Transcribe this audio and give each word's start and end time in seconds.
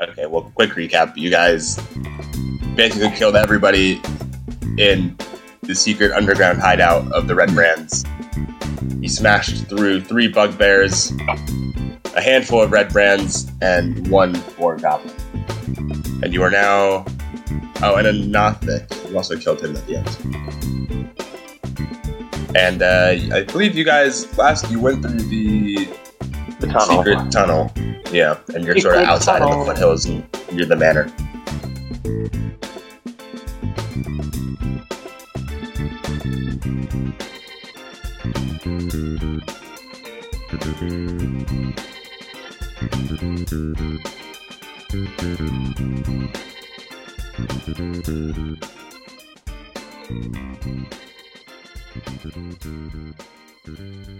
Okay, 0.00 0.26
well, 0.26 0.50
quick 0.54 0.70
recap. 0.70 1.16
You 1.16 1.30
guys 1.30 1.76
basically 2.76 3.10
killed 3.16 3.34
everybody 3.34 4.00
in 4.78 5.16
the 5.62 5.74
secret 5.74 6.12
underground 6.12 6.60
hideout 6.60 7.10
of 7.12 7.26
the 7.26 7.34
Red 7.34 7.52
Brands. 7.52 8.04
You 9.00 9.08
smashed 9.08 9.66
through 9.68 10.02
three 10.02 10.28
bugbears, 10.28 11.10
a 12.14 12.20
handful 12.20 12.62
of 12.62 12.70
Red 12.70 12.92
Brands, 12.92 13.50
and 13.60 14.06
one 14.08 14.34
four 14.34 14.76
goblin. 14.76 15.14
And 16.22 16.32
you 16.32 16.42
are 16.42 16.50
now. 16.50 17.04
Oh, 17.80 17.94
and 17.96 18.06
a 18.08 18.12
Nothic. 18.12 18.88
You 19.08 19.16
also 19.16 19.36
killed 19.36 19.60
him 19.62 19.76
at 19.76 19.86
the 19.86 19.96
end. 19.96 21.14
And 22.56 22.82
uh, 22.82 23.34
I 23.36 23.42
believe 23.44 23.76
you 23.76 23.84
guys 23.84 24.36
last 24.38 24.68
you 24.70 24.80
went 24.80 25.02
through 25.02 25.20
the 25.20 25.86
The 26.60 26.66
tunnel. 26.68 26.96
secret 27.04 27.30
tunnel. 27.32 27.72
Yeah, 28.10 28.38
and 28.54 28.64
you're 28.64 28.78
sort 28.78 28.96
of 28.96 29.00
clicked 29.00 29.10
outside 29.10 29.42
of 29.42 29.66
the 29.66 29.72
foothills 29.72 30.06
and 30.06 30.24
you're 30.52 30.66
the 30.66 30.76
manor. 30.76 31.12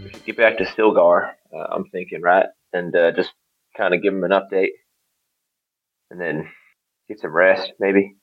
We 0.01 0.09
should 0.11 0.25
get 0.25 0.37
back 0.37 0.57
to 0.59 0.65
Silgar. 0.65 1.33
Uh, 1.51 1.57
I'm 1.71 1.85
thinking, 1.85 2.21
right, 2.21 2.45
and 2.71 2.95
uh, 2.95 3.11
just 3.11 3.33
kind 3.79 3.93
of 3.93 4.03
give 4.03 4.13
him 4.13 4.23
an 4.25 4.31
update, 4.31 4.71
and 6.11 6.19
then 6.19 6.49
get 7.07 7.19
some 7.19 7.31
rest, 7.31 7.71
maybe. 7.79 8.15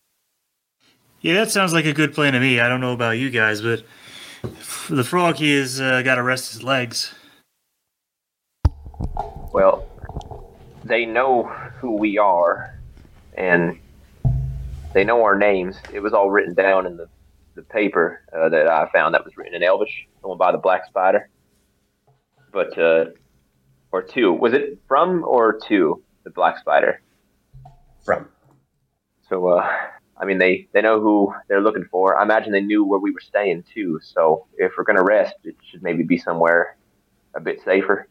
Yeah, 1.23 1.35
that 1.35 1.51
sounds 1.51 1.73
like 1.73 1.87
a 1.87 1.95
good 1.95 2.15
plan 2.15 2.35
to 2.35 2.41
me. 2.41 2.61
I 2.61 2.69
don't 2.69 2.83
know 2.83 2.93
about 2.93 3.13
you 3.13 3.31
guys, 3.31 3.63
but 3.63 3.83
the 4.91 5.03
frog 5.03 5.37
he 5.37 5.57
has 5.57 5.81
uh, 5.81 6.03
got 6.03 6.17
to 6.17 6.23
rest 6.23 6.53
his 6.53 6.63
legs. 6.63 7.15
Well, 9.53 9.87
they 10.85 11.07
know 11.07 11.45
who 11.45 11.97
we 11.97 12.19
are, 12.19 12.79
and 13.37 13.79
they 14.93 15.05
know 15.05 15.23
our 15.23 15.39
names. 15.39 15.79
It 15.93 16.01
was 16.01 16.13
all 16.13 16.31
written 16.31 16.55
down 16.55 16.87
in 16.87 16.99
the, 16.99 17.09
the 17.55 17.63
paper 17.63 18.21
uh, 18.37 18.51
that 18.51 18.69
I 18.69 18.89
found 18.93 19.15
that 19.15 19.25
was 19.25 19.37
written 19.39 19.55
in 19.55 19.63
Elvish, 19.63 20.07
the 20.21 20.29
one 20.29 20.37
by 20.37 20.53
the 20.53 20.59
Black 20.59 20.85
Spider. 20.85 21.31
But, 22.53 22.79
uh, 22.79 23.07
or 23.93 24.03
two. 24.03 24.33
Was 24.33 24.53
it 24.53 24.79
from 24.89 25.25
or 25.25 25.59
to 25.69 26.03
the 26.25 26.31
Black 26.31 26.59
Spider? 26.59 27.01
From. 28.05 28.29
So, 29.29 29.49
uh, 29.49 29.69
I 30.17 30.25
mean, 30.25 30.39
they, 30.39 30.69
they 30.73 30.83
know 30.83 31.01
who 31.01 31.35
they're 31.49 31.61
looking 31.61 31.87
for. 31.91 32.17
I 32.17 32.23
imagine 32.23 32.53
they 32.53 32.61
knew 32.61 32.85
where 32.85 33.01
we 33.01 33.11
were 33.11 33.21
staying, 33.21 33.65
too. 33.75 34.01
So, 34.03 34.47
if 34.57 34.73
we're 34.77 34.85
going 34.85 34.97
to 34.97 35.05
rest, 35.05 35.35
it 35.45 35.57
should 35.71 35.83
maybe 35.83 36.03
be 36.03 36.19
somewhere 36.19 36.77
a 37.35 37.41
bit 37.41 37.63
safer. 37.65 38.09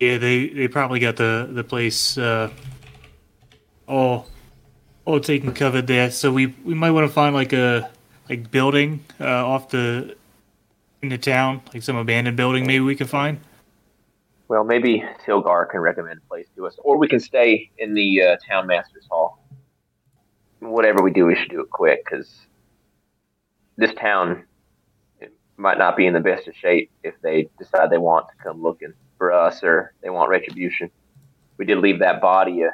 Yeah, 0.00 0.18
they, 0.18 0.48
they 0.48 0.68
probably 0.68 0.98
got 0.98 1.16
the 1.16 1.48
the 1.50 1.64
place 1.64 2.18
uh, 2.18 2.50
all 3.86 4.26
all 5.04 5.20
taken 5.20 5.52
covered 5.52 5.86
there. 5.86 6.10
So 6.10 6.32
we 6.32 6.46
we 6.64 6.74
might 6.74 6.90
want 6.90 7.06
to 7.06 7.12
find 7.12 7.34
like 7.34 7.52
a 7.52 7.90
like 8.28 8.50
building 8.50 9.04
uh, 9.20 9.46
off 9.46 9.68
the 9.70 10.16
in 11.02 11.10
the 11.10 11.18
town, 11.18 11.62
like 11.72 11.82
some 11.82 11.96
abandoned 11.96 12.36
building. 12.36 12.66
Maybe 12.66 12.80
we 12.80 12.96
can 12.96 13.06
find. 13.06 13.38
Well, 14.48 14.64
maybe 14.64 15.02
Silgar 15.26 15.70
can 15.70 15.80
recommend 15.80 16.20
a 16.24 16.28
place 16.28 16.46
to 16.56 16.66
us, 16.66 16.76
or 16.82 16.98
we 16.98 17.08
can 17.08 17.20
stay 17.20 17.70
in 17.78 17.94
the 17.94 18.22
uh, 18.22 18.36
town 18.46 18.66
master's 18.66 19.06
hall. 19.10 19.42
Whatever 20.60 21.02
we 21.02 21.12
do, 21.12 21.26
we 21.26 21.34
should 21.34 21.50
do 21.50 21.60
it 21.60 21.70
quick 21.70 22.04
because 22.04 22.30
this 23.76 23.92
town 23.94 24.44
it 25.20 25.32
might 25.56 25.78
not 25.78 25.96
be 25.96 26.06
in 26.06 26.12
the 26.12 26.20
best 26.20 26.46
of 26.46 26.54
shape 26.54 26.90
if 27.02 27.14
they 27.22 27.48
decide 27.58 27.90
they 27.90 27.98
want 27.98 28.26
to 28.28 28.44
come 28.44 28.62
looking 28.62 28.92
for 29.18 29.32
us 29.32 29.62
or 29.62 29.94
they 30.02 30.10
want 30.10 30.28
retribution. 30.28 30.90
We 31.56 31.64
did 31.64 31.78
leave 31.78 32.00
that 32.00 32.20
body, 32.20 32.64
uh, 32.64 32.70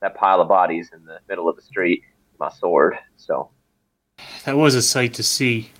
that 0.00 0.14
pile 0.14 0.40
of 0.40 0.48
bodies 0.48 0.90
in 0.92 1.04
the 1.04 1.18
middle 1.28 1.48
of 1.48 1.56
the 1.56 1.62
street, 1.62 2.02
my 2.38 2.50
sword. 2.50 2.96
So, 3.16 3.50
That 4.44 4.56
was 4.56 4.74
a 4.74 4.82
sight 4.82 5.14
to 5.14 5.22
see. 5.22 5.70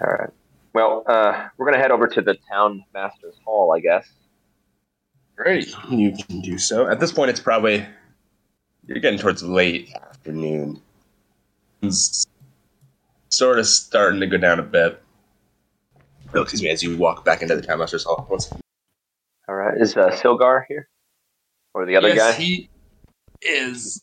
all 0.00 0.12
right. 0.12 0.30
Well, 0.74 1.04
uh, 1.06 1.48
we're 1.56 1.66
gonna 1.66 1.82
head 1.82 1.90
over 1.90 2.06
to 2.06 2.22
the 2.22 2.36
town 2.50 2.84
master's 2.94 3.36
hall, 3.44 3.74
I 3.76 3.80
guess. 3.80 4.08
Great, 5.36 5.74
you 5.90 6.12
can 6.12 6.40
do 6.40 6.58
so. 6.58 6.88
At 6.88 7.00
this 7.00 7.12
point, 7.12 7.30
it's 7.30 7.40
probably 7.40 7.86
you're 8.86 8.98
getting 9.00 9.18
towards 9.18 9.42
late 9.42 9.92
afternoon. 9.94 10.80
It's 11.82 12.26
sort 13.28 13.58
of 13.58 13.66
starting 13.66 14.20
to 14.20 14.26
go 14.26 14.36
down 14.36 14.58
a 14.58 14.62
bit. 14.62 15.02
Oh, 16.34 16.42
excuse 16.42 16.62
me, 16.62 16.70
as 16.70 16.82
you 16.82 16.96
walk 16.96 17.24
back 17.24 17.42
into 17.42 17.54
the 17.56 17.62
town 17.62 17.78
master's 17.78 18.04
hall. 18.04 18.26
Once 18.30 18.52
All 19.48 19.54
right. 19.54 19.76
Is 19.78 19.96
uh, 19.96 20.10
Silgar 20.10 20.64
here, 20.68 20.88
or 21.74 21.84
the 21.84 21.96
other 21.96 22.08
yes, 22.08 22.36
guy? 22.36 22.42
he 22.42 22.70
is. 23.42 24.00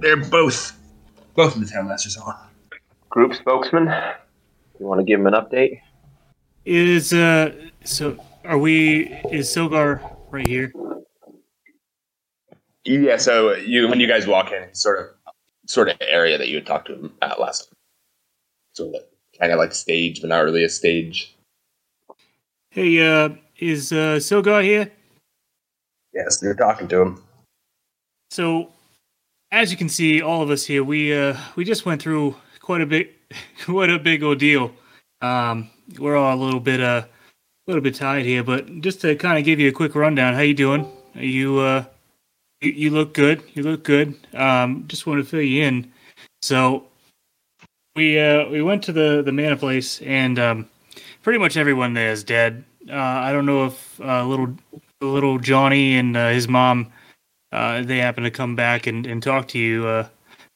They're 0.00 0.16
both 0.16 0.76
both 1.34 1.54
in 1.54 1.62
the 1.62 1.68
town 1.68 1.88
master's 1.88 2.16
hall. 2.16 2.36
group 3.10 3.34
spokesman. 3.34 3.88
You 4.80 4.86
want 4.86 4.98
to 4.98 5.04
give 5.04 5.20
him 5.20 5.26
an 5.26 5.34
update? 5.34 5.82
Is 6.64 7.12
uh 7.12 7.52
so 7.84 8.16
are 8.44 8.56
we 8.56 9.12
is 9.30 9.54
Silgar 9.54 10.00
right 10.30 10.46
here? 10.46 10.72
Yeah, 12.84 13.18
so 13.18 13.54
you 13.56 13.88
when 13.88 14.00
you 14.00 14.08
guys 14.08 14.26
walk 14.26 14.52
in, 14.52 14.74
sort 14.74 14.98
of 14.98 15.32
sort 15.66 15.90
of 15.90 15.96
area 16.00 16.38
that 16.38 16.48
you 16.48 16.54
had 16.56 16.66
talked 16.66 16.86
to 16.86 16.94
him 16.94 17.12
at 17.20 17.38
last 17.38 17.66
time. 17.66 17.76
Sort 18.72 18.94
of 18.94 19.02
kind 19.38 19.52
of 19.52 19.58
like 19.58 19.74
stage, 19.74 20.22
but 20.22 20.28
not 20.28 20.44
really 20.44 20.64
a 20.64 20.68
stage. 20.70 21.36
Hey, 22.70 23.06
uh 23.06 23.28
is 23.58 23.92
uh 23.92 24.16
Silgar 24.16 24.64
here? 24.64 24.90
Yes, 26.14 26.40
you're 26.42 26.54
talking 26.54 26.88
to 26.88 27.02
him. 27.02 27.22
So 28.30 28.70
as 29.52 29.70
you 29.70 29.76
can 29.76 29.90
see, 29.90 30.22
all 30.22 30.40
of 30.40 30.48
us 30.48 30.64
here, 30.64 30.82
we 30.82 31.14
uh 31.14 31.36
we 31.54 31.66
just 31.66 31.84
went 31.84 32.00
through 32.00 32.34
quite 32.60 32.80
a 32.80 32.86
bit 32.86 33.19
quite 33.64 33.90
a 33.90 33.98
big 33.98 34.22
ordeal. 34.22 34.72
Um 35.20 35.70
we're 35.98 36.16
all 36.16 36.34
a 36.34 36.40
little 36.42 36.60
bit 36.60 36.80
uh 36.80 37.04
a 37.04 37.70
little 37.70 37.82
bit 37.82 37.94
tired 37.94 38.24
here, 38.24 38.42
but 38.42 38.80
just 38.80 39.00
to 39.02 39.14
kind 39.16 39.38
of 39.38 39.44
give 39.44 39.60
you 39.60 39.68
a 39.68 39.72
quick 39.72 39.94
rundown, 39.94 40.34
how 40.34 40.40
you 40.40 40.54
doing? 40.54 40.90
Are 41.14 41.22
you 41.22 41.58
uh 41.58 41.84
you, 42.60 42.72
you 42.72 42.90
look 42.90 43.14
good. 43.14 43.42
You 43.54 43.62
look 43.62 43.82
good. 43.82 44.14
Um 44.34 44.84
just 44.88 45.06
want 45.06 45.22
to 45.22 45.28
fill 45.28 45.42
you 45.42 45.62
in. 45.62 45.92
So 46.42 46.84
we 47.96 48.18
uh 48.18 48.48
we 48.48 48.62
went 48.62 48.82
to 48.84 48.92
the 48.92 49.22
the 49.22 49.32
mana 49.32 49.56
place 49.56 50.00
and 50.02 50.38
um 50.38 50.68
pretty 51.22 51.38
much 51.38 51.56
everyone 51.56 51.94
there 51.94 52.10
is 52.12 52.24
dead. 52.24 52.64
Uh 52.88 52.94
I 52.94 53.32
don't 53.32 53.46
know 53.46 53.66
if 53.66 54.00
uh 54.00 54.24
little 54.24 54.56
little 55.00 55.38
Johnny 55.38 55.96
and 55.96 56.16
uh, 56.16 56.28
his 56.28 56.46
mom 56.46 56.92
uh, 57.52 57.82
they 57.82 57.98
happen 57.98 58.24
to 58.24 58.30
come 58.30 58.54
back 58.54 58.86
and, 58.86 59.06
and 59.06 59.22
talk 59.22 59.48
to 59.48 59.58
you 59.58 59.86
uh, 59.86 60.08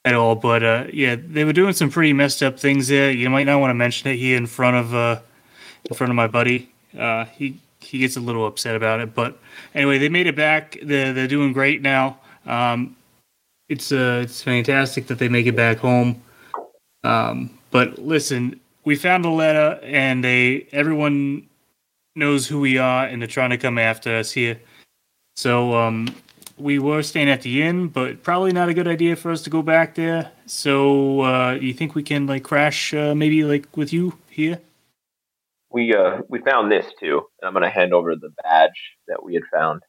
at 0.05 0.13
all. 0.13 0.35
But 0.35 0.63
uh, 0.63 0.85
yeah, 0.93 1.15
they 1.19 1.43
were 1.43 1.53
doing 1.53 1.73
some 1.73 1.89
pretty 1.89 2.13
messed 2.13 2.41
up 2.41 2.59
things 2.59 2.87
there. 2.87 3.11
You 3.11 3.29
might 3.29 3.45
not 3.45 3.59
want 3.59 3.71
to 3.71 3.75
mention 3.75 4.09
it 4.09 4.15
here 4.17 4.37
in 4.37 4.45
front 4.45 4.77
of 4.77 4.95
uh, 4.95 5.19
in 5.89 5.95
front 5.95 6.11
of 6.11 6.15
my 6.15 6.27
buddy. 6.27 6.69
Uh, 6.97 7.25
he 7.25 7.59
he 7.81 7.99
gets 7.99 8.15
a 8.15 8.21
little 8.21 8.45
upset 8.47 8.75
about 8.75 9.01
it. 9.01 9.13
But 9.13 9.37
anyway, 9.73 9.97
they 9.97 10.09
made 10.09 10.27
it 10.27 10.35
back. 10.35 10.77
They're 10.81 11.11
they're 11.11 11.27
doing 11.27 11.51
great 11.51 11.81
now. 11.81 12.19
Um, 12.45 12.95
it's 13.67 13.91
uh 13.91 14.21
it's 14.23 14.41
fantastic 14.41 15.07
that 15.07 15.17
they 15.19 15.27
make 15.27 15.47
it 15.47 15.55
back 15.55 15.79
home. 15.79 16.21
Um, 17.03 17.57
but 17.71 17.99
listen, 17.99 18.59
we 18.83 18.95
found 18.95 19.25
a 19.25 19.29
letter, 19.29 19.79
and 19.83 20.23
they 20.23 20.67
everyone 20.71 21.47
knows 22.15 22.47
who 22.47 22.59
we 22.59 22.77
are, 22.77 23.05
and 23.05 23.21
they're 23.21 23.27
trying 23.27 23.49
to 23.49 23.57
come 23.57 23.77
after 23.77 24.15
us 24.15 24.31
here. 24.31 24.59
So 25.35 25.73
um, 25.73 26.07
we 26.57 26.79
were 26.79 27.03
staying 27.03 27.29
at 27.29 27.41
the 27.41 27.63
inn, 27.63 27.87
but 27.87 28.23
probably 28.23 28.51
not 28.51 28.69
a 28.69 28.73
good 28.73 28.87
idea 28.87 29.15
for 29.15 29.31
us 29.31 29.41
to 29.43 29.49
go 29.49 29.61
back 29.61 29.95
there. 29.95 30.31
So 30.45 31.21
uh, 31.21 31.53
you 31.53 31.73
think 31.73 31.95
we 31.95 32.03
can 32.03 32.27
like 32.27 32.43
crash 32.43 32.93
uh, 32.93 33.15
maybe 33.15 33.43
like 33.43 33.75
with 33.75 33.91
you 33.91 34.17
here? 34.29 34.61
We 35.71 35.93
uh 35.93 36.21
we 36.29 36.39
found 36.39 36.71
this 36.71 36.85
too, 36.99 37.23
and 37.41 37.47
I'm 37.47 37.53
gonna 37.53 37.69
hand 37.69 37.93
over 37.93 38.15
the 38.15 38.31
badge 38.43 38.95
that 39.07 39.23
we 39.23 39.33
had 39.33 39.43
found. 39.53 39.81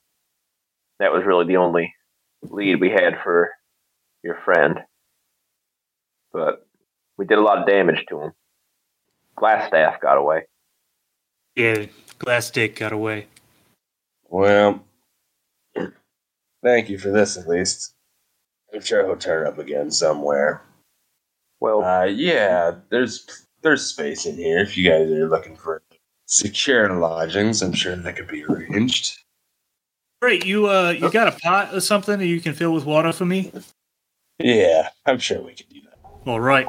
That 0.99 1.13
was 1.13 1.25
really 1.25 1.47
the 1.47 1.59
only 1.59 1.95
lead 2.43 2.81
we 2.81 2.91
had 2.91 3.21
for 3.23 3.53
your 4.25 4.37
friend, 4.45 4.81
but 6.33 6.67
we 7.17 7.25
did 7.25 7.39
a 7.39 7.43
lot 7.43 7.59
of 7.59 7.67
damage 7.67 8.05
to 8.09 8.21
him. 8.21 8.33
Glasstaff 9.39 10.01
got 10.01 10.19
away. 10.19 10.47
Yeah, 11.55 11.87
glass 12.19 12.47
stick 12.47 12.77
got 12.77 12.93
away. 12.93 13.27
Well, 14.29 14.83
thank 16.67 16.89
you 16.91 16.99
for 16.99 17.11
this 17.11 17.37
at 17.37 17.47
least. 17.49 17.95
I'm 18.75 18.81
sure 18.83 19.07
he'll 19.07 19.17
turn 19.17 19.47
up 19.47 19.59
again 19.59 19.91
somewhere. 19.91 20.63
Well, 21.61 21.85
Uh, 21.85 22.05
yeah, 22.05 22.75
there's 22.91 23.47
there's 23.63 23.87
space 23.87 24.27
in 24.27 24.37
here 24.37 24.59
if 24.59 24.77
you 24.77 24.89
guys 24.91 25.09
are 25.11 25.29
looking 25.29 25.57
for 25.57 25.81
secure 26.27 26.93
lodgings. 26.99 27.63
I'm 27.63 27.73
sure 27.73 27.95
that 27.97 28.17
could 28.17 28.27
be 28.29 28.45
arranged. 28.45 29.19
Great, 30.21 30.45
you 30.45 30.69
uh, 30.69 30.91
you 30.91 31.11
got 31.11 31.29
a 31.29 31.33
pot 31.39 31.73
or 31.75 31.81
something 31.81 32.19
that 32.19 32.27
you 32.27 32.41
can 32.41 32.53
fill 32.53 32.73
with 32.73 32.85
water 32.85 33.13
for 33.13 33.25
me? 33.25 33.53
Yeah, 34.39 34.89
I'm 35.07 35.19
sure 35.19 35.41
we 35.41 35.55
can 35.55 35.67
do 35.71 35.81
that. 35.83 35.99
All 36.27 36.41
right. 36.41 36.69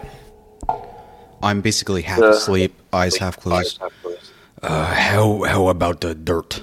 I'm 1.41 1.61
basically 1.61 2.03
half 2.03 2.21
Uh, 2.21 2.29
asleep, 2.29 2.73
eyes 2.93 3.17
half 3.17 3.37
closed. 3.39 3.79
Uh, 4.61 4.85
how 4.93 5.43
how 5.43 5.67
about 5.67 6.01
the 6.01 6.13
dirt? 6.15 6.61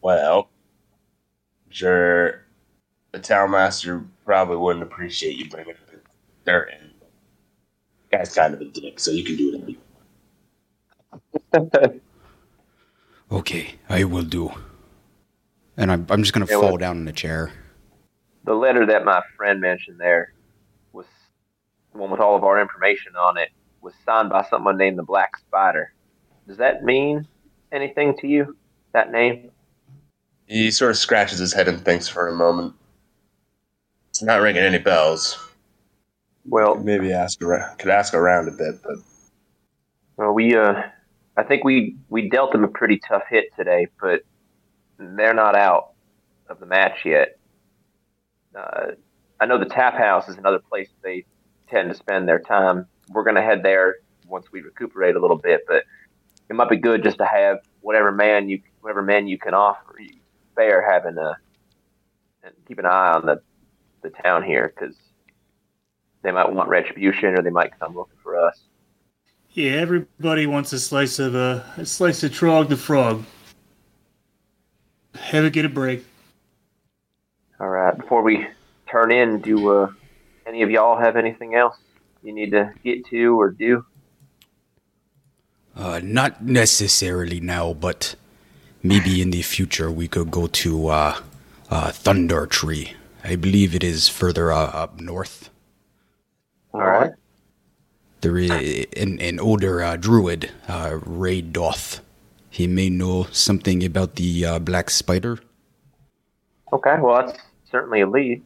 Well, 0.00 0.38
I'm 0.40 0.57
sure 1.78 2.44
the 3.12 3.18
town 3.20 3.50
master 3.52 4.04
probably 4.24 4.56
wouldn't 4.56 4.82
appreciate 4.82 5.36
you 5.36 5.48
bringing 5.48 5.74
the 5.90 6.00
dirt 6.44 6.70
in. 6.72 6.90
Guy's 8.10 8.34
kind 8.34 8.52
of 8.54 8.60
a 8.60 8.64
dick, 8.64 8.98
so 8.98 9.10
you 9.12 9.24
can 9.24 9.36
do 9.36 9.76
it. 11.52 12.02
Okay, 13.30 13.74
I 13.90 14.04
will 14.04 14.22
do. 14.22 14.50
And 15.76 15.92
I'm 15.92 16.06
I'm 16.08 16.22
just 16.22 16.32
gonna 16.32 16.46
Yeah, 16.48 16.54
fall 16.60 16.68
well- 16.70 16.76
down 16.78 16.96
in 16.96 17.04
the 17.04 17.12
chair. 17.12 17.52
the 18.44 18.54
letter 18.54 18.86
that 18.86 19.04
my 19.04 19.20
friend 19.36 19.60
mentioned 19.60 20.00
there 20.00 20.32
was 20.94 21.04
the 21.92 21.98
one 21.98 22.10
with 22.10 22.20
all 22.20 22.34
of 22.36 22.44
our 22.44 22.58
information 22.58 23.14
on 23.16 23.36
it 23.36 23.50
was 23.82 23.92
signed 24.06 24.30
by 24.30 24.42
someone 24.48 24.78
named 24.78 24.96
the 24.98 25.02
Black 25.02 25.36
Spider. 25.36 25.92
Does 26.46 26.56
that 26.56 26.82
mean 26.84 27.28
anything 27.70 28.16
to 28.20 28.26
you? 28.26 28.56
That 28.94 29.12
name? 29.12 29.50
He 30.48 30.70
sort 30.70 30.90
of 30.90 30.96
scratches 30.96 31.38
his 31.38 31.52
head 31.52 31.68
and 31.68 31.84
thinks 31.84 32.08
for 32.08 32.26
a 32.26 32.34
moment. 32.34 32.74
It's 34.08 34.22
not 34.22 34.40
ringing 34.40 34.62
any 34.62 34.78
bells. 34.78 35.38
Well, 36.46 36.76
Maybe 36.76 37.12
ask 37.12 37.42
around, 37.42 37.78
could 37.78 37.90
ask 37.90 38.14
around 38.14 38.48
a 38.48 38.52
bit, 38.52 38.82
but 38.82 38.96
well, 40.16 40.32
we 40.32 40.56
uh, 40.56 40.82
I 41.36 41.42
think 41.42 41.64
we 41.64 41.96
we 42.08 42.30
dealt 42.30 42.52
them 42.52 42.64
a 42.64 42.68
pretty 42.68 42.98
tough 42.98 43.24
hit 43.28 43.54
today, 43.54 43.88
but 44.00 44.22
they're 44.98 45.34
not 45.34 45.54
out 45.54 45.92
of 46.48 46.58
the 46.60 46.66
match 46.66 47.04
yet. 47.04 47.38
Uh, 48.58 48.92
I 49.38 49.44
know 49.44 49.58
the 49.58 49.66
Tap 49.66 49.98
House 49.98 50.28
is 50.30 50.38
another 50.38 50.58
place 50.58 50.88
they 51.02 51.26
tend 51.68 51.90
to 51.90 51.94
spend 51.94 52.26
their 52.26 52.40
time. 52.40 52.86
We're 53.10 53.24
going 53.24 53.36
to 53.36 53.42
head 53.42 53.62
there 53.62 53.96
once 54.26 54.50
we 54.50 54.62
recuperate 54.62 55.14
a 55.14 55.20
little 55.20 55.36
bit, 55.36 55.60
but 55.68 55.84
it 56.48 56.56
might 56.56 56.70
be 56.70 56.78
good 56.78 57.02
just 57.02 57.18
to 57.18 57.26
have 57.26 57.58
whatever 57.82 58.10
man 58.10 58.48
you 58.48 58.62
whatever 58.80 59.02
man 59.02 59.28
you 59.28 59.38
can 59.38 59.52
offer 59.52 59.96
you 60.00 60.18
spare 60.58 60.82
having 60.82 61.16
a 61.18 61.36
keep 62.66 62.78
an 62.78 62.86
eye 62.86 63.12
on 63.12 63.26
the 63.26 63.40
the 64.02 64.10
town 64.10 64.42
here 64.42 64.72
because 64.74 64.96
they 66.22 66.32
might 66.32 66.52
want 66.52 66.68
retribution 66.68 67.38
or 67.38 67.42
they 67.42 67.50
might 67.50 67.78
come 67.78 67.94
looking 67.94 68.18
for 68.22 68.36
us. 68.38 68.60
Yeah, 69.52 69.72
everybody 69.72 70.46
wants 70.46 70.72
a 70.72 70.78
slice 70.78 71.18
of 71.18 71.34
uh, 71.34 71.62
a 71.76 71.86
slice 71.86 72.22
of 72.22 72.32
Trog 72.32 72.68
the 72.68 72.76
Frog. 72.76 73.24
Have 75.14 75.44
it 75.44 75.52
get 75.52 75.64
a 75.64 75.68
break. 75.68 76.04
All 77.60 77.68
right. 77.68 77.96
Before 77.96 78.22
we 78.22 78.46
turn 78.90 79.10
in, 79.10 79.40
do 79.40 79.70
uh, 79.70 79.92
any 80.46 80.62
of 80.62 80.70
y'all 80.70 80.98
have 80.98 81.16
anything 81.16 81.54
else 81.54 81.76
you 82.22 82.32
need 82.32 82.50
to 82.52 82.72
get 82.84 83.04
to 83.06 83.40
or 83.40 83.50
do? 83.50 83.84
Uh, 85.76 86.00
not 86.02 86.42
necessarily 86.42 87.40
now, 87.40 87.72
but 87.72 88.16
maybe 88.82 89.20
in 89.20 89.30
the 89.30 89.42
future 89.42 89.90
we 89.90 90.08
could 90.08 90.30
go 90.30 90.46
to 90.46 90.88
uh, 90.88 91.20
uh, 91.70 91.90
Thundertree. 91.90 92.94
I 93.24 93.36
believe 93.36 93.74
it 93.74 93.84
is 93.84 94.08
further 94.08 94.52
uh, 94.52 94.66
up 94.66 95.00
north. 95.00 95.50
All 96.72 96.80
right. 96.80 97.12
There 98.20 98.38
is 98.38 98.50
an, 98.96 99.20
an 99.20 99.38
older 99.38 99.82
uh, 99.82 99.96
druid, 99.96 100.50
uh, 100.66 100.98
Reidoth. 101.04 102.00
He 102.50 102.66
may 102.66 102.90
know 102.90 103.24
something 103.30 103.84
about 103.84 104.16
the 104.16 104.44
uh, 104.44 104.58
black 104.58 104.90
spider. 104.90 105.38
Okay. 106.72 106.96
Well, 107.00 107.26
that's 107.26 107.38
certainly 107.70 108.00
a 108.00 108.06
lead. 108.08 108.42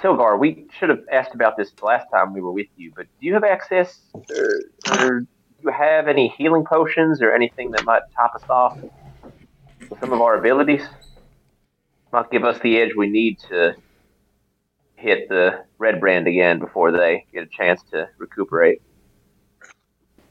Silgar, 0.00 0.38
we 0.38 0.66
should 0.78 0.90
have 0.90 1.02
asked 1.10 1.34
about 1.34 1.56
this 1.56 1.70
the 1.70 1.84
last 1.84 2.06
time 2.12 2.34
we 2.34 2.40
were 2.40 2.52
with 2.52 2.66
you, 2.76 2.92
but 2.94 3.06
do 3.18 3.26
you 3.26 3.32
have 3.32 3.44
access 3.44 3.98
or, 4.14 4.60
or 4.92 5.20
do 5.20 5.26
you 5.62 5.70
have 5.70 6.06
any 6.06 6.28
healing 6.36 6.64
potions 6.64 7.22
or 7.22 7.32
anything 7.34 7.70
that 7.70 7.84
might 7.84 8.02
top 8.14 8.34
us 8.34 8.42
off 8.50 8.78
some 10.00 10.12
of 10.12 10.20
our 10.20 10.36
abilities? 10.38 10.82
Might 12.12 12.30
give 12.30 12.44
us 12.44 12.58
the 12.60 12.78
edge 12.78 12.90
we 12.96 13.08
need 13.08 13.38
to 13.48 13.74
hit 14.96 15.28
the 15.28 15.64
red 15.78 16.00
brand 16.00 16.26
again 16.26 16.58
before 16.58 16.90
they 16.92 17.26
get 17.32 17.42
a 17.42 17.46
chance 17.46 17.82
to 17.92 18.08
recuperate. 18.18 18.80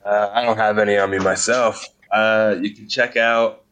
uh, 0.04 0.30
I 0.34 0.44
don't 0.44 0.58
have 0.58 0.78
any 0.80 0.98
on 0.98 1.10
me 1.12 1.20
myself. 1.20 1.86
Uh, 2.12 2.56
you 2.60 2.74
can 2.74 2.88
check 2.88 3.18
out 3.18 3.64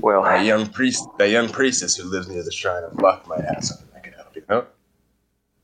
Well, 0.00 0.22
that 0.22 0.44
young 0.44 0.66
priest, 0.68 1.08
that 1.18 1.30
young 1.30 1.48
priestess 1.48 1.96
who 1.96 2.04
lives 2.04 2.28
near 2.28 2.42
the 2.42 2.52
shrine 2.52 2.84
of 2.84 3.00
luck. 3.00 3.26
Might 3.26 3.44
have 3.44 3.64
something 3.64 3.88
I 3.96 4.00
can 4.00 4.12
help 4.12 4.34
you. 4.36 4.42
know? 4.48 4.66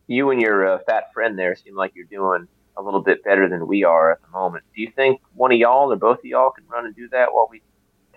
you 0.07 0.31
and 0.31 0.41
your 0.41 0.67
uh, 0.75 0.79
fat 0.87 1.13
friend 1.15 1.39
there 1.39 1.55
seem 1.55 1.77
like 1.77 1.93
you're 1.95 2.05
doing 2.07 2.49
a 2.77 2.83
little 2.83 3.01
bit 3.03 3.23
better 3.23 3.49
than 3.49 3.67
we 3.69 3.85
are 3.85 4.11
at 4.11 4.21
the 4.23 4.29
moment. 4.29 4.65
Do 4.75 4.81
you 4.83 4.91
think 4.97 5.21
one 5.35 5.53
of 5.53 5.59
y'all 5.59 5.93
or 5.93 5.97
both 5.97 6.19
of 6.19 6.25
y'all 6.25 6.51
can 6.51 6.65
run 6.67 6.85
and 6.87 6.97
do 6.97 7.09
that 7.11 7.33
while 7.33 7.47
we 7.51 7.63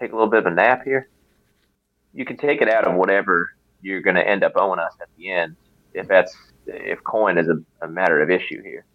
take 0.04 0.12
a 0.12 0.16
little 0.16 0.30
bit 0.30 0.40
of 0.40 0.46
a 0.46 0.56
nap 0.56 0.84
here? 0.84 1.10
You 2.14 2.26
can 2.26 2.38
take 2.38 2.62
it 2.62 2.70
out 2.70 2.86
of 2.86 2.96
whatever 2.96 3.50
you're 3.82 4.02
going 4.02 4.16
to 4.16 4.28
end 4.28 4.44
up 4.44 4.54
owing 4.56 4.80
us 4.80 4.94
at 5.02 5.10
the 5.18 5.32
end, 5.32 5.56
if 5.94 6.08
that's 6.08 6.36
if 6.68 7.04
coin 7.04 7.38
is 7.38 7.48
a, 7.48 7.86
a 7.86 7.88
matter 7.88 8.22
of 8.22 8.30
issue 8.30 8.62
here. 8.64 8.86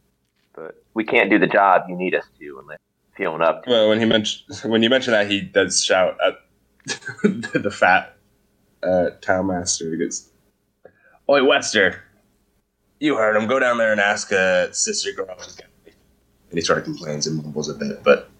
But 0.54 0.82
we 0.94 1.04
can't 1.04 1.30
do 1.30 1.38
the 1.38 1.46
job 1.46 1.82
you 1.88 1.96
need 1.96 2.14
us 2.14 2.24
to 2.38 2.58
unless 2.60 2.78
feeling 3.16 3.42
up. 3.42 3.64
Well, 3.66 3.88
when 3.88 3.98
he 3.98 4.06
mentioned 4.06 4.58
when 4.64 4.82
you 4.82 4.90
mentioned 4.90 5.14
that, 5.14 5.30
he 5.30 5.40
does 5.40 5.84
shout 5.84 6.16
at 6.26 6.34
the 7.24 7.70
fat 7.70 8.16
uh, 8.82 9.10
town 9.20 9.48
master. 9.48 9.90
He 9.90 9.98
goes, 9.98 10.30
"Oi, 11.28 11.44
Wester, 11.44 12.02
you 13.00 13.16
heard 13.16 13.36
him. 13.36 13.48
Go 13.48 13.58
down 13.58 13.78
there 13.78 13.92
and 13.92 14.00
ask 14.00 14.32
uh, 14.32 14.72
Sister 14.72 15.12
Girl." 15.12 15.36
And 16.50 16.58
he 16.58 16.62
sort 16.62 16.78
of 16.78 16.84
complains 16.84 17.26
and 17.26 17.42
mumbles 17.42 17.68
a 17.68 17.74
bit, 17.74 18.02
but 18.02 18.30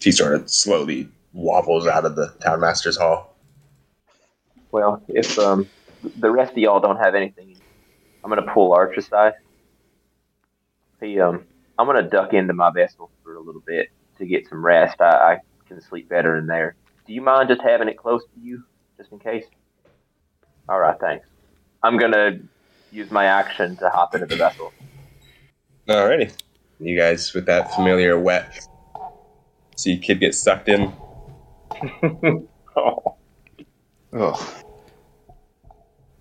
he 0.00 0.12
sort 0.12 0.34
of 0.34 0.50
slowly 0.50 1.08
wobbles 1.32 1.86
out 1.86 2.04
of 2.04 2.16
the 2.16 2.28
town 2.42 2.60
master's 2.60 2.96
hall. 2.96 3.36
Well, 4.70 5.02
if 5.08 5.38
um, 5.38 5.68
the 6.18 6.30
rest 6.30 6.52
of 6.52 6.58
y'all 6.58 6.80
don't 6.80 6.98
have 6.98 7.14
anything, 7.14 7.56
I'm 8.22 8.30
gonna 8.30 8.52
pull 8.52 8.72
Arch 8.72 8.96
aside. 8.96 9.32
He, 11.00 11.20
um, 11.20 11.44
I'm 11.78 11.86
gonna 11.86 12.08
duck 12.08 12.34
into 12.34 12.52
my 12.52 12.70
vessel 12.70 13.10
for 13.22 13.36
a 13.36 13.40
little 13.40 13.62
bit 13.66 13.88
to 14.18 14.26
get 14.26 14.48
some 14.48 14.64
rest. 14.64 15.00
I, 15.00 15.06
I 15.08 15.38
can 15.66 15.80
sleep 15.80 16.08
better 16.08 16.36
in 16.36 16.46
there. 16.46 16.76
Do 17.06 17.12
you 17.12 17.22
mind 17.22 17.48
just 17.48 17.62
having 17.62 17.88
it 17.88 17.96
close 17.96 18.22
to 18.22 18.40
you, 18.40 18.62
just 18.96 19.12
in 19.12 19.18
case? 19.18 19.44
All 20.68 20.78
right, 20.78 20.98
thanks. 21.00 21.26
I'm 21.82 21.96
gonna 21.96 22.38
use 22.90 23.10
my 23.10 23.24
action 23.24 23.76
to 23.76 23.88
hop 23.88 24.14
into 24.14 24.26
the 24.26 24.36
vessel. 24.36 24.72
Alrighty, 25.88 26.32
you 26.80 26.98
guys 26.98 27.32
with 27.32 27.46
that 27.46 27.74
familiar 27.74 28.18
wet. 28.18 28.66
See, 29.78 29.96
kid 29.96 30.18
get 30.18 30.34
sucked 30.34 30.68
in. 30.68 30.92
Oh. 32.76 33.14
Ugh. 34.12 34.48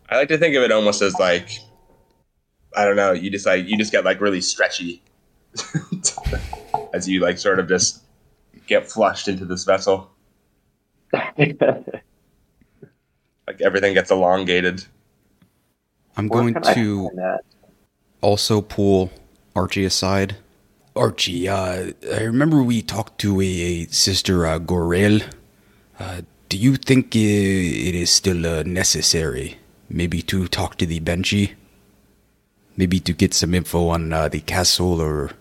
I 0.09 0.15
like 0.15 0.27
to 0.27 0.37
think 0.37 0.55
of 0.55 0.61
it 0.61 0.71
almost 0.71 1.01
as 1.01 1.15
like 1.17 1.49
I 2.75 2.85
don't 2.85 2.95
know, 2.95 3.13
you 3.13 3.31
just 3.31 3.47
like 3.47 3.67
you 3.67 3.75
just 3.75 3.91
get 3.91 4.05
like 4.05 4.21
really 4.21 4.41
stretchy 4.41 5.01
as 6.93 7.09
you 7.09 7.19
like 7.19 7.39
sort 7.39 7.57
of 7.57 7.67
just 7.67 8.03
get 8.67 8.87
flushed 8.87 9.27
into 9.27 9.43
this 9.43 9.63
vessel. 9.63 10.11
Like 13.47 13.61
everything 13.61 13.93
gets 13.93 14.11
elongated. 14.11 14.83
I'm 16.17 16.27
Where 16.27 16.41
going 16.51 16.61
to 16.75 17.09
also 18.19 18.59
pull 18.61 19.09
Archie 19.55 19.85
aside. 19.85 20.35
Archie, 20.97 21.47
uh, 21.47 21.91
I 22.13 22.21
remember 22.23 22.63
we 22.63 22.81
talked 22.81 23.19
to 23.21 23.39
a, 23.41 23.45
a 23.45 23.85
sister 23.87 24.45
uh, 24.45 24.57
Gorel. 24.57 25.19
Uh, 25.99 26.21
do 26.49 26.57
you 26.57 26.75
think 26.75 27.15
i 27.15 27.19
it 27.19 27.95
is 27.95 28.09
still 28.09 28.45
uh, 28.45 28.63
necessary, 28.63 29.57
maybe 29.89 30.21
to 30.23 30.47
talk 30.47 30.77
to 30.77 30.85
the 30.85 30.99
banshee? 30.99 31.53
Maybe 32.75 32.99
to 33.01 33.13
get 33.13 33.33
some 33.33 33.53
info 33.53 33.89
on 33.89 34.13
uh, 34.13 34.27
the 34.29 34.39
castle 34.41 35.01
or 35.01 35.31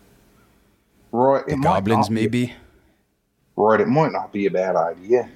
Right. 1.13 1.47
the 1.47 1.57
goblins, 1.57 2.09
be- 2.09 2.15
maybe? 2.15 2.53
Right. 3.57 3.81
It 3.81 3.89
might 3.89 4.13
not 4.13 4.33
be 4.33 4.47
a 4.47 4.51
bad 4.51 4.77
idea. 4.77 5.29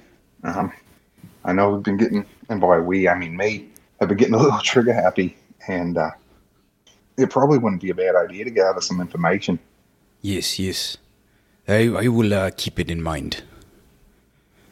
Um, 0.43 0.71
I 1.45 1.53
know 1.53 1.71
we've 1.71 1.83
been 1.83 1.97
getting, 1.97 2.25
and 2.49 2.61
by 2.61 2.79
we, 2.79 3.07
I 3.07 3.17
mean 3.17 3.35
me, 3.35 3.69
have 3.99 4.09
been 4.09 4.17
getting 4.17 4.33
a 4.35 4.37
little 4.37 4.59
trigger 4.63 4.93
happy, 4.93 5.37
and 5.67 5.97
uh, 5.97 6.11
it 7.17 7.29
probably 7.29 7.57
wouldn't 7.57 7.81
be 7.81 7.89
a 7.89 7.95
bad 7.95 8.15
idea 8.15 8.43
to 8.45 8.51
gather 8.51 8.81
some 8.81 8.99
information. 9.01 9.59
Yes, 10.21 10.59
yes. 10.59 10.97
I, 11.67 11.87
I 11.87 12.07
will 12.07 12.33
uh, 12.33 12.51
keep 12.55 12.79
it 12.79 12.91
in 12.91 13.01
mind. 13.01 13.43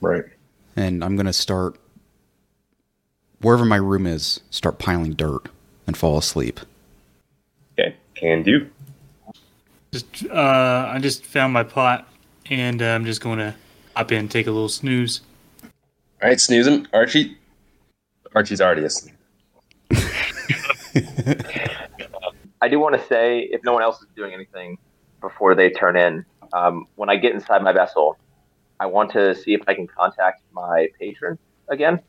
Right. 0.02 0.26
And 0.76 1.04
I'm 1.04 1.16
going 1.16 1.26
to 1.26 1.34
start, 1.34 1.80
wherever 3.42 3.66
my 3.66 3.78
room 3.78 4.06
is, 4.06 4.42
start 4.50 4.78
piling 4.80 5.14
dirt 5.14 5.48
and 5.88 5.98
fall 5.98 6.18
asleep. 6.18 6.60
Okay, 7.74 7.96
can 8.16 8.44
do. 8.44 8.70
Just, 9.92 10.26
uh, 10.28 10.92
I 10.94 11.00
just 11.00 11.26
found 11.26 11.52
my 11.52 11.64
pot, 11.64 12.08
and 12.46 12.82
uh, 12.82 12.86
I'm 12.86 13.06
just 13.06 13.22
going 13.22 13.40
to 13.40 13.56
hop 13.96 14.12
in, 14.12 14.20
and 14.20 14.32
take 14.32 14.46
a 14.46 14.52
little 14.52 14.70
snooze. 14.70 15.22
All 16.22 16.30
right, 16.30 16.40
snoozing. 16.40 16.88
Archie. 16.94 17.38
Archie's 18.36 18.62
already 18.62 18.84
asleep. 18.84 19.16
I 22.62 22.68
do 22.70 22.80
want 22.80 22.96
to 22.96 23.08
say, 23.08 23.40
if 23.40 23.64
no 23.64 23.74
one 23.74 23.82
else 23.82 24.00
is 24.02 24.08
doing 24.16 24.34
anything 24.34 24.78
before 25.22 25.56
they 25.56 25.70
turn 25.70 25.98
in, 25.98 26.26
um, 26.54 26.86
when 26.96 27.10
I 27.10 27.16
get 27.18 27.34
inside 27.34 27.62
my 27.64 27.74
vessel, 27.74 28.16
I 28.80 28.86
want 28.88 29.12
to 29.12 29.36
see 29.36 29.54
if 29.54 29.62
I 29.68 29.74
can 29.74 29.88
contact 29.88 30.42
my 30.52 30.88
patron 31.00 31.38
again. 31.70 32.00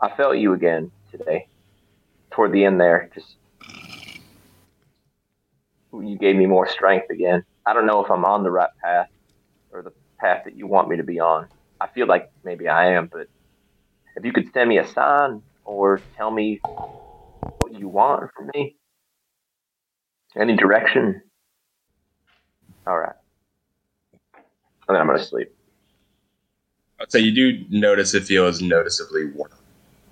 I 0.00 0.14
felt 0.16 0.38
you 0.38 0.52
again 0.52 0.90
today. 1.10 1.46
Toward 2.32 2.52
the 2.52 2.64
end 2.64 2.80
there, 2.80 3.10
just 3.14 3.36
you 5.92 6.16
gave 6.18 6.36
me 6.36 6.46
more 6.46 6.66
strength 6.66 7.10
again. 7.10 7.44
I 7.66 7.74
don't 7.74 7.86
know 7.86 8.04
if 8.04 8.10
I'm 8.10 8.24
on 8.24 8.42
the 8.42 8.50
right 8.50 8.70
path 8.82 9.08
or 9.70 9.82
the 9.82 9.92
path 10.20 10.42
that 10.44 10.56
you 10.56 10.66
want 10.66 10.88
me 10.88 10.96
to 10.96 11.04
be 11.04 11.20
on. 11.20 11.48
I 11.80 11.88
feel 11.88 12.06
like 12.06 12.26
maybe 12.44 12.68
I 12.68 12.94
am, 12.94 13.08
but 13.10 13.26
if 14.16 14.24
you 14.24 14.32
could 14.32 14.52
send 14.52 14.68
me 14.68 14.78
a 14.78 14.86
sign 14.86 15.42
or 15.64 16.04
tell 16.16 16.30
me 16.30 16.60
what 17.58 17.78
you 17.78 17.88
want 17.88 18.30
from 18.36 18.50
me, 18.54 18.76
any 20.36 20.56
direction. 20.56 21.22
All 22.86 22.98
right. 22.98 23.14
And 24.34 24.96
then 24.96 24.96
I'm 24.96 25.06
going 25.06 25.18
to 25.18 25.24
sleep. 25.24 25.54
I'd 27.00 27.10
say 27.10 27.20
you 27.20 27.32
do 27.32 27.64
notice 27.70 28.14
it 28.14 28.24
feels 28.24 28.60
noticeably 28.60 29.26
warm 29.26 29.50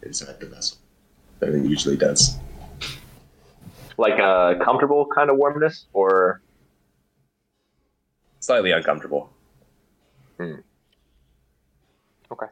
inside 0.03 0.41
the 0.41 0.47
vessel 0.47 0.79
than 1.39 1.65
it 1.65 1.69
usually 1.69 1.97
does. 1.97 2.37
Like 3.97 4.19
a 4.19 4.59
comfortable 4.65 5.07
kind 5.07 5.31
of 5.31 5.37
warmness, 5.37 5.87
or 5.93 6.41
Slightly 8.41 8.73
uncomfortable. 8.73 9.31
Hmm. 10.39 10.55
Okay. 12.33 12.47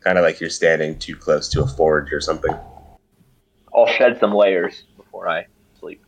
Kind 0.00 0.16
of 0.16 0.24
like 0.24 0.40
you're 0.40 0.48
standing 0.48 0.98
too 0.98 1.14
close 1.14 1.48
to 1.50 1.62
a 1.62 1.66
forge 1.66 2.12
or 2.12 2.22
something. 2.22 2.54
I'll 3.74 3.86
shed 3.86 4.18
some 4.18 4.32
layers 4.32 4.84
before 4.96 5.28
I 5.28 5.46
sleep. 5.78 6.04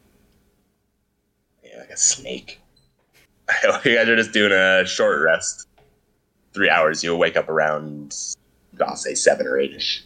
Yeah, 1.63 1.81
like 1.81 1.91
a 1.91 1.97
snake. 1.97 2.60
you 3.85 3.97
guys 3.97 4.09
are 4.09 4.17
just 4.17 4.33
doing 4.33 4.53
a 4.53 4.87
short 4.87 5.23
rest. 5.23 5.69
Three 6.53 6.69
hours. 6.69 7.03
You'll 7.05 7.19
wake 7.19 7.37
up 7.37 7.49
around, 7.49 8.17
I'll 8.81 8.97
say 8.97 9.15
seven 9.15 9.47
or 9.47 9.59
eight 9.59 9.75
ish. 9.75 10.05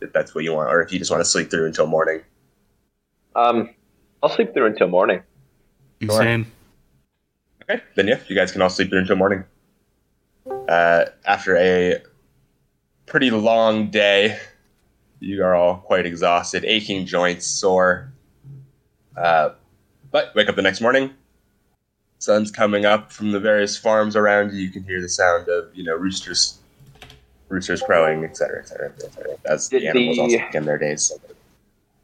If 0.00 0.12
that's 0.12 0.34
what 0.34 0.44
you 0.44 0.52
want, 0.52 0.68
or 0.70 0.82
if 0.82 0.92
you 0.92 0.98
just 0.98 1.10
want 1.10 1.22
to 1.22 1.24
sleep 1.24 1.50
through 1.50 1.66
until 1.66 1.86
morning. 1.86 2.20
Um, 3.34 3.70
I'll 4.22 4.28
sleep 4.28 4.52
through 4.52 4.66
until 4.66 4.88
morning. 4.88 5.22
Sure. 6.02 6.10
Same. 6.10 6.52
Okay, 7.62 7.82
then 7.94 8.06
yeah, 8.06 8.18
you 8.28 8.36
guys 8.36 8.52
can 8.52 8.62
all 8.62 8.68
sleep 8.68 8.90
through 8.90 9.00
until 9.00 9.16
morning. 9.16 9.44
Uh, 10.68 11.06
after 11.24 11.56
a 11.56 12.02
pretty 13.06 13.30
long 13.30 13.90
day, 13.90 14.38
you 15.20 15.42
are 15.42 15.54
all 15.54 15.78
quite 15.78 16.06
exhausted, 16.06 16.64
aching 16.64 17.06
joints, 17.06 17.46
sore. 17.46 18.12
Uh, 19.16 19.50
but 20.10 20.34
wake 20.34 20.48
up 20.48 20.56
the 20.56 20.62
next 20.62 20.80
morning. 20.80 21.14
Sun's 22.18 22.50
coming 22.50 22.84
up 22.84 23.12
from 23.12 23.32
the 23.32 23.40
various 23.40 23.76
farms 23.76 24.16
around 24.16 24.52
you. 24.52 24.60
You 24.60 24.70
can 24.70 24.82
hear 24.84 25.00
the 25.00 25.08
sound 25.08 25.48
of 25.48 25.74
you 25.74 25.84
know 25.84 25.94
roosters, 25.94 26.58
roosters 27.48 27.82
crowing, 27.82 28.24
etc., 28.24 28.60
etc., 28.60 28.88
etc. 28.90 29.36
As 29.44 29.68
the 29.68 29.80
Did 29.80 29.88
animals 29.88 30.16
the- 30.16 30.22
also 30.22 30.38
begin 30.46 30.64
their 30.64 30.78
days. 30.78 31.12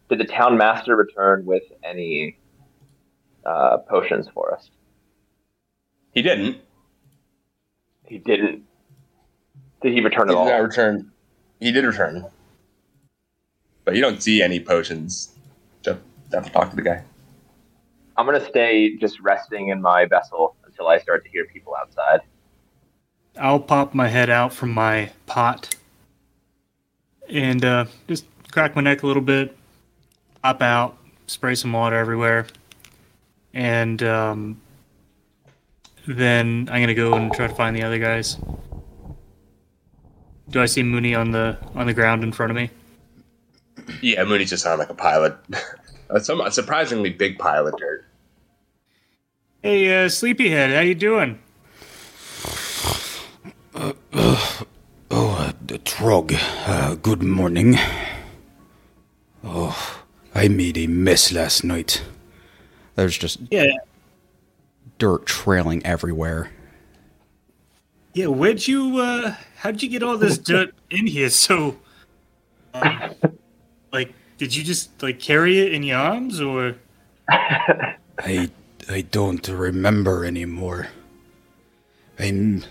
Did 0.08 0.18
the 0.20 0.24
town 0.24 0.58
master 0.58 0.94
return 0.94 1.46
with 1.46 1.62
any 1.82 2.36
uh, 3.46 3.78
potions 3.78 4.28
for 4.34 4.54
us? 4.54 4.70
He 6.12 6.20
didn't. 6.20 6.58
He 8.06 8.18
didn't. 8.18 8.64
Did 9.80 9.94
he 9.94 10.00
return 10.02 10.28
He 10.28 10.34
at 10.34 10.36
did 10.36 10.38
all? 10.38 10.44
not 10.46 10.62
return. 10.62 11.10
He 11.60 11.72
did 11.72 11.84
return, 11.84 12.26
but 13.84 13.94
you 13.94 14.02
don't 14.02 14.22
see 14.22 14.42
any 14.42 14.60
potions. 14.60 15.34
Just 15.82 16.00
have 16.32 16.44
to 16.44 16.50
talk 16.52 16.70
to 16.70 16.76
the 16.76 16.82
guy. 16.82 17.02
I'm 18.16 18.26
gonna 18.26 18.46
stay 18.46 18.96
just 18.96 19.20
resting 19.20 19.68
in 19.68 19.80
my 19.80 20.04
vessel 20.06 20.56
until 20.66 20.88
I 20.88 20.98
start 20.98 21.24
to 21.24 21.30
hear 21.30 21.44
people 21.46 21.74
outside. 21.78 22.20
I'll 23.38 23.60
pop 23.60 23.94
my 23.94 24.08
head 24.08 24.28
out 24.28 24.52
from 24.52 24.72
my 24.72 25.10
pot 25.26 25.74
and 27.28 27.64
uh, 27.64 27.86
just 28.08 28.26
crack 28.50 28.76
my 28.76 28.82
neck 28.82 29.02
a 29.02 29.06
little 29.06 29.22
bit, 29.22 29.56
pop 30.42 30.60
out, 30.60 30.98
spray 31.26 31.54
some 31.54 31.72
water 31.72 31.96
everywhere, 31.96 32.46
and 33.54 34.02
um, 34.02 34.60
then 36.06 36.68
I'm 36.70 36.82
gonna 36.82 36.94
go 36.94 37.14
and 37.14 37.32
try 37.32 37.46
to 37.46 37.54
find 37.54 37.74
the 37.74 37.82
other 37.82 37.98
guys. 37.98 38.36
Do 40.50 40.60
I 40.60 40.66
see 40.66 40.82
Mooney 40.82 41.14
on 41.14 41.30
the 41.30 41.56
on 41.74 41.86
the 41.86 41.94
ground 41.94 42.22
in 42.24 42.32
front 42.32 42.50
of 42.50 42.56
me? 42.56 42.70
Yeah, 44.02 44.24
Mooney's 44.24 44.50
just 44.50 44.66
on 44.66 44.78
like 44.78 44.90
a 44.90 44.94
pile 44.94 45.24
of 45.24 45.38
a 46.12 46.20
some- 46.20 46.40
a 46.40 46.50
surprisingly 46.50 47.10
big 47.10 47.38
pile 47.38 47.66
of 47.66 47.76
dirt. 47.78 48.04
Hey, 49.62 50.04
uh, 50.04 50.08
Sleepyhead, 50.08 50.70
how 50.72 50.80
you 50.80 50.94
doing? 50.94 51.38
Oh, 53.74 53.94
uh, 55.10 55.52
Trog, 55.84 56.32
uh, 56.66 56.94
good 56.96 57.22
morning. 57.22 57.76
Oh, 59.44 60.02
I 60.34 60.48
made 60.48 60.78
a 60.78 60.86
mess 60.86 61.32
last 61.32 61.64
night. 61.64 62.02
There's 62.94 63.16
just 63.18 63.38
Yeah, 63.50 63.66
dirt 64.98 65.26
trailing 65.26 65.84
everywhere. 65.84 66.50
yeah. 68.14 68.26
Where'd 68.26 68.66
you? 68.68 68.98
Uh, 68.98 69.34
how'd 69.56 69.82
you 69.82 69.88
get 69.88 70.02
all 70.02 70.16
this 70.18 70.38
dirt 70.50 70.74
in 70.90 71.06
here? 71.06 71.30
So, 71.30 71.78
um, 72.74 73.14
like, 73.92 74.12
did 74.38 74.54
you 74.54 74.62
just 74.64 75.02
like 75.02 75.20
carry 75.20 75.60
it 75.60 75.72
in 75.72 75.82
your 75.82 75.98
arms, 75.98 76.40
or? 76.40 76.76
I 77.28 78.50
I 78.88 79.00
don't 79.10 79.46
remember 79.48 80.24
anymore. 80.24 80.88
I'm 82.18 82.64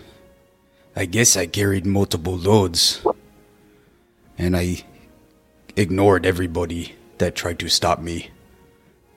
I 0.95 1.05
guess 1.05 1.37
I 1.37 1.45
carried 1.45 1.85
multiple 1.85 2.35
loads. 2.35 3.01
And 4.37 4.57
I 4.57 4.83
ignored 5.75 6.25
everybody 6.25 6.95
that 7.19 7.35
tried 7.35 7.59
to 7.59 7.69
stop 7.69 7.99
me. 7.99 8.31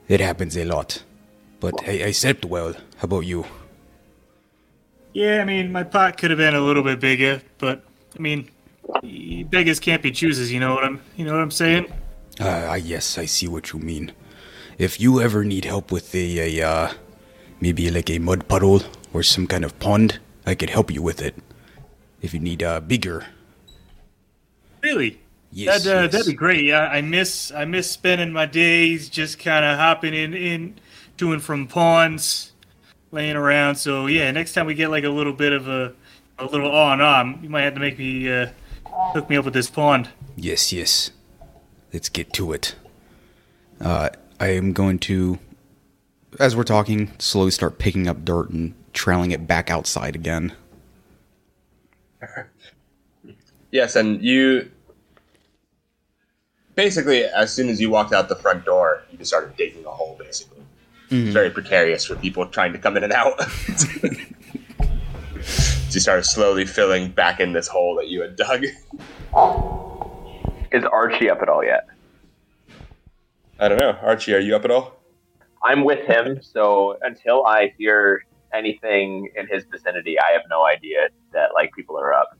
It 0.07 0.19
happens 0.19 0.55
a 0.55 0.65
lot. 0.65 1.03
But 1.59 1.73
I, 1.87 2.05
I 2.05 2.11
slept 2.11 2.45
well. 2.45 2.73
How 2.73 3.03
about 3.03 3.21
you? 3.21 3.45
Yeah, 5.13 5.41
I 5.41 5.45
mean, 5.45 5.71
my 5.71 5.83
pot 5.83 6.17
could 6.17 6.29
have 6.29 6.37
been 6.37 6.55
a 6.55 6.61
little 6.61 6.83
bit 6.83 6.99
bigger, 6.99 7.41
but 7.57 7.83
I 8.15 8.21
mean, 8.21 8.49
beggars 9.49 9.79
can't 9.79 10.01
be 10.01 10.11
choosers. 10.11 10.51
You 10.51 10.59
know 10.59 10.75
what 10.75 10.83
I'm, 10.83 11.01
you 11.15 11.25
know 11.25 11.31
what 11.31 11.41
I'm 11.41 11.51
saying? 11.51 11.91
Ah, 12.39 12.71
uh, 12.71 12.75
yes, 12.75 13.17
I 13.17 13.25
see 13.25 13.47
what 13.47 13.71
you 13.71 13.79
mean. 13.79 14.11
If 14.77 14.99
you 14.99 15.21
ever 15.21 15.43
need 15.45 15.65
help 15.65 15.91
with 15.91 16.13
a, 16.13 16.59
a 16.59 16.67
uh, 16.67 16.93
maybe 17.61 17.89
like 17.89 18.09
a 18.09 18.19
mud 18.19 18.47
puddle 18.47 18.81
or 19.13 19.23
some 19.23 19.47
kind 19.47 19.63
of 19.63 19.77
pond, 19.79 20.19
I 20.45 20.53
could 20.55 20.69
help 20.69 20.91
you 20.91 21.01
with 21.01 21.21
it. 21.21 21.35
If 22.21 22.33
you 22.33 22.39
need 22.39 22.61
uh, 22.63 22.79
bigger, 22.81 23.25
Really? 24.81 25.19
yes, 25.51 25.83
That, 25.85 25.97
uh, 25.97 26.01
yes. 26.03 26.11
That'd 26.11 26.27
be 26.27 26.33
great. 26.33 26.65
Yeah, 26.65 26.87
I 26.87 27.01
miss 27.01 27.51
I 27.51 27.65
miss 27.65 27.89
spending 27.89 28.31
my 28.33 28.45
days 28.45 29.09
just 29.09 29.39
kind 29.39 29.63
of 29.65 29.77
hopping 29.77 30.13
in 30.13 30.33
in 30.33 30.75
to 31.17 31.31
and 31.33 31.41
from 31.41 31.67
ponds, 31.67 32.51
laying 33.11 33.35
around. 33.35 33.75
So 33.75 34.07
yeah, 34.07 34.29
next 34.31 34.53
time 34.53 34.65
we 34.65 34.73
get 34.75 34.89
like 34.91 35.03
a 35.05 35.09
little 35.09 35.33
bit 35.33 35.53
of 35.53 35.67
a 35.67 35.93
a 36.37 36.45
little 36.45 36.71
on 36.71 36.99
on, 37.01 37.39
you 37.41 37.49
might 37.49 37.61
have 37.61 37.75
to 37.75 37.79
make 37.79 37.97
me 37.97 38.29
uh, 38.29 38.49
hook 39.13 39.29
me 39.29 39.37
up 39.37 39.45
with 39.45 39.53
this 39.53 39.69
pond. 39.69 40.09
Yes, 40.35 40.73
yes. 40.73 41.11
Let's 41.95 42.09
get 42.09 42.33
to 42.33 42.51
it. 42.51 42.75
Uh, 43.79 44.09
I 44.37 44.47
am 44.47 44.73
going 44.73 44.99
to, 44.99 45.39
as 46.41 46.53
we're 46.53 46.65
talking, 46.65 47.13
slowly 47.19 47.51
start 47.51 47.79
picking 47.79 48.09
up 48.09 48.25
dirt 48.25 48.49
and 48.49 48.73
trailing 48.91 49.31
it 49.31 49.47
back 49.47 49.71
outside 49.71 50.13
again. 50.13 50.53
Yes, 53.71 53.95
and 53.97 54.21
you 54.21 54.71
basically, 56.75 57.25
as 57.25 57.53
soon 57.53 57.67
as 57.67 57.81
you 57.81 57.89
walked 57.89 58.13
out 58.13 58.29
the 58.29 58.35
front 58.37 58.63
door, 58.63 59.03
you 59.11 59.17
just 59.17 59.29
started 59.29 59.57
digging 59.57 59.85
a 59.85 59.89
hole. 59.89 60.15
Basically, 60.17 60.63
it's 61.09 61.33
very 61.33 61.49
precarious 61.49 62.05
for 62.05 62.15
people 62.15 62.45
trying 62.45 62.71
to 62.71 62.79
come 62.79 62.95
in 62.95 63.03
and 63.03 63.11
out. 63.11 63.41
so 63.75 63.87
you 65.91 65.99
started 65.99 66.23
slowly 66.23 66.63
filling 66.63 67.11
back 67.11 67.41
in 67.41 67.51
this 67.51 67.67
hole 67.67 67.95
that 67.95 68.07
you 68.07 68.21
had 68.21 68.37
dug. 68.37 68.65
Is 70.71 70.83
Archie 70.85 71.29
up 71.29 71.41
at 71.41 71.49
all 71.49 71.63
yet? 71.63 71.87
I 73.59 73.67
don't 73.67 73.79
know, 73.79 73.97
Archie, 74.01 74.33
are 74.33 74.39
you 74.39 74.55
up 74.55 74.65
at 74.65 74.71
all? 74.71 74.99
I'm 75.63 75.83
with 75.83 76.05
him, 76.05 76.41
so 76.41 76.97
until 77.01 77.45
I 77.45 77.73
hear 77.77 78.25
anything 78.53 79.29
in 79.35 79.47
his 79.47 79.63
vicinity, 79.71 80.17
I 80.19 80.33
have 80.33 80.43
no 80.49 80.65
idea 80.65 81.07
that 81.33 81.53
like 81.53 81.71
people 81.73 81.97
are 81.97 82.13
up. 82.13 82.37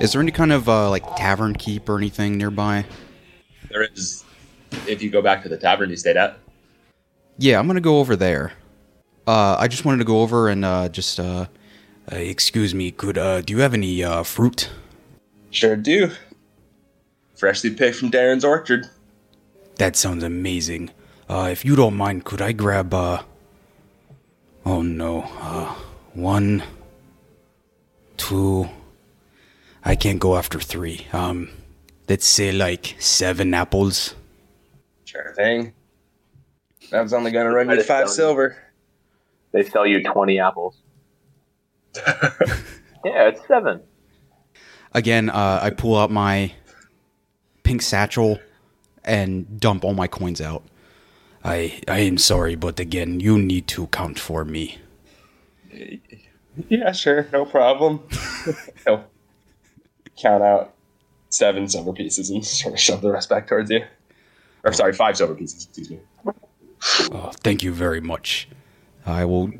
Is 0.00 0.12
there 0.12 0.22
any 0.22 0.32
kind 0.32 0.52
of 0.52 0.68
uh, 0.68 0.88
like 0.90 1.04
tavern 1.16 1.54
keep 1.54 1.88
or 1.88 1.98
anything 1.98 2.38
nearby? 2.38 2.84
There 3.70 3.82
is. 3.82 4.24
If 4.86 5.02
you 5.02 5.10
go 5.10 5.22
back 5.22 5.42
to 5.42 5.48
the 5.48 5.56
tavern 5.56 5.90
you 5.90 5.96
stayed 5.96 6.16
at, 6.16 6.38
Yeah, 7.38 7.58
I'm 7.58 7.66
gonna 7.66 7.80
go 7.80 7.98
over 7.98 8.16
there. 8.16 8.52
Uh, 9.26 9.56
I 9.58 9.68
just 9.68 9.84
wanted 9.84 9.98
to 9.98 10.04
go 10.04 10.22
over 10.22 10.48
and 10.48 10.64
uh, 10.64 10.88
just 10.88 11.20
uh, 11.20 11.46
Uh, 12.10 12.16
excuse 12.16 12.72
me, 12.72 12.92
could 12.92 13.18
uh, 13.18 13.40
do 13.40 13.52
you 13.52 13.60
have 13.60 13.74
any 13.74 14.02
uh, 14.04 14.22
fruit? 14.22 14.70
Sure 15.50 15.74
do. 15.74 16.10
Freshly 17.36 17.70
picked 17.70 17.96
from 17.96 18.10
Daran's 18.10 18.44
orchard. 18.44 18.88
That 19.76 19.94
sounds 19.96 20.24
amazing. 20.24 20.90
Uh, 21.28 21.48
if 21.50 21.64
you 21.64 21.76
don't 21.76 21.96
mind, 21.96 22.24
could 22.24 22.40
I 22.40 22.52
grab 22.52 22.94
uh? 22.94 23.22
Oh 24.64 24.82
no. 24.82 25.22
Uh, 25.40 25.74
one, 26.14 26.62
two. 28.16 28.68
I 29.84 29.94
can't 29.96 30.18
go 30.18 30.36
after 30.36 30.58
three. 30.58 31.06
Um, 31.12 31.50
let's 32.08 32.26
say 32.26 32.52
like 32.52 32.96
seven 32.98 33.52
apples. 33.54 34.14
Sure 35.04 35.32
thing. 35.36 35.74
That 36.90 37.02
was 37.02 37.12
only 37.12 37.30
gonna 37.32 37.52
run 37.52 37.68
you 37.70 37.82
five 37.82 38.06
done. 38.06 38.14
silver. 38.14 38.56
They 39.52 39.62
sell 39.62 39.86
you 39.86 40.02
20 40.02 40.38
apples. 40.38 40.76
Yeah, 43.06 43.28
it's 43.28 43.46
seven. 43.46 43.82
Again, 44.92 45.30
uh, 45.30 45.60
I 45.62 45.70
pull 45.70 45.96
out 45.96 46.10
my 46.10 46.52
pink 47.66 47.82
satchel 47.82 48.38
and 49.04 49.60
dump 49.60 49.84
all 49.84 49.92
my 49.92 50.06
coins 50.06 50.40
out. 50.40 50.62
I 51.44 51.80
I 51.88 51.98
am 52.00 52.16
sorry, 52.16 52.54
but 52.54 52.78
again, 52.78 53.18
you 53.18 53.38
need 53.38 53.66
to 53.68 53.88
count 53.88 54.18
for 54.18 54.44
me. 54.44 54.78
Yeah, 56.68 56.92
sure, 56.92 57.28
no 57.32 57.44
problem. 57.44 58.02
He'll 58.84 59.04
count 60.16 60.42
out 60.42 60.74
seven 61.28 61.68
silver 61.68 61.92
pieces 61.92 62.30
and 62.30 62.44
sort 62.60 62.74
of 62.74 62.80
shove 62.80 63.02
the 63.02 63.10
rest 63.10 63.28
back 63.28 63.48
towards 63.48 63.70
you. 63.70 63.84
Or 64.64 64.72
sorry, 64.72 64.92
five 64.92 65.16
silver 65.16 65.34
pieces. 65.34 65.66
Excuse 65.66 65.90
me. 65.90 65.98
Oh, 67.12 67.32
thank 67.42 67.62
you 67.62 67.72
very 67.72 68.00
much. 68.00 68.48
I 69.04 69.24
will 69.24 69.50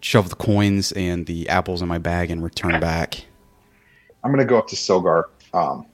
shove 0.00 0.28
the 0.28 0.36
coins 0.36 0.92
and 0.92 1.24
the 1.26 1.48
apples 1.48 1.80
in 1.80 1.88
my 1.88 1.98
bag 1.98 2.30
and 2.30 2.42
return 2.42 2.78
back. 2.78 3.24
I'm 4.22 4.30
gonna 4.30 4.44
go 4.44 4.58
up 4.58 4.68
to 4.68 4.76
Silgar. 4.76 5.24
Um, 5.54 5.86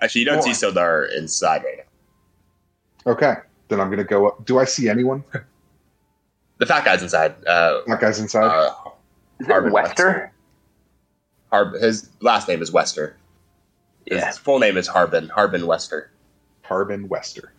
Actually, 0.00 0.20
you 0.20 0.26
don't 0.26 0.42
see 0.42 0.52
Four. 0.52 0.70
Sildar 0.72 1.16
inside 1.16 1.62
right 1.64 1.78
now. 3.06 3.12
okay, 3.12 3.34
then 3.68 3.80
I'm 3.80 3.90
gonna 3.90 4.04
go 4.04 4.28
up. 4.28 4.44
Do 4.44 4.58
I 4.58 4.64
see 4.64 4.88
anyone? 4.88 5.24
The 6.58 6.66
fat 6.66 6.84
guy's 6.84 7.02
inside. 7.02 7.34
Uh, 7.46 7.80
That 7.86 8.00
guy's 8.00 8.18
inside. 8.20 8.44
uh, 8.46 8.74
Is 9.40 9.46
it 9.46 9.50
Harbin 9.50 9.72
Wester? 9.72 10.32
Harb- 11.52 11.74
his 11.80 12.08
last 12.20 12.48
name 12.48 12.62
is 12.62 12.72
Wester. 12.72 13.16
His 14.06 14.18
Yeah. 14.20 14.30
full 14.32 14.58
name 14.58 14.76
is 14.76 14.86
Harbin. 14.88 15.28
Harbin 15.28 15.66
Wester. 15.66 16.10
Harbin 16.62 17.08
Wester. 17.08 17.52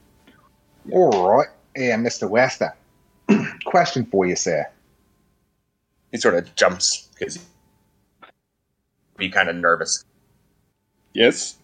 All 0.91 1.29
right, 1.37 1.47
yeah, 1.75 1.95
Mr. 1.97 2.29
Wester. 2.29 2.73
Question 3.65 4.05
for 4.05 4.25
you, 4.25 4.35
sir. 4.35 4.65
He 6.11 6.17
sort 6.17 6.35
of 6.35 6.53
jumps 6.55 7.07
because 7.17 7.39
be 9.17 9.29
kind 9.29 9.49
of 9.49 9.55
nervous. 9.55 10.05
Yes. 11.13 11.57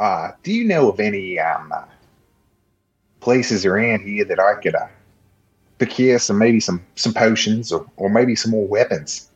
Uh, 0.00 0.32
do 0.42 0.50
you 0.50 0.64
know 0.64 0.88
of 0.88 0.98
any 0.98 1.38
um, 1.38 1.70
uh, 1.70 1.84
places 3.20 3.66
around 3.66 4.00
here 4.00 4.24
that 4.24 4.40
I 4.40 4.54
could 4.54 4.74
uh, 4.74 4.86
procure 5.76 6.18
some 6.18 6.38
maybe 6.38 6.58
some 6.58 6.82
some 6.94 7.12
potions 7.12 7.70
or, 7.70 7.86
or 7.98 8.08
maybe 8.08 8.34
some 8.34 8.50
more 8.50 8.66
weapons? 8.66 9.28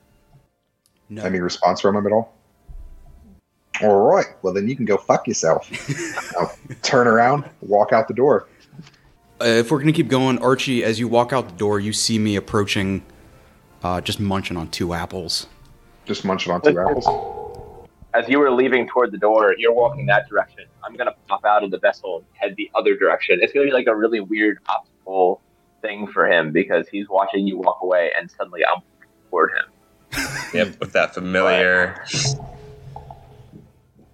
No. 1.10 1.22
Any 1.22 1.38
response 1.40 1.82
from 1.82 1.96
him 1.96 2.06
at 2.06 2.12
all? 2.12 2.34
All 3.82 4.10
right, 4.10 4.26
well 4.40 4.54
then 4.54 4.66
you 4.66 4.74
can 4.74 4.86
go 4.86 4.96
fuck 4.96 5.28
yourself. 5.28 5.70
Turn 6.82 7.06
around, 7.06 7.44
walk 7.60 7.92
out 7.92 8.08
the 8.08 8.14
door. 8.14 8.48
Uh, 9.42 9.44
if 9.44 9.70
we're 9.70 9.80
gonna 9.80 9.92
keep 9.92 10.08
going, 10.08 10.38
Archie, 10.38 10.82
as 10.82 10.98
you 10.98 11.08
walk 11.08 11.34
out 11.34 11.46
the 11.46 11.56
door, 11.56 11.78
you 11.78 11.92
see 11.92 12.18
me 12.18 12.36
approaching, 12.36 13.04
uh, 13.82 14.00
just 14.00 14.18
munching 14.18 14.56
on 14.56 14.68
two 14.68 14.94
apples. 14.94 15.46
Just 16.06 16.24
munching 16.24 16.54
on 16.54 16.62
two 16.62 16.78
apples. 16.80 17.33
As 18.14 18.28
you 18.28 18.38
were 18.38 18.50
leaving 18.52 18.86
toward 18.86 19.10
the 19.10 19.18
door, 19.18 19.54
you're 19.58 19.72
walking 19.74 20.06
that 20.06 20.28
direction. 20.28 20.64
I'm 20.84 20.94
gonna 20.94 21.14
pop 21.28 21.44
out 21.44 21.64
of 21.64 21.70
the 21.72 21.78
vessel 21.78 22.18
and 22.18 22.26
head 22.34 22.54
the 22.56 22.70
other 22.74 22.94
direction. 22.96 23.40
It's 23.42 23.52
gonna 23.52 23.66
be 23.66 23.72
like 23.72 23.88
a 23.88 23.96
really 23.96 24.20
weird 24.20 24.58
obstacle 24.68 25.40
thing 25.82 26.06
for 26.06 26.30
him 26.30 26.52
because 26.52 26.86
he's 26.88 27.08
watching 27.08 27.46
you 27.46 27.58
walk 27.58 27.78
away, 27.82 28.12
and 28.16 28.30
suddenly 28.30 28.60
I'm 28.64 28.82
toward 29.30 29.50
him. 29.50 30.20
Yep. 30.54 30.78
With 30.78 30.92
that 30.92 31.12
familiar. 31.14 32.04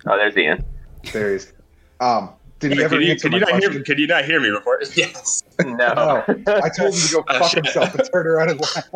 Oh, 0.07 0.17
there's 0.17 0.35
Ian. 0.39 0.65
There 1.13 1.29
he 1.29 1.35
is. 1.37 1.53
Um, 2.01 2.31
did 2.61 2.71
he 2.73 2.77
Could 2.79 2.85
ever 2.87 3.01
you, 3.01 3.11
answer 3.13 3.29
could 3.29 3.35
you 3.35 3.41
not 3.41 3.51
hear? 3.51 3.61
question? 3.61 3.85
Could 3.85 3.99
you 3.99 4.07
not 4.07 4.25
hear 4.25 4.41
me 4.41 4.51
before? 4.51 4.81
Yes. 4.97 5.43
No. 5.63 5.75
No, 5.77 6.25
I 6.63 6.71
told 6.71 6.95
him 6.95 7.01
to 7.01 7.13
go 7.13 7.25
Oh, 7.29 7.39
fuck 7.41 7.51
shit. 7.51 7.65
himself 7.67 7.95
and 7.95 8.09
turn 8.11 8.27
around 8.27 8.51
and 8.53 8.61
laugh. 8.61 8.89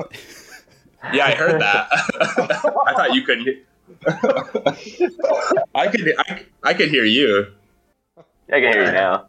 Yeah, 1.12 1.26
I 1.26 1.34
heard 1.34 1.60
that. 1.60 1.88
I 1.92 2.94
thought 2.96 3.12
you 3.12 3.20
couldn't. 3.22 3.58
Hear- 3.86 5.10
I 5.74 5.88
could. 5.88 6.14
I, 6.18 6.42
I 6.62 6.74
could 6.74 6.88
hear 6.88 7.04
you. 7.04 7.46
I 8.18 8.60
can 8.60 8.72
hear 8.72 8.84
you 8.86 8.92
now. 8.92 9.26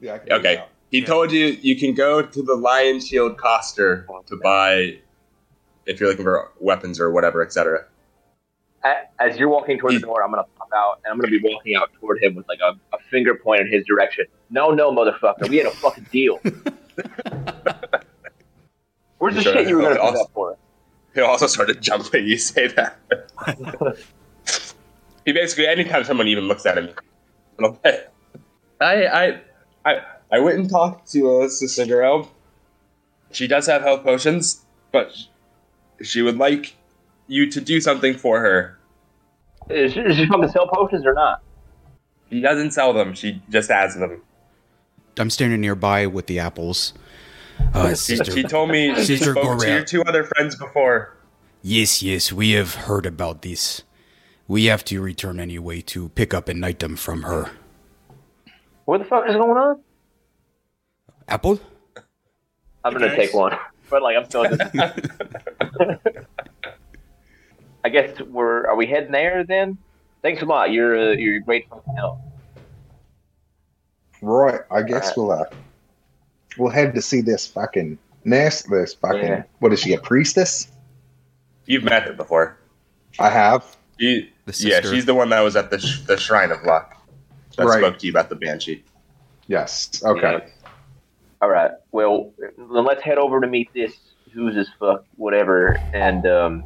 Yeah, 0.00 0.18
I 0.30 0.34
Okay. 0.34 0.54
now. 0.56 0.66
He 0.90 0.98
Yeah. 1.00 1.06
told 1.06 1.32
you 1.32 1.46
you 1.60 1.78
can 1.78 1.94
go 1.94 2.22
to 2.22 2.42
the 2.42 2.54
Lionshield 2.56 3.36
Coster 3.38 4.06
to 4.26 4.36
buy 4.42 4.98
if 5.86 5.98
you're 6.00 6.08
looking 6.08 6.24
for 6.24 6.50
weapons 6.60 7.00
or 7.00 7.10
whatever, 7.10 7.42
etc. 7.44 7.84
As 9.18 9.36
you're 9.38 9.48
walking 9.48 9.78
toward 9.78 9.94
the 9.94 10.00
door, 10.00 10.22
I'm 10.24 10.30
gonna 10.30 10.44
pop 10.58 10.68
out, 10.74 11.00
and 11.04 11.12
I'm 11.12 11.18
gonna 11.18 11.30
be 11.30 11.40
walking 11.42 11.76
out 11.76 11.92
toward 12.00 12.20
him 12.22 12.34
with 12.34 12.48
like 12.48 12.58
a, 12.60 12.72
a 12.94 12.98
finger 13.10 13.34
point 13.36 13.60
in 13.60 13.68
his 13.70 13.86
direction. 13.86 14.26
No, 14.50 14.70
no, 14.70 14.90
motherfucker, 14.92 15.48
we 15.48 15.56
had 15.58 15.66
a 15.66 15.70
fucking 15.70 16.06
deal. 16.10 16.40
Where's 19.18 19.36
the 19.36 19.42
Sure. 19.42 19.52
shit 19.54 19.68
you 19.68 19.76
were 19.76 19.82
gonna 19.82 19.94
pick 19.94 20.04
up 20.20 20.30
for 20.34 20.56
us? 21.12 21.14
He'll 21.14 21.26
also 21.26 21.46
sort 21.46 21.70
of 21.70 21.80
jump 21.80 22.12
when 22.12 22.26
you 22.26 22.38
say 22.38 22.68
that. 22.68 22.98
he 25.24 25.32
basically, 25.32 25.66
anytime 25.66 26.04
someone 26.04 26.28
even 26.28 26.44
looks 26.44 26.66
at 26.66 26.78
him, 26.78 26.88
a 27.58 27.62
little 27.62 27.78
bit. 27.82 28.12
I, 28.80 29.06
I, 29.06 29.40
I, 29.84 30.02
I 30.32 30.40
went 30.40 30.58
and 30.58 30.70
talked 30.70 31.10
to 31.12 31.42
uh, 31.42 31.48
Sister 31.48 31.86
Gerald. 31.86 32.28
She 33.30 33.46
does 33.46 33.66
have 33.66 33.82
health 33.82 34.02
potions, 34.02 34.64
but 34.90 35.14
she 36.02 36.22
would 36.22 36.38
like 36.38 36.76
you 37.28 37.50
to 37.50 37.60
do 37.60 37.80
something 37.80 38.14
for 38.14 38.40
her. 38.40 38.78
Is, 39.70 39.96
is 39.96 40.16
she 40.16 40.26
going 40.26 40.42
to 40.42 40.48
sell 40.48 40.66
potions 40.66 41.06
or 41.06 41.14
not? 41.14 41.42
She 42.30 42.40
doesn't 42.40 42.72
sell 42.72 42.92
them; 42.92 43.14
she 43.14 43.40
just 43.50 43.70
has 43.70 43.94
them. 43.94 44.22
I'm 45.18 45.30
standing 45.30 45.60
nearby 45.60 46.06
with 46.06 46.26
the 46.26 46.38
apples. 46.38 46.94
Uh, 47.74 47.88
She, 47.90 48.16
sister, 48.16 48.30
she 48.32 48.42
told 48.42 48.70
me 48.70 48.94
she 48.96 49.04
Sister 49.16 49.32
spoke 49.32 49.58
to 49.60 49.68
your 49.68 49.84
two 49.84 50.02
other 50.02 50.24
friends 50.24 50.56
before. 50.56 51.16
yes, 51.62 52.02
yes, 52.02 52.32
we 52.32 52.52
have 52.52 52.74
heard 52.86 53.06
about 53.06 53.42
this. 53.42 53.82
We 54.48 54.66
have 54.66 54.84
to 54.86 55.00
return 55.00 55.40
anyway 55.40 55.80
to 55.92 56.08
pick 56.10 56.34
up 56.34 56.48
an 56.48 56.62
item 56.64 56.96
from 56.96 57.22
her. 57.22 57.50
What 58.84 58.98
the 58.98 59.04
fuck 59.04 59.28
is 59.28 59.34
going 59.36 59.56
on? 59.56 59.80
Apple? 61.28 61.60
I'm 62.84 62.92
gonna 62.92 63.08
guys? 63.08 63.16
take 63.16 63.32
one, 63.34 63.56
but 63.88 64.02
like 64.02 64.16
I'm 64.16 64.24
still. 64.26 64.44
I 67.84 67.88
guess 67.88 68.20
we're. 68.20 68.66
Are 68.66 68.76
we 68.76 68.86
heading 68.86 69.12
there 69.12 69.44
then? 69.44 69.78
Thanks 70.22 70.42
a 70.42 70.44
lot. 70.46 70.70
You're 70.72 70.96
uh, 70.98 71.12
you're 71.12 71.36
a 71.36 71.40
great 71.40 71.68
fucking 71.68 71.94
help. 71.96 72.18
Right, 74.20 74.60
I 74.70 74.82
guess 74.82 75.16
Alright. 75.16 75.16
we'll 75.16 75.30
uh, 75.32 75.44
we'll 76.58 76.70
head 76.70 76.94
to 76.94 77.02
see 77.02 77.20
this 77.20 77.46
fucking 77.46 77.98
nest. 78.24 78.68
This 78.70 78.94
fucking 78.94 79.20
Yeah. 79.22 79.42
what 79.60 79.72
is 79.72 79.80
she? 79.80 79.92
A 79.94 79.98
priestess? 80.00 80.68
You've 81.66 81.84
met 81.84 82.02
her 82.04 82.12
before. 82.12 82.56
I 83.18 83.28
have. 83.30 83.76
She, 84.00 84.30
yeah, 84.58 84.80
she's 84.80 85.04
the 85.04 85.14
one 85.14 85.28
that 85.30 85.40
was 85.40 85.54
at 85.54 85.70
the 85.70 85.78
sh- 85.78 86.00
the 86.02 86.16
Shrine 86.16 86.50
of 86.50 86.62
Luck. 86.64 86.96
That 87.56 87.66
Right. 87.66 87.78
spoke 87.80 87.98
to 87.98 88.06
you 88.06 88.12
about 88.12 88.28
the 88.30 88.36
banshee. 88.36 88.82
Yes. 89.46 90.02
Okay. 90.04 90.32
Yeah. 90.32 90.48
All 91.42 91.50
right. 91.50 91.72
Well, 91.92 92.32
then 92.38 92.84
let's 92.84 93.02
head 93.02 93.18
over 93.18 93.40
to 93.40 93.46
meet 93.46 93.68
this 93.74 93.92
who's 94.32 94.56
as 94.56 94.68
fuck 94.80 95.04
whatever, 95.16 95.78
and 95.92 96.26
um, 96.26 96.64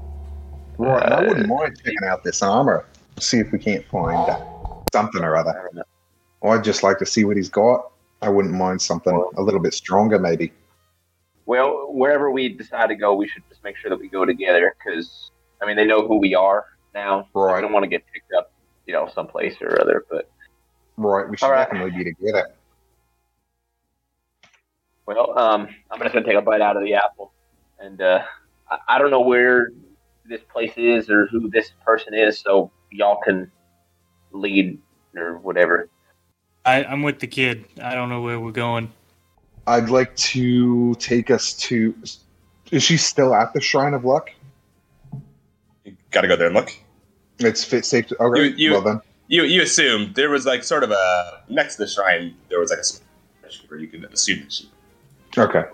Right. 0.79 1.03
and 1.03 1.13
I 1.15 1.17
Uh, 1.19 1.29
wouldn't 1.29 1.49
mind 1.49 1.77
checking 1.85 2.07
out 2.09 2.23
this 2.23 2.43
armor. 2.43 2.85
See 3.19 3.39
if 3.39 3.51
we 3.51 3.59
can't 3.59 3.85
find 3.87 4.17
uh, 4.31 4.39
something 4.93 5.25
or 5.25 5.37
other. 5.37 5.71
don't. 5.75 5.85
I'd 6.53 6.63
just 6.63 6.83
like 6.83 6.99
to 6.99 7.07
see 7.07 7.25
what 7.25 7.37
he's 7.37 7.49
got. 7.49 7.91
I 8.27 8.29
wouldn't 8.29 8.55
mind 8.55 8.83
something 8.83 9.15
a 9.37 9.43
little 9.43 9.61
bit 9.61 9.73
stronger, 9.73 10.19
maybe. 10.19 10.53
Well, 11.47 11.93
wherever 11.93 12.33
we 12.33 12.49
decide 12.49 12.89
to 12.89 12.97
go, 12.97 13.15
we 13.15 13.29
should 13.29 13.45
just 13.49 13.63
make 13.63 13.77
sure 13.77 13.89
that 13.89 14.01
we 14.01 14.09
go 14.09 14.25
together 14.25 14.75
because 14.85 15.31
I 15.63 15.67
mean 15.67 15.77
they 15.77 15.87
know 15.87 16.07
who 16.07 16.19
we 16.19 16.35
are 16.35 16.65
now. 16.93 17.29
Right. 17.35 17.57
I 17.57 17.61
don't 17.61 17.73
want 17.73 17.85
to 17.85 17.89
get 17.89 18.03
picked 18.13 18.33
up, 18.33 18.53
you 18.85 18.93
know, 18.93 19.09
someplace 19.15 19.55
or 19.61 19.81
other. 19.81 20.05
But 20.11 20.29
Right. 20.97 21.29
We 21.29 21.37
should 21.37 21.49
right. 21.49 21.71
definitely 21.71 22.03
be 22.03 22.13
together. 22.13 22.49
well, 25.07 25.39
um, 25.39 25.69
I'm 25.91 26.01
just 26.01 26.13
gonna 26.13 26.27
take 26.27 26.35
a 26.35 26.43
bite 26.43 26.61
out 26.61 26.77
of 26.77 26.83
the 26.83 26.95
apple, 26.95 27.33
and 27.79 28.03
uh, 28.03 28.25
I, 28.69 28.79
I 28.89 28.99
don't 28.99 29.13
know 29.13 29.21
where 29.21 29.71
this 30.29 30.41
place 30.53 30.73
is 30.77 31.09
or 31.09 31.27
who 31.27 31.49
this 31.49 31.71
person 31.85 32.13
is, 32.13 32.41
so 32.41 32.73
y'all 32.91 33.21
can 33.23 33.53
lead 34.33 34.81
or 35.17 35.39
whatever. 35.39 35.89
I, 36.67 36.85
I'm 36.85 37.03
with 37.03 37.21
the 37.21 37.27
kid. 37.27 37.65
I 37.83 37.95
don't 37.95 38.09
know 38.09 38.21
where 38.21 38.39
we're 38.41 38.51
going. 38.51 38.93
I'd 39.69 39.89
like 39.89 40.15
to 40.17 40.95
take 40.97 41.31
us 41.31 41.53
to. 41.55 41.95
Is 42.73 42.83
she 42.83 42.97
still 42.97 43.35
at 43.35 43.53
the 43.55 43.61
Shrine 43.61 43.95
of 43.95 44.05
Luck? 44.05 44.31
You 45.85 45.97
got 46.11 46.23
to 46.23 46.29
go 46.29 46.37
there 46.37 46.49
and 46.49 46.57
look. 46.57 46.73
It's 47.39 47.65
fit 47.65 47.85
safe. 47.85 48.09
To, 48.09 48.23
okay. 48.23 48.43
You- 48.49 48.55
you- 48.57 48.73
well 48.73 48.83
then, 48.83 49.01
You 49.29 49.43
you 49.45 49.63
assumed 49.63 50.15
there 50.17 50.31
was 50.31 50.45
like 50.47 50.65
sort 50.65 50.83
of 50.83 50.91
a 50.91 51.43
next 51.49 51.77
to 51.77 51.83
the 51.85 51.89
shrine 51.89 52.35
there 52.49 52.59
was 52.61 52.71
like 52.71 52.79
a 52.81 52.85
small 52.85 53.03
where 53.69 53.79
you 53.81 53.87
could 53.89 54.05
assume 54.13 54.41
that 54.41 54.53
she. 54.53 54.71
okay. 55.39 55.65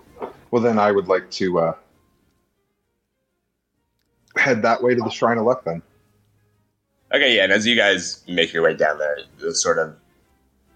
Well 0.51 0.61
then, 0.61 0.77
I 0.77 0.91
would 0.91 1.07
like 1.07 1.29
to 1.31 1.59
uh, 1.59 1.73
head 4.37 4.61
that 4.63 4.81
way 4.83 4.93
to 4.95 5.01
the 5.01 5.09
shrine 5.09 5.37
of 5.37 5.45
luck. 5.45 5.63
Then. 5.65 5.81
Okay, 7.13 7.35
yeah, 7.35 7.43
and 7.43 7.51
as 7.51 7.65
you 7.65 7.75
guys 7.75 8.23
make 8.27 8.53
your 8.53 8.63
way 8.63 8.75
down 8.75 8.97
there, 8.99 9.17
the 9.39 9.53
sort 9.55 9.77
of 9.79 9.95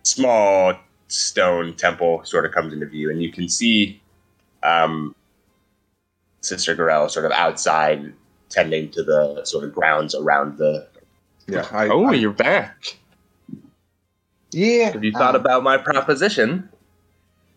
small 0.08 0.74
stone 1.08 1.74
temple 1.76 2.22
sort 2.26 2.46
of 2.46 2.52
comes 2.52 2.74
into 2.74 2.86
view, 2.86 3.10
and 3.10 3.22
you 3.22 3.32
can 3.32 3.48
see 3.50 4.02
um, 4.64 5.16
Sister 6.42 6.76
Gorell 6.76 7.10
sort 7.10 7.26
of 7.26 7.32
outside 7.32 8.14
tending 8.50 8.90
to 8.92 9.04
the 9.04 9.44
sort 9.46 9.64
of 9.66 9.74
grounds 9.74 10.16
around 10.16 10.58
the. 10.58 10.88
Yeah. 11.48 11.68
I, 11.72 11.88
oh, 11.90 12.06
I- 12.08 12.14
you're 12.14 12.32
back. 12.32 12.98
yeah. 14.52 14.92
Have 14.92 15.04
you 15.04 15.12
thought 15.12 15.36
um, 15.36 15.42
about 15.42 15.64
my 15.64 15.78
proposition? 15.78 16.70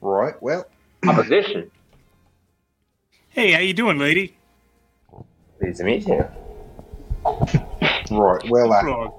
Right. 0.01 0.41
Well, 0.43 0.67
Opposition. 1.07 1.71
Hey, 3.31 3.53
how 3.53 3.61
you 3.61 3.73
doing, 3.73 3.99
lady? 3.99 4.37
Pleased 5.59 5.79
to 5.79 5.85
meet 5.85 6.07
you. 6.07 6.25
right. 8.11 8.43
Well, 8.51 8.73
uh, 8.73 9.11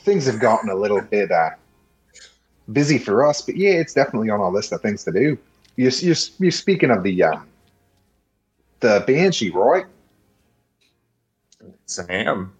things 0.00 0.26
have 0.26 0.38
gotten 0.40 0.70
a 0.70 0.74
little 0.74 1.00
bit 1.00 1.30
uh, 1.30 1.50
busy 2.72 2.98
for 2.98 3.26
us, 3.26 3.42
but 3.42 3.56
yeah, 3.56 3.70
it's 3.70 3.94
definitely 3.94 4.30
on 4.30 4.40
our 4.40 4.50
list 4.52 4.72
of 4.72 4.80
things 4.80 5.04
to 5.04 5.12
do. 5.12 5.38
You're, 5.76 5.90
you're, 5.92 6.16
you're 6.38 6.50
speaking 6.50 6.90
of 6.90 7.02
the 7.02 7.22
um, 7.22 7.46
the 8.80 9.02
banshee, 9.06 9.50
right? 9.50 9.86
Sam, 11.86 12.52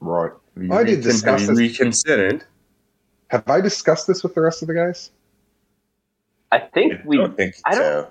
Right. 0.00 0.32
have 0.54 0.62
you, 0.64 0.72
I 0.72 0.84
did 0.84 0.98
recon- 0.98 1.02
discuss 1.10 1.40
have 1.42 1.50
you 1.58 1.68
this. 1.68 1.78
reconsidered? 1.80 2.44
Have 3.28 3.48
I 3.48 3.60
discussed 3.60 4.06
this 4.06 4.22
with 4.22 4.34
the 4.34 4.40
rest 4.42 4.62
of 4.62 4.68
the 4.68 4.74
guys? 4.74 5.10
I 6.52 6.58
think 6.58 7.00
we. 7.04 7.18
I 7.18 7.22
don't 7.22 7.36
think 7.36 7.54
I 7.64 7.70
don't- 7.74 7.80
so. 7.80 8.10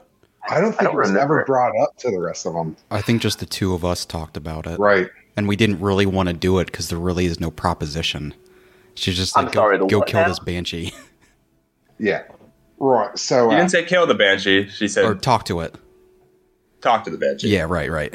I 0.49 0.59
don't 0.59 0.71
think 0.71 0.81
I 0.81 0.83
don't 0.85 0.93
it 0.95 0.97
was 0.97 1.09
remember. 1.11 1.35
ever 1.39 1.45
brought 1.45 1.71
up 1.81 1.95
to 1.99 2.11
the 2.11 2.19
rest 2.19 2.45
of 2.45 2.53
them. 2.53 2.75
I 2.91 2.99
think 3.01 3.21
just 3.21 3.39
the 3.39 3.45
two 3.45 3.73
of 3.73 3.85
us 3.85 4.03
talked 4.03 4.35
about 4.35 4.67
it, 4.67 4.77
Right. 4.77 5.09
and 5.37 5.47
we 5.47 5.55
didn't 5.55 5.79
really 5.79 6.05
want 6.05 6.27
to 6.27 6.33
do 6.33 6.59
it 6.59 6.65
because 6.65 6.89
there 6.89 6.99
really 6.99 7.25
is 7.27 7.39
no 7.39 7.49
proposition. 7.49 8.33
She's 8.95 9.15
just 9.17 9.37
I'm 9.37 9.45
like, 9.45 9.53
sorry, 9.53 9.77
go, 9.79 9.87
go 9.87 10.01
kill 10.01 10.21
now? 10.21 10.27
this 10.27 10.39
banshee 10.39 10.93
Yeah. 11.99 12.23
Right. 12.79 13.17
So 13.17 13.49
She 13.49 13.55
uh, 13.55 13.57
didn't 13.57 13.71
say 13.71 13.83
kill 13.85 14.05
the 14.07 14.15
banshee. 14.15 14.67
She 14.69 14.87
said 14.87 15.05
or 15.05 15.15
talk 15.15 15.45
to 15.45 15.61
it. 15.61 15.75
talk 16.81 17.03
to 17.05 17.09
the 17.09 17.17
banshee. 17.17 17.49
Yeah, 17.49 17.63
right, 17.63 17.89
right. 17.89 18.13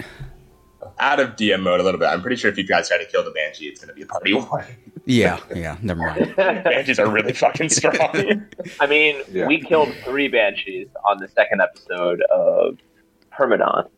Out 1.00 1.20
of 1.20 1.36
DM 1.36 1.62
mode 1.62 1.80
a 1.80 1.82
little 1.82 1.98
bit. 2.00 2.06
I'm 2.06 2.20
pretty 2.20 2.36
sure 2.36 2.50
if 2.50 2.58
you 2.58 2.66
guys 2.66 2.88
try 2.88 2.98
to 2.98 3.06
kill 3.06 3.24
the 3.24 3.30
banshee, 3.30 3.66
it's 3.66 3.80
going 3.80 3.88
to 3.88 3.94
be 3.94 4.02
a 4.02 4.06
party 4.06 4.34
war. 4.34 4.66
Yeah, 5.04 5.38
yeah. 5.54 5.76
Never 5.80 6.00
mind. 6.00 6.34
Banshees 6.36 6.98
are 6.98 7.08
really 7.08 7.32
fucking 7.32 7.68
strong. 7.70 7.96
I 8.80 8.86
mean, 8.86 9.22
Yeah. 9.30 9.46
we 9.46 9.60
killed 9.60 9.92
three 10.04 10.28
banshees 10.28 10.88
on 11.08 11.18
the 11.18 11.28
second 11.28 11.60
episode 11.62 12.20
of 12.30 12.76
Hermodon. 13.32 13.88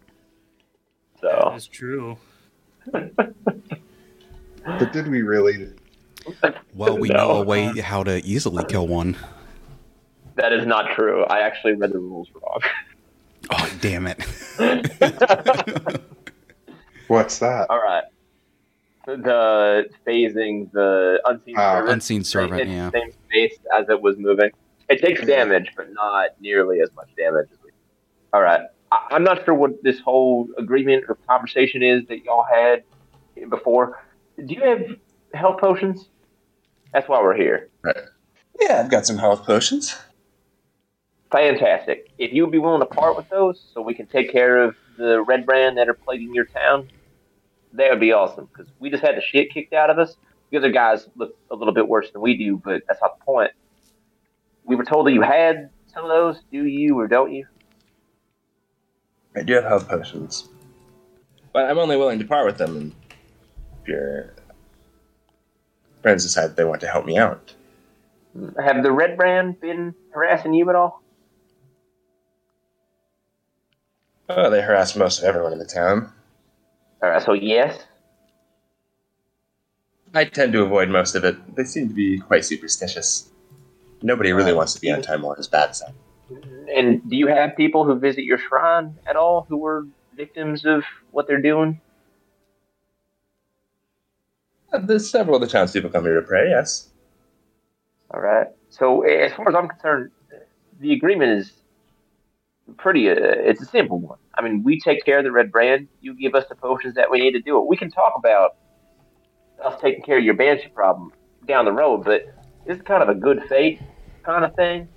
So 1.20 1.48
That's 1.52 1.66
true. 1.66 2.16
but 2.92 4.92
did 4.92 5.08
we 5.08 5.22
really? 5.22 5.72
Well, 6.74 6.98
we 6.98 7.08
No. 7.08 7.14
know 7.16 7.30
a 7.42 7.44
way 7.44 7.66
how 7.80 8.02
to 8.04 8.24
easily 8.24 8.64
kill 8.64 8.86
one. 8.88 9.16
that 10.36 10.52
is 10.52 10.66
not 10.66 10.94
true. 10.94 11.24
I 11.24 11.40
actually 11.40 11.74
read 11.74 11.92
the 11.92 11.98
rules 11.98 12.28
wrong. 12.34 12.60
Oh, 13.52 13.68
damn 13.80 14.06
it. 14.06 14.22
What's 17.08 17.38
that? 17.40 17.68
All 17.68 17.80
right. 17.82 18.04
The 19.06 19.86
phasing 20.06 20.70
the 20.72 21.20
unseen 21.24 21.54
Ah, 21.56 21.72
servant, 21.78 21.92
Unseen 21.94 22.22
servant, 22.24 22.60
in 22.60 22.70
yeah. 22.70 22.90
the 22.90 23.00
same 23.00 23.10
space 23.28 23.58
as 23.76 23.88
it 23.88 24.00
was 24.00 24.16
moving. 24.18 24.50
It 24.88 25.00
takes 25.00 25.24
damage, 25.26 25.70
but 25.76 25.86
not 25.92 26.30
nearly 26.40 26.80
as 26.80 26.90
much 26.94 27.08
damage 27.16 27.46
as 27.50 27.58
we. 27.64 27.70
All 28.32 28.42
right. 28.42 28.60
I, 28.92 28.98
I'm 29.10 29.24
not 29.24 29.44
sure 29.44 29.54
what 29.54 29.82
this 29.82 29.98
whole 29.98 30.48
agreement 30.58 31.04
or 31.08 31.16
conversation 31.28 31.82
is 31.82 32.06
that 32.08 32.22
y'all 32.24 32.44
had 32.44 32.84
before. 33.48 33.98
Do 34.36 34.54
you 34.54 34.62
have 34.62 34.82
health 35.34 35.60
potions? 35.60 36.08
That's 36.92 37.08
why 37.08 37.20
we're 37.22 37.36
here. 37.36 37.68
Right. 37.82 37.96
yeah, 38.60 38.80
I've 38.80 38.90
got 38.90 39.06
some 39.06 39.18
health 39.18 39.44
potions. 39.44 39.96
Fantastic. 41.30 42.10
If 42.18 42.32
you 42.32 42.42
would 42.42 42.50
be 42.50 42.58
willing 42.58 42.80
to 42.80 42.86
part 42.86 43.16
with 43.16 43.28
those 43.28 43.62
so 43.72 43.80
we 43.80 43.94
can 43.94 44.06
take 44.06 44.32
care 44.32 44.58
of 44.64 44.76
the 44.98 45.22
red 45.22 45.46
brand 45.46 45.78
that 45.78 45.88
are 45.88 45.94
plaguing 45.94 46.34
your 46.34 46.46
town, 46.46 46.88
that 47.74 47.90
would 47.90 48.00
be 48.00 48.12
awesome. 48.12 48.48
Because 48.52 48.70
we 48.80 48.90
just 48.90 49.02
had 49.02 49.16
the 49.16 49.20
shit 49.20 49.52
kicked 49.52 49.72
out 49.72 49.90
of 49.90 49.98
us. 49.98 50.16
The 50.50 50.58
other 50.58 50.72
guys 50.72 51.08
look 51.14 51.36
a 51.50 51.54
little 51.54 51.72
bit 51.72 51.86
worse 51.86 52.10
than 52.10 52.20
we 52.20 52.36
do, 52.36 52.56
but 52.56 52.82
that's 52.88 53.00
not 53.00 53.18
the 53.18 53.24
point. 53.24 53.52
We 54.64 54.74
were 54.74 54.84
told 54.84 55.06
that 55.06 55.12
you 55.12 55.22
had 55.22 55.70
some 55.86 56.04
of 56.04 56.10
those. 56.10 56.40
Do 56.50 56.64
you 56.64 56.98
or 56.98 57.06
don't 57.06 57.32
you? 57.32 57.46
I 59.36 59.42
do 59.42 59.54
have 59.54 59.64
health 59.64 59.88
potions. 59.88 60.48
But 61.52 61.70
I'm 61.70 61.78
only 61.78 61.96
willing 61.96 62.18
to 62.18 62.24
part 62.24 62.46
with 62.46 62.58
them 62.58 62.92
if 63.82 63.88
your 63.88 64.34
friends 66.02 66.22
decide 66.22 66.56
they 66.56 66.64
want 66.64 66.80
to 66.80 66.88
help 66.88 67.04
me 67.04 67.18
out. 67.18 67.54
Have 68.62 68.82
the 68.82 68.92
red 68.92 69.16
brand 69.16 69.60
been 69.60 69.94
harassing 70.12 70.54
you 70.54 70.68
at 70.70 70.76
all? 70.76 71.02
Oh, 74.28 74.48
they 74.48 74.62
harass 74.62 74.94
most 74.94 75.18
of 75.18 75.24
everyone 75.24 75.52
in 75.52 75.58
the 75.58 75.64
town. 75.64 76.12
All 77.02 77.10
right, 77.10 77.22
so 77.22 77.32
yes. 77.32 77.84
I 80.14 80.24
tend 80.24 80.52
to 80.52 80.62
avoid 80.62 80.88
most 80.88 81.14
of 81.14 81.24
it. 81.24 81.56
They 81.56 81.64
seem 81.64 81.88
to 81.88 81.94
be 81.94 82.18
quite 82.18 82.44
superstitious. 82.44 83.28
Nobody 84.02 84.32
really 84.32 84.52
wants 84.52 84.74
to 84.74 84.80
be 84.80 84.90
on 84.90 85.00
mm-hmm. 85.00 85.12
Tymora's 85.12 85.48
bad 85.48 85.74
side. 85.74 85.94
And 86.74 87.08
do 87.10 87.16
you 87.16 87.26
have 87.26 87.56
people 87.56 87.84
who 87.84 87.98
visit 87.98 88.24
your 88.24 88.38
shrine 88.38 88.96
at 89.06 89.16
all 89.16 89.46
who 89.48 89.56
were 89.56 89.86
victims 90.16 90.64
of 90.64 90.84
what 91.10 91.26
they're 91.26 91.42
doing? 91.42 91.80
There's 94.72 95.10
several 95.10 95.36
other 95.36 95.46
the 95.46 95.52
townspeople 95.52 95.90
come 95.90 96.04
here 96.04 96.20
to 96.20 96.26
pray, 96.26 96.48
yes. 96.48 96.88
All 98.12 98.20
right. 98.20 98.46
So 98.68 99.02
as 99.02 99.32
far 99.32 99.48
as 99.48 99.54
I'm 99.54 99.68
concerned, 99.68 100.10
the 100.78 100.92
agreement 100.92 101.32
is 101.32 101.52
pretty. 102.76 103.10
Uh, 103.10 103.14
it's 103.16 103.60
a 103.60 103.66
simple 103.66 103.98
one. 103.98 104.18
I 104.34 104.42
mean, 104.42 104.62
we 104.62 104.80
take 104.80 105.04
care 105.04 105.18
of 105.18 105.24
the 105.24 105.32
red 105.32 105.50
brand. 105.50 105.88
You 106.00 106.14
give 106.14 106.34
us 106.34 106.44
the 106.48 106.54
potions 106.54 106.94
that 106.94 107.10
we 107.10 107.20
need 107.20 107.32
to 107.32 107.40
do 107.40 107.58
it. 107.58 107.66
We 107.66 107.76
can 107.76 107.90
talk 107.90 108.14
about 108.16 108.56
us 109.62 109.78
taking 109.80 110.02
care 110.02 110.18
of 110.18 110.24
your 110.24 110.34
banshee 110.34 110.68
problem 110.68 111.12
down 111.46 111.64
the 111.64 111.72
road, 111.72 112.04
but 112.04 112.32
this 112.66 112.76
is 112.76 112.82
kind 112.82 113.02
of 113.02 113.08
a 113.08 113.14
good 113.14 113.42
faith 113.48 113.80
kind 114.22 114.44
of 114.44 114.54
thing. 114.54 114.88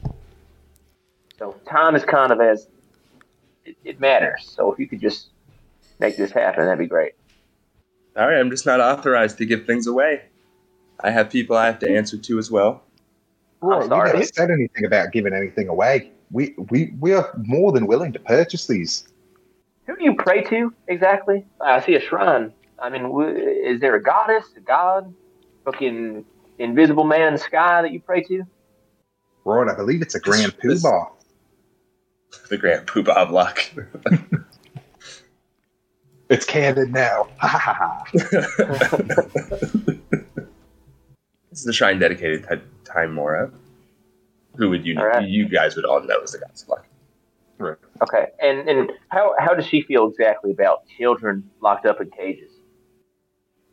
So 1.38 1.56
time 1.68 1.96
is 1.96 2.06
kind 2.06 2.32
of 2.32 2.40
as 2.40 2.68
it, 3.66 3.76
it 3.84 4.00
matters. 4.00 4.50
So 4.56 4.72
if 4.72 4.80
you 4.80 4.88
could 4.88 5.02
just 5.02 5.30
make 6.00 6.16
this 6.16 6.32
happen, 6.32 6.66
that'd 6.66 6.80
be 6.80 6.86
great. 6.86 7.14
All 8.16 8.28
right, 8.28 8.40
I'm 8.40 8.50
just 8.50 8.66
not 8.66 8.80
authorized 8.80 9.38
to 9.40 9.46
give 9.46 9.66
things 9.66 9.88
away. 9.88 10.22
I 11.00 11.10
have 11.12 11.30
people 11.30 11.56
I 11.58 11.66
have 11.66 11.80
to 11.80 11.90
answer 11.90 12.18
to 12.18 12.38
as 12.38 12.52
well. 12.52 12.84
Right, 13.62 13.88
sorry. 13.88 14.12
We 14.12 14.20
never 14.20 14.26
said 14.26 14.52
anything 14.52 14.86
about 14.86 15.12
giving 15.12 15.34
anything 15.34 15.68
away. 15.68 16.12
We 16.32 16.56
we 16.70 16.94
we 17.00 17.14
are 17.14 17.32
more 17.38 17.72
than 17.72 17.88
willing 17.88 18.14
to 18.14 18.20
purchase 18.20 18.68
these. 18.68 19.08
Who 19.88 19.96
do 19.96 20.04
you 20.04 20.16
pray 20.16 20.44
to 20.44 20.74
exactly? 20.88 21.46
I 21.60 21.82
see 21.82 21.96
a 21.96 22.00
shrine. 22.02 22.54
I 22.80 22.90
mean, 22.90 23.12
is 23.66 23.80
there 23.80 23.96
a 23.96 24.02
goddess, 24.02 24.46
a 24.58 24.60
god, 24.60 25.14
fucking 25.66 26.26
invisible 26.60 27.04
man 27.04 27.30
in 27.30 27.34
the 27.34 27.40
sky 27.40 27.82
that 27.82 27.92
you 27.92 28.00
pray 28.02 28.22
to? 28.24 28.44
Right, 29.46 29.70
I 29.70 29.76
believe 29.76 30.02
it's 30.02 30.16
a 30.16 30.20
grand 30.20 30.54
This- 30.62 30.84
poobah. 30.84 31.10
The 32.50 32.58
Grand 32.58 32.88
Poobah 32.88 33.16
of 33.16 33.32
Luck. 33.32 33.64
It's 36.30 36.46
canon 36.46 36.92
now. 36.92 37.28
Ha 37.40 37.48
ha 37.48 37.74
ha. 37.74 38.06
this 41.50 41.60
is 41.60 41.64
the 41.66 41.74
shrine 41.74 42.00
dedicated 42.00 42.44
to 42.44 42.62
Tymora. 42.86 43.52
Who 44.56 44.70
would 44.70 44.86
you 44.86 44.98
All 44.98 45.06
right. 45.08 45.28
you 45.28 45.50
guys 45.50 45.76
would 45.76 45.86
all 45.86 46.02
know 46.02 46.22
as 46.22 46.32
the 46.32 46.40
gods 46.40 46.64
of 46.64 46.70
luck. 46.70 46.86
Right. 47.58 47.78
Okay, 48.02 48.28
and 48.42 48.68
and 48.68 48.92
how 49.10 49.36
how 49.40 49.54
does 49.54 49.66
she 49.66 49.82
feel 49.82 50.08
exactly 50.08 50.52
about 50.52 50.88
children 50.98 51.50
locked 51.62 51.86
up 51.86 52.02
in 52.02 52.10
cages? 52.12 52.52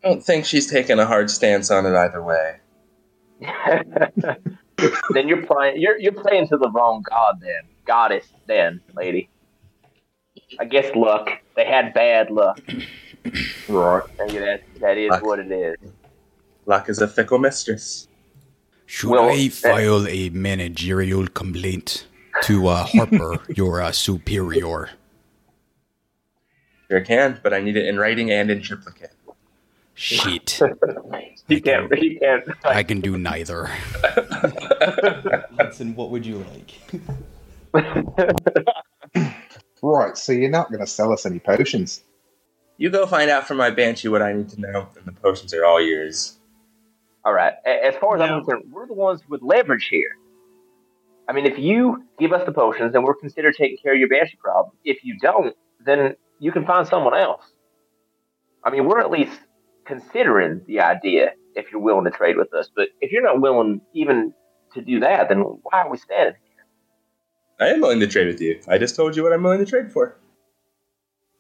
I 0.05 0.09
don't 0.09 0.23
think 0.23 0.45
she's 0.45 0.67
taken 0.71 0.99
a 0.99 1.07
hard 1.07 1.31
stance 1.31 1.71
on 1.71 1.87
it 1.87 1.95
either 1.95 2.23
way. 2.23 2.57
then 5.15 5.29
you're 5.29 5.45
playing 5.47 5.81
you're 5.81 5.99
you're 5.99 6.13
playing 6.13 6.49
to 6.49 6.57
the 6.57 6.71
wrong 6.71 7.03
god 7.09 7.41
then 7.41 7.63
goddess 7.87 8.27
then 8.47 8.81
lady. 8.95 9.29
I 10.59 10.65
guess 10.65 10.95
luck. 10.95 11.31
They 11.57 11.65
had 11.65 11.95
bad 11.95 12.31
luck. 12.31 12.61
Right. 13.69 14.03
Maybe 14.19 14.39
that 14.39 14.63
that 14.81 14.97
is 14.97 15.11
Luck. 15.11 15.23
what 15.23 15.39
it 15.41 15.53
is. 15.53 15.77
Luck 16.65 16.89
is 16.89 17.03
a 17.03 17.07
fickle 17.07 17.39
mistress. 17.39 18.09
Should 18.87 19.11
Well, 19.11 19.29
I 19.29 19.47
uh, 19.47 19.51
file 19.51 20.09
a 20.09 20.31
managerial 20.31 21.27
complaint 21.29 22.07
to 22.45 22.69
uh, 22.69 22.87
Harper, 22.87 23.39
your 23.55 23.83
uh, 23.83 23.93
superior? 23.93 24.89
Sure 26.89 27.01
can, 27.03 27.39
but 27.43 27.53
I 27.53 27.61
need 27.61 27.77
it 27.77 27.87
in 27.87 27.99
writing 27.99 28.31
and 28.31 28.51
in 28.51 28.63
triplicate. 28.63 29.13
Shit. 29.95 30.61
He 31.47 31.61
can't. 31.61 31.93
He 31.93 32.17
can't. 32.17 32.45
I 32.65 32.85
can 32.85 33.01
do 33.01 33.19
neither. 33.19 33.67
Hudson, 35.59 35.97
what 35.97 36.11
would 36.11 36.25
you 36.25 36.45
like? 37.75 39.35
Right, 39.83 40.17
so 40.17 40.33
you're 40.33 40.51
not 40.51 40.69
going 40.69 40.81
to 40.81 40.87
sell 40.87 41.13
us 41.13 41.25
any 41.25 41.39
potions. 41.39 42.03
You 42.77 42.91
go 42.91 43.07
find 43.07 43.31
out 43.31 43.47
from 43.47 43.57
my 43.57 43.71
banshee 43.71 44.09
what 44.09 44.23
I 44.23 44.33
need 44.33 44.49
to 44.51 44.61
know, 44.61 44.89
and 44.97 45.07
the 45.07 45.13
potions 45.13 45.53
are 45.55 45.65
all 45.65 45.81
yours. 45.81 46.39
All 47.25 47.33
right. 47.33 47.55
As 47.67 47.95
far 47.97 48.17
as 48.17 48.21
No. 48.21 48.27
I'm 48.27 48.45
concerned, 48.45 48.73
we're 48.73 48.87
the 48.87 48.95
ones 48.95 49.23
with 49.29 49.43
leverage 49.43 49.89
here. 49.91 50.17
I 51.29 51.33
mean, 51.33 51.47
if 51.47 51.59
you 51.59 52.05
give 52.19 52.33
us 52.33 52.45
the 52.45 52.53
potions, 52.53 52.93
then 52.93 53.03
we're 53.03 53.15
considered 53.15 53.55
taking 53.57 53.77
care 53.83 53.93
of 53.93 54.01
your 54.01 54.09
banshee 54.09 54.39
problem. 54.43 54.75
If 54.85 55.05
you 55.05 55.19
don't, 55.21 55.55
then 55.85 56.17
you 56.39 56.53
can 56.53 56.67
find 56.67 56.87
someone 56.87 57.15
else. 57.15 57.43
I 58.65 58.71
mean, 58.71 58.87
we're 58.87 59.01
at 59.01 59.11
least 59.11 59.39
considering 59.87 60.63
the 60.67 60.81
idea 60.81 61.33
if 61.55 61.71
you're 61.71 61.81
willing 61.81 62.05
to 62.05 62.11
trade 62.11 62.37
with 62.37 62.53
us. 62.55 62.71
But 62.75 62.89
if 63.01 63.13
you're 63.13 63.23
not 63.23 63.41
willing 63.41 63.81
even 63.95 64.33
to 64.75 64.81
do 64.81 65.01
that, 65.01 65.29
then 65.29 65.41
why 65.41 65.83
are 65.83 65.91
we 65.91 65.99
standing 65.99 66.35
here? 66.43 66.50
I 67.61 67.67
am 67.69 67.81
willing 67.81 68.01
to 68.01 68.07
trade 68.07 68.27
with 68.27 68.41
you. 68.41 68.59
I 68.69 68.79
just 68.79 68.97
told 68.97 69.15
you 69.17 69.23
what 69.23 69.33
I'm 69.33 69.43
willing 69.43 69.59
to 69.59 69.67
trade 69.67 69.93
for. 69.93 70.17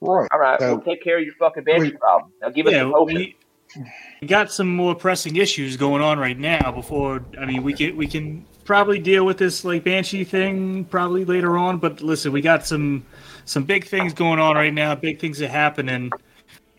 Right. 0.00 0.28
All 0.32 0.38
right, 0.40 0.58
So- 0.60 0.76
we'll 0.76 0.84
take 0.84 1.02
care 1.02 1.18
of 1.18 1.24
your 1.24 1.34
fucking 1.34 1.64
banshee 1.64 1.90
Wait. 1.90 2.00
problem. 2.00 2.32
Now 2.40 2.50
give 2.50 2.66
us 2.66 2.72
Yeah, 2.72 2.84
the 2.84 2.90
potion. 2.92 3.16
we, 3.16 3.36
we 4.22 4.28
got 4.28 4.50
some 4.52 4.74
more 4.74 4.94
pressing 4.94 5.36
issues 5.36 5.76
going 5.76 6.02
on 6.02 6.18
right 6.18 6.38
now. 6.38 6.72
Before 6.72 7.22
I 7.38 7.46
mean, 7.46 7.62
we 7.62 7.72
can 7.72 7.96
we 7.96 8.06
can 8.06 8.44
probably 8.64 8.98
deal 8.98 9.24
with 9.24 9.38
this 9.38 9.64
like 9.64 9.84
banshee 9.84 10.24
thing 10.24 10.84
probably 10.86 11.24
later 11.24 11.56
on. 11.58 11.78
But 11.78 12.00
listen, 12.02 12.32
we 12.32 12.40
got 12.40 12.66
some 12.66 13.04
some 13.44 13.64
big 13.64 13.84
things 13.86 14.12
going 14.14 14.38
on 14.40 14.56
right 14.56 14.72
now. 14.74 14.94
Big 14.94 15.20
things 15.20 15.40
are 15.42 15.48
happening. 15.48 16.10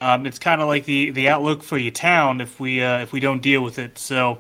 Um, 0.02 0.26
it's 0.26 0.40
kind 0.40 0.62
of 0.62 0.68
like 0.68 0.86
the 0.86 1.12
the 1.12 1.30
outlook 1.30 1.64
for 1.64 1.78
your 1.78 1.92
town 1.92 2.42
if 2.42 2.60
we 2.60 2.82
uh, 2.84 3.00
if 3.00 3.14
we 3.14 3.20
don't 3.20 3.42
deal 3.42 3.62
with 3.64 3.78
it. 3.80 3.98
So 4.00 4.40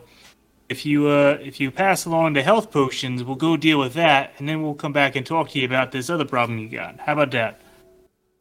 if 0.71 0.85
you 0.85 1.07
uh, 1.07 1.37
if 1.41 1.59
you 1.59 1.69
pass 1.69 2.05
along 2.05 2.33
the 2.33 2.41
health 2.41 2.71
potions, 2.71 3.25
we'll 3.25 3.35
go 3.35 3.57
deal 3.57 3.77
with 3.77 3.93
that, 3.95 4.31
and 4.37 4.47
then 4.47 4.63
we'll 4.63 4.73
come 4.73 4.93
back 4.93 5.17
and 5.17 5.25
talk 5.25 5.49
to 5.49 5.59
you 5.59 5.65
about 5.65 5.91
this 5.91 6.09
other 6.09 6.23
problem 6.23 6.57
you 6.59 6.69
got. 6.69 6.97
How 6.97 7.11
about 7.11 7.31
that? 7.31 7.59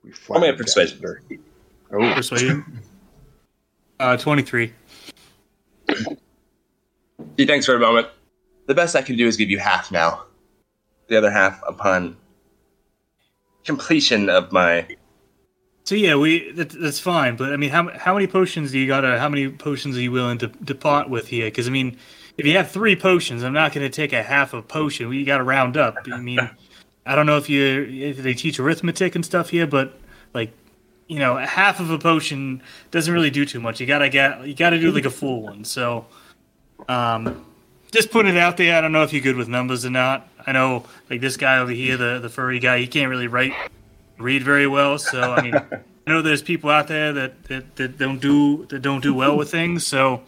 We 0.04 0.12
I'm 0.12 0.40
gonna 0.40 0.56
flattened 0.56 0.58
persuasion. 0.58 1.44
Oh, 1.92 2.14
Persuasion. 2.14 2.82
uh, 4.00 4.16
twenty 4.16 4.42
three. 4.42 4.72
Gee, 7.36 7.46
thanks 7.46 7.66
for 7.66 7.74
a 7.74 7.80
moment. 7.80 8.06
The 8.66 8.74
best 8.74 8.94
I 8.94 9.02
can 9.02 9.16
do 9.16 9.26
is 9.26 9.36
give 9.36 9.50
you 9.50 9.58
half 9.58 9.90
now. 9.90 10.24
The 11.08 11.18
other 11.18 11.32
half 11.32 11.60
upon 11.66 12.16
completion 13.64 14.28
of 14.30 14.52
my. 14.52 14.86
So 15.82 15.96
yeah, 15.96 16.14
we 16.14 16.52
that, 16.52 16.70
that's 16.70 17.00
fine. 17.00 17.34
But 17.34 17.52
I 17.52 17.56
mean, 17.56 17.70
how 17.70 17.90
how 17.98 18.14
many 18.14 18.28
potions 18.28 18.70
do 18.70 18.78
you 18.78 18.86
got? 18.86 19.00
to 19.00 19.18
How 19.18 19.28
many 19.28 19.50
potions 19.50 19.96
are 19.96 20.00
you 20.00 20.12
willing 20.12 20.38
to, 20.38 20.46
to 20.46 20.76
part 20.76 21.10
with 21.10 21.26
here? 21.26 21.48
Because 21.48 21.66
I 21.66 21.70
mean, 21.72 21.96
if 22.36 22.46
you 22.46 22.56
have 22.56 22.70
three 22.70 22.96
potions, 22.96 23.42
I'm 23.42 23.52
not 23.52 23.72
going 23.72 23.86
to 23.88 23.94
take 23.94 24.12
a 24.12 24.22
half 24.22 24.54
a 24.54 24.62
potion. 24.62 25.08
We 25.08 25.24
got 25.24 25.38
to 25.38 25.44
round 25.44 25.76
up. 25.76 25.96
I 26.12 26.20
mean, 26.20 26.38
I 27.06 27.14
don't 27.14 27.26
know 27.26 27.36
if 27.36 27.48
you 27.48 27.86
if 27.90 28.18
they 28.18 28.34
teach 28.34 28.58
arithmetic 28.58 29.14
and 29.14 29.24
stuff 29.24 29.50
here, 29.50 29.66
but 29.66 29.98
like, 30.34 30.52
you 31.08 31.18
know, 31.18 31.38
a 31.38 31.46
half 31.46 31.80
of 31.80 31.90
a 31.90 31.98
potion 31.98 32.62
doesn't 32.90 33.12
really 33.12 33.30
do 33.30 33.44
too 33.44 33.60
much. 33.60 33.80
You 33.80 33.86
gotta 33.86 34.08
get 34.08 34.46
you 34.46 34.54
got 34.54 34.70
to 34.70 34.78
do 34.78 34.92
like 34.92 35.06
a 35.06 35.10
full 35.10 35.42
one. 35.42 35.64
So, 35.64 36.06
um, 36.88 37.44
just 37.90 38.10
put 38.10 38.26
it 38.26 38.36
out 38.36 38.56
there. 38.56 38.76
I 38.76 38.80
don't 38.80 38.92
know 38.92 39.02
if 39.02 39.12
you're 39.12 39.22
good 39.22 39.36
with 39.36 39.48
numbers 39.48 39.84
or 39.84 39.90
not. 39.90 40.28
I 40.46 40.52
know 40.52 40.84
like 41.08 41.20
this 41.20 41.36
guy 41.36 41.58
over 41.58 41.72
here, 41.72 41.96
the 41.96 42.20
the 42.20 42.28
furry 42.28 42.60
guy, 42.60 42.78
he 42.78 42.86
can't 42.86 43.10
really 43.10 43.26
write 43.26 43.54
read 44.18 44.42
very 44.42 44.66
well. 44.66 44.98
So 44.98 45.20
I 45.20 45.42
mean, 45.42 45.54
I 45.54 46.10
know 46.10 46.22
there's 46.22 46.42
people 46.42 46.70
out 46.70 46.88
there 46.88 47.12
that, 47.12 47.44
that, 47.44 47.76
that 47.76 47.98
don't 47.98 48.20
do 48.20 48.66
that 48.66 48.82
don't 48.82 49.02
do 49.02 49.14
well 49.14 49.36
with 49.36 49.50
things. 49.50 49.86
So 49.86 50.22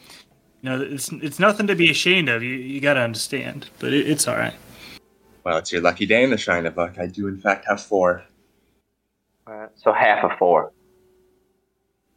know, 0.71 0.81
it's 0.81 1.11
it's 1.13 1.39
nothing 1.39 1.67
to 1.67 1.75
be 1.75 1.91
ashamed 1.91 2.29
of. 2.29 2.43
You 2.43 2.55
you 2.55 2.81
got 2.81 2.95
to 2.95 3.01
understand, 3.01 3.69
but 3.79 3.93
it, 3.93 4.09
it's 4.09 4.29
all 4.29 4.37
right. 4.37 4.55
Well, 5.45 5.59
it's 5.59 5.73
your 5.73 5.83
lucky 5.83 6.07
day 6.07 6.23
in 6.23 6.31
the 6.31 6.39
Shrine 6.39 6.67
of 6.67 6.77
Luck. 6.77 6.99
I 6.99 7.07
do, 7.07 7.27
in 7.27 7.39
fact, 7.39 7.67
have 7.69 7.81
four. 7.81 8.23
All 9.47 9.55
right, 9.55 9.71
so 9.75 9.93
half 9.93 10.25
of 10.25 10.39
four. 10.39 10.73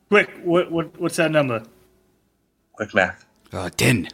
Quick, 0.09 0.29
what 0.43 0.71
what 0.71 0.99
what's 0.99 1.15
that 1.15 1.31
number? 1.31 1.63
Quick 2.73 2.93
math. 2.93 3.25
Uh, 3.51 3.69
ten. 3.69 4.09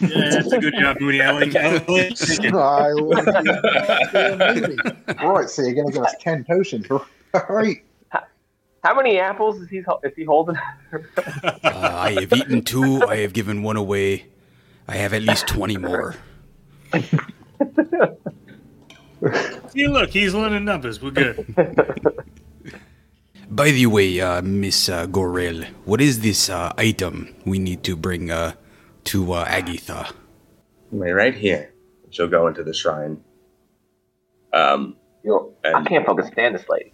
Yeah, 0.00 0.30
that's 0.30 0.52
a 0.52 0.58
good 0.58 0.74
job, 0.78 0.98
Moody. 1.00 1.22
I 1.22 1.30
like, 1.30 1.56
I 1.56 1.72
like 1.72 2.16
thinking. 2.18 2.54
I 2.54 2.92
like 2.92 3.26
it. 3.26 5.22
Right, 5.22 5.48
so 5.48 5.62
you're 5.62 5.74
going 5.74 5.86
to 5.86 5.92
give 5.92 6.02
us 6.02 6.14
10 6.20 6.44
potions. 6.44 6.86
Right. 7.50 7.84
How 8.82 8.94
many 8.94 9.18
apples 9.18 9.60
is 9.60 9.68
he 9.68 9.78
is 9.78 10.12
he 10.16 10.24
holding? 10.24 10.56
Uh, 11.26 11.60
I 11.62 12.12
have 12.20 12.32
eaten 12.32 12.62
two. 12.62 13.02
I 13.02 13.16
have 13.16 13.32
given 13.32 13.62
one 13.62 13.76
away. 13.76 14.26
I 14.88 14.96
have 14.96 15.12
at 15.12 15.22
least 15.22 15.46
twenty 15.48 15.76
more. 15.76 16.14
See, 19.68 19.88
look, 19.88 20.10
he's 20.10 20.34
learning 20.34 20.64
numbers. 20.64 21.02
We're 21.02 21.10
good. 21.10 21.44
By 23.50 23.70
the 23.70 23.86
way, 23.86 24.20
uh, 24.20 24.42
Miss 24.42 24.88
uh, 24.88 25.06
Gorel, 25.06 25.64
what 25.84 26.00
is 26.00 26.20
this 26.20 26.48
uh, 26.48 26.72
item 26.78 27.34
we 27.44 27.58
need 27.58 27.82
to 27.84 27.96
bring 27.96 28.30
uh, 28.30 28.52
to 29.04 29.32
uh, 29.32 29.44
Agatha? 29.46 30.12
Lay 30.92 31.10
right 31.10 31.34
here. 31.34 31.72
She'll 32.10 32.28
go 32.28 32.46
into 32.46 32.64
the 32.64 32.72
shrine. 32.74 33.22
Um, 34.52 34.96
Yo, 35.26 35.52
I 35.64 35.82
can't 35.82 36.06
fucking 36.06 36.26
stand 36.26 36.54
this 36.54 36.64
lady. 36.68 36.92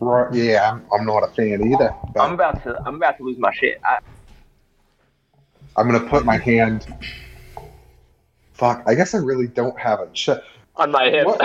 Right. 0.00 0.32
Yeah, 0.34 0.70
I'm, 0.72 0.84
I'm 0.92 1.06
not 1.06 1.22
a 1.24 1.28
fan 1.28 1.72
either. 1.72 1.94
But 2.14 2.20
I'm 2.22 2.32
about 2.34 2.62
to 2.64 2.80
I'm 2.86 2.96
about 2.96 3.16
to 3.18 3.22
lose 3.24 3.38
my 3.38 3.52
shit. 3.52 3.80
I, 3.84 3.98
I'm 5.76 5.88
going 5.88 6.02
to 6.02 6.08
put 6.08 6.24
my 6.24 6.36
hand. 6.38 6.86
Fuck, 8.52 8.82
I 8.86 8.94
guess 8.94 9.14
I 9.14 9.18
really 9.18 9.46
don't 9.46 9.78
have 9.78 10.00
a 10.00 10.06
chest. 10.08 10.40
on 10.76 10.90
my 10.90 11.10
hip. 11.10 11.26
What, 11.26 11.40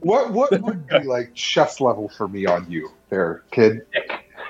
what, 0.00 0.32
what 0.32 0.60
would 0.62 0.86
be 0.86 1.00
like 1.04 1.34
chest 1.34 1.80
level 1.82 2.08
for 2.08 2.26
me 2.26 2.46
on 2.46 2.70
you 2.70 2.90
there, 3.10 3.42
kid? 3.50 3.86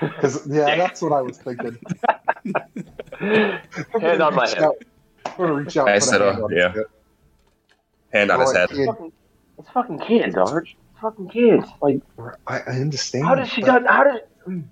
Because, 0.00 0.46
yeah, 0.46 0.76
that's 0.76 1.02
what 1.02 1.12
I 1.12 1.20
was 1.22 1.38
thinking. 1.38 1.76
Hand 3.18 4.22
on 4.22 4.34
my 4.36 4.42
Reach 4.44 4.54
hip. 4.54 4.62
out- 4.62 4.76
I'm 5.26 5.36
going 5.36 5.48
to 5.48 5.54
reach 5.54 5.76
out 5.76 5.88
I 5.88 5.92
and 5.94 6.00
put 6.02 6.08
a 6.08 6.10
said, 6.12 6.20
hand 6.20 6.42
on 6.44 6.52
yeah. 6.52 6.74
hand 8.12 8.30
on 8.30 8.40
his 8.40 8.52
head. 8.52 8.68
kid, 8.68 8.86
Fucking, 8.86 9.12
it's 9.58 9.68
fucking 9.70 9.98
kids, 10.00 10.36
Arch. 10.36 10.76
It's 11.04 11.16
fucking 11.16 11.28
kids. 11.28 11.66
Like, 11.82 12.00
I, 12.46 12.60
I 12.60 12.80
understand. 12.80 13.26
how 13.26 13.34
did 13.34 13.48
she 13.48 13.60
but 13.60 13.66
done? 13.66 13.84
How 13.86 14.04
did? 14.04 14.22
Mm, 14.46 14.64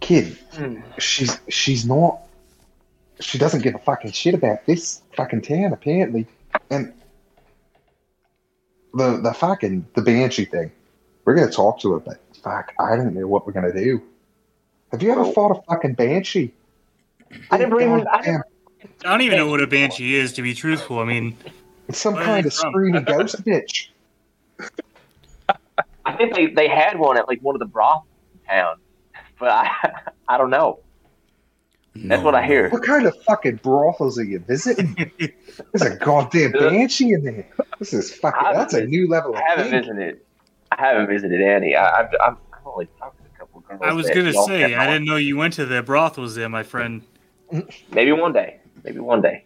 Kid, 0.00 0.36
mm. 0.52 0.82
she's 0.98 1.38
she's 1.48 1.86
not 1.86 2.20
she 3.20 3.38
doesn't 3.38 3.62
give 3.62 3.74
a 3.74 3.78
fucking 3.78 4.12
shit 4.12 4.34
about 4.34 4.66
this 4.66 5.02
fucking 5.16 5.40
town 5.40 5.72
apparently 5.72 6.26
and 6.68 6.92
the 8.92 9.18
the 9.18 9.32
fucking 9.32 9.86
the 9.94 10.02
banshee 10.02 10.44
thing 10.44 10.70
we're 11.24 11.34
gonna 11.34 11.50
talk 11.50 11.80
to 11.80 11.92
her 11.92 12.00
but 12.00 12.20
fuck 12.42 12.72
i 12.80 12.96
don't 12.96 13.14
know 13.14 13.26
what 13.26 13.46
we're 13.46 13.52
gonna 13.52 13.72
do 13.72 14.02
have 14.90 15.00
you 15.00 15.12
ever 15.12 15.24
fought 15.32 15.56
a 15.56 15.62
fucking 15.62 15.94
banshee 15.94 16.52
I 17.50 17.56
didn't 17.56 17.70
bring. 17.70 18.06
I 18.06 18.22
didn't, 18.22 18.42
I 19.04 19.10
don't 19.10 19.22
even 19.22 19.38
know 19.38 19.48
what 19.48 19.60
a 19.60 19.66
banshee 19.66 20.14
is, 20.14 20.34
to 20.34 20.42
be 20.42 20.54
truthful. 20.54 20.98
I 20.98 21.04
mean, 21.04 21.36
it's 21.88 21.98
some 21.98 22.14
kind 22.14 22.46
of 22.46 22.52
from? 22.52 22.70
screaming 22.70 23.04
ghost 23.04 23.42
bitch 23.44 23.88
I 26.06 26.12
think 26.16 26.34
they, 26.34 26.46
they 26.46 26.68
had 26.68 26.98
one 26.98 27.16
at 27.16 27.28
like 27.28 27.40
one 27.40 27.54
of 27.54 27.58
the 27.58 27.66
brothels 27.66 28.06
in 28.34 28.40
town, 28.48 28.76
but 29.38 29.48
I 29.48 29.70
I 30.28 30.38
don't 30.38 30.50
know. 30.50 30.80
That's 31.96 32.22
what 32.24 32.34
I 32.34 32.44
hear. 32.44 32.70
what 32.70 32.82
kind 32.82 33.06
of 33.06 33.16
fucking 33.22 33.56
brothels 33.62 34.18
are 34.18 34.24
you 34.24 34.40
visiting 34.40 34.96
there's 35.72 35.82
a 35.92 35.96
goddamn 35.96 36.50
banshee 36.58 37.12
in 37.12 37.22
there 37.22 37.48
this 37.78 37.92
is 37.92 38.12
fucking 38.12 38.40
I 38.40 38.48
haven't 38.48 38.58
that's 38.62 38.74
a 38.74 38.84
new 38.84 39.08
level 39.08 39.30
of 39.30 39.36
I 39.36 39.42
haven't 39.48 39.70
kink. 39.70 39.84
visited. 39.84 40.20
I 40.72 40.80
haven't 40.80 41.06
visited 41.06 41.40
any. 41.40 41.76
I, 41.76 42.00
I've, 42.00 42.08
I've 42.20 42.36
I've 42.52 42.66
only 42.66 42.88
talked 42.98 43.18
to 43.18 43.24
a 43.32 43.38
couple 43.38 43.60
of 43.60 43.68
girls. 43.68 43.80
I 43.84 43.92
was 43.92 44.10
gonna 44.10 44.32
say, 44.32 44.74
I 44.74 44.86
didn't 44.90 45.04
know 45.06 45.14
you 45.16 45.36
went 45.36 45.54
to 45.54 45.66
the 45.66 45.82
brothels 45.84 46.34
there, 46.34 46.48
my 46.48 46.64
friend. 46.64 47.02
Maybe 47.92 48.10
one 48.10 48.32
day. 48.32 48.58
Maybe 48.82 48.98
one 48.98 49.22
day. 49.22 49.44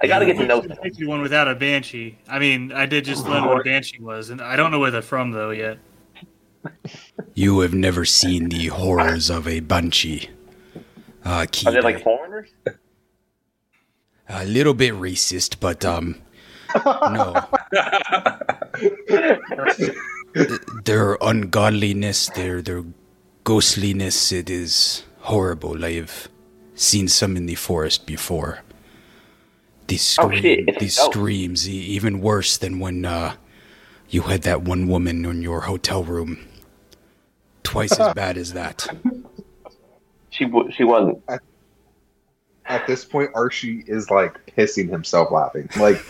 I 0.00 0.06
got 0.06 0.20
to 0.20 0.26
get 0.26 0.36
to 0.36 0.46
know 0.46 0.60
them. 0.60 0.70
Particularly 0.70 1.06
one 1.06 1.22
without 1.22 1.48
a 1.48 1.54
banshee. 1.54 2.18
I 2.28 2.38
mean, 2.38 2.72
I 2.72 2.86
did 2.86 3.04
just 3.04 3.26
learn 3.26 3.44
what 3.44 3.60
a 3.60 3.64
banshee 3.64 4.00
was, 4.00 4.30
and 4.30 4.40
I 4.40 4.56
don't 4.56 4.70
know 4.70 4.78
where 4.78 4.90
they're 4.90 5.02
from 5.02 5.32
though 5.32 5.50
yet. 5.50 5.78
You 7.34 7.60
have 7.60 7.72
never 7.72 8.04
seen 8.04 8.48
the 8.48 8.66
horrors 8.66 9.30
of 9.30 9.46
a 9.46 9.60
banshee. 9.60 10.28
Uh, 11.24 11.46
Are 11.66 11.72
they 11.72 11.80
like 11.80 12.02
foreigners? 12.02 12.48
a 14.28 14.44
little 14.44 14.74
bit 14.74 14.92
racist, 14.94 15.60
but 15.60 15.84
um, 15.84 16.20
no. 16.84 17.46
their 20.84 21.16
ungodliness, 21.20 22.28
their 22.30 22.60
their 22.60 22.84
ghostliness, 23.44 24.32
it 24.32 24.50
is 24.50 25.04
horrible. 25.20 25.84
I've 25.84 26.28
seen 26.74 27.06
some 27.06 27.36
in 27.36 27.46
the 27.46 27.54
forest 27.54 28.04
before. 28.04 28.60
These 29.88 30.18
Oh, 30.20 30.26
scream, 30.28 30.42
shit, 30.42 30.78
these 30.78 30.96
screams, 30.96 31.68
e- 31.68 31.72
even 31.72 32.20
worse 32.20 32.56
than 32.56 32.78
when 32.78 33.04
uh, 33.04 33.34
you 34.08 34.22
had 34.22 34.42
that 34.42 34.62
one 34.62 34.86
woman 34.86 35.24
in 35.24 35.42
your 35.42 35.62
hotel 35.62 36.04
room 36.04 36.46
twice 37.62 37.98
as 37.98 38.14
bad 38.14 38.38
as 38.38 38.52
that. 38.52 38.86
She 40.30 40.44
w- 40.44 40.70
she 40.70 40.84
wasn't. 40.84 41.20
At 42.66 42.86
this 42.86 43.04
point, 43.04 43.30
Archie 43.34 43.82
is 43.88 44.08
like 44.10 44.54
pissing 44.54 44.88
himself 44.88 45.32
laughing, 45.32 45.68
like 45.76 46.00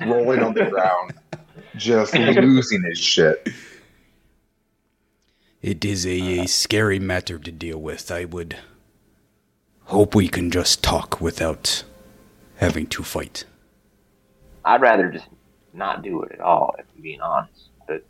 rolling 0.00 0.42
on 0.42 0.54
the 0.54 0.64
ground, 0.70 1.12
just 1.76 2.14
losing 2.18 2.82
his 2.82 2.98
shit. 2.98 3.48
It 5.62 5.84
is 5.84 6.04
a, 6.06 6.40
a 6.40 6.46
scary 6.46 6.98
matter 6.98 7.38
to 7.38 7.52
deal 7.52 7.78
with. 7.78 8.10
I 8.10 8.24
would 8.24 8.56
hope 9.84 10.14
we 10.16 10.26
can 10.26 10.50
just 10.50 10.82
talk 10.82 11.20
without 11.20 11.84
having 12.56 12.86
to 12.88 13.02
fight. 13.02 13.44
I'd 14.64 14.80
rather 14.80 15.10
just 15.10 15.28
not 15.72 16.02
do 16.02 16.22
it 16.22 16.32
at 16.32 16.40
all, 16.40 16.74
if 16.78 16.86
I'm 16.96 17.02
being 17.02 17.20
honest. 17.20 17.68
But 17.86 18.04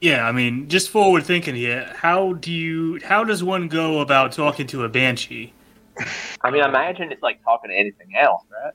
Yeah, 0.00 0.26
I 0.26 0.32
mean, 0.32 0.68
just 0.68 0.88
forward 0.90 1.24
thinking 1.24 1.54
here. 1.54 1.92
How 1.96 2.34
do 2.34 2.52
you? 2.52 3.00
How 3.04 3.24
does 3.24 3.42
one 3.44 3.68
go 3.68 4.00
about 4.00 4.32
talking 4.32 4.66
to 4.68 4.84
a 4.84 4.88
banshee? 4.88 5.52
I 6.42 6.50
mean, 6.50 6.62
I 6.62 6.68
imagine 6.68 7.10
it's 7.10 7.22
like 7.22 7.42
talking 7.42 7.70
to 7.70 7.76
anything 7.76 8.14
else, 8.16 8.42
right? 8.64 8.72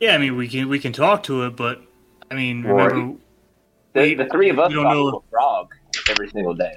Yeah, 0.00 0.14
I 0.14 0.18
mean, 0.18 0.36
we 0.36 0.48
can 0.48 0.68
we 0.68 0.78
can 0.78 0.92
talk 0.92 1.22
to 1.24 1.44
it, 1.44 1.56
but 1.56 1.80
I 2.30 2.34
mean, 2.34 2.64
Right. 2.64 2.86
remember, 2.90 3.18
The, 3.94 4.00
We- 4.02 4.14
the 4.14 4.26
three 4.26 4.50
of 4.50 4.58
us 4.58 4.70
don't 4.72 4.84
talk 4.84 4.92
know- 4.92 5.10
to 5.12 5.16
a 5.18 5.30
frog 5.30 5.72
every 6.10 6.28
single 6.28 6.52
day. 6.54 6.76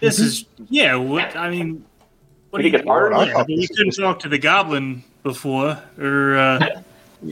this 0.00 0.18
is 0.18 0.46
yeah. 0.70 0.96
What 0.96 1.36
I 1.36 1.50
mean, 1.50 1.84
what 2.50 2.58
do 2.58 2.62
Think 2.64 2.74
you? 2.74 2.78
it's 2.80 2.88
hard? 2.88 3.12
I 3.12 3.26
Yeah, 3.26 3.32
thought 3.32 3.46
but 3.46 3.48
we 3.48 3.56
this 3.56 3.68
couldn't 3.68 3.92
talk 3.92 4.18
to 4.20 4.28
the 4.28 4.38
goblin 4.38 5.02
before, 5.22 5.82
or 5.98 6.36
uh, 6.36 6.80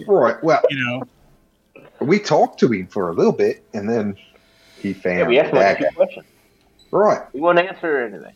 Right. 0.06 0.42
Well, 0.42 0.62
you 0.70 0.84
know, 0.84 1.02
we 2.00 2.18
talked 2.18 2.60
to 2.60 2.68
him 2.68 2.86
for 2.86 3.10
a 3.10 3.14
little 3.14 3.32
bit, 3.32 3.64
and 3.74 3.88
then 3.88 4.16
he 4.76 4.90
Yeah, 4.90 4.94
found 4.94 5.28
we 5.28 5.38
asked 5.38 5.50
him 5.50 5.56
like 5.56 5.64
that 5.64 5.78
two 5.78 5.84
guy. 5.84 5.90
questions. 5.90 6.26
Right. 6.90 7.22
He 7.32 7.40
won't 7.40 7.58
answer 7.58 8.06
anything. 8.06 8.34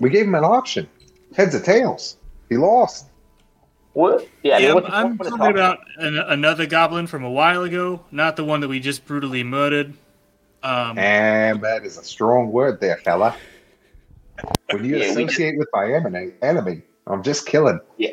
We 0.00 0.10
gave 0.10 0.26
him 0.26 0.34
an 0.34 0.44
option: 0.44 0.88
heads 1.36 1.54
or 1.54 1.60
tails. 1.60 2.16
He 2.48 2.56
lost. 2.56 3.06
What? 3.92 4.28
Yeah, 4.42 4.56
I 4.56 4.58
mean, 4.58 4.68
yeah, 4.68 4.74
what's 4.74 4.86
the 4.86 4.94
I'm 4.94 5.18
talking 5.18 5.38
talking? 5.38 5.50
about 5.50 5.78
an, 5.96 6.16
another 6.18 6.66
goblin 6.66 7.06
from 7.06 7.24
a 7.24 7.30
while 7.30 7.62
ago, 7.62 8.04
not 8.10 8.36
the 8.36 8.44
one 8.44 8.60
that 8.60 8.68
we 8.68 8.78
just 8.80 9.04
brutally 9.04 9.42
murdered. 9.42 9.94
Um, 10.62 10.98
And 10.98 11.60
that 11.62 11.84
is 11.84 11.98
a 11.98 12.04
strong 12.04 12.52
word 12.52 12.80
there, 12.80 12.98
fella. 12.98 13.36
When 14.72 14.84
you 14.84 14.96
Yeah, 14.98 15.14
we 15.14 15.24
associate 15.24 15.58
with 15.58 15.68
my 15.72 15.92
enemy, 15.92 16.32
enemy, 16.42 16.82
I'm 17.06 17.22
just 17.22 17.46
killing. 17.46 17.80
Yeah, 17.98 18.10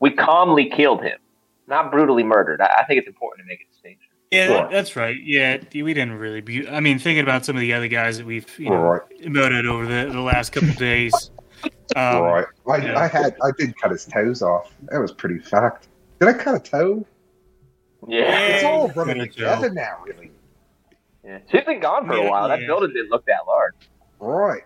We 0.00 0.10
calmly 0.10 0.68
killed 0.70 1.02
him, 1.02 1.18
not 1.66 1.90
brutally 1.90 2.22
murdered. 2.22 2.60
I, 2.60 2.80
I 2.80 2.84
think 2.84 2.98
it's 2.98 3.08
important 3.08 3.46
to 3.46 3.48
make 3.52 3.60
a 3.62 3.72
distinction. 3.72 4.08
yeah, 4.30 4.46
Sure. 4.46 4.68
that's 4.70 4.94
right. 4.96 5.16
Yeah, 5.22 5.58
we 5.74 5.94
didn't 5.94 6.14
really. 6.18 6.40
Be, 6.40 6.68
I 6.68 6.80
mean, 6.80 6.98
thinking 6.98 7.22
about 7.22 7.44
some 7.44 7.56
of 7.56 7.60
the 7.60 7.72
other 7.72 7.88
guys 7.88 8.18
that 8.18 8.26
we've 8.26 8.46
you 8.58 8.70
know, 8.70 8.76
Right. 8.76 9.28
murdered 9.28 9.66
over 9.66 9.86
the, 9.86 10.10
the 10.12 10.20
last 10.20 10.52
couple 10.52 10.68
of 10.70 10.76
days. 10.76 11.30
Um, 11.96 12.22
right. 12.22 12.46
I, 12.68 12.76
yeah. 12.78 12.98
I 12.98 13.06
had 13.08 13.34
I 13.42 13.50
did 13.56 13.76
cut 13.80 13.90
his 13.90 14.04
toes 14.04 14.42
off. 14.42 14.72
That 14.90 14.98
was 14.98 15.12
pretty 15.12 15.38
fact. 15.38 15.88
Did 16.20 16.28
I 16.28 16.32
cut 16.34 16.54
a 16.56 16.60
toe? 16.60 17.06
Yeah. 18.06 18.38
It's 18.38 18.64
all 18.64 18.88
you 18.88 18.92
running 18.94 19.16
cut 19.18 19.22
a 19.24 19.28
toe. 19.28 19.34
together 19.34 19.70
now, 19.70 19.98
really. 20.04 20.30
yeah. 21.24 21.38
She's 21.50 21.64
been 21.64 21.80
gone 21.80 22.06
for 22.06 22.12
a 22.12 22.22
Yeah, 22.24 22.30
while. 22.30 22.48
That 22.48 22.60
yeah. 22.60 22.66
building 22.66 22.92
didn't 22.92 23.10
look 23.10 23.24
that 23.26 23.46
large. 23.46 23.74
Right. 24.20 24.62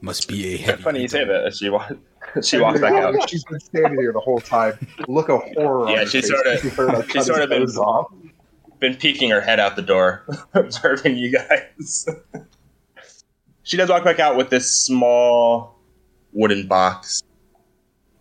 Must 0.00 0.28
be 0.28 0.46
a 0.46 0.54
It's 0.56 0.62
heavy. 0.64 0.82
funny 0.82 1.02
you 1.02 1.08
say 1.08 1.20
rhythm. 1.24 1.44
that. 1.44 1.54
She 1.56 1.68
walks. 1.70 1.92
She 2.42 2.58
walks 2.58 2.80
back 2.80 2.92
out. 2.92 3.30
She's 3.30 3.44
been 3.44 3.60
standing 3.60 3.98
here 3.98 4.12
the 4.12 4.20
whole 4.20 4.40
time. 4.40 4.74
Look 5.08 5.30
of 5.30 5.40
horror. 5.54 5.86
Yeah, 5.88 5.92
on 5.92 5.98
her 6.00 6.06
she 6.06 6.20
face 6.20 6.28
sorta- 6.28 6.50
when 6.50 6.58
she 6.60 6.68
heard 6.68 6.90
I 6.94 7.02
she 7.02 7.12
cut 7.12 7.24
sorta 7.24 7.46
been- 7.46 7.62
off. 7.62 8.12
Been 8.78 8.94
peeking 8.96 9.30
her 9.30 9.40
head 9.40 9.58
out 9.58 9.74
the 9.74 9.80
door, 9.80 10.26
observing 10.54 11.16
you 11.16 11.32
guys. 11.32 12.06
she 13.62 13.78
does 13.78 13.88
walk 13.88 14.04
back 14.04 14.20
out 14.20 14.36
with 14.36 14.50
this 14.50 14.70
small 14.70 15.78
wooden 16.34 16.66
box, 16.66 17.22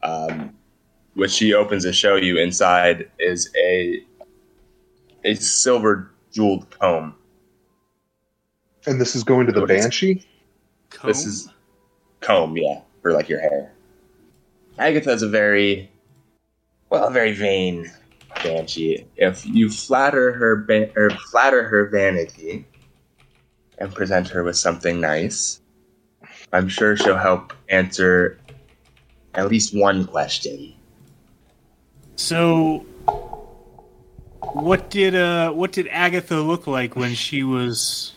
um, 0.02 0.54
which 1.16 1.32
she 1.32 1.54
opens 1.54 1.84
to 1.84 1.92
show 1.92 2.16
you. 2.16 2.38
Inside 2.38 3.10
is 3.20 3.52
a 3.58 4.02
a 5.26 5.36
silver 5.36 6.10
jeweled 6.32 6.70
comb. 6.80 7.16
And 8.86 9.02
this 9.02 9.14
is 9.14 9.26
going 9.26 9.46
to 9.48 9.52
the 9.52 9.66
banshee. 9.66 10.26
comb? 10.90 11.10
This 11.10 11.26
is 11.26 11.50
comb, 12.22 12.58
yeah, 12.58 12.82
for 13.02 13.12
like 13.12 13.30
your 13.30 13.40
hair. 13.40 13.72
Agatha's 14.78 15.22
a 15.22 15.30
very, 15.30 15.90
well, 16.90 17.10
very 17.10 17.34
vain 17.34 17.92
banshee. 18.44 19.06
If 19.16 19.46
you 19.46 19.70
flatter 19.70 20.34
her, 20.34 20.56
ba- 20.58 20.92
or 20.96 21.10
flatter 21.32 21.68
her 21.68 21.88
vanity, 21.88 22.66
and 23.78 23.94
present 23.94 24.28
her 24.30 24.44
with 24.44 24.58
something 24.58 25.00
nice, 25.00 25.62
I'm 26.54 26.68
sure 26.68 26.96
she'll 26.96 27.18
help 27.18 27.54
answer 27.70 28.40
at 29.34 29.50
least 29.50 29.76
one 29.76 30.06
question. 30.06 30.74
So, 32.16 32.86
what 34.54 34.90
did 34.90 35.16
uh, 35.16 35.52
what 35.52 35.72
did 35.74 35.88
Agatha 35.90 36.40
look 36.40 36.68
like 36.68 36.96
when 36.96 37.14
she 37.14 37.44
was, 37.44 38.14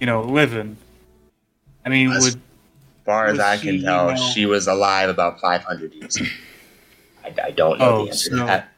you 0.00 0.06
know, 0.06 0.22
living? 0.22 0.76
I 1.84 1.88
mean, 1.88 2.12
As 2.12 2.24
would 2.24 2.40
far 3.04 3.26
as 3.26 3.32
Was 3.38 3.40
I 3.40 3.56
can 3.56 3.78
she, 3.78 3.82
tell, 3.82 4.10
you 4.10 4.16
know- 4.16 4.30
she 4.32 4.46
was 4.46 4.66
alive 4.66 5.08
about 5.08 5.40
500 5.40 5.94
years 5.94 6.16
ago. 6.16 6.26
I, 7.24 7.34
I 7.44 7.50
don't 7.50 7.78
know 7.78 7.90
Oh, 7.96 8.04
the 8.04 8.10
answer 8.10 8.30
so- 8.30 8.36
to 8.38 8.44
that. 8.46 8.68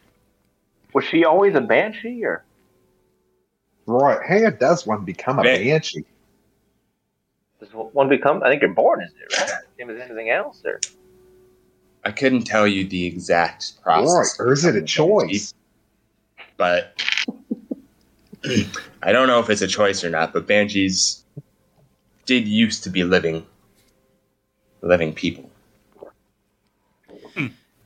Was 0.93 1.05
she 1.05 1.25
always 1.25 1.55
a 1.55 1.61
banshee, 1.61 2.25
or 2.25 2.43
Right. 3.87 4.19
How 4.27 4.51
does 4.51 4.87
one 4.87 5.05
become 5.05 5.39
a 5.39 5.43
Ban- 5.43 5.63
banshee? 5.63 6.05
does 7.61 7.69
one 7.73 8.09
become? 8.09 8.43
I 8.43 8.49
think 8.49 8.63
you're 8.63 8.73
born 8.73 9.03
as 9.03 9.11
it, 9.11 9.39
right? 9.39 9.51
Same 9.79 9.91
as 9.91 10.01
anything 10.01 10.31
else, 10.31 10.63
or 10.65 10.81
I 12.05 12.13
couldn't 12.13 12.43
tell 12.45 12.67
you 12.67 12.87
the 12.87 13.05
exact 13.07 13.73
Right. 13.85 14.03
process. 14.05 14.41
Or 14.41 14.53
is 14.53 14.65
it 14.65 14.71
a 14.77 14.81
becoming 14.81 15.19
banshee. 15.19 15.35
choice? 15.39 15.55
but 16.57 17.03
I 19.03 19.13
don't 19.13 19.27
know 19.27 19.41
if 19.41 19.51
it's 19.51 19.61
a 19.63 19.67
choice 19.67 20.03
or 20.05 20.09
not. 20.11 20.33
But 20.33 20.47
banshees 20.47 21.25
did 22.25 22.49
used 22.49 22.83
to 22.85 22.91
be 22.91 23.05
living, 23.05 23.45
living 24.83 25.13
people. 25.15 25.51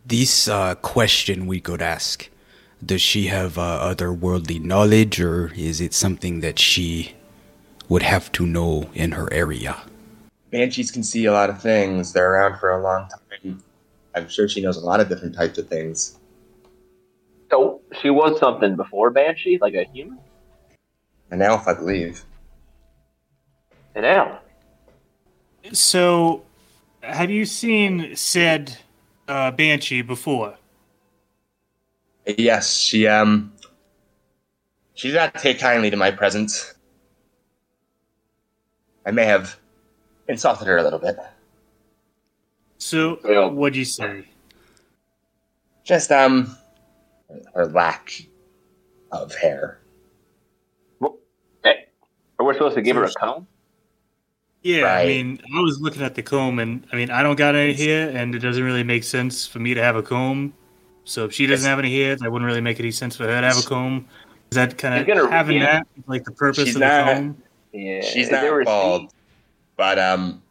This 0.06 0.48
uh, 0.48 0.74
question 0.76 1.46
we 1.46 1.60
could 1.60 1.82
ask: 1.82 2.28
Does 2.84 3.00
she 3.02 3.26
have 3.26 3.58
uh, 3.58 3.94
otherworldly 3.94 4.60
knowledge, 4.60 5.20
or 5.20 5.52
is 5.54 5.80
it 5.80 5.92
something 5.94 6.40
that 6.40 6.58
she 6.58 7.14
would 7.88 8.02
have 8.02 8.32
to 8.32 8.46
know 8.46 8.90
in 8.94 9.12
her 9.12 9.32
area? 9.32 9.76
Banshees 10.50 10.90
can 10.90 11.02
see 11.04 11.26
a 11.26 11.32
lot 11.32 11.48
of 11.50 11.60
things. 11.62 12.12
They're 12.12 12.32
around 12.32 12.58
for 12.58 12.70
a 12.70 12.82
long 12.82 13.08
time. 13.08 13.62
I'm 14.14 14.28
sure 14.28 14.48
she 14.48 14.60
knows 14.60 14.76
a 14.76 14.80
lot 14.84 14.98
of 15.00 15.08
different 15.08 15.34
types 15.36 15.58
of 15.58 15.68
things. 15.68 16.18
so 17.50 17.80
she 18.00 18.10
was 18.10 18.38
something 18.40 18.74
before 18.76 19.10
banshee, 19.10 19.58
like 19.60 19.74
a 19.74 19.84
human, 19.84 20.18
An 21.30 21.42
elf, 21.42 21.68
I 21.68 21.74
believe. 21.74 22.24
an 23.94 24.04
elf. 24.04 24.40
so? 25.72 26.42
Have 27.02 27.30
you 27.30 27.44
seen 27.46 28.14
said 28.14 28.76
uh, 29.28 29.50
banshee 29.52 30.02
before? 30.02 30.56
Yes, 32.26 32.74
she 32.76 33.06
um, 33.06 33.52
she 34.94 35.08
did 35.08 35.14
not 35.16 35.34
take 35.34 35.58
kindly 35.58 35.90
to 35.90 35.96
my 35.96 36.10
presence. 36.10 36.74
I 39.06 39.10
may 39.12 39.24
have 39.24 39.58
insulted 40.28 40.66
her 40.66 40.76
a 40.76 40.82
little 40.82 40.98
bit. 40.98 41.16
So, 42.78 43.18
Well- 43.24 43.50
what'd 43.50 43.76
you 43.76 43.84
say? 43.84 44.26
Just 45.84 46.12
um, 46.12 46.56
her 47.54 47.66
lack 47.66 48.12
of 49.10 49.34
hair. 49.34 49.80
Hey, 51.64 51.86
are 52.38 52.46
we 52.46 52.52
supposed 52.52 52.76
to 52.76 52.82
give 52.82 52.96
her 52.96 53.04
a 53.04 53.12
comb? 53.12 53.46
Yeah, 54.62 54.92
I 54.92 55.06
mean, 55.06 55.40
I 55.56 55.60
was 55.60 55.80
looking 55.80 56.02
at 56.02 56.14
the 56.14 56.22
comb, 56.22 56.58
and 56.58 56.86
I 56.92 56.96
mean, 56.96 57.10
I 57.10 57.22
don't 57.22 57.36
got 57.36 57.54
any 57.54 57.72
hair, 57.72 58.10
and 58.14 58.34
it 58.34 58.40
doesn't 58.40 58.62
really 58.62 58.82
make 58.84 59.04
sense 59.04 59.46
for 59.46 59.58
me 59.58 59.72
to 59.74 59.82
have 59.82 59.96
a 59.96 60.02
comb. 60.02 60.52
So 61.04 61.24
if 61.24 61.32
she 61.32 61.46
doesn't 61.46 61.64
It's- 61.64 61.66
have 61.70 61.78
any 61.78 61.94
hair, 61.96 62.14
that 62.16 62.30
wouldn't 62.30 62.46
really 62.46 62.60
make 62.60 62.78
any 62.78 62.90
sense 62.90 63.16
for 63.16 63.24
her 63.24 63.40
to 63.40 63.46
have 63.46 63.56
a 63.58 63.62
comb. 63.66 64.06
Is 64.50 64.56
that 64.56 64.76
kind 64.76 65.00
of 65.00 65.06
gonna- 65.06 65.30
having 65.30 65.58
yeah. 65.58 65.78
that 65.78 65.86
like 66.06 66.24
the 66.24 66.32
purpose 66.32 66.64
She's 66.66 66.74
of 66.76 66.80
the 66.80 66.86
not- 66.86 67.14
comb? 67.14 67.36
Yeah, 67.72 68.02
She's 68.02 68.30
not 68.30 68.42
there 68.42 68.62
bald, 68.64 69.02
seed? 69.02 69.10
but 69.76 69.98
um, 69.98 70.42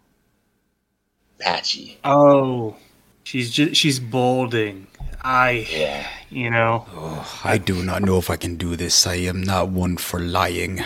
patchy. 1.39 1.97
Oh, 2.03 2.76
she's 3.24 3.51
just 3.51 3.76
she's 3.76 3.99
balding. 3.99 4.88
I, 5.22 5.68
Yeah. 5.70 6.07
you 6.30 6.49
know, 6.49 6.86
Oh, 6.95 7.41
I 7.43 7.57
do 7.57 7.84
not 7.84 8.01
know 8.03 8.18
if 8.18 8.30
I 8.30 8.38
can 8.38 8.55
do 8.55 8.76
this. 8.78 9.05
I 9.05 9.16
am 9.16 9.43
not 9.43 9.68
one 9.70 9.97
for 9.97 10.20
lying. 10.20 10.82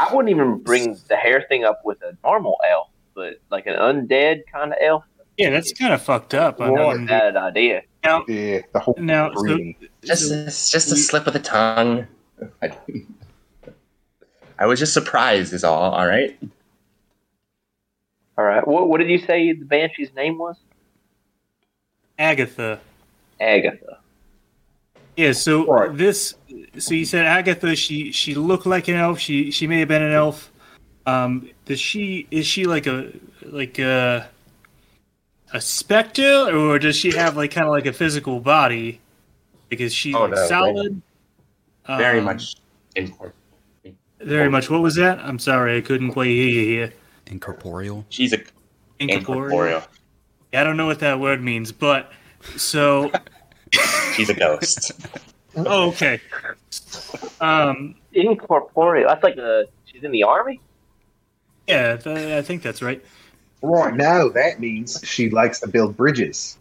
I 0.00 0.14
wouldn't 0.14 0.30
even 0.30 0.58
bring 0.58 0.96
the 1.08 1.16
hair 1.16 1.44
thing 1.48 1.64
up 1.64 1.82
with 1.84 2.00
a 2.02 2.16
normal 2.24 2.56
elf, 2.68 2.88
but 3.14 3.34
like 3.50 3.66
an 3.66 3.74
undead 3.76 4.42
kind 4.50 4.72
of 4.72 4.78
elf. 4.80 5.04
yeah, 5.36 5.50
that's 5.50 5.72
kind 5.74 5.92
of 5.92 6.00
fucked 6.00 6.32
up. 6.32 6.58
I 6.60 6.70
Not 6.70 6.96
mean, 6.96 7.04
a 7.04 7.06
bad 7.06 7.36
idea. 7.36 7.82
now, 8.02 8.24
Yeah, 8.26 8.60
the 8.72 8.78
whole 8.80 8.94
now, 8.98 9.30
so. 9.34 9.58
Just, 10.02 10.32
it's 10.32 10.70
just 10.70 10.90
a 10.90 10.96
slip 10.96 11.26
of 11.26 11.34
the 11.34 11.38
tongue. 11.38 12.06
I, 12.62 12.74
I 14.58 14.66
was 14.66 14.78
just 14.78 14.94
surprised, 14.94 15.52
is 15.52 15.64
all. 15.64 15.92
All 15.92 16.06
right. 16.06 16.38
All 18.38 18.44
right. 18.44 18.66
What, 18.66 18.88
what 18.88 18.98
did 19.00 19.10
you 19.10 19.18
say 19.18 19.52
the 19.52 19.66
banshee's 19.66 20.14
name 20.14 20.38
was? 20.38 20.56
Agatha. 22.18 22.80
Agatha. 23.38 23.98
Yeah, 25.16 25.32
so 25.32 25.66
Right. 25.66 25.96
this 25.96 26.34
so 26.78 26.94
you 26.94 27.04
said 27.04 27.26
Agatha, 27.26 27.74
she 27.76 28.12
she 28.12 28.34
looked 28.34 28.66
like 28.66 28.88
an 28.88 28.94
elf. 28.96 29.18
She 29.18 29.50
she 29.50 29.66
may 29.66 29.80
have 29.80 29.88
been 29.88 30.02
an 30.02 30.12
elf. 30.12 30.50
Um 31.06 31.48
does 31.66 31.80
she 31.80 32.26
is 32.30 32.46
she 32.46 32.64
like 32.64 32.86
a 32.86 33.12
like 33.44 33.78
a 33.78 34.28
a 35.52 35.60
specter 35.60 36.48
or 36.56 36.78
does 36.78 36.96
she 36.96 37.10
have 37.12 37.36
like 37.36 37.50
kind 37.50 37.66
of 37.66 37.72
like 37.72 37.86
a 37.86 37.92
physical 37.92 38.40
body? 38.40 39.00
Because 39.68 39.92
she's 39.92 40.14
Oh, 40.14 40.22
like, 40.22 40.32
no, 40.32 40.46
solid. 40.46 41.02
Very 41.86 42.18
Um, 42.20 42.24
much 42.24 42.54
important. 42.96 43.34
Very 44.20 44.48
much. 44.50 44.68
What 44.70 44.80
was 44.82 44.94
that? 44.96 45.18
I'm 45.20 45.38
sorry, 45.38 45.76
I 45.76 45.80
couldn't 45.80 46.12
quite 46.12 46.28
hear 46.28 46.46
you 46.48 46.64
here. 46.64 46.92
Incorporeal. 47.26 48.04
She's 48.10 48.32
a 48.32 48.38
Incorporeal. 48.98 49.50
incorporeal. 49.50 49.82
I 50.52 50.62
don't 50.64 50.76
know 50.76 50.86
what 50.86 50.98
that 51.00 51.18
word 51.20 51.42
means, 51.42 51.72
but 51.72 52.12
so 52.56 53.10
She's 54.14 54.28
a 54.28 54.34
ghost. 54.34 54.92
oh, 55.56 55.88
okay. 55.88 56.20
Um 57.40 57.96
Incorporeal. 58.12 59.08
That's 59.08 59.22
like 59.22 59.36
a. 59.36 59.66
She's 59.84 60.02
in 60.02 60.10
the 60.10 60.24
army. 60.24 60.60
yeah, 61.66 61.96
th- 61.96 62.16
I 62.16 62.42
think 62.42 62.62
that's 62.62 62.82
right. 62.82 63.04
Right 63.62 63.94
now, 63.94 64.28
that 64.30 64.58
means 64.58 65.00
she 65.04 65.30
likes 65.30 65.60
to 65.60 65.68
build 65.68 65.96
bridges. 65.96 66.56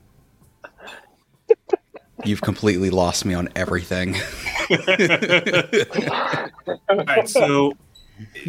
You've 2.26 2.42
completely 2.42 2.90
lost 2.90 3.24
me 3.26 3.34
on 3.34 3.48
everything. 3.56 4.16
All 6.90 6.98
right, 7.06 7.28
so 7.28 7.74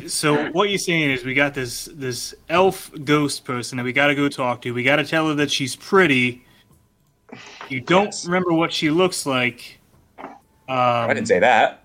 so 0.09 0.51
what 0.51 0.69
you're 0.69 0.79
saying 0.79 1.13
is 1.13 1.25
we 1.25 1.35
got 1.35 1.55
this 1.55 1.89
this 1.93 2.35
elf 2.49 2.91
ghost 3.05 3.45
person 3.45 3.79
that 3.79 3.85
we 3.85 3.93
got 3.93 4.09
to 4.09 4.15
go 4.17 4.29
talk 4.29 4.63
to. 4.63 4.73
We 4.75 4.83
got 4.83 4.97
to 4.97 5.05
tell 5.05 5.29
her 5.29 5.35
that 5.35 5.51
she's 5.51 5.77
pretty. 5.77 6.45
You 7.71 7.81
don't 7.81 8.07
Yes. 8.07 8.27
remember 8.27 8.53
what 8.53 8.73
she 8.73 8.91
looks 8.91 9.27
like. 9.27 9.79
Um, 10.19 10.29
I 10.69 11.15
didn't 11.15 11.29
say 11.29 11.39
that. 11.41 11.85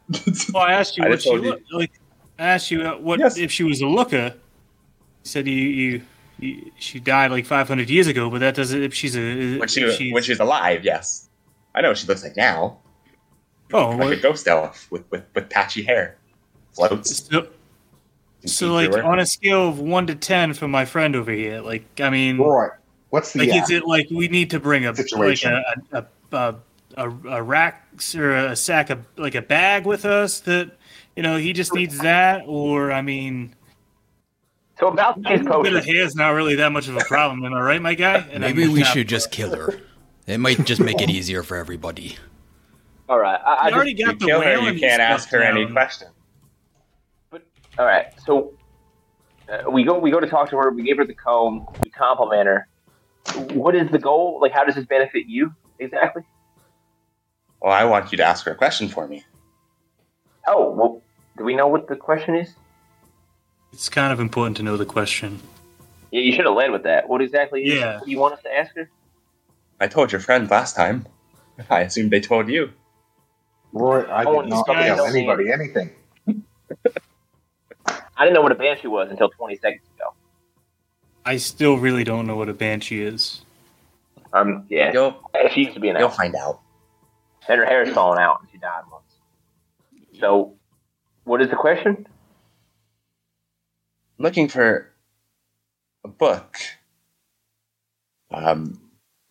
Well, 0.54 0.64
I 0.64 0.74
asked 0.74 0.98
you 0.98 1.04
I 1.06 1.10
what 1.10 1.22
she 1.22 1.36
looked 1.38 1.72
like. 1.74 1.92
I 2.38 2.44
asked 2.48 2.70
you 2.72 2.82
uh, 2.82 2.98
what 2.98 3.20
Yes. 3.20 3.38
if 3.38 3.52
she 3.52 3.64
was 3.64 3.82
a 3.82 3.88
looker. 3.88 4.34
You 4.36 5.30
said 5.30 5.48
you, 5.48 5.54
you, 5.56 6.02
you 6.40 6.72
she 6.78 7.00
died 7.00 7.32
like 7.32 7.46
500 7.46 7.90
years 7.90 8.08
ago, 8.08 8.30
but 8.30 8.40
that 8.40 8.56
doesn't. 8.56 8.82
If 8.84 8.94
she's 8.94 9.16
a 9.16 9.58
when 9.58 9.68
she 9.68 9.82
if 9.82 9.96
she's, 9.96 10.14
when 10.14 10.24
she's 10.24 10.40
alive, 10.40 10.84
yes. 10.84 11.30
I 11.74 11.82
know 11.82 11.90
what 11.90 11.98
she 11.98 12.08
looks 12.08 12.24
like 12.24 12.36
now. 12.38 12.78
oh 13.74 13.90
Like 13.92 14.20
a 14.20 14.22
ghost 14.22 14.48
elf 14.48 14.90
with, 14.92 15.10
with, 15.12 15.24
with 15.34 15.50
patchy 15.50 15.84
hair. 15.84 16.18
Floats. 16.74 17.26
so, 17.30 17.48
so 18.46 18.74
like 18.74 18.94
her. 18.94 19.04
on 19.04 19.20
a 19.20 19.26
scale 19.26 19.68
of 19.70 19.80
one 19.80 20.08
to 20.08 20.16
ten 20.16 20.54
for 20.54 20.68
my 20.68 20.86
friend 20.86 21.16
over 21.16 21.32
here, 21.32 21.62
like 21.62 21.86
I 22.00 22.10
mean. 22.10 22.38
Right. 22.38 22.72
What's 23.16 23.32
the 23.32 23.40
Like, 23.40 23.50
uh, 23.50 23.64
is 23.64 23.70
it 23.70 23.86
like 23.86 24.08
we 24.12 24.28
need 24.28 24.50
to 24.50 24.60
bring 24.60 24.86
a 24.86 24.94
Situation. 24.94 25.54
like 25.54 25.66
a 25.94 26.08
a, 26.36 26.38
a, 26.98 27.08
a, 27.10 27.10
a 27.38 27.42
rack 27.42 27.88
or 28.14 28.32
a 28.36 28.56
sack 28.58 28.90
of 28.90 29.06
like 29.16 29.36
a 29.36 29.42
bag 29.42 29.86
with 29.86 30.04
us 30.04 30.42
that 30.42 30.72
you 31.16 31.24
know 31.24 31.38
he 31.38 31.54
just 31.54 31.74
needs 31.74 31.98
that, 32.00 32.44
or 32.46 32.92
I 32.92 33.02
mean, 33.02 33.56
So 34.78 34.90
about 34.90 35.18
a 35.18 35.22
these 35.22 35.44
little 35.46 35.64
bit 35.64 35.74
of 35.76 35.80
potions. 35.84 35.96
hair 35.96 36.04
is 36.06 36.16
not 36.18 36.32
really 36.32 36.56
that 36.56 36.74
much 36.74 36.90
of 36.90 36.98
a 36.98 37.06
problem. 37.06 37.46
Am 37.46 37.54
I 37.54 37.62
right, 37.62 37.82
my 37.82 37.94
guy? 37.94 38.18
And 38.32 38.42
Maybe 38.42 38.68
we 38.68 38.82
not- 38.82 38.92
should 38.92 39.08
just 39.08 39.32
kill 39.32 39.56
her. 39.56 39.80
It 40.28 40.40
might 40.40 40.62
just 40.66 40.82
make 40.82 41.00
it 41.02 41.10
easier 41.10 41.42
for 41.42 41.56
everybody. 41.56 42.18
All 43.08 43.20
right. 43.20 43.40
I, 43.46 43.54
I 43.54 43.54
I 43.54 43.64
just, 43.70 43.76
already 43.76 43.92
You 43.94 44.06
got 44.08 44.20
the 44.20 44.26
kill 44.26 44.42
her, 44.42 44.58
you 44.72 44.78
can't 44.78 45.00
ask 45.02 45.30
her 45.30 45.42
any 45.42 45.64
down. 45.64 45.72
question. 45.74 46.08
all 47.80 47.86
right. 47.86 48.08
So 48.26 48.54
uh, 49.48 49.70
we 49.72 49.84
go. 49.86 50.00
We 50.00 50.12
go 50.12 50.20
to 50.20 50.28
talk 50.28 50.50
to 50.50 50.58
her. 50.58 50.72
We 50.72 50.84
give 50.84 50.98
her 50.98 51.06
the 51.06 51.14
comb. 51.14 51.66
We 51.82 51.90
compliment 51.92 52.48
her. 52.48 52.68
What 53.34 53.76
is 53.76 53.90
the 53.92 54.00
goal? 54.00 54.40
Like, 54.42 54.52
how 54.52 54.64
does 54.64 54.76
this 54.76 54.86
benefit 54.86 55.26
you 55.28 55.54
exactly? 55.80 56.24
Well, 57.62 57.74
I 57.74 57.86
want 57.86 58.12
you 58.12 58.18
to 58.18 58.24
ask 58.24 58.46
her 58.46 58.52
a 58.52 58.56
question 58.56 58.88
for 58.88 59.08
me. 59.08 59.24
Oh, 60.48 60.72
well, 60.72 61.02
do 61.38 61.44
we 61.44 61.56
know 61.56 61.68
what 61.68 61.88
the 61.88 61.96
question 61.96 62.36
is? 62.36 62.54
It's 63.74 63.90
kind 63.90 64.14
of 64.14 64.20
important 64.20 64.58
to 64.58 64.64
know 64.64 64.78
the 64.78 64.86
question. 64.86 65.40
Yeah, 66.12 66.22
you 66.22 66.32
should 66.32 66.46
have 66.46 66.56
led 66.56 66.72
with 66.72 66.84
that. 66.84 67.10
What 67.10 67.22
exactly 67.22 67.64
is 67.66 67.76
Yeah. 67.80 68.00
what 68.00 68.08
you 68.08 68.20
want 68.20 68.36
us 68.36 68.42
to 68.44 68.54
ask 68.56 68.76
her? 68.76 68.90
I 69.82 69.88
told 69.88 70.12
your 70.12 70.22
friend 70.22 70.50
last 70.50 70.76
time. 70.76 71.06
I 71.70 71.82
assumed 71.82 72.12
they 72.12 72.22
told 72.22 72.48
you. 72.48 72.72
Roy, 73.74 74.04
I 74.04 74.24
Oh, 74.24 74.42
did 74.42 74.50
not 74.52 74.68
guys- 74.68 74.96
tell 74.96 75.06
anybody 75.08 75.52
anything. 75.52 75.90
I 78.18 78.24
didn't 78.24 78.34
know 78.34 78.42
what 78.42 78.54
a 78.54 78.56
banshee 78.56 78.88
was 78.88 79.10
until 79.12 79.30
20 79.30 79.58
seconds 79.58 79.84
ago. 79.98 80.14
I 81.26 81.38
still 81.38 81.78
really 81.78 82.04
don't 82.04 82.28
know 82.28 82.36
what 82.36 82.50
a 82.50 82.54
banshee 82.54 83.02
is. 83.02 83.42
Um, 84.34 84.66
yeah, 84.70 84.92
You'll 84.94 85.20
she 85.54 85.62
used 85.62 85.74
to 85.74 85.80
be 85.80 85.90
an 85.90 85.96
you'll 85.96 86.06
elf, 86.10 86.18
find 86.18 86.36
out. 86.36 86.60
and 87.48 87.60
her 87.60 87.66
hair's 87.66 87.90
falling 87.90 88.20
out, 88.20 88.42
and 88.42 88.50
she 88.52 88.58
died 88.58 88.84
once. 88.92 89.16
So, 90.20 90.54
what 91.24 91.42
is 91.42 91.50
the 91.50 91.56
question? 91.56 92.06
I'm 94.18 94.24
looking 94.24 94.48
for 94.48 94.92
a 96.04 96.08
book. 96.08 96.58
Um, 98.32 98.80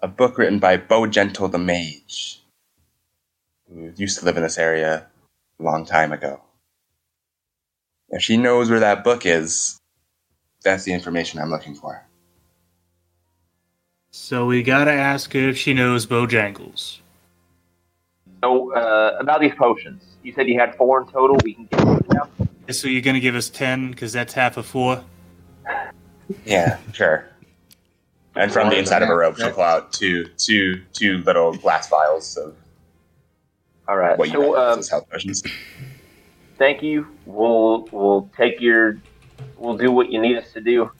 a 0.00 0.08
book 0.08 0.38
written 0.38 0.58
by 0.58 0.76
Bowgentle 0.78 1.50
the 1.50 1.58
Mage, 1.58 2.42
who 3.68 3.92
used 3.96 4.18
to 4.18 4.24
live 4.24 4.36
in 4.36 4.42
this 4.42 4.58
area 4.58 5.06
a 5.60 5.62
long 5.62 5.84
time 5.84 6.12
ago. 6.12 6.40
If 8.08 8.22
she 8.22 8.36
knows 8.36 8.70
where 8.70 8.80
that 8.80 9.04
book 9.04 9.26
is, 9.26 9.78
that's 10.64 10.84
the 10.84 10.92
information 10.92 11.40
I'm 11.40 11.50
looking 11.50 11.74
for. 11.74 12.04
So 14.10 14.46
we 14.46 14.62
gotta 14.62 14.92
ask 14.92 15.32
her 15.32 15.48
if 15.48 15.58
she 15.58 15.74
knows 15.74 16.06
Bojangles. 16.06 16.98
So, 18.42 18.74
uh, 18.74 19.16
about 19.20 19.40
these 19.40 19.54
potions, 19.54 20.02
you 20.22 20.32
said 20.32 20.48
you 20.48 20.58
had 20.58 20.74
four 20.76 21.00
in 21.02 21.08
total. 21.08 21.36
We 21.44 21.54
can 21.54 21.66
get 21.66 21.80
them 21.80 22.00
now. 22.12 22.28
So 22.72 22.88
you're 22.88 23.02
gonna 23.02 23.20
give 23.20 23.34
us 23.34 23.50
ten 23.50 23.90
because 23.90 24.12
that's 24.12 24.32
half 24.34 24.56
of 24.56 24.66
four. 24.66 25.04
Yeah, 26.44 26.78
sure. 26.92 27.26
And 28.36 28.52
from 28.52 28.68
the 28.70 28.78
inside 28.78 29.02
of 29.02 29.08
a 29.08 29.12
that, 29.12 29.18
robe, 29.18 29.36
she'll 29.36 29.52
pull 29.52 29.62
out 29.62 29.92
two, 29.92 30.26
two, 30.36 30.82
two 30.92 31.18
little 31.18 31.54
glass 31.54 31.88
vials 31.88 32.36
of 32.36 32.56
All 33.86 33.96
right. 33.96 34.18
what 34.18 34.28
you 34.28 34.34
so, 34.34 34.54
guys 34.54 34.76
um, 34.76 34.98
health 34.98 35.10
potions. 35.10 35.42
thank 36.58 36.82
you. 36.82 37.06
We'll 37.26 37.88
we'll 37.92 38.28
take 38.36 38.60
your 38.60 38.98
we'll 39.56 39.76
do 39.76 39.90
what 39.92 40.10
you 40.10 40.20
need 40.20 40.36
us 40.36 40.52
to 40.52 40.60
do, 40.60 40.90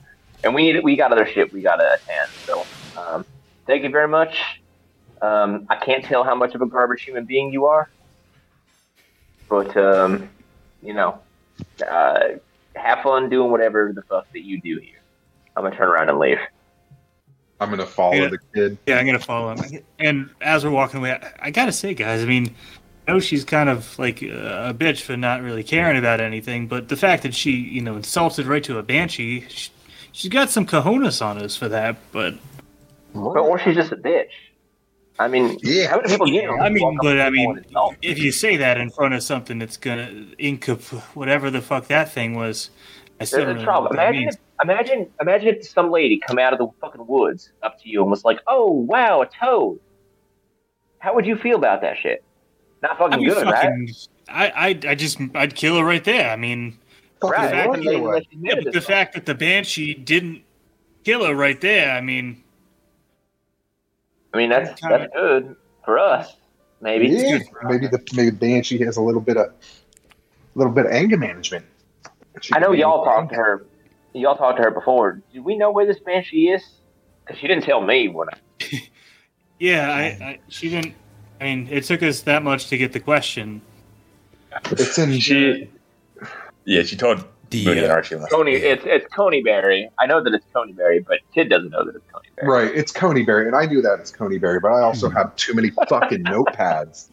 and 0.43 0.53
we 0.53 0.71
need 0.71 0.83
we 0.83 0.95
got 0.95 1.11
other 1.11 1.25
shit 1.25 1.51
we 1.53 1.61
gotta 1.61 1.93
attend. 1.95 2.29
So, 2.45 2.65
um, 2.97 3.25
thank 3.67 3.83
you 3.83 3.89
very 3.89 4.07
much. 4.07 4.37
Um, 5.21 5.65
I 5.69 5.75
can't 5.77 6.03
tell 6.03 6.23
how 6.23 6.35
much 6.35 6.55
of 6.55 6.61
a 6.61 6.65
garbage 6.65 7.03
human 7.03 7.25
being 7.25 7.51
you 7.51 7.65
are, 7.65 7.89
but 9.49 9.75
um, 9.77 10.29
you 10.81 10.93
know, 10.93 11.19
uh, 11.89 12.19
have 12.75 12.99
fun 13.01 13.29
doing 13.29 13.51
whatever 13.51 13.91
the 13.93 14.01
fuck 14.03 14.31
that 14.33 14.43
you 14.43 14.59
do 14.61 14.77
here. 14.79 14.99
I'm 15.55 15.63
gonna 15.63 15.75
turn 15.75 15.87
around 15.87 16.09
and 16.09 16.19
leave. 16.19 16.39
I'm 17.59 17.69
gonna 17.69 17.85
follow 17.85 18.15
Yeah. 18.15 18.27
the 18.27 18.39
kid. 18.53 18.77
Yeah, 18.85 18.97
I'm 18.97 19.05
gonna 19.05 19.19
follow 19.19 19.55
him. 19.55 19.83
And 19.99 20.29
as 20.41 20.65
we're 20.65 20.71
walking 20.71 20.99
away, 20.99 21.13
I, 21.13 21.31
I 21.47 21.51
gotta 21.51 21.71
say, 21.71 21.93
guys, 21.93 22.21
I 22.21 22.25
mean, 22.25 22.47
I 22.47 22.84
know 23.07 23.19
she's 23.19 23.43
kind 23.43 23.69
of 23.69 23.97
like 23.99 24.21
a 24.21 24.73
bitch 24.77 25.01
for 25.01 25.15
not 25.17 25.41
really 25.41 25.63
caring 25.63 25.97
about 25.97 26.21
anything, 26.21 26.67
but 26.67 26.89
the 26.89 26.95
fact 26.95 27.23
that 27.23 27.33
she, 27.33 27.51
you 27.51 27.81
know, 27.81 27.95
insulted 27.95 28.45
right 28.45 28.63
to 28.63 28.77
a 28.77 28.83
banshee, 28.83 29.45
she, 29.49 29.71
she's 30.11 30.31
got 30.31 30.49
some 30.49 30.65
cojones 30.65 31.23
on 31.25 31.41
us 31.41 31.55
for 31.55 31.67
that. 31.69 31.97
But 32.11 32.35
But 33.13 33.37
or 33.39 33.59
she's 33.59 33.75
just 33.75 33.91
a 33.91 33.97
bitch. 33.97 34.29
I 35.17 35.29
mean, 35.29 35.57
Yeah. 35.63 35.87
how 35.87 35.97
many 35.97 36.09
people 36.09 36.27
get? 36.27 36.49
I 36.49 36.69
mean, 36.69 36.97
but 37.01 37.21
I 37.21 37.29
mean, 37.29 37.63
if 38.01 38.19
you 38.19 38.33
say 38.33 38.57
that 38.57 38.77
in 38.77 38.89
front 38.89 39.13
of 39.13 39.23
something 39.23 39.59
that's 39.59 39.77
gonna 39.77 40.25
ink 40.37 40.67
up 40.67 40.81
whatever 41.15 41.49
the 41.49 41.61
fuck 41.61 41.87
that 41.87 42.11
thing 42.11 42.35
was, 42.35 42.69
I 43.21 43.23
still 43.23 43.39
There's 43.39 43.47
don't 43.47 43.55
a 43.55 43.59
know 43.59 43.65
trouble. 43.65 43.87
Imagine, 43.91 44.27
if, 44.27 44.35
imagine, 44.61 45.09
imagine 45.21 45.47
if 45.55 45.65
some 45.65 45.89
lady 45.89 46.19
come 46.19 46.37
out 46.37 46.51
of 46.51 46.59
the 46.59 46.67
fucking 46.81 47.07
woods 47.07 47.51
up 47.63 47.81
to 47.81 47.89
you 47.89 48.01
and 48.01 48.11
was 48.11 48.25
like, 48.25 48.39
"Oh 48.47 48.69
wow, 48.71 49.21
a 49.21 49.25
toad." 49.25 49.79
How 50.99 51.15
would 51.15 51.25
you 51.25 51.37
feel 51.37 51.55
about 51.55 51.79
that 51.79 51.95
shit? 51.97 52.24
Not 52.85 52.97
fucking 52.99 53.13
I'd 53.13 53.19
be 53.19 53.25
good, 53.25 53.45
right? 53.47 53.55
fucking, 53.63 53.89
I, 54.29 54.47
I, 54.49 54.67
I 54.91 54.95
just, 54.95 55.19
I'd 55.33 55.55
kill 55.55 55.77
her 55.77 55.83
right 55.83 56.03
there. 56.03 56.29
I 56.29 56.35
mean, 56.35 56.77
Fucking 57.21 57.31
Right. 57.31 57.49
fact 57.51 57.55
run 57.55 57.69
Wouldn't 57.69 57.87
they 57.87 57.95
away. 57.95 58.27
Yeah, 58.31 58.55
but 58.63 58.73
the 58.73 58.81
fact 58.81 59.13
that 59.15 59.25
the 59.25 59.33
banshee 59.33 59.93
didn't 59.95 60.43
kill 61.03 61.25
her 61.25 61.33
right 61.33 61.59
there, 61.59 61.91
I 61.91 62.01
mean, 62.01 62.43
I 64.33 64.37
mean, 64.37 64.49
that's 64.49 64.79
Kinda- 64.79 64.97
that's 64.99 65.13
good 65.13 65.55
for 65.85 65.97
us, 65.97 66.35
maybe. 66.81 67.07
Yeah, 67.07 67.37
good 67.37 67.47
for 67.49 67.65
us. 67.65 67.71
maybe 67.71 67.87
the 67.87 68.03
maybe 68.15 68.31
Banshee 68.35 68.83
has 68.83 68.97
a 68.97 69.01
little 69.01 69.21
bit 69.21 69.37
of 69.37 69.45
a 69.47 69.53
little 70.55 70.73
bit 70.73 70.85
of 70.87 70.91
anger 70.91 71.17
management. 71.17 71.65
She 72.41 72.53
I 72.53 72.59
know 72.59 72.73
y'all 72.73 73.05
talked 73.05 73.29
to 73.31 73.35
her. 73.37 73.65
Y'all 74.13 74.35
talked 74.35 74.57
to 74.57 74.63
her 74.63 74.71
before. 74.71 75.21
Do 75.33 75.41
we 75.41 75.57
know 75.57 75.71
where 75.71 75.85
this 75.85 75.99
banshee 75.99 76.49
is? 76.49 76.61
Because 77.23 77.39
she 77.39 77.47
didn't 77.47 77.63
tell 77.63 77.79
me 77.81 78.09
when. 78.09 78.27
I, 78.61 78.89
yeah, 79.57 79.89
I, 79.89 80.01
I, 80.03 80.39
she 80.49 80.69
didn't. 80.69 80.95
I 81.41 81.43
mean, 81.43 81.67
it 81.69 81.83
took 81.83 82.01
us 82.03 82.21
that 82.21 82.43
much 82.43 82.67
to 82.69 82.77
get 82.77 82.93
the 82.93 82.99
question. 82.99 83.61
It's 84.71 84.97
in 84.97 85.19
She- 85.19 85.69
Yeah, 86.65 86.83
she 86.83 86.95
told 86.95 87.23
The, 87.49 87.65
Mooney 87.65 87.81
and 87.81 87.91
uh, 87.91 87.93
Archie 87.95 88.15
last. 88.15 88.31
Coney, 88.31 88.53
it's 88.53 88.83
it's 88.85 89.05
Conyberry. 89.13 89.89
I 89.99 90.05
know 90.07 90.23
that 90.23 90.33
it's 90.33 90.45
Conyberry, 90.53 91.05
but 91.05 91.19
Kid 91.33 91.49
doesn't 91.49 91.69
know 91.71 91.83
that 91.85 91.95
it's 91.95 92.05
Conyberry. 92.11 92.47
Right, 92.47 92.71
it's 92.75 92.91
Conyberry, 92.91 93.47
and 93.47 93.55
I 93.55 93.65
knew 93.65 93.81
that 93.81 93.99
it's 93.99 94.11
Conyberry, 94.11 94.61
but 94.61 94.69
I 94.71 94.81
also 94.81 95.09
have 95.09 95.35
too 95.35 95.53
many 95.53 95.71
fucking 95.89 96.23
notepads. 96.25 97.07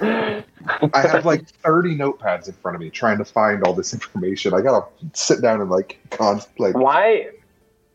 I 0.00 1.00
have 1.00 1.24
like 1.24 1.46
30 1.48 1.96
notepads 1.96 2.48
in 2.48 2.54
front 2.54 2.74
of 2.74 2.80
me 2.80 2.90
trying 2.90 3.18
to 3.18 3.24
find 3.24 3.62
all 3.62 3.72
this 3.74 3.92
information. 3.94 4.52
I 4.54 4.60
gotta 4.60 4.84
sit 5.14 5.40
down 5.40 5.60
and 5.60 5.70
like 5.70 5.98
contemplate. 6.10 6.74
Why? 6.74 7.28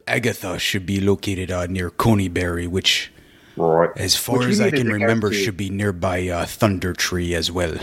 Agatha 0.08 0.58
should 0.58 0.86
be 0.86 1.02
located 1.02 1.52
uh, 1.52 1.66
near 1.68 1.90
Conyberry, 1.92 2.68
which, 2.68 3.12
Right, 3.58 3.90
as 3.98 4.16
far 4.16 4.40
Which 4.40 4.48
as 4.50 4.62
I 4.62 4.70
can 4.72 4.88
remember, 4.88 5.30
to. 5.30 5.36
should 5.36 5.58
be 5.58 5.70
nearby 5.70 6.28
uh, 6.28 6.46
Thundertree 6.46 7.34
as 7.34 7.52
well. 7.52 7.76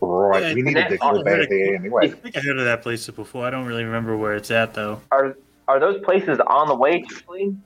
right. 0.00 0.42
Yeah, 0.42 0.54
we 0.54 0.62
need 0.62 0.74
to 0.74 0.80
that's 0.80 0.90
dig 0.90 1.00
all 1.00 1.16
all 1.18 1.22
bad 1.24 1.46
very 1.46 1.46
day 1.46 1.72
I 1.72 1.76
anyway. 1.76 2.08
think 2.10 2.36
I 2.36 2.40
heard 2.40 2.58
of 2.58 2.64
that 2.64 2.82
place 2.82 3.08
before. 3.08 3.46
I 3.46 3.50
don't 3.50 3.66
really 3.66 3.84
remember 3.84 4.16
where 4.16 4.34
it's 4.34 4.50
at 4.50 4.74
though. 4.74 5.00
Are 5.12 5.36
are 5.68 5.78
those 5.80 6.00
places 6.04 6.38
on 6.46 6.68
the 6.68 6.74
way 6.74 7.02
to 7.02 7.14
Fleeing? 7.14 7.62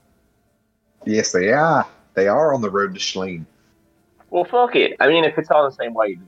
Yes, 1.07 1.33
they 1.33 1.51
are. 1.51 1.87
They 2.15 2.29
are 2.29 2.53
on 2.53 2.61
the 2.61 2.71
road 2.71 2.95
to 2.95 3.01
Schleen. 3.01 3.47
Well, 4.31 4.45
fuck 4.45 4.77
it. 4.77 4.97
I 5.01 5.09
mean, 5.09 5.25
if 5.25 5.39
it's 5.39 5.51
all 5.51 5.65
the 5.65 5.75
same 5.75 5.95
way, 5.95 6.19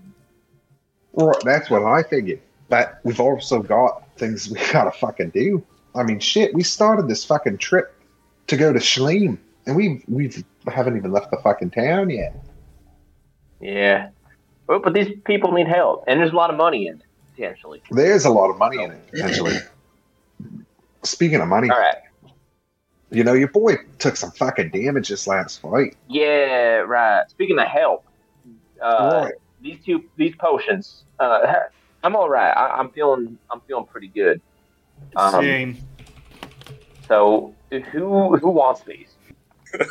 Right, 1.14 1.36
that's 1.44 1.68
what 1.68 1.82
I 1.82 2.02
figured. 2.02 2.40
But 2.68 3.00
we've 3.04 3.20
also 3.20 3.60
got 3.62 4.02
things 4.16 4.48
we 4.50 4.58
gotta 4.72 4.90
fucking 4.92 5.30
do. 5.30 5.62
I 5.94 6.02
mean, 6.04 6.20
shit, 6.20 6.54
we 6.54 6.62
started 6.62 7.06
this 7.08 7.22
fucking 7.24 7.58
trip 7.58 7.94
to 8.46 8.56
go 8.56 8.72
to 8.72 8.78
Schleen, 8.78 9.36
and 9.66 9.76
we've 9.76 10.02
we've 10.08 10.44
haven't 10.66 10.96
even 10.96 11.12
left 11.12 11.30
the 11.30 11.38
fucking 11.38 11.70
town 11.70 12.10
yet. 12.10 12.34
yeah. 13.60 14.10
But, 14.66 14.84
but 14.84 14.94
these 14.94 15.12
people 15.24 15.52
need 15.52 15.66
help, 15.68 16.04
and 16.06 16.20
there's 16.20 16.30
a 16.32 16.36
lot 16.36 16.50
of 16.50 16.56
money 16.56 16.86
in 16.86 16.94
it 16.94 17.02
potentially. 17.34 17.82
There's 17.90 18.24
a 18.24 18.30
lot 18.30 18.48
of 18.50 18.58
money 18.58 18.82
in 18.82 18.92
it 18.92 19.06
potentially. 19.10 19.56
Speaking 21.02 21.40
of 21.40 21.48
money, 21.48 21.68
All 21.68 21.78
right. 21.78 21.96
you 23.10 23.24
know 23.24 23.32
your 23.32 23.48
boy 23.48 23.74
took 23.98 24.16
some 24.16 24.30
fucking 24.30 24.70
damage 24.70 25.08
this 25.08 25.26
last 25.26 25.60
fight. 25.60 25.96
Yeah, 26.08 26.76
right. 26.86 27.28
Speaking 27.28 27.58
of 27.58 27.66
help, 27.66 28.04
uh, 28.80 29.22
Right. 29.24 29.34
these 29.60 29.84
two 29.84 30.04
these 30.16 30.34
potions. 30.36 31.02
Uh, 31.18 31.54
I'm 32.04 32.16
all 32.16 32.28
right. 32.28 32.50
I, 32.52 32.78
I'm 32.78 32.90
feeling 32.90 33.36
I'm 33.50 33.60
feeling 33.62 33.86
pretty 33.86 34.08
good. 34.08 34.40
Um, 35.16 35.32
Same. 35.42 35.76
So 37.08 37.52
who 37.70 38.36
who 38.36 38.50
wants 38.50 38.82
these? 38.82 39.11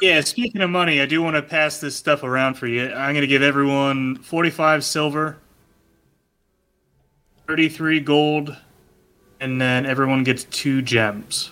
Yeah, 0.01 0.21
speaking 0.21 0.61
of 0.61 0.69
money, 0.69 1.01
I 1.01 1.05
do 1.05 1.21
want 1.21 1.35
to 1.35 1.41
pass 1.41 1.79
this 1.79 1.95
stuff 1.95 2.23
around 2.23 2.55
for 2.55 2.67
you. 2.67 2.91
I'm 2.91 3.13
going 3.13 3.21
to 3.21 3.27
give 3.27 3.41
everyone 3.41 4.17
45 4.17 4.83
silver, 4.83 5.37
33 7.47 7.99
gold, 7.99 8.55
and 9.39 9.59
then 9.59 9.85
everyone 9.85 10.23
gets 10.23 10.43
two 10.45 10.81
gems. 10.81 11.51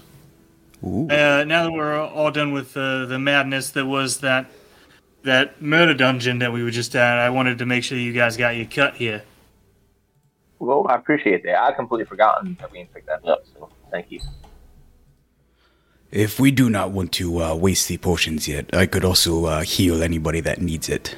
Ooh. 0.84 1.08
Uh, 1.10 1.44
now 1.46 1.64
that 1.64 1.72
we're 1.72 2.00
all 2.00 2.32
done 2.32 2.54
with 2.54 2.76
uh, 2.78 3.06
the 3.06 3.20
madness 3.20 3.72
that 3.72 3.86
was 3.86 4.20
that 4.20 4.50
that 5.24 5.62
murder 5.62 5.94
dungeon 5.94 6.40
that 6.40 6.54
we 6.54 6.64
were 6.64 6.72
just 6.72 6.96
at, 6.96 7.18
I 7.18 7.30
wanted 7.30 7.58
to 7.58 7.66
make 7.66 7.84
sure 7.84 7.98
you 7.98 8.14
guys 8.14 8.38
got 8.38 8.56
your 8.56 8.66
cut 8.66 8.96
here. 8.96 9.24
Well, 10.60 10.86
I 10.90 10.96
appreciate 10.96 11.44
that. 11.44 11.62
I 11.62 11.74
completely 11.74 12.06
forgotten 12.06 12.56
that 12.60 12.72
we 12.72 12.80
didn't 12.80 12.94
pick 12.94 13.06
that 13.08 13.26
up. 13.26 13.44
So 13.54 13.70
thank 13.92 14.12
you. 14.12 14.22
If 16.12 16.40
we 16.40 16.50
do 16.50 16.70
not 16.70 16.92
want 16.92 17.12
to 17.14 17.44
uh, 17.44 17.56
waste 17.56 17.88
the 17.88 17.98
potions 17.98 18.48
yet, 18.48 18.74
I 18.74 18.88
could 18.88 19.06
also 19.06 19.46
uh, 19.46 19.62
heal 19.62 20.02
anybody 20.02 20.40
that 20.42 20.60
needs 20.60 20.90
it. 20.90 21.16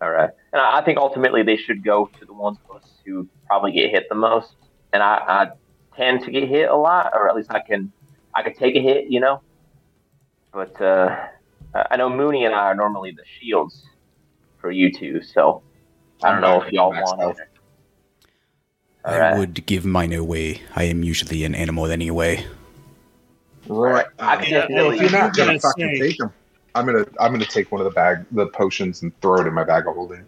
All 0.00 0.10
right. 0.10 0.30
And 0.52 0.62
I 0.62 0.80
think 0.82 0.98
ultimately 0.98 1.42
they 1.42 1.56
should 1.56 1.84
go 1.84 2.10
to 2.18 2.24
the 2.24 2.32
ones 2.32 2.58
of 2.68 2.76
us 2.76 2.88
who 3.04 3.28
probably 3.46 3.72
get 3.72 3.90
hit 3.90 4.08
the 4.08 4.14
most. 4.14 4.54
And 4.92 5.02
I, 5.02 5.16
I 5.28 5.50
tend 5.94 6.24
to 6.24 6.30
get 6.30 6.48
hit 6.48 6.70
a 6.70 6.76
lot, 6.76 7.12
or 7.14 7.28
at 7.28 7.36
least 7.36 7.50
I 7.50 7.60
can 7.60 7.92
I 8.34 8.42
can 8.42 8.54
take 8.54 8.76
a 8.76 8.80
hit, 8.80 9.06
you 9.08 9.20
know. 9.20 9.42
But 10.52 10.80
uh, 10.80 11.26
I 11.74 11.96
know 11.96 12.08
Mooney 12.08 12.46
and 12.46 12.54
I 12.54 12.66
are 12.68 12.74
normally 12.74 13.10
the 13.10 13.24
shields 13.38 13.84
for 14.58 14.70
you 14.70 14.90
two, 14.90 15.22
so 15.22 15.62
I 16.22 16.32
don't 16.32 16.40
know 16.40 16.62
if 16.62 16.72
y'all 16.72 16.90
want 16.92 17.38
it. 17.38 17.48
All 19.04 19.14
I 19.14 19.18
right. 19.18 19.38
would 19.38 19.66
give 19.66 19.84
mine 19.84 20.14
away. 20.14 20.62
I 20.74 20.84
am 20.84 21.02
usually 21.02 21.44
an 21.44 21.54
animal 21.54 21.86
anyway. 21.86 22.46
Right. 23.68 24.06
I 24.18 24.36
can 24.36 24.52
Yeah, 24.52 24.60
definitely. 24.60 24.74
Well, 24.84 24.90
if 24.92 25.00
you're 25.00 25.10
not 25.10 25.22
I'm 25.24 25.32
gonna 25.32 25.46
gonna 25.48 25.60
fucking 25.60 25.96
say- 25.96 26.08
take 26.08 26.18
them, 26.18 26.32
I'm 26.74 26.86
gonna 26.86 27.06
I'm 27.20 27.32
gonna 27.32 27.44
take 27.44 27.72
one 27.72 27.80
of 27.80 27.84
the 27.86 27.90
bag 27.90 28.24
the 28.32 28.46
potions 28.48 29.02
and 29.02 29.18
throw 29.20 29.40
it 29.40 29.46
in 29.46 29.54
my 29.54 29.64
bag 29.64 29.86
of 29.86 29.94
holding. 29.94 30.24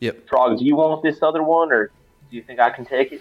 Yep. 0.00 0.28
Frog, 0.28 0.58
do 0.58 0.64
you 0.64 0.76
want 0.76 1.02
this 1.02 1.22
other 1.22 1.42
one, 1.42 1.70
or 1.72 1.90
do 2.30 2.36
you 2.36 2.42
think 2.42 2.58
I 2.60 2.70
can 2.70 2.84
take 2.86 3.12
it? 3.12 3.20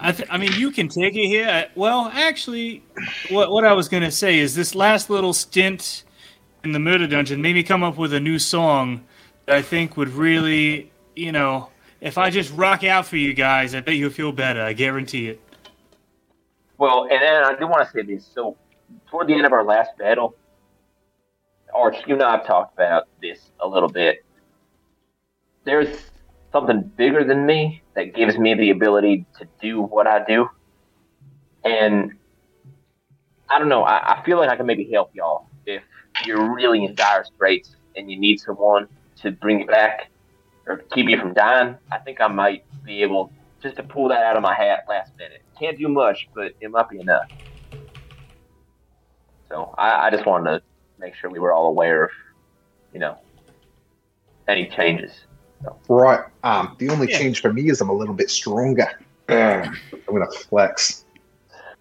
I, 0.00 0.12
th- 0.12 0.26
I 0.32 0.38
mean, 0.38 0.52
you 0.54 0.70
can 0.70 0.88
take 0.88 1.14
it 1.14 1.26
here. 1.26 1.68
Well, 1.74 2.10
actually, 2.14 2.82
what 3.28 3.50
what 3.50 3.64
I 3.64 3.74
was 3.74 3.88
gonna 3.88 4.10
say 4.10 4.38
is 4.38 4.54
this 4.54 4.74
last 4.74 5.10
little 5.10 5.34
stint 5.34 6.04
in 6.64 6.72
the 6.72 6.78
murder 6.78 7.06
dungeon 7.06 7.42
made 7.42 7.54
me 7.54 7.62
come 7.62 7.82
up 7.82 7.98
with 7.98 8.12
a 8.14 8.20
new 8.20 8.38
song 8.38 9.04
that 9.44 9.56
I 9.56 9.62
think 9.62 9.96
would 9.98 10.08
really, 10.08 10.90
you 11.14 11.30
know, 11.30 11.68
if 12.00 12.16
I 12.18 12.30
just 12.30 12.50
rock 12.54 12.82
out 12.84 13.06
for 13.06 13.16
you 13.18 13.34
guys, 13.34 13.74
I 13.74 13.80
bet 13.80 13.94
you'll 13.96 14.10
feel 14.10 14.32
better. 14.32 14.62
I 14.62 14.72
guarantee 14.72 15.28
it. 15.28 15.40
Well, 16.78 17.08
and 17.10 17.22
then 17.22 17.44
I 17.44 17.54
do 17.58 17.66
want 17.66 17.86
to 17.86 17.92
say 17.92 18.02
this. 18.02 18.26
So, 18.34 18.56
toward 19.08 19.28
the 19.28 19.34
end 19.34 19.46
of 19.46 19.52
our 19.52 19.64
last 19.64 19.96
battle, 19.98 20.36
Arch, 21.74 21.96
you 22.06 22.14
and 22.14 22.22
I 22.22 22.32
have 22.32 22.46
talked 22.46 22.74
about 22.74 23.04
this 23.20 23.50
a 23.60 23.66
little 23.66 23.88
bit. 23.88 24.24
There's 25.64 25.88
something 26.52 26.82
bigger 26.96 27.24
than 27.24 27.44
me 27.44 27.82
that 27.94 28.14
gives 28.14 28.38
me 28.38 28.54
the 28.54 28.70
ability 28.70 29.26
to 29.38 29.48
do 29.60 29.82
what 29.82 30.06
I 30.06 30.24
do. 30.24 30.48
And 31.64 32.12
I 33.48 33.58
don't 33.58 33.68
know, 33.68 33.82
I, 33.82 34.20
I 34.20 34.24
feel 34.24 34.38
like 34.38 34.48
I 34.48 34.56
can 34.56 34.66
maybe 34.66 34.88
help 34.92 35.10
y'all 35.14 35.48
if 35.66 35.82
you're 36.24 36.54
really 36.54 36.84
in 36.84 36.94
dire 36.94 37.24
straits 37.24 37.74
and 37.96 38.10
you 38.10 38.18
need 38.18 38.38
someone 38.38 38.88
to 39.22 39.30
bring 39.32 39.60
you 39.60 39.66
back 39.66 40.10
or 40.66 40.78
keep 40.92 41.08
you 41.08 41.18
from 41.18 41.34
dying. 41.34 41.76
I 41.90 41.98
think 41.98 42.20
I 42.20 42.28
might 42.28 42.64
be 42.84 43.02
able 43.02 43.32
just 43.62 43.76
to 43.76 43.82
pull 43.82 44.08
that 44.08 44.22
out 44.22 44.36
of 44.36 44.42
my 44.42 44.54
hat 44.54 44.84
last 44.88 45.12
minute. 45.18 45.42
Can't 45.58 45.78
do 45.78 45.88
much, 45.88 46.28
but 46.34 46.52
it 46.60 46.70
might 46.70 46.88
be 46.88 47.00
enough. 47.00 47.24
So 49.48 49.74
I, 49.78 50.06
I 50.06 50.10
just 50.10 50.26
wanted 50.26 50.58
to 50.58 50.62
make 50.98 51.14
sure 51.14 51.30
we 51.30 51.38
were 51.38 51.52
all 51.52 51.66
aware 51.66 52.04
of, 52.04 52.10
you 52.92 52.98
know, 53.00 53.16
any 54.48 54.68
changes. 54.68 55.12
Right. 55.88 56.20
Um, 56.42 56.76
the 56.78 56.90
only 56.90 57.10
Yeah. 57.10 57.18
change 57.18 57.40
for 57.40 57.52
me 57.52 57.70
is 57.70 57.80
I'm 57.80 57.88
a 57.88 57.94
little 57.94 58.14
bit 58.14 58.30
stronger. 58.30 58.88
I'm 59.28 59.72
gonna 60.08 60.30
flex. 60.30 61.04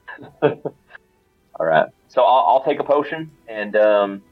All 0.42 0.62
right. 1.60 1.88
So 2.08 2.22
I'll, 2.22 2.46
I'll 2.48 2.64
take 2.64 2.80
a 2.80 2.84
potion, 2.84 3.32
and 3.48 3.76
um, 3.76 4.24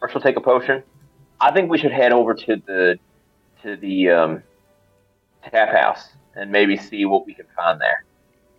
Marshall 0.00 0.20
will 0.20 0.22
take 0.22 0.36
a 0.36 0.40
potion. 0.40 0.82
I 1.40 1.52
think 1.52 1.70
we 1.70 1.78
should 1.78 1.92
head 1.92 2.12
over 2.12 2.34
to 2.34 2.56
the 2.66 2.98
to 3.62 3.76
the 3.76 4.10
um, 4.10 4.42
tap 5.50 5.74
house 5.74 6.08
and 6.34 6.50
maybe 6.50 6.76
see 6.76 7.04
what 7.04 7.26
we 7.26 7.34
can 7.34 7.46
find 7.56 7.80
there. 7.80 8.04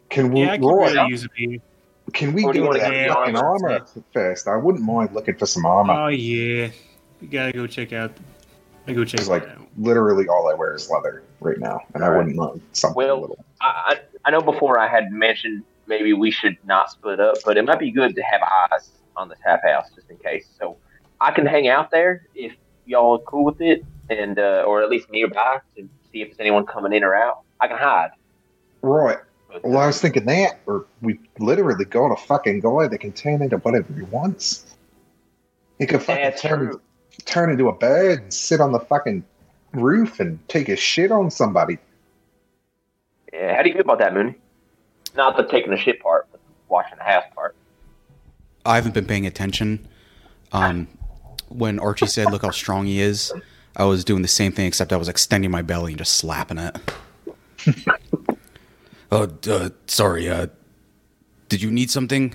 Can 0.10 0.32
we? 0.32 0.42
Yeah, 0.42 0.52
I 0.54 0.58
could 0.58 0.66
Roy, 0.66 0.92
really 0.94 1.10
use 1.10 1.26
a 1.26 1.30
beer. 1.36 1.60
can 2.14 2.34
we 2.34 2.44
Or 2.44 2.54
do 2.54 2.60
you 2.60 2.66
go 2.66 2.74
to 2.74 2.80
wanna 2.80 2.92
that 2.92 2.92
get 2.92 3.34
the 3.34 3.40
armor? 3.42 3.68
armor 3.70 3.86
first? 4.14 4.48
I 4.48 4.58
wouldn't 4.58 4.84
mind 4.84 5.14
looking 5.14 5.36
for 5.36 5.46
some 5.46 5.66
armor. 5.66 5.94
Oh 5.94 6.08
yeah, 6.08 6.70
you 7.22 7.28
gotta 7.30 7.52
go 7.54 7.66
check 7.68 7.94
out. 7.94 8.12
I 8.88 8.94
go 8.94 9.06
check 9.06 9.22
It's 9.22 9.30
like 9.30 9.48
out. 9.48 9.68
literally 9.78 10.28
all 10.28 10.50
I 10.50 10.54
wear 10.56 10.76
is 10.76 10.90
leather 10.90 11.24
right 11.40 11.58
now, 11.58 11.80
and 11.94 12.04
I 12.04 12.08
Alright. 12.08 12.18
wouldn't 12.20 12.36
mind 12.36 12.62
something 12.74 12.98
Well, 12.98 13.20
a 13.20 13.22
little. 13.22 13.46
I, 13.62 13.66
I 13.66 14.00
I 14.26 14.32
know 14.32 14.42
before 14.42 14.78
I 14.80 14.88
had 14.88 15.12
mentioned 15.12 15.64
maybe 15.88 16.14
we 16.14 16.32
should 16.32 16.58
not 16.66 16.92
split 16.92 17.20
up, 17.20 17.36
but 17.46 17.58
it 17.58 17.66
might 17.66 17.80
be 17.80 17.92
good 17.92 18.16
to 18.16 18.22
have 18.22 18.42
eyes 18.72 18.90
on 19.18 19.30
the 19.30 19.36
tap 19.44 19.62
house 19.64 19.86
just 19.96 20.10
in 20.10 20.18
case. 20.18 20.48
So 20.60 20.78
I 21.22 21.32
can 21.32 21.46
hang 21.46 21.68
out 21.68 21.92
there 21.92 22.26
if 22.36 22.54
y'all 22.86 23.14
are 23.16 23.20
cool 23.20 23.46
with 23.46 23.62
it, 23.62 23.86
and 24.10 24.38
uh, 24.38 24.64
or 24.68 24.82
at 24.84 24.90
least 24.90 25.10
nearby 25.10 25.60
to 25.78 25.90
see 26.12 26.22
if 26.22 26.30
there's 26.30 26.40
anyone 26.40 26.66
coming 26.66 26.92
in 26.94 27.04
or 27.04 27.16
out. 27.16 27.40
I 27.62 27.68
can 27.70 27.78
hide. 27.78 28.10
Right. 28.82 29.18
But, 29.54 29.64
Well, 29.64 29.78
I 29.78 29.88
was 29.88 30.02
thinking 30.02 30.26
that, 30.26 30.60
or 30.66 30.86
we 31.02 31.20
literally 31.40 31.86
got 31.86 32.08
a 32.08 32.16
fucking 32.16 32.62
guy 32.62 32.88
that 32.88 32.98
can 32.98 33.12
turn 33.14 33.42
into 33.42 33.58
whatever 33.58 33.94
he 33.94 34.02
wants. 34.04 34.76
He 35.80 35.86
could 35.86 36.02
fucking 36.02 36.24
That's 36.24 36.42
turn, 36.42 36.60
true. 36.70 36.82
turn 37.26 37.52
into 37.52 37.70
a 37.70 37.74
bird 37.74 38.22
and 38.22 38.34
sit 38.34 38.60
on 38.60 38.72
the 38.72 38.80
fucking 38.80 39.24
roof 39.74 40.20
and 40.20 40.40
take 40.50 40.70
a 40.70 40.76
shit 40.76 41.12
on 41.12 41.30
somebody. 41.32 41.78
yeah, 43.32 43.56
how 43.56 43.62
do 43.64 43.70
you 43.70 43.74
feel 43.76 43.82
about 43.84 44.00
that, 44.00 44.14
Mooney? 44.14 44.36
Not 45.16 45.38
the 45.38 45.44
taking 45.44 45.72
the 45.72 45.78
shit 45.78 46.00
part, 46.02 46.28
but 46.32 46.40
the 46.44 46.52
washing 46.70 46.98
the 46.98 47.04
house 47.04 47.26
part. 47.36 47.56
I 48.66 48.76
haven't 48.76 48.94
been 48.94 49.06
paying 49.06 49.26
attention. 49.28 49.88
Um, 50.52 50.88
when 51.50 51.80
Archie 51.80 52.08
said, 52.08 52.32
"Look 52.32 52.44
how 52.44 52.52
strong 52.52 52.86
he 52.86 53.00
is," 53.02 53.32
I 53.76 53.84
was 53.86 54.04
doing 54.04 54.22
the 54.22 54.28
same 54.28 54.52
thing, 54.52 54.66
except 54.68 54.94
I 54.94 54.98
was 54.98 55.10
extending 55.10 55.52
my 55.52 55.62
belly 55.62 55.92
and 55.94 55.98
just 56.00 56.16
slapping 56.16 56.58
it. 56.60 56.78
oh, 59.14 59.28
uh, 59.50 59.70
sorry. 59.88 60.30
Uh, 60.30 60.48
did 61.50 61.62
you 61.62 61.72
need 61.72 61.90
something? 61.92 62.34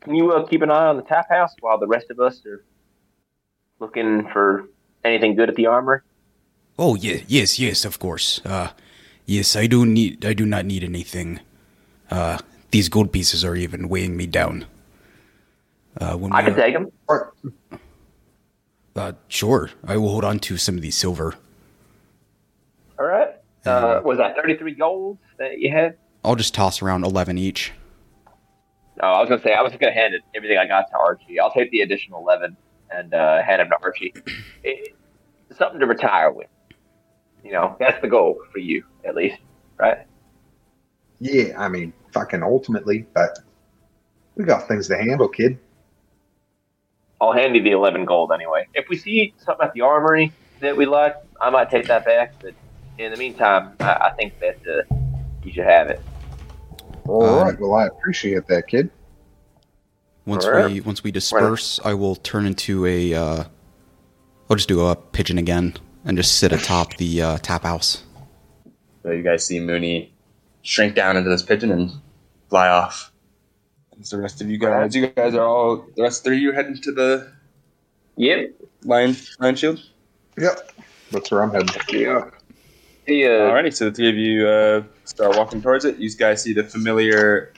Can 0.00 0.14
you 0.14 0.32
uh, 0.32 0.46
keep 0.46 0.62
an 0.62 0.70
eye 0.70 0.86
on 0.86 0.96
the 0.96 1.02
tap 1.02 1.28
house 1.28 1.52
while 1.60 1.78
the 1.78 1.86
rest 1.86 2.10
of 2.10 2.20
us 2.20 2.44
are 2.46 2.64
looking 3.80 4.28
for 4.32 4.68
anything 5.04 5.34
good 5.34 5.48
at 5.48 5.56
the 5.56 5.66
armor? 5.66 6.04
Oh, 6.78 6.94
yeah, 6.94 7.18
yes, 7.26 7.58
yes, 7.58 7.84
of 7.84 7.98
course. 7.98 8.40
Uh, 8.44 8.68
Yes, 9.26 9.56
I 9.56 9.66
do 9.66 9.86
need. 9.86 10.22
I 10.26 10.34
do 10.34 10.44
not 10.44 10.66
need 10.66 10.84
anything. 10.84 11.40
Uh, 12.10 12.36
these 12.72 12.90
gold 12.90 13.10
pieces 13.10 13.42
are 13.42 13.56
even 13.56 13.88
weighing 13.88 14.18
me 14.18 14.26
down. 14.26 14.66
Uh, 15.98 16.14
when 16.16 16.30
I 16.30 16.42
can 16.42 16.52
are- 16.52 16.56
take 16.56 16.74
them. 16.74 16.92
Uh, 18.94 19.12
sure, 19.28 19.70
I 19.82 19.96
will 19.96 20.10
hold 20.10 20.24
on 20.24 20.38
to 20.40 20.58
some 20.58 20.76
of 20.76 20.82
these 20.82 20.94
silver. 20.94 21.36
All 22.98 23.06
right. 23.06 23.36
Uh, 23.66 24.00
was 24.04 24.18
that 24.18 24.36
33 24.36 24.74
gold 24.74 25.18
that 25.38 25.58
you 25.58 25.70
had? 25.70 25.96
I'll 26.24 26.36
just 26.36 26.54
toss 26.54 26.80
around 26.82 27.04
eleven 27.04 27.36
each. 27.38 27.72
Oh, 29.02 29.06
I 29.08 29.20
was 29.20 29.28
gonna 29.28 29.42
say 29.42 29.52
I 29.52 29.62
was 29.62 29.72
gonna 29.72 29.92
hand 29.92 30.14
it 30.14 30.22
everything 30.34 30.56
I 30.56 30.66
got 30.66 30.88
to 30.90 30.96
Archie. 30.98 31.38
I'll 31.40 31.50
take 31.50 31.70
the 31.70 31.80
additional 31.82 32.20
eleven 32.20 32.56
and 32.90 33.12
uh, 33.12 33.42
hand 33.42 33.60
him 33.60 33.68
to 33.68 33.76
Archie. 33.82 34.14
It- 34.64 34.96
something 35.56 35.78
to 35.80 35.86
retire 35.86 36.32
with. 36.32 36.48
You 37.44 37.52
know, 37.52 37.76
that's 37.78 38.00
the 38.00 38.08
goal 38.08 38.38
for 38.52 38.58
you, 38.58 38.82
at 39.04 39.14
least, 39.14 39.36
right? 39.78 39.98
Yeah, 41.20 41.52
I 41.60 41.68
mean, 41.68 41.92
fucking 42.12 42.42
ultimately, 42.42 43.06
but 43.14 43.38
we 44.34 44.44
got 44.44 44.66
things 44.66 44.88
to 44.88 44.96
handle, 44.96 45.28
kid. 45.28 45.58
I'll 47.20 47.32
hand 47.32 47.54
you 47.54 47.62
the 47.62 47.70
eleven 47.72 48.04
gold 48.06 48.32
anyway. 48.32 48.66
If 48.74 48.88
we 48.88 48.96
see 48.96 49.34
something 49.36 49.66
at 49.66 49.74
the 49.74 49.82
armory 49.82 50.32
that 50.60 50.76
we 50.76 50.86
like, 50.86 51.14
I 51.40 51.50
might 51.50 51.70
take 51.70 51.86
that 51.86 52.04
back. 52.06 52.34
But 52.40 52.54
in 52.98 53.10
the 53.10 53.16
meantime, 53.16 53.74
I, 53.80 53.84
I 53.92 54.10
think 54.16 54.38
that 54.40 54.58
uh, 54.66 54.94
you 55.42 55.52
should 55.52 55.64
have 55.64 55.88
it. 55.90 56.00
All 57.06 57.24
Um, 57.24 57.46
right. 57.46 57.60
Well, 57.60 57.74
I 57.74 57.86
appreciate 57.86 58.46
that, 58.48 58.68
kid. 58.68 58.90
Once 60.26 60.46
Alright. 60.46 60.70
we 60.72 60.80
once 60.80 61.04
we 61.04 61.10
disperse, 61.10 61.78
I 61.84 61.92
will 61.94 62.16
turn 62.16 62.46
into 62.46 62.86
a. 62.86 63.12
Uh, 63.14 63.44
I'll 64.48 64.56
just 64.56 64.68
do 64.68 64.86
a 64.86 64.96
pigeon 64.96 65.36
again 65.38 65.74
and 66.04 66.16
just 66.16 66.38
sit 66.38 66.52
atop 66.52 66.96
the 66.96 67.20
uh, 67.22 67.38
tap 67.38 67.64
house. 67.64 68.04
So 69.02 69.10
you 69.10 69.22
guys 69.22 69.44
see 69.44 69.60
Mooney 69.60 70.14
shrink 70.62 70.94
down 70.94 71.16
into 71.18 71.28
this 71.28 71.42
pigeon 71.42 71.70
and 71.70 71.90
fly 72.48 72.68
off. 72.68 73.12
As 74.00 74.10
the 74.10 74.18
rest 74.18 74.40
of 74.40 74.48
you 74.50 74.56
guys, 74.58 74.94
you 74.94 75.06
guys 75.08 75.34
are 75.34 75.44
all 75.46 75.86
the 75.96 76.02
rest 76.02 76.26
of 76.26 76.32
you 76.32 76.52
heading 76.52 76.76
to 76.82 76.92
the 76.92 77.30
Yep. 78.16 78.50
lion 78.84 79.16
lion 79.40 79.56
shield. 79.56 79.82
Yep. 80.38 80.72
That's 81.10 81.30
where 81.30 81.42
I'm 81.42 81.50
heading. 81.50 81.68
Yeah. 81.90 82.30
The, 83.06 83.26
uh, 83.26 83.28
Alrighty, 83.30 83.74
so 83.74 83.86
the 83.86 83.92
three 83.92 84.10
of 84.10 84.16
you 84.16 84.48
uh, 84.48 84.84
start 85.04 85.36
walking 85.36 85.62
towards 85.62 85.84
it. 85.84 85.98
You 85.98 86.10
guys 86.16 86.42
see 86.42 86.52
the 86.54 86.64
familiar 86.64 87.54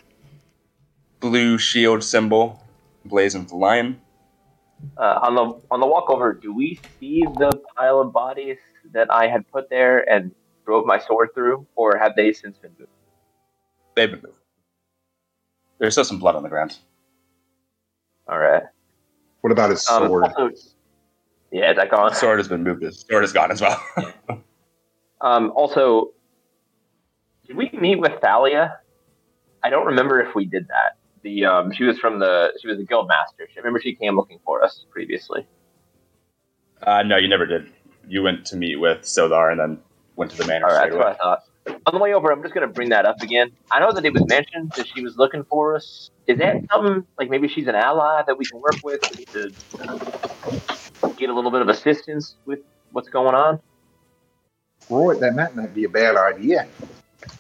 blue 1.21 1.59
shield 1.59 2.05
symbol 2.05 2.63
blazing 3.05 3.43
with 3.43 3.51
the 3.51 3.57
lion. 3.57 4.01
uh, 4.99 5.21
on 5.23 5.35
the 5.37 5.61
on 5.71 5.81
the 5.81 5.87
walk 5.87 6.11
over, 6.11 6.35
do 6.35 6.55
we 6.55 6.81
see 7.01 7.25
the 7.39 7.61
pile 7.77 8.01
of 8.01 8.13
bodies 8.13 8.59
that 8.93 9.13
I 9.13 9.29
had 9.29 9.49
put 9.51 9.71
there 9.71 10.09
and 10.11 10.33
drove 10.67 10.87
my 10.87 10.99
sword 11.01 11.31
through, 11.35 11.67
or 11.77 11.99
have 11.99 12.17
they 12.17 12.33
since 12.33 12.59
been 12.59 12.73
moved? 12.79 12.91
They've 13.97 14.11
been 14.11 14.23
moved. 14.23 14.39
There's 15.81 15.95
still 15.95 16.05
some 16.05 16.19
blood 16.21 16.37
on 16.37 16.43
the 16.45 16.49
ground. 16.51 16.77
All 18.29 18.39
right. 18.39 18.65
What 19.43 19.53
about 19.53 19.71
his 19.71 19.87
Um, 19.89 20.05
sword? 20.05 20.25
also, 20.25 20.51
yeah, 21.53 21.71
is 21.71 21.77
that 21.77 21.91
gone? 21.91 22.15
Sword 22.15 22.39
has 22.39 22.49
been 22.49 22.65
moved. 22.65 22.83
His 22.83 23.05
sword 23.09 23.25
is 23.25 23.33
gone 23.33 23.51
as 23.53 23.61
well. 23.61 23.83
Um, 25.21 25.53
also, 25.55 26.11
did 27.47 27.57
we 27.57 27.71
meet 27.73 27.97
with 27.97 28.21
Thalia? 28.21 28.79
I 29.63 29.71
don't 29.71 29.87
remember 29.87 30.21
if 30.21 30.35
we 30.35 30.47
did 30.47 30.69
that. 30.69 30.99
The 31.23 31.45
um, 31.45 31.73
she 31.73 31.85
was 31.85 31.99
from 31.99 32.19
the 32.19 32.53
she 32.61 32.69
was 32.69 32.79
the 32.79 32.85
guild 32.85 33.09
master. 33.09 33.49
I 33.49 33.59
remember 33.59 33.81
she 33.81 33.95
came 33.95 34.17
looking 34.17 34.39
for 34.45 34.63
us 34.63 34.85
previously. 34.91 35.47
uh, 36.83 37.03
no, 37.03 37.17
you 37.17 37.29
never 37.29 37.47
did. 37.47 37.73
You 38.07 38.23
went 38.23 38.47
to 38.47 38.57
meet 38.57 38.77
with 38.77 39.03
Sildar 39.03 39.51
and 39.51 39.59
then 39.59 39.79
went 40.15 40.31
to 40.33 40.37
the 40.37 40.47
manor 40.47 40.67
All 40.67 40.75
right, 40.75 40.87
straight 40.87 40.99
that's 40.99 40.99
what 40.99 41.09
I 41.09 41.15
thought. 41.17 41.41
On 41.87 41.95
the 41.95 41.99
way 41.99 42.15
over, 42.15 42.31
I'm 42.31 42.43
just 42.43 42.55
going 42.55 42.67
to 42.67 42.73
bring 42.73 42.91
that 42.91 43.07
up 43.07 43.21
again. 43.23 43.51
I 43.73 43.81
know 43.81 43.93
that 43.93 44.05
it 44.05 44.13
was 44.13 44.25
mentioned 44.29 44.73
that 44.77 44.87
she 44.87 45.03
was 45.03 45.17
looking 45.17 45.43
for 45.51 45.75
us. 45.75 46.11
Is 46.29 46.39
that 46.39 46.63
something 46.73 47.05
like 47.19 47.29
maybe 47.29 47.49
she's 47.49 47.67
an 47.67 47.75
ally 47.75 48.23
that 48.25 48.39
we 48.39 48.45
can 48.45 48.61
work 48.61 48.79
with 48.85 49.01
to 49.33 49.53
get 51.19 51.29
a 51.29 51.35
little 51.35 51.51
bit 51.51 51.63
of 51.63 51.69
assistance 51.69 52.37
with 52.45 52.61
what's 52.93 53.09
going 53.09 53.35
on? 53.35 53.61
Roy, 54.89 55.15
that 55.17 55.35
might 55.35 55.57
not 55.57 55.75
be 55.75 55.85
a 55.85 55.89
bad 55.89 56.17
idea. 56.17 56.69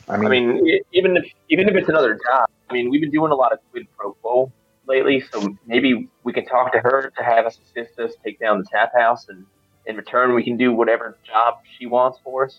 I 0.08 0.16
mean, 0.16 0.26
I 0.26 0.30
mean, 0.30 0.80
even 0.92 1.16
if 1.16 1.24
even 1.48 1.68
if 1.68 1.74
it's 1.76 1.88
another 1.88 2.14
job, 2.14 2.48
I 2.68 2.72
mean, 2.72 2.90
we've 2.90 3.00
been 3.00 3.10
doing 3.10 3.32
a 3.32 3.34
lot 3.34 3.52
of 3.52 3.58
quid 3.70 3.86
pro 3.96 4.12
quo 4.14 4.52
lately, 4.86 5.20
so 5.32 5.56
maybe 5.66 6.08
we 6.24 6.32
can 6.32 6.46
talk 6.46 6.72
to 6.72 6.78
her 6.78 7.12
to 7.16 7.24
have 7.24 7.46
us 7.46 7.58
assist 7.58 7.98
us 7.98 8.12
take 8.24 8.38
down 8.38 8.58
the 8.58 8.64
tap 8.64 8.92
house, 8.96 9.28
and 9.28 9.44
in 9.86 9.96
return, 9.96 10.34
we 10.34 10.42
can 10.42 10.56
do 10.56 10.72
whatever 10.72 11.16
job 11.24 11.58
she 11.78 11.86
wants 11.86 12.18
for 12.22 12.46
us. 12.46 12.58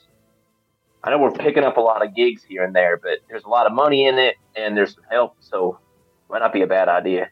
I 1.03 1.11
know 1.11 1.19
we're 1.19 1.31
picking 1.31 1.63
up 1.63 1.77
a 1.77 1.81
lot 1.81 2.05
of 2.05 2.15
gigs 2.15 2.43
here 2.43 2.63
and 2.63 2.75
there, 2.75 2.97
but 2.97 3.19
there's 3.29 3.43
a 3.43 3.49
lot 3.49 3.65
of 3.67 3.73
money 3.73 4.07
in 4.07 4.17
it, 4.17 4.35
and 4.55 4.75
there's 4.75 4.93
some 4.95 5.03
help, 5.09 5.35
so 5.39 5.79
might 6.29 6.39
not 6.39 6.53
be 6.53 6.61
a 6.61 6.67
bad 6.67 6.89
idea. 6.89 7.29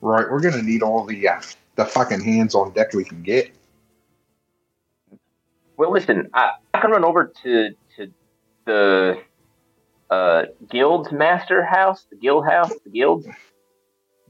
right, 0.00 0.30
we're 0.30 0.40
gonna 0.40 0.62
need 0.62 0.82
all 0.82 1.04
the 1.04 1.28
uh, 1.28 1.40
the 1.76 1.84
fucking 1.84 2.20
hands 2.20 2.54
on 2.54 2.72
deck 2.72 2.92
we 2.94 3.04
can 3.04 3.22
get. 3.22 3.52
Well, 5.76 5.92
listen, 5.92 6.28
I, 6.34 6.50
I 6.74 6.80
can 6.80 6.90
run 6.90 7.04
over 7.04 7.32
to 7.42 7.70
to 7.96 8.12
the 8.66 9.22
uh, 10.10 10.42
guild's 10.70 11.10
master 11.12 11.64
house, 11.64 12.06
the 12.10 12.16
guild 12.16 12.46
house, 12.46 12.72
the 12.84 12.90
guild. 12.90 13.26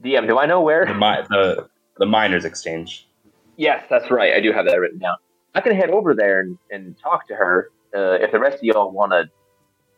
DM, 0.03 0.27
do 0.27 0.37
I 0.37 0.45
know 0.45 0.61
where? 0.61 0.85
The, 0.85 0.93
mi- 0.93 1.27
the, 1.29 1.67
the 1.97 2.05
miners' 2.05 2.45
exchange. 2.45 3.07
Yes, 3.57 3.85
that's 3.89 4.09
right. 4.09 4.33
I 4.33 4.41
do 4.41 4.51
have 4.51 4.65
that 4.65 4.75
written 4.79 4.99
down. 4.99 5.15
I 5.55 5.61
can 5.61 5.75
head 5.75 5.91
over 5.91 6.15
there 6.15 6.41
and, 6.41 6.57
and 6.71 6.97
talk 7.01 7.27
to 7.27 7.35
her 7.35 7.69
uh, 7.95 8.13
if 8.13 8.31
the 8.31 8.39
rest 8.39 8.57
of 8.57 8.63
y'all 8.63 8.91
want 8.91 9.11
to. 9.11 9.25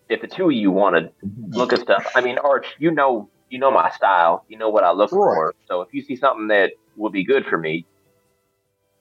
If 0.07 0.21
the 0.21 0.27
two 0.27 0.45
of 0.45 0.51
you 0.51 0.69
want 0.69 0.95
to 0.95 1.11
look 1.49 1.73
at 1.73 1.79
stuff, 1.79 2.05
I 2.13 2.21
mean, 2.21 2.37
Arch, 2.37 2.67
you 2.77 2.91
know, 2.91 3.29
you 3.49 3.57
know 3.57 3.71
my 3.71 3.89
style. 3.89 4.45
You 4.47 4.57
know 4.57 4.69
what 4.69 4.83
I 4.83 4.91
look 4.91 5.09
for. 5.09 5.55
So 5.67 5.81
if 5.81 5.89
you 5.93 6.03
see 6.03 6.15
something 6.15 6.49
that 6.49 6.73
would 6.95 7.11
be 7.11 7.23
good 7.25 7.45
for 7.45 7.57
me, 7.57 7.87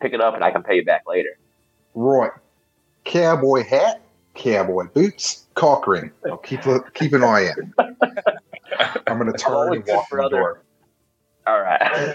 pick 0.01 0.15
it 0.15 0.21
up 0.23 0.35
and 0.35 0.43
I 0.43 0.51
can 0.51 0.63
pay 0.63 0.77
you 0.77 0.85
back 0.85 1.03
later. 1.07 1.31
Right, 1.95 2.33
cowboy 3.05 3.65
hat, 3.65 4.03
cowboy 4.35 4.87
boots, 4.93 5.47
cock 5.55 5.87
ring. 5.87 6.11
I'll 6.29 6.37
keep 6.39 6.67
a, 6.67 6.81
keep 6.93 7.13
an 7.13 7.23
eye 7.23 7.51
out. 7.51 7.97
I'm 9.07 9.19
gonna 9.19 9.33
turn 9.33 9.75
and 9.75 9.85
walk 9.87 10.09
for 10.09 10.19
the 10.19 10.25
other- 10.25 10.37
door. 10.37 10.61
All 11.47 11.61
right. 11.61 12.07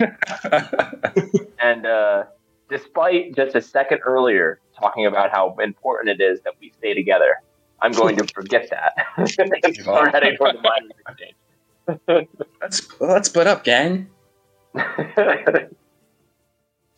and 1.62 1.86
uh, 1.86 2.24
despite 2.68 3.36
just 3.36 3.54
a 3.54 3.60
second 3.62 4.00
earlier 4.04 4.58
talking 4.78 5.06
about 5.06 5.30
how 5.30 5.54
important 5.62 6.20
it 6.20 6.22
is 6.22 6.40
that 6.42 6.54
we 6.60 6.72
stay 6.78 6.94
together, 6.94 7.36
I'm 7.80 7.92
going 7.92 8.16
to 8.16 8.26
forget 8.34 8.70
that 8.70 8.94
and 9.16 9.76
start 9.76 10.12
heading 10.12 10.36
toward 10.36 10.56
the 10.56 10.62
miners 10.62 10.92
exchange. 11.06 12.28
let's, 12.60 13.00
let's 13.00 13.28
split 13.28 13.46
up, 13.46 13.64
gang. 13.64 14.08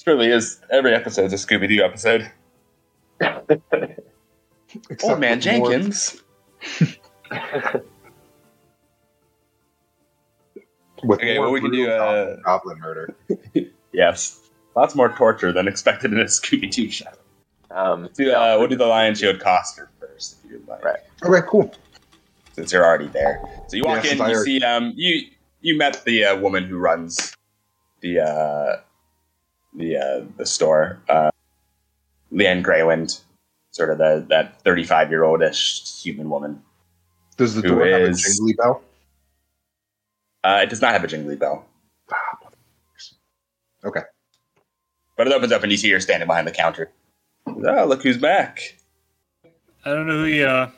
This 0.05 0.13
really 0.13 0.29
is 0.29 0.61
every 0.71 0.95
episode's 0.95 1.33
a 1.33 1.37
Scooby 1.37 1.67
Doo 1.67 1.83
episode. 1.83 2.31
Except 4.91 5.03
Old 5.05 5.19
man 5.21 5.41
Jenkins. 5.41 6.23
With 11.03 11.21
Okay, 11.21 11.35
more 11.39 11.45
well, 11.47 11.53
we 11.53 11.61
can 11.63 11.71
do, 11.71 11.87
brutal 11.87 12.03
uh, 12.03 12.37
goblin- 12.43 12.43
goblin 12.45 12.79
murder. 12.81 13.15
Yes. 13.93 14.41
Lots 14.75 14.97
more 14.97 15.09
torture 15.11 15.53
than 15.53 15.69
expected 15.69 16.13
in 16.13 16.19
a 16.19 16.25
Scooby 16.25 16.69
Doo 16.69 16.91
show. 16.91 17.07
um, 17.71 18.09
Do, 18.15 18.33
uh, 18.33 18.57
we'll 18.59 18.67
do 18.67 18.75
the 18.77 18.85
Lionshield 18.85 19.39
Coster 19.41 19.89
first, 20.01 20.39
if 20.45 20.51
you'd 20.51 20.67
like, 20.69 20.85
Right. 20.85 20.99
Okay, 21.25 21.47
cool. 21.49 21.73
since 22.55 22.73
you're 22.73 22.85
already 22.85 23.07
there. 23.07 23.41
So 23.69 23.77
you 23.77 23.85
walk 23.85 24.03
Yes, 24.05 24.13
in, 24.13 24.19
you 24.19 24.25
already- 24.25 24.59
see, 24.59 24.65
um, 24.65 24.93
you 24.97 25.29
you 25.63 25.79
met 25.79 26.05
the 26.05 26.25
uh, 26.25 26.37
woman 26.41 26.65
who 26.65 26.77
runs 26.77 27.35
the 28.01 28.19
uh, 28.21 28.77
the 29.75 29.97
uh, 29.97 30.25
the 30.37 30.47
store, 30.47 31.01
uh, 31.09 31.31
Linene 32.33 32.63
Graywind, 32.65 33.21
sort 33.73 33.91
of 33.91 33.99
the 33.99 34.25
that 34.29 34.61
35 34.63 35.11
year 35.11 35.25
oldish 35.25 36.01
human 36.03 36.31
woman. 36.31 36.63
Does 37.37 37.55
the 37.55 37.63
Who 37.63 37.69
door 37.77 37.87
have 37.87 38.03
a 38.03 38.13
jingly 38.13 38.53
bell? 38.55 38.83
Uh, 40.45 40.61
it 40.63 40.71
does 40.71 40.81
not 40.83 40.93
have 40.93 41.03
a 41.03 41.07
jingly 41.09 41.37
bell, 41.37 41.67
Okay. 43.85 44.03
but 45.17 45.27
it 45.27 45.33
opens 45.33 45.53
up 45.53 45.63
and 45.63 45.73
you 45.73 45.79
see 45.79 45.91
her 45.91 46.01
standing 46.01 46.27
behind 46.27 46.47
the 46.47 46.53
counter. 46.53 46.91
Oh, 47.47 47.87
look 47.87 48.03
who's 48.03 48.19
back! 48.19 48.77
I 49.85 49.91
don't 49.91 50.07
know 50.07 50.19
who 50.19 50.25
you, 50.27 50.47
uh, 50.47 50.71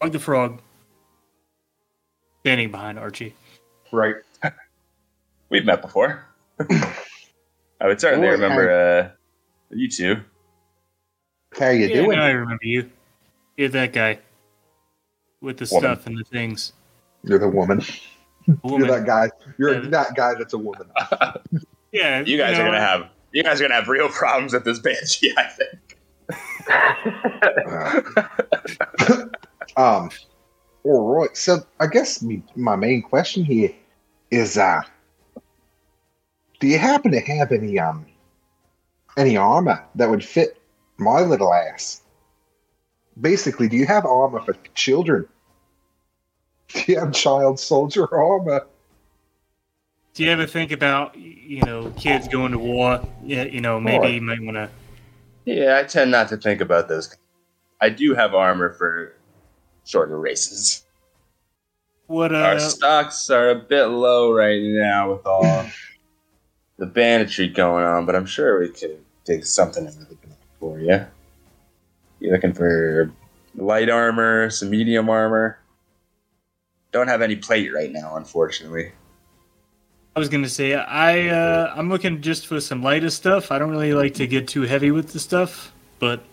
Bug 0.00 0.12
the 0.12 0.18
Frog. 0.18 0.60
Standing 2.40 2.70
behind 2.70 2.98
Archie. 2.98 3.34
Right. 3.92 4.14
We've 5.50 5.64
met 5.64 5.82
before. 5.82 6.24
I 7.80 7.86
would 7.86 8.00
certainly 8.00 8.26
Boy, 8.28 8.32
remember 8.32 8.70
uh, 8.70 9.08
you 9.70 9.88
two. 9.88 10.16
How 11.58 11.66
are 11.66 11.72
you 11.72 11.86
yeah, 11.86 12.02
doing? 12.02 12.18
I 12.18 12.30
remember 12.30 12.64
you. 12.64 12.90
You're 13.56 13.68
that 13.70 13.92
guy. 13.92 14.18
With 15.40 15.56
the 15.56 15.68
Woman. 15.72 15.96
stuff 15.96 16.06
and 16.06 16.18
the 16.18 16.24
things. 16.24 16.74
You're 17.24 17.38
the 17.38 17.48
woman. 17.48 17.82
Woman. 18.62 18.86
You're 18.86 18.98
that 18.98 19.06
guy. 19.06 19.30
You're 19.58 19.82
Yeah. 19.82 19.88
that 19.90 20.14
guy 20.14 20.34
that's 20.34 20.52
a 20.52 20.58
woman. 20.58 20.88
Yeah, 21.92 22.22
You 22.24 22.36
guys 22.36 22.56
know, 22.56 22.62
are 22.64 22.66
gonna 22.66 22.80
have 22.80 23.08
you 23.32 23.42
guys 23.42 23.60
are 23.60 23.64
gonna 23.64 23.74
have 23.74 23.88
real 23.88 24.08
problems 24.08 24.52
with 24.52 24.64
this 24.64 24.78
banshee. 24.78 25.32
I 25.36 25.44
think. 25.44 25.98
Uh, 29.00 29.24
um, 29.76 30.10
all 30.84 31.14
right. 31.18 31.36
So 31.36 31.66
I 31.80 31.88
guess 31.88 32.22
me, 32.22 32.44
my 32.54 32.76
main 32.76 33.02
question 33.02 33.44
here 33.44 33.72
is, 34.30 34.56
uh, 34.56 34.82
do 36.60 36.68
you 36.68 36.78
happen 36.78 37.10
to 37.12 37.20
have 37.20 37.50
any 37.50 37.78
um 37.78 38.06
any 39.16 39.36
armor 39.36 39.84
that 39.96 40.08
would 40.08 40.24
fit 40.24 40.60
my 40.98 41.20
little 41.22 41.52
ass? 41.52 42.02
Basically, 43.20 43.68
do 43.68 43.76
you 43.76 43.86
have 43.86 44.06
armor 44.06 44.40
for 44.40 44.54
children? 44.74 45.26
Do 46.72 46.92
you 46.92 47.00
have 47.00 47.12
child 47.12 47.58
soldier 47.58 48.06
armor? 48.14 48.64
Do 50.14 50.22
you 50.22 50.30
ever 50.30 50.46
think 50.46 50.70
about 50.70 51.16
you 51.16 51.62
know 51.62 51.92
kids 51.96 52.28
going 52.28 52.52
to 52.52 52.58
war? 52.58 53.04
Yeah, 53.24 53.42
you 53.44 53.60
know 53.60 53.80
maybe 53.80 54.04
Right. 54.04 54.14
you 54.14 54.20
might 54.22 54.40
want 54.40 54.56
to. 54.56 54.70
Yeah, 55.46 55.78
I 55.78 55.82
tend 55.82 56.12
not 56.12 56.28
to 56.28 56.36
think 56.36 56.60
about 56.60 56.88
those. 56.88 57.16
I 57.80 57.88
do 57.88 58.14
have 58.14 58.34
armor 58.34 58.70
for 58.72 59.16
shorter 59.84 60.18
races. 60.18 60.84
What 62.06 62.32
Our 62.32 62.54
uh? 62.54 62.58
stocks 62.58 63.30
are 63.30 63.50
a 63.50 63.56
bit 63.56 63.86
low 63.86 64.30
right 64.32 64.62
now 64.62 65.12
with 65.12 65.26
all 65.26 65.66
the 66.80 66.86
banditry 66.86 67.46
going 67.46 67.84
on, 67.84 68.06
but 68.06 68.16
I'm 68.16 68.24
sure 68.24 68.58
we 68.58 68.70
could 68.70 68.98
dig 69.26 69.44
something 69.44 69.86
out 69.86 69.92
of 69.92 70.08
the 70.08 70.14
bag 70.14 70.34
for 70.58 70.80
you. 70.80 71.06
You're 72.20 72.32
looking 72.32 72.54
for 72.54 73.12
light 73.54 73.90
armor, 73.90 74.48
some 74.48 74.70
medium 74.70 75.10
armor? 75.10 75.58
Don't 76.90 77.06
have 77.06 77.20
any 77.20 77.36
plate 77.36 77.72
right 77.72 77.92
now, 77.92 78.16
unfortunately. 78.16 78.92
I 80.16 80.18
was 80.18 80.30
gonna 80.30 80.48
say 80.48 80.74
I 80.74 81.28
uh, 81.28 81.72
I'm 81.76 81.90
looking 81.90 82.22
just 82.22 82.46
for 82.46 82.60
some 82.60 82.82
lighter 82.82 83.10
stuff. 83.10 83.52
I 83.52 83.58
don't 83.58 83.70
really 83.70 83.92
like 83.92 84.14
to 84.14 84.26
get 84.26 84.48
too 84.48 84.62
heavy 84.62 84.90
with 84.90 85.12
the 85.12 85.20
stuff, 85.20 85.72
but 85.98 86.24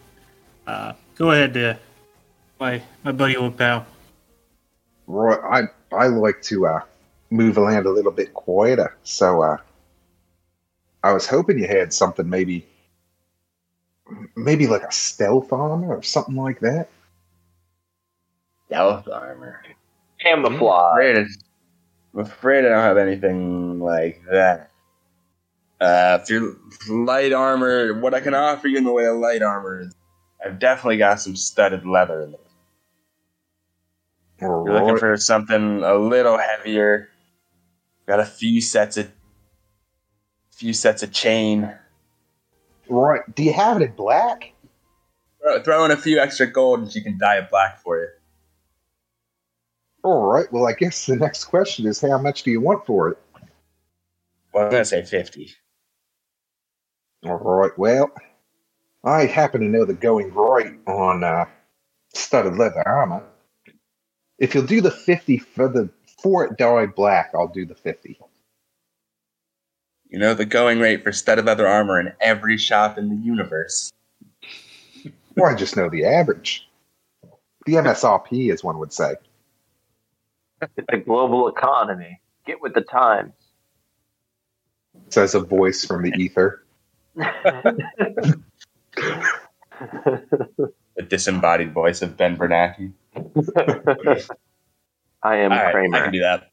uh, 0.65 0.93
go 1.15 1.31
ahead, 1.31 1.53
there, 1.53 1.77
my 2.59 2.81
my 3.03 3.11
buddy 3.11 3.35
old 3.35 3.57
pal. 3.57 3.85
Right. 5.07 5.69
I 5.91 5.95
I 5.95 6.07
like 6.07 6.41
to 6.43 6.67
uh 6.67 6.81
move 7.29 7.57
around 7.57 7.85
a 7.85 7.91
little 7.91 8.11
bit 8.11 8.33
quieter. 8.33 8.95
So 9.03 9.41
uh 9.43 9.57
I 11.03 11.13
was 11.13 11.27
hoping 11.27 11.59
you 11.59 11.67
had 11.67 11.93
something 11.93 12.29
maybe 12.29 12.67
maybe 14.35 14.67
like 14.67 14.83
a 14.83 14.91
stealth 14.91 15.51
armor 15.51 15.95
or 15.95 16.03
something 16.03 16.35
like 16.35 16.59
that. 16.61 16.89
Stealth 18.67 19.07
armor. 19.07 19.61
Camouflage. 20.19 20.93
afraid 20.93 21.27
I'm 22.13 22.19
afraid 22.21 22.65
I 22.65 22.69
don't 22.69 22.79
have 22.79 22.97
anything 22.97 23.79
like 23.79 24.23
that. 24.31 24.71
Uh, 25.79 26.17
if 26.21 26.29
you're 26.29 26.55
light 26.89 27.33
armor, 27.33 27.99
what 27.99 28.13
I 28.15 28.19
can 28.19 28.33
offer 28.33 28.67
you 28.67 28.77
in 28.77 28.83
the 28.83 28.91
way 28.91 29.05
of 29.05 29.17
light 29.17 29.43
armor 29.43 29.81
is 29.81 29.95
I've 30.43 30.59
definitely 30.59 30.97
got 30.97 31.21
some 31.21 31.35
studded 31.35 31.85
leather 31.85 32.23
in 32.23 32.31
there. 32.31 32.39
You're 34.41 34.63
looking 34.63 34.97
for 34.97 35.17
something 35.17 35.83
a 35.83 35.95
little 35.95 36.37
heavier. 36.37 37.09
Got 38.07 38.19
a 38.19 38.25
few 38.25 38.61
sets 38.61 38.97
of 38.97 39.11
few 40.57 40.73
sets 40.73 41.03
of 41.03 41.11
chain. 41.11 41.71
right. 42.89 43.21
Do 43.35 43.43
you 43.43 43.53
have 43.53 43.79
it 43.79 43.85
in 43.85 43.95
black? 43.95 44.53
Throw, 45.39 45.61
throw 45.61 45.85
in 45.85 45.91
a 45.91 45.97
few 45.97 46.19
extra 46.19 46.47
gold 46.47 46.79
and 46.79 46.91
she 46.91 47.01
can 47.01 47.17
dye 47.19 47.37
it 47.37 47.51
black 47.51 47.79
for 47.79 47.99
you. 47.99 48.07
All 50.03 50.25
right. 50.25 50.51
Well, 50.51 50.67
I 50.67 50.73
guess 50.73 51.05
the 51.05 51.15
next 51.15 51.45
question 51.45 51.85
is 51.85 52.01
how 52.01 52.17
much 52.17 52.41
do 52.41 52.49
you 52.49 52.59
want 52.59 52.85
for 52.87 53.09
it? 53.09 53.17
Well, 54.51 54.65
I'm 54.65 54.71
gonna 54.71 54.85
say 54.85 55.03
fifty. 55.03 55.53
All 57.23 57.37
right. 57.37 57.77
Well, 57.77 58.11
I 59.03 59.25
happen 59.25 59.61
to 59.61 59.67
know 59.67 59.85
the 59.85 59.93
going 59.93 60.33
right 60.33 60.73
on 60.87 61.23
uh, 61.23 61.45
studded 62.15 62.57
leather 62.57 62.87
armor. 62.87 63.23
If 64.39 64.55
you'll 64.55 64.65
do 64.65 64.81
the 64.81 64.91
fifty 64.91 65.37
for 65.37 65.67
the 65.67 65.89
for 66.23 66.45
it 66.45 66.57
dyed 66.57 66.95
black, 66.95 67.31
I'll 67.35 67.47
do 67.47 67.65
the 67.65 67.75
fifty. 67.75 68.19
You 70.09 70.19
know 70.19 70.33
the 70.33 70.45
going 70.45 70.79
rate 70.79 71.03
for 71.03 71.11
stud 71.11 71.39
of 71.39 71.45
leather 71.45 71.67
armor 71.67 71.99
in 71.99 72.13
every 72.21 72.57
shop 72.57 72.97
in 72.97 73.09
the 73.09 73.15
universe. 73.15 73.91
Or 75.39 75.51
I 75.51 75.53
just 75.55 75.77
know 75.77 75.87
the 75.87 76.03
average. 76.03 76.67
The 77.67 77.73
MSRP, 77.73 78.51
as 78.51 78.63
one 78.63 78.79
would 78.79 78.91
say. 78.91 79.13
It's 80.63 80.87
a 80.91 80.97
global 80.97 81.47
economy. 81.47 82.19
Get 82.47 82.59
with 82.59 82.73
the 82.73 82.81
times. 82.81 83.33
Says 85.09 85.35
a 85.35 85.39
voice 85.41 85.85
from 85.85 86.01
the 86.01 86.11
ether. 86.17 86.63
The 90.97 91.03
disembodied 91.03 91.71
voice 91.73 92.01
of 92.01 92.17
Ben 92.17 92.35
Bernanke. 92.35 92.91
I 95.21 95.35
am 95.35 95.51
All 95.51 95.57
right, 95.57 95.67
I 95.67 95.71
Kramer. 95.71 96.03
can 96.05 96.11
do 96.11 96.19
that. 96.21 96.49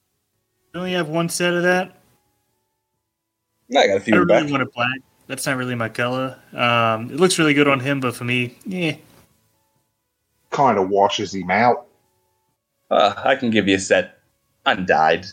You 0.75 0.81
only 0.81 0.93
have 0.93 1.09
one 1.09 1.31
set 1.31 1.55
of 1.55 1.63
that. 1.63 1.97
I 3.77 3.87
got 3.87 3.93
a 3.95 3.97
I 3.97 3.99
few 4.01 4.15
don't 4.15 4.27
really 4.27 4.43
back. 4.43 4.51
want 4.51 4.63
it 4.63 4.73
black. 4.75 5.01
That's 5.27 5.47
not 5.47 5.57
really 5.57 5.75
my 5.75 5.89
color. 5.89 6.39
Um, 6.53 7.11
it 7.11 7.17
looks 7.17 7.39
really 7.39 7.55
good 7.55 7.69
on 7.69 7.81
him, 7.81 8.01
but 8.01 8.15
for 8.15 8.25
me, 8.25 8.57
yeah. 8.67 8.97
Kind 10.51 10.79
of 10.79 10.89
washes 10.89 11.35
him 11.35 11.51
out. 11.51 11.87
Uh, 12.91 13.15
I 13.25 13.35
can 13.35 13.51
give 13.51 13.67
you 13.67 13.77
a 13.77 13.79
set 13.79 14.19
undyed. 14.67 15.27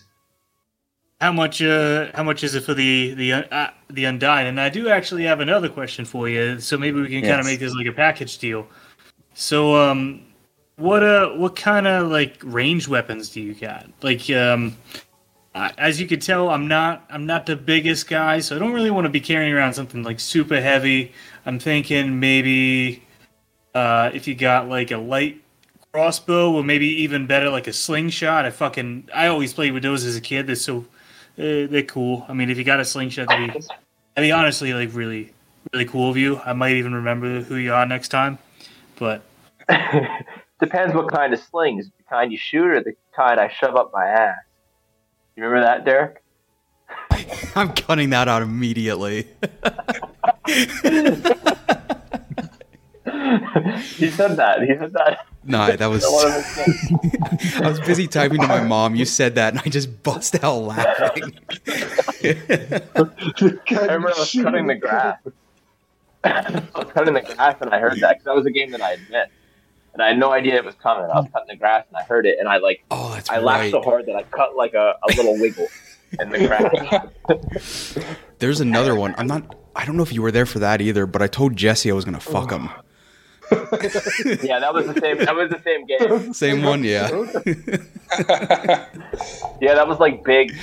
How 1.19 1.31
much? 1.31 1.61
Uh, 1.61 2.09
how 2.15 2.23
much 2.23 2.43
is 2.43 2.55
it 2.55 2.63
for 2.63 2.73
the 2.73 3.13
the 3.13 3.33
uh, 3.33 3.69
the 3.89 4.05
undyed? 4.05 4.47
And 4.47 4.59
I 4.59 4.69
do 4.69 4.89
actually 4.89 5.23
have 5.25 5.39
another 5.39 5.69
question 5.69 6.05
for 6.05 6.27
you. 6.27 6.59
So 6.59 6.77
maybe 6.77 6.99
we 6.99 7.09
can 7.09 7.21
kind 7.21 7.39
of 7.39 7.45
make 7.45 7.59
this 7.59 7.75
like 7.75 7.85
a 7.85 7.91
package 7.91 8.39
deal. 8.39 8.65
So, 9.35 9.75
um, 9.75 10.23
what 10.77 11.03
uh, 11.03 11.29
what 11.33 11.55
kind 11.55 11.85
of 11.85 12.09
like 12.09 12.37
range 12.43 12.87
weapons 12.87 13.29
do 13.29 13.39
you 13.41 13.53
got? 13.53 13.87
Like, 14.01 14.27
um, 14.31 14.75
As 15.53 15.99
you 15.99 16.07
can 16.07 16.19
tell, 16.19 16.49
I'm 16.49 16.67
not 16.67 17.05
I'm 17.09 17.25
not 17.25 17.45
the 17.45 17.55
biggest 17.55 18.07
guy, 18.07 18.39
so 18.39 18.55
I 18.55 18.59
don't 18.59 18.71
really 18.71 18.91
want 18.91 19.05
to 19.05 19.09
be 19.09 19.19
carrying 19.19 19.51
around 19.53 19.73
something 19.73 20.01
like 20.03 20.19
super 20.19 20.61
heavy. 20.61 21.11
I'm 21.45 21.59
thinking 21.59 22.19
maybe 22.19 23.03
uh, 23.75 24.11
if 24.13 24.27
you 24.27 24.35
got 24.35 24.69
like 24.69 24.91
a 24.91 24.97
light 24.97 25.41
crossbow, 25.91 26.53
or 26.53 26.63
maybe 26.63 26.87
even 26.87 27.27
better, 27.27 27.49
like 27.49 27.67
a 27.67 27.73
slingshot. 27.73 28.45
I 28.45 28.51
fucking 28.51 29.09
I 29.13 29.27
always 29.27 29.53
played 29.53 29.73
with 29.73 29.83
those 29.83 30.05
as 30.05 30.15
a 30.15 30.21
kid. 30.21 30.47
They're 30.47 30.55
so 30.55 30.85
uh, 31.37 31.67
they're 31.67 31.83
cool. 31.83 32.25
I 32.29 32.33
mean, 32.33 32.49
if 32.49 32.57
you 32.57 32.63
got 32.63 32.79
a 32.79 32.85
slingshot, 32.85 33.27
that'd 33.27 33.53
be, 33.53 33.61
I 34.15 34.21
mean, 34.21 34.31
honestly, 34.31 34.73
like 34.73 34.93
really, 34.93 35.33
really 35.73 35.85
cool 35.85 36.09
of 36.09 36.15
you. 36.15 36.39
I 36.39 36.53
might 36.53 36.75
even 36.75 36.95
remember 36.95 37.41
who 37.41 37.55
you 37.55 37.73
are 37.73 37.85
next 37.85 38.07
time. 38.07 38.37
But 38.97 39.23
Depends 40.61 40.93
what 40.93 41.11
kind 41.11 41.33
of 41.33 41.39
slings. 41.39 41.87
The 41.97 42.03
kind 42.03 42.31
you 42.31 42.37
shoot 42.37 42.67
or 42.67 42.83
the 42.83 42.93
kind 43.15 43.39
I 43.39 43.49
shove 43.49 43.75
up 43.75 43.91
my 43.91 44.05
ass. 44.05 44.37
You 45.35 45.43
remember 45.43 45.65
that, 45.65 45.85
Derek? 45.85 46.23
I'm 47.55 47.73
cutting 47.73 48.09
that 48.11 48.27
out 48.27 48.41
immediately. 48.41 49.27
he 53.95 54.09
said 54.09 54.35
that. 54.37 54.61
He 54.61 54.77
said 54.77 54.93
that. 54.93 55.25
Nah, 55.43 55.75
that 55.75 55.87
was. 55.87 56.03
One 56.03 56.27
of 56.27 56.33
his 56.33 56.45
things. 56.47 57.55
I 57.61 57.67
was 57.67 57.79
busy 57.79 58.07
typing 58.07 58.41
to 58.41 58.47
my 58.47 58.61
mom. 58.61 58.95
You 58.95 59.05
said 59.05 59.35
that, 59.35 59.53
and 59.53 59.61
I 59.65 59.69
just 59.69 60.03
bust 60.03 60.43
out 60.43 60.57
laughing. 60.57 61.39
I 62.23 62.83
remember 63.69 64.09
I 64.09 64.19
was 64.19 64.31
cutting 64.31 64.67
the 64.67 64.75
grass. 64.75 65.17
I 66.23 66.61
was 66.75 66.91
cutting 66.93 67.13
the 67.15 67.21
grass 67.21 67.55
and 67.61 67.71
I 67.71 67.79
heard 67.79 67.99
that 68.01 68.19
because 68.19 68.25
that 68.25 68.35
was 68.35 68.45
a 68.45 68.51
game 68.51 68.71
that 68.71 68.81
I 68.81 68.91
had 68.91 68.99
missed. 69.09 69.31
And 69.93 70.01
I 70.01 70.09
had 70.09 70.17
no 70.17 70.31
idea 70.31 70.55
it 70.55 70.65
was 70.65 70.75
coming. 70.75 71.03
I 71.03 71.19
was 71.19 71.27
cutting 71.33 71.47
the 71.49 71.55
grass 71.57 71.85
and 71.89 71.97
I 71.97 72.03
heard 72.03 72.25
it 72.25 72.37
and 72.39 72.47
I 72.47 72.57
like 72.57 72.83
Oh, 72.91 73.13
that's 73.13 73.29
I 73.29 73.39
laughed 73.39 73.71
so 73.71 73.81
hard 73.81 74.05
that 74.05 74.15
I 74.15 74.23
cut 74.23 74.55
like 74.55 74.73
a, 74.73 74.95
a 75.03 75.07
little 75.15 75.33
wiggle 75.39 75.67
in 76.19 76.29
the 76.29 76.47
grass. 76.47 77.97
There's 78.39 78.61
another 78.61 78.95
one. 78.95 79.15
I'm 79.17 79.27
not. 79.27 79.55
I 79.75 79.85
don't 79.85 79.97
know 79.97 80.03
if 80.03 80.13
you 80.13 80.21
were 80.21 80.31
there 80.31 80.45
for 80.45 80.59
that 80.59 80.81
either, 80.81 81.05
but 81.05 81.21
I 81.21 81.27
told 81.27 81.55
Jesse 81.55 81.91
I 81.91 81.93
was 81.93 82.05
gonna 82.05 82.19
fuck 82.19 82.51
oh. 82.51 82.57
him. 82.57 82.69
yeah, 83.51 84.59
that 84.59 84.73
was 84.73 84.87
the 84.87 84.97
same. 85.01 85.17
That 85.17 85.35
was 85.35 85.49
the 85.49 85.61
same 85.61 85.85
game. 85.85 86.33
Same 86.33 86.63
one, 86.63 86.85
yeah. 86.85 87.09
Yeah, 89.59 89.75
that 89.75 89.87
was 89.87 89.99
like 89.99 90.23
big, 90.23 90.55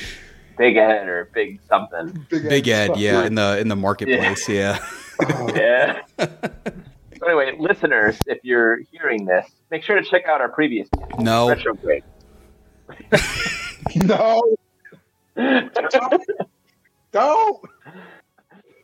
big 0.57 0.77
Ed 0.77 1.07
or 1.07 1.29
big 1.35 1.61
something. 1.69 2.27
Big 2.31 2.67
Ed, 2.67 2.97
yeah, 2.97 3.25
in 3.25 3.35
the 3.35 3.59
in 3.59 3.69
the 3.69 3.77
marketplace, 3.77 4.49
yeah. 4.49 4.79
Yeah. 5.55 6.03
Oh. 6.19 6.27
so 6.27 6.29
anyway, 7.29 7.55
listeners, 7.59 8.19
if 8.27 8.39
you're 8.43 8.81
hearing 8.93 9.25
this, 9.25 9.47
make 9.71 9.83
sure 9.83 9.97
to 9.97 10.03
check 10.03 10.27
out 10.27 10.41
our 10.41 10.49
previous 10.49 10.89
game, 10.91 11.07
No, 11.25 11.49
retrograde. 11.49 12.05
No, 13.97 14.43
don't. 17.13 17.61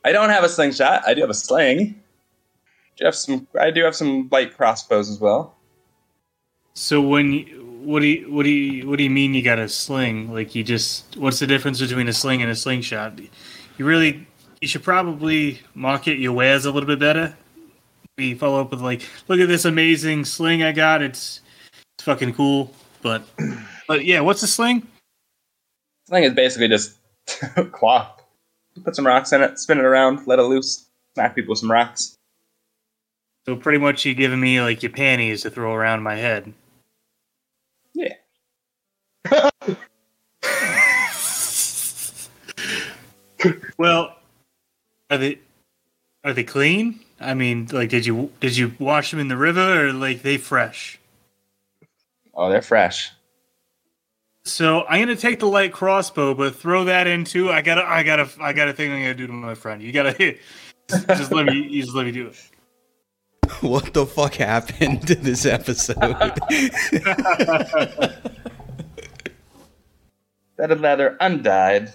I 0.04 0.12
don't 0.12 0.30
have 0.30 0.44
a 0.44 0.48
slingshot. 0.48 1.02
I 1.06 1.14
do 1.14 1.20
have 1.20 1.30
a 1.30 1.34
sling. 1.34 2.00
Do 2.96 3.04
have 3.04 3.14
some. 3.14 3.46
I 3.60 3.70
do 3.70 3.82
have 3.84 3.94
some 3.94 4.28
light 4.30 4.56
crossbows 4.56 5.10
as 5.10 5.20
well. 5.20 5.56
so 6.74 7.00
when 7.02 7.32
you, 7.32 7.64
what 7.82 8.00
do 8.00 8.06
you 8.06 8.32
what 8.32 8.44
do 8.44 8.50
you 8.50 8.88
what 8.88 8.96
do 8.98 9.04
you 9.04 9.10
mean 9.10 9.34
you 9.34 9.42
got 9.42 9.58
a 9.58 9.68
sling? 9.68 10.32
Like 10.32 10.54
you 10.54 10.64
just 10.64 11.16
what's 11.16 11.38
the 11.38 11.46
difference 11.46 11.80
between 11.80 12.08
a 12.08 12.12
sling 12.12 12.40
and 12.40 12.50
a 12.50 12.56
slingshot? 12.56 13.18
You 13.76 13.84
really 13.84 14.26
you 14.60 14.68
should 14.68 14.82
probably 14.82 15.60
market 15.74 16.18
your 16.18 16.32
wares 16.32 16.64
a 16.64 16.70
little 16.72 16.86
bit 16.86 16.98
better. 16.98 17.36
We 18.16 18.34
follow 18.34 18.60
up 18.60 18.70
with 18.70 18.80
like, 18.80 19.02
look 19.28 19.40
at 19.40 19.48
this 19.48 19.64
amazing 19.64 20.24
sling 20.24 20.62
I 20.62 20.72
got. 20.72 21.02
It's 21.02 21.40
it's 21.96 22.04
fucking 22.04 22.34
cool. 22.34 22.72
But 23.02 23.22
but 23.88 24.04
yeah, 24.04 24.20
what's 24.20 24.42
a 24.42 24.46
sling? 24.46 24.86
Sling 26.08 26.24
is 26.24 26.34
basically 26.34 26.68
just 26.68 26.96
cloth. 27.72 28.22
Put 28.82 28.96
some 28.96 29.06
rocks 29.06 29.32
in 29.32 29.40
it, 29.40 29.58
spin 29.58 29.78
it 29.78 29.84
around, 29.84 30.26
let 30.26 30.38
it 30.38 30.42
loose, 30.42 30.86
smack 31.14 31.34
people 31.34 31.52
with 31.52 31.60
some 31.60 31.70
rocks. 31.70 32.16
So 33.46 33.54
pretty 33.54 33.78
much 33.78 34.04
you 34.04 34.14
giving 34.14 34.40
me 34.40 34.60
like 34.60 34.82
your 34.82 34.90
panties 34.90 35.42
to 35.42 35.50
throw 35.50 35.72
around 35.72 36.02
my 36.02 36.16
head. 36.16 36.52
Yeah. 37.94 38.14
Well, 43.76 44.16
are 45.10 45.18
they 45.18 45.38
are 46.22 46.32
they 46.32 46.44
clean? 46.44 47.00
I 47.20 47.34
mean, 47.34 47.68
like, 47.72 47.90
did 47.90 48.06
you 48.06 48.30
did 48.40 48.56
you 48.56 48.74
wash 48.78 49.10
them 49.10 49.20
in 49.20 49.28
the 49.28 49.36
river 49.36 49.88
or 49.88 49.92
like 49.92 50.22
they 50.22 50.36
fresh? 50.36 50.98
Oh, 52.34 52.50
they're 52.50 52.62
fresh. 52.62 53.12
So 54.44 54.84
I'm 54.84 55.00
gonna 55.00 55.16
take 55.16 55.40
the 55.40 55.46
light 55.46 55.72
crossbow, 55.72 56.34
but 56.34 56.54
throw 56.54 56.84
that 56.84 57.06
into. 57.06 57.50
I 57.50 57.62
gotta, 57.62 57.82
I 57.82 58.02
gotta, 58.02 58.28
I 58.40 58.52
gotta 58.52 58.74
thing 58.74 58.92
I'm 58.92 59.00
gonna 59.00 59.14
do 59.14 59.26
to 59.26 59.32
my 59.32 59.54
friend. 59.54 59.82
You 59.82 59.90
gotta 59.90 60.12
just, 60.90 61.08
just 61.08 61.32
let 61.32 61.46
me, 61.46 61.62
you 61.62 61.82
just 61.82 61.94
let 61.94 62.04
me 62.04 62.12
do 62.12 62.26
it. 62.28 62.36
What 63.60 63.92
the 63.92 64.06
fuck 64.06 64.34
happened 64.34 65.06
to 65.06 65.14
this 65.14 65.44
episode? 65.46 65.98
Bedded 70.56 70.80
leather, 70.80 71.16
undyed, 71.20 71.92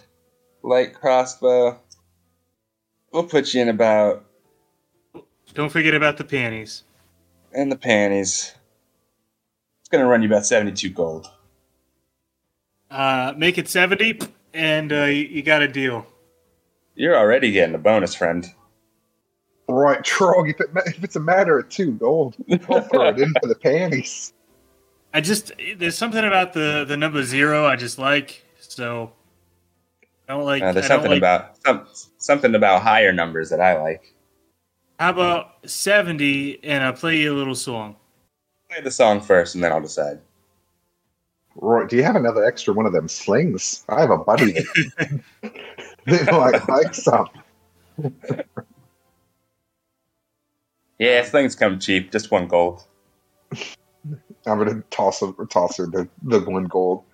light 0.62 0.94
crossbow. 0.94 1.80
We'll 3.12 3.24
put 3.24 3.54
you 3.54 3.64
in 3.64 3.70
about 3.70 4.26
Don't 5.54 5.72
forget 5.72 5.94
about 5.94 6.18
the 6.18 6.24
panties. 6.24 6.84
And 7.54 7.72
the 7.72 7.78
panties. 7.78 8.54
It's 9.82 9.90
gonna 9.90 10.08
run 10.08 10.22
you 10.22 10.28
about 10.28 10.46
seventy-two 10.46 10.90
gold. 10.92 11.28
Uh, 12.92 13.34
make 13.36 13.58
it 13.58 13.68
seventy, 13.68 14.20
and 14.54 14.92
uh, 14.92 15.06
you, 15.06 15.24
you 15.24 15.42
got 15.42 15.62
a 15.62 15.68
deal. 15.68 16.06
You're 16.96 17.18
already 17.18 17.52
getting 17.52 17.76
a 17.76 17.80
bonus, 17.80 18.14
friend. 18.14 18.46
Right, 19.68 20.00
Trog. 20.04 20.50
If, 20.50 20.60
it, 20.62 20.70
if 20.86 21.04
it's 21.04 21.16
a 21.16 21.20
matter 21.20 21.58
of 21.60 21.70
two 21.70 21.94
gold, 21.94 22.36
I'll 22.70 22.82
throw 22.82 23.10
it 23.10 23.20
in 23.20 23.34
for 23.42 23.48
the 23.48 23.56
panties. 23.56 24.34
I 25.14 25.22
just 25.22 25.52
there's 25.78 25.98
something 25.98 26.24
about 26.24 26.54
the 26.54 26.86
the 26.88 26.96
number 26.96 27.24
zero 27.24 27.66
I 27.66 27.76
just 27.76 27.98
like. 27.98 28.46
So 28.60 29.12
I 30.28 30.34
don't 30.34 30.46
like. 30.46 30.62
Uh, 30.62 30.72
there's 30.72 30.86
I 30.86 30.90
something 30.90 31.12
like- 31.12 31.18
about 31.18 31.58
some, 31.66 31.88
something 32.20 32.54
about 32.54 32.84
higher 32.84 33.12
numbers 33.12 33.50
that 33.50 33.60
I 33.60 33.82
like. 33.82 34.14
How 35.00 35.12
about 35.12 35.56
seventy, 35.66 36.62
and 36.62 36.84
I'll 36.84 36.92
play 36.92 37.20
you 37.20 37.34
a 37.34 37.38
little 37.38 37.56
song. 37.56 37.96
Play 38.70 38.82
the 38.82 38.92
song 38.92 39.22
first, 39.22 39.56
and 39.56 39.64
then 39.64 39.72
I'll 39.72 39.82
decide. 39.82 40.20
Roy, 41.56 41.88
do 41.88 41.96
you 41.96 42.04
have 42.04 42.18
another 42.18 42.44
extra 42.44 42.74
one 42.74 42.86
of 42.86 42.92
them 42.92 43.08
slings? 43.08 43.86
I 43.88 44.02
have 44.02 44.12
a 44.12 44.18
buddy 44.18 44.52
that 44.52 45.22
that 46.06 46.32
might 46.32 46.68
like 46.68 46.94
some. 46.94 47.30
Yeah, 51.00 51.24
slings 51.24 51.56
come 51.56 51.80
cheap. 51.80 52.12
Just 52.12 52.30
one 52.30 52.50
gold. 52.50 52.84
I'm 54.46 54.58
gonna 54.58 54.84
toss 54.90 55.22
her, 55.22 55.32
toss 55.46 55.78
her 55.78 55.86
the, 55.86 56.10
the 56.24 56.42
one 56.42 56.66
gold. 56.66 57.06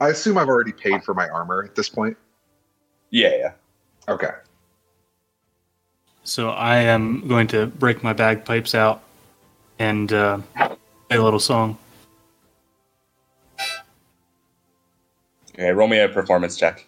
I 0.00 0.08
assume 0.08 0.38
I've 0.38 0.48
already 0.48 0.72
paid 0.72 1.04
for 1.04 1.14
my 1.14 1.28
armor 1.28 1.62
at 1.62 1.76
this 1.76 1.88
point. 1.88 2.16
Yeah, 3.10 3.36
yeah. 3.36 3.52
Okay. 4.08 4.30
So 6.28 6.50
I 6.50 6.76
am 6.80 7.26
going 7.26 7.46
to 7.48 7.66
break 7.66 8.02
my 8.04 8.12
bagpipes 8.12 8.74
out 8.74 9.02
and 9.78 10.12
uh, 10.12 10.40
play 11.08 11.16
a 11.16 11.22
little 11.22 11.40
song. 11.40 11.78
Okay, 15.54 15.70
roll 15.70 15.88
me 15.88 15.98
a 15.98 16.08
performance 16.08 16.58
check. 16.58 16.86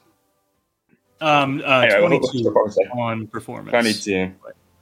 Um, 1.23 1.63
uh, 1.65 1.81
Anyway, 1.81 2.03
what- 2.03 2.11
what's 2.13 2.29
twenty-two 2.31 2.49
performance 2.51 2.77
check? 2.83 2.95
on 2.95 3.27
performance. 3.29 3.71
22. 3.71 4.33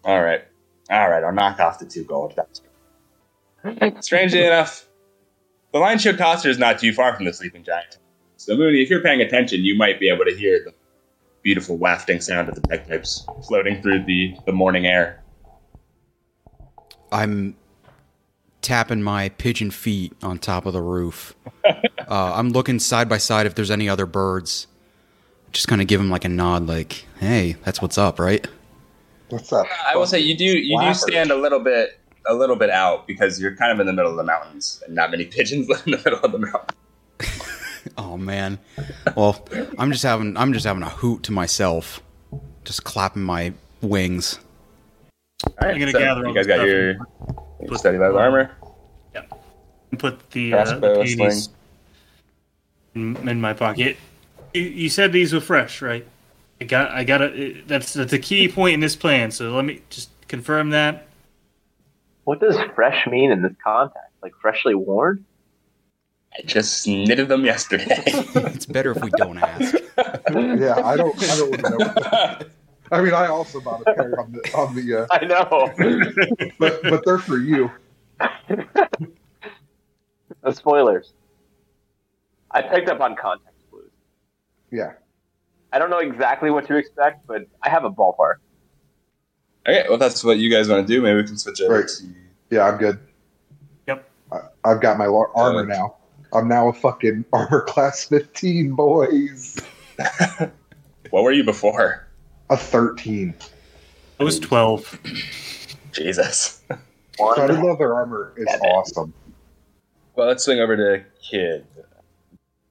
All 0.04 0.20
right. 0.22 0.42
All 0.90 1.09
right, 1.09 1.22
I'll 1.22 1.32
knock 1.32 1.61
off 1.61 1.78
the 1.78 1.86
two 1.86 2.02
gold. 2.04 2.34
That's 2.36 2.61
Strangely 4.04 4.44
enough, 4.44 4.86
the 5.72 5.78
Lionshield 5.78 6.18
Coster 6.18 6.48
is 6.48 6.59
not 6.59 6.78
too 6.80 6.92
far 6.92 7.14
from 7.14 7.26
the 7.26 7.32
Sleeping 7.32 7.62
Giant. 7.62 7.98
So, 8.36 8.56
Mooney, 8.56 8.82
if 8.82 8.90
you're 8.90 9.02
paying 9.02 9.20
attention, 9.20 9.61
you 9.61 9.76
might 9.76 10.00
be 10.00 10.09
able 10.09 10.24
to 10.24 10.34
hear 10.34 10.61
the 10.64 10.72
beautiful 11.49 11.78
wafting 11.78 12.20
sound 12.20 12.46
of 12.51 12.55
the 12.55 12.61
bagpipes 12.61 13.24
floating 13.46 13.80
through 13.80 14.05
the, 14.05 14.36
the 14.44 14.53
morning 14.53 14.84
air. 14.84 15.24
I'm 17.11 17.57
tapping 18.61 19.03
my 19.03 19.30
pigeon 19.30 19.70
feet 19.70 20.12
on 20.22 20.40
top 20.40 20.66
of 20.66 20.74
the 20.74 20.82
roof. 20.82 21.34
Uh, 22.09 22.32
I'm 22.34 22.49
looking 22.51 22.78
side 22.78 23.07
by 23.07 23.18
side 23.18 23.44
if 23.44 23.55
there's 23.55 23.70
any 23.70 23.86
other 23.86 24.07
birds. 24.07 24.66
Just 25.53 25.68
kind 25.68 25.82
of 25.82 25.88
give 25.88 26.01
them 26.01 26.09
like 26.09 26.24
a 26.24 26.28
nod, 26.30 26.66
like, 26.66 27.05
"Hey, 27.20 27.57
that's 27.64 27.82
what's 27.82 27.99
up, 27.99 28.18
right?" 28.18 28.49
What's 29.28 29.53
up? 29.53 29.66
I 29.86 29.94
will 29.94 30.07
say 30.07 30.18
you 30.18 30.34
do 30.34 30.46
you 30.46 30.80
do 30.80 30.94
stand 30.94 31.30
a 31.30 31.34
little 31.34 31.61
bit 31.61 32.01
a 32.26 32.32
little 32.32 32.57
bit 32.57 32.70
out 32.70 33.07
because 33.07 33.38
you're 33.38 33.55
kind 33.57 33.72
of 33.72 33.80
in 33.80 33.86
the 33.86 33.92
middle 33.92 34.11
of 34.11 34.16
the 34.16 34.24
mountains 34.24 34.82
and 34.86 34.94
not 34.94 35.11
many 35.11 35.26
pigeons 35.26 35.68
live 35.68 35.82
in 35.84 35.90
the 35.90 35.99
middle 35.99 36.20
of 36.20 36.32
the 36.32 36.38
mountain. 36.38 36.74
Oh 37.99 38.16
man. 38.16 38.59
Well, 39.16 39.44
I'm 39.76 39.92
just 39.92 40.05
having 40.05 40.36
I'm 40.36 40.53
just 40.53 40.64
having 40.64 40.82
a 40.82 40.88
hoot 40.88 41.24
to 41.24 41.32
myself, 41.32 42.01
just 42.64 42.84
clapping 42.84 43.22
my 43.22 43.53
wings. 43.82 44.38
All 45.44 45.53
right, 45.61 45.74
I'm 45.74 45.80
gonna 45.80 45.92
so 45.92 45.99
gather 45.99 46.22
you 46.22 46.28
all 46.28 46.34
guys 46.34 46.46
got 46.46 46.64
your, 46.64 46.92
your 46.92 47.07
put- 47.66 47.78
study 47.78 47.99
leather 47.99 48.18
armor. 48.18 48.53
And 49.90 49.99
put 49.99 50.30
the, 50.32 50.53
uh, 50.53 50.78
the 50.78 50.96
panties 50.96 51.49
in, 52.94 53.16
in 53.26 53.40
my 53.40 53.55
pocket. 53.55 53.96
You, 54.53 54.62
you 54.62 54.88
said 54.90 55.12
these 55.14 55.32
were 55.32 55.40
fresh, 55.40 55.80
right? 55.80 56.07
I 56.61 56.64
got, 56.64 56.90
I 56.90 57.05
got 57.05 57.22
a. 57.22 57.62
That's 57.66 57.94
that's 57.94 58.12
a 58.12 58.18
key 58.18 58.49
point 58.49 58.74
in 58.74 58.80
this 58.80 58.96
plan. 58.96 59.30
So 59.30 59.51
let 59.53 59.64
me 59.64 59.80
just 59.88 60.11
confirm 60.28 60.70
that. 60.70 61.07
What 62.24 62.38
does 62.38 62.59
fresh 62.74 63.07
mean 63.07 63.32
in 63.32 63.40
this 63.40 63.55
context? 63.64 64.12
Like 64.22 64.34
freshly 64.42 64.74
worn? 64.74 65.24
I 66.39 66.43
just 66.43 66.86
knitted 66.86 67.28
them 67.28 67.45
yesterday. 67.45 68.03
It's 68.55 68.66
better 68.66 68.93
if 68.93 69.03
we 69.03 69.11
don't 69.11 69.39
ask. 69.39 69.74
Yeah, 70.30 70.80
I 70.84 70.97
don't. 70.97 71.20
I 71.22 71.36
don't 71.36 71.51
want 71.51 71.64
to 71.64 71.70
know. 71.70 72.47
I 72.93 73.01
mean, 73.03 73.14
I 73.14 73.26
also 73.26 73.61
bought 73.61 73.80
a 73.80 73.95
pair 73.95 74.20
on 74.20 74.30
the 74.32 74.39
on 74.55 74.74
the, 74.76 75.01
uh, 75.01 75.07
I 75.11 75.24
know. 75.24 76.53
but 76.59 76.82
but 76.82 77.05
they're 77.05 77.18
for 77.18 77.39
you. 77.39 77.70
no 80.45 80.53
spoilers. 80.53 81.12
I 82.53 82.62
picked 82.62 82.89
up 82.89 83.01
on 83.01 83.16
context 83.16 83.64
clues. 83.70 83.91
Yeah. 84.70 84.93
I 85.72 85.78
don't 85.80 85.91
know 85.91 85.99
exactly 85.99 86.51
what 86.51 86.66
to 86.68 86.76
expect, 86.76 87.26
but 87.26 87.43
I 87.62 87.68
have 87.70 87.84
a 87.84 87.91
ballpark. 87.91 88.36
okay, 89.66 89.84
well 89.89 89.99
that's 89.99 90.22
what 90.22 90.39
you 90.39 90.51
guys 90.51 90.68
want 90.68 90.86
to 90.86 90.93
do. 90.93 91.03
Maybe 91.03 91.16
we 91.20 91.26
can 91.26 91.36
switch 91.39 91.61
over 91.61 91.74
Right. 91.80 91.89
to 91.89 92.05
Yeah, 92.51 92.68
I'm 92.68 92.78
good. 92.78 93.01
Yep. 93.89 94.09
I, 94.32 94.39
I've 94.64 94.80
got 94.80 94.97
my 94.99 95.07
armor 95.07 95.64
Good. 95.64 95.70
now. 95.70 95.97
I'm 96.33 96.49
now 96.49 96.68
a 96.68 96.72
fucking 96.72 97.24
armor 97.33 97.62
class 97.62 98.05
15, 98.05 98.74
boys. 98.74 99.59
what 101.11 101.24
were 101.24 101.33
you 101.33 101.45
before? 101.45 102.07
A 102.51 102.57
13. 102.57 103.35
I 104.20 104.24
was 104.24 104.39
twelve. 104.41 104.99
Jesus. 105.93 106.62
Studded 107.14 107.59
One. 107.59 107.66
leather 107.66 107.95
armor 107.95 108.33
is 108.37 108.47
Damn 108.47 108.57
it. 108.62 108.66
awesome. 108.66 109.12
Well, 110.16 110.26
let's 110.26 110.45
swing 110.45 110.59
over 110.61 110.76
to 110.76 111.05
Kid. 111.22 111.64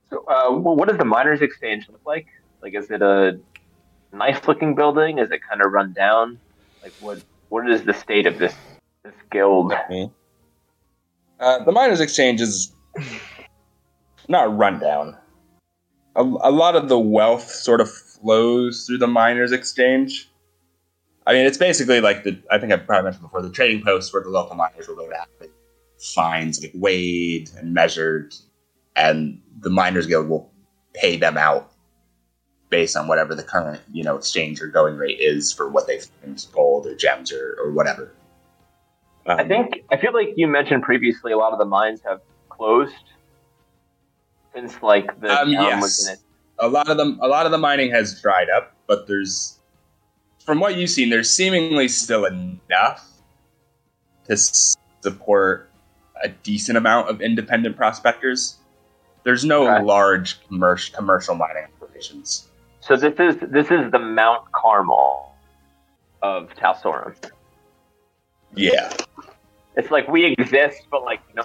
So, 0.10 0.26
uh, 0.28 0.52
what 0.52 0.88
does 0.90 0.98
the 0.98 1.06
miners' 1.06 1.42
exchange 1.42 1.88
look 1.90 2.02
like? 2.06 2.28
Like, 2.62 2.76
is 2.76 2.92
it 2.92 3.02
a 3.02 3.40
nice-looking 4.14 4.76
building? 4.76 5.20
Is 5.20 5.32
it 5.32 5.40
kind 5.48 5.62
of 5.62 5.72
run 5.72 5.94
down? 5.94 6.38
Like, 6.84 6.94
what 7.00 7.24
what 7.50 7.70
is 7.70 7.84
the 7.84 7.94
state 7.94 8.26
of 8.28 8.38
this 8.40 8.54
this 9.04 9.14
guild? 9.32 9.74
Me. 9.90 10.12
Uh, 11.40 11.64
the 11.64 11.72
Miners 11.72 12.00
Exchange 12.02 12.42
is 12.42 12.74
not 14.28 14.56
rundown. 14.58 15.18
A, 16.16 16.22
a 16.22 16.52
lot 16.52 16.76
of 16.76 16.90
the 16.90 17.00
wealth 17.00 17.50
sort 17.50 17.82
of 17.82 17.92
flows 17.92 18.86
through 18.86 18.98
the 18.98 19.08
Miners 19.08 19.52
Exchange. 19.52 20.30
I 21.26 21.34
mean, 21.34 21.46
it's 21.46 21.58
basically 21.58 22.00
like 22.02 22.24
the, 22.24 22.42
I 22.50 22.58
think 22.58 22.72
I've 22.72 22.86
probably 22.86 23.06
mentioned 23.06 23.24
before, 23.24 23.42
the 23.42 23.50
trading 23.50 23.84
post 23.84 24.14
where 24.14 24.24
the 24.24 24.30
local 24.30 24.56
miners 24.56 24.88
will 24.88 24.96
go 24.96 25.10
to 25.10 25.16
have 25.16 25.28
fines 26.00 26.62
like 26.62 26.72
weighed 26.74 27.50
and 27.58 27.74
measured, 27.74 28.34
and 28.96 29.42
the 29.60 29.70
Miners 29.70 30.08
Guild 30.08 30.30
will 30.30 30.52
pay 30.94 31.18
them 31.18 31.38
out 31.38 31.72
based 32.70 32.96
on 32.96 33.08
whatever 33.08 33.34
the 33.34 33.44
current, 33.44 33.82
you 33.92 34.04
know, 34.04 34.16
exchange 34.16 34.62
or 34.62 34.68
going 34.68 34.96
rate 34.96 35.20
is 35.20 35.52
for 35.52 35.70
what 35.70 35.88
they 35.88 36.00
find, 36.00 36.46
gold 36.52 36.86
or 36.86 36.96
gems 36.96 37.32
or, 37.32 37.58
or 37.60 37.72
whatever. 37.72 38.14
I 39.26 39.42
Um, 39.42 39.48
think 39.48 39.84
I 39.92 39.98
feel 39.98 40.14
like 40.14 40.30
you 40.36 40.48
mentioned 40.48 40.84
previously 40.84 41.32
a 41.32 41.38
lot 41.38 41.52
of 41.52 41.60
the 41.60 41.66
mines 41.66 42.02
have 42.06 42.22
closed 42.50 42.94
since 44.54 44.82
like 44.82 45.20
the 45.22 45.42
Um, 45.42 45.50
yes. 45.50 45.82
was 45.82 46.08
in 46.08 46.14
it. 46.14 46.20
a 46.60 46.68
lot 46.68 46.90
of 46.90 46.98
them 46.98 47.20
a 47.22 47.28
lot 47.28 47.46
of 47.46 47.52
the 47.52 47.58
mining 47.58 47.92
has 47.92 48.22
dried 48.22 48.50
up 48.50 48.74
but 48.88 49.08
there's 49.08 49.60
from 50.44 50.60
what 50.60 50.76
you've 50.78 50.90
seen 50.90 51.10
there's 51.10 51.30
seemingly 51.30 51.88
still 51.88 52.26
enough 52.26 53.06
to 54.28 54.36
support 55.02 55.70
a 56.24 56.30
decent 56.30 56.78
amount 56.78 57.10
of 57.10 57.22
independent 57.22 57.78
prospectors. 57.78 58.58
There's 59.24 59.46
no 59.46 59.68
Okay. 59.70 59.84
large 59.84 60.46
commercial 60.48 60.96
commercial 60.98 61.36
mining 61.36 61.66
operations. 61.82 62.48
So 62.80 62.96
this 62.96 63.14
is 63.20 63.36
this 63.52 63.70
is 63.72 63.92
the 63.92 64.00
Mount 64.00 64.52
Carmel 64.52 65.34
of 66.22 66.50
Talsorum. 66.56 67.14
Yeah, 68.56 68.92
It's 69.76 69.92
like 69.92 70.08
we 70.08 70.26
exist, 70.26 70.88
but 70.90 71.04
like 71.04 71.20
no. 71.36 71.44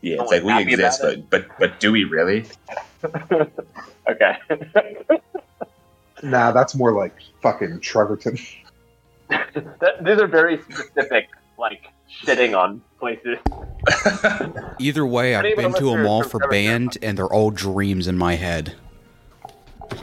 Yeah. 0.00 0.16
No 0.16 0.22
It's 0.24 0.32
like 0.32 0.42
we 0.42 0.72
exist, 0.72 1.00
but 1.02 1.30
but 1.30 1.46
but 1.58 1.80
do 1.80 1.92
we 1.92 2.04
really? 2.04 2.46
okay. 4.08 4.38
Nah, 6.22 6.52
that's 6.52 6.74
more 6.74 6.92
like 6.92 7.14
fucking 7.42 7.80
Trevorton. 7.80 8.40
These 10.04 10.18
are 10.18 10.26
very 10.26 10.60
specific, 10.62 11.28
like 11.58 11.88
shitting 12.22 12.58
on 12.58 12.82
places. 12.98 13.38
Either 14.78 15.06
way, 15.06 15.34
I've 15.34 15.56
been 15.56 15.72
to 15.74 15.84
them 15.84 16.02
listener 16.02 16.06
all 16.06 16.22
for 16.22 16.38
Trevor 16.38 16.50
band, 16.50 16.98
and 17.02 17.16
they're 17.16 17.26
all 17.26 17.50
dreams 17.50 18.08
in 18.08 18.16
my 18.16 18.34
head. 18.34 18.74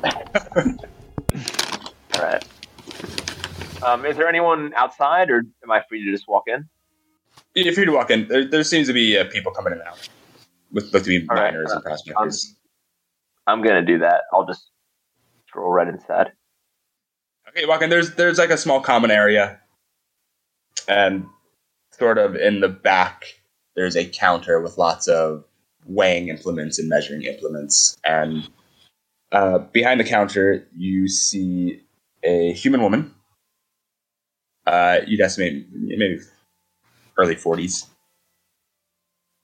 All 0.03 0.77
right. 2.21 2.45
Um, 3.83 4.05
is 4.05 4.17
there 4.17 4.27
anyone 4.27 4.73
outside, 4.75 5.29
or 5.29 5.43
am 5.63 5.71
I 5.71 5.83
free 5.87 6.03
to 6.05 6.11
just 6.11 6.27
walk 6.27 6.43
in? 6.47 6.67
If 7.55 7.77
you're 7.77 7.85
to 7.85 7.93
walk 7.93 8.11
in. 8.11 8.27
There, 8.27 8.45
there 8.45 8.63
seems 8.63 8.87
to 8.87 8.93
be 8.93 9.17
uh, 9.17 9.25
people 9.25 9.51
coming 9.51 9.73
in 9.73 9.79
and 9.79 9.87
out 9.87 10.09
with 10.71 10.93
look 10.93 11.03
to 11.03 11.19
be 11.19 11.25
All 11.29 11.35
right. 11.35 11.53
miners 11.53 11.71
and 11.71 11.81
prospectors. 11.83 12.55
I'm 13.47 13.61
gonna 13.63 13.85
do 13.85 13.99
that. 13.99 14.23
I'll 14.33 14.45
just 14.45 14.69
stroll 15.47 15.71
right 15.71 15.87
inside. 15.87 16.33
Okay, 17.49 17.65
walk 17.65 17.81
in. 17.81 17.89
There's 17.89 18.15
there's 18.15 18.37
like 18.37 18.49
a 18.49 18.57
small 18.57 18.81
common 18.81 19.11
area, 19.11 19.59
and 20.87 21.25
sort 21.91 22.17
of 22.17 22.35
in 22.35 22.59
the 22.59 22.67
back 22.67 23.23
there's 23.75 23.95
a 23.95 24.05
counter 24.05 24.59
with 24.59 24.77
lots 24.77 25.07
of 25.07 25.45
weighing 25.85 26.27
implements 26.27 26.79
and 26.79 26.89
measuring 26.89 27.23
implements, 27.23 27.95
and 28.03 28.49
uh, 29.31 29.59
behind 29.59 29.99
the 29.99 30.03
counter 30.03 30.67
you 30.75 31.07
see 31.07 31.81
a 32.23 32.51
human 32.53 32.81
woman. 32.81 33.13
Uh, 34.65 35.01
you'd 35.05 35.21
estimate 35.21 35.67
maybe 35.71 36.19
early 37.17 37.35
forties, 37.35 37.87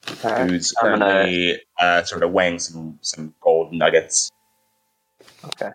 who's 0.07 0.23
I'm 0.25 0.47
gonna- 0.47 0.69
currently 0.79 1.61
uh, 1.79 2.03
sort 2.03 2.23
of 2.23 2.31
weighing 2.31 2.59
some 2.59 2.99
some 3.01 3.33
gold 3.41 3.73
nuggets. 3.73 4.29
Okay. 5.45 5.71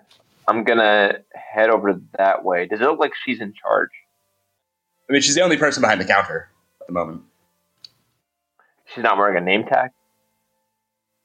I'm 0.49 0.63
gonna 0.65 1.19
head 1.35 1.71
over 1.71 2.01
that 2.19 2.45
way. 2.45 2.67
Does 2.67 2.81
it 2.81 2.85
look 2.85 3.01
like 3.01 3.13
she's 3.25 3.41
in 3.41 3.53
charge? 3.53 3.91
I 5.09 5.13
mean, 5.13 5.23
she's 5.23 5.35
the 5.35 5.43
only 5.43 5.57
person 5.57 5.81
behind 5.81 6.01
the 6.01 6.05
counter 6.05 6.49
at 6.81 6.87
the 6.87 6.93
moment. 6.93 7.23
She's 8.95 9.03
not 9.03 9.17
wearing 9.19 9.37
a 9.37 9.41
name 9.41 9.65
tag. 9.65 9.91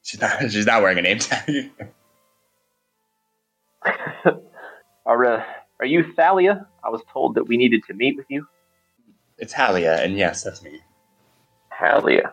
She's 0.03 0.19
not. 0.19 0.41
She's 0.51 0.65
not 0.65 0.81
wearing 0.81 0.97
a 0.97 1.01
name 1.03 1.19
tag. 1.19 1.69
Are 5.05 5.25
uh, 5.25 5.43
are 5.79 5.85
you 5.85 6.03
Thalia? 6.15 6.67
I 6.83 6.89
was 6.89 7.01
told 7.11 7.35
that 7.35 7.45
we 7.47 7.57
needed 7.57 7.83
to 7.87 7.93
meet 7.93 8.15
with 8.15 8.27
you. 8.29 8.47
It's 9.41 9.53
Halia, 9.53 9.99
and 9.99 10.15
yes, 10.17 10.43
that's 10.43 10.61
me. 10.61 10.79
Thalia. 11.77 12.31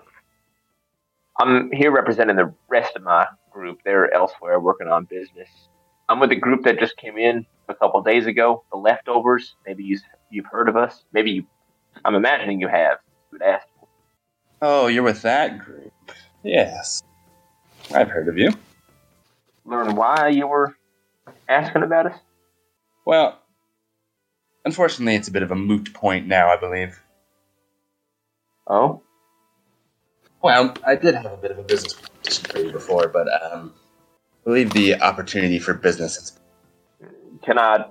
I'm 1.41 1.73
here 1.73 1.91
representing 1.91 2.37
the 2.37 2.53
rest 2.69 2.95
of 2.97 3.03
my 3.03 3.27
group. 3.51 3.79
They're 3.85 4.13
elsewhere 4.13 4.61
working 4.61 4.89
on 4.89 5.07
business. 5.07 5.49
I'm 6.09 6.21
with 6.21 6.31
the 6.31 6.37
group 6.37 6.65
that 6.65 6.79
just 6.79 6.97
came 6.99 7.17
in 7.17 7.47
a 7.69 7.75
couple 7.75 8.03
days 8.03 8.27
ago. 8.27 8.65
The 8.71 8.79
leftovers. 8.79 9.55
Maybe 9.67 9.85
you, 9.85 9.99
you've 10.31 10.47
heard 10.47 10.69
of 10.69 10.77
us. 10.77 11.05
Maybe 11.13 11.31
you. 11.31 11.47
I'm 12.05 12.15
imagining 12.15 12.61
you 12.61 12.69
have. 12.69 12.99
You 13.33 13.39
would 13.39 13.43
ask. 13.43 13.67
Oh, 14.61 14.89
you're 14.89 15.03
with 15.03 15.23
that 15.23 15.59
group. 15.59 15.93
Yes, 16.43 17.03
I've 17.95 18.11
heard 18.11 18.29
of 18.29 18.37
you. 18.37 18.51
Learn 19.65 19.97
why 19.97 20.29
you 20.29 20.47
were 20.47 20.77
asking 21.49 21.85
about 21.85 22.07
us. 22.07 22.19
Well, 23.07 23.41
unfortunately, 24.69 25.15
it's 25.15 25.29
a 25.29 25.33
bit 25.33 25.43
of 25.43 25.51
a 25.51 25.57
moot 25.57 25.93
point 25.95 26.27
now. 26.27 26.49
I 26.51 26.57
believe. 26.57 27.01
Oh, 28.67 29.03
Well, 30.43 30.75
I 30.87 30.95
did 30.95 31.15
have 31.15 31.33
a 31.33 31.37
bit 31.39 31.51
of 31.51 31.59
a 31.59 31.63
business 31.63 31.95
proposition 31.95 32.45
for 32.51 32.59
you 32.59 32.71
before, 32.71 33.09
but 33.09 33.27
um, 33.43 33.73
I 34.43 34.45
believe 34.45 34.73
the 34.73 35.01
opportunity 35.01 35.59
for 35.59 35.73
business 35.73 36.17
is 36.19 36.39
can 37.43 37.59
I 37.59 37.87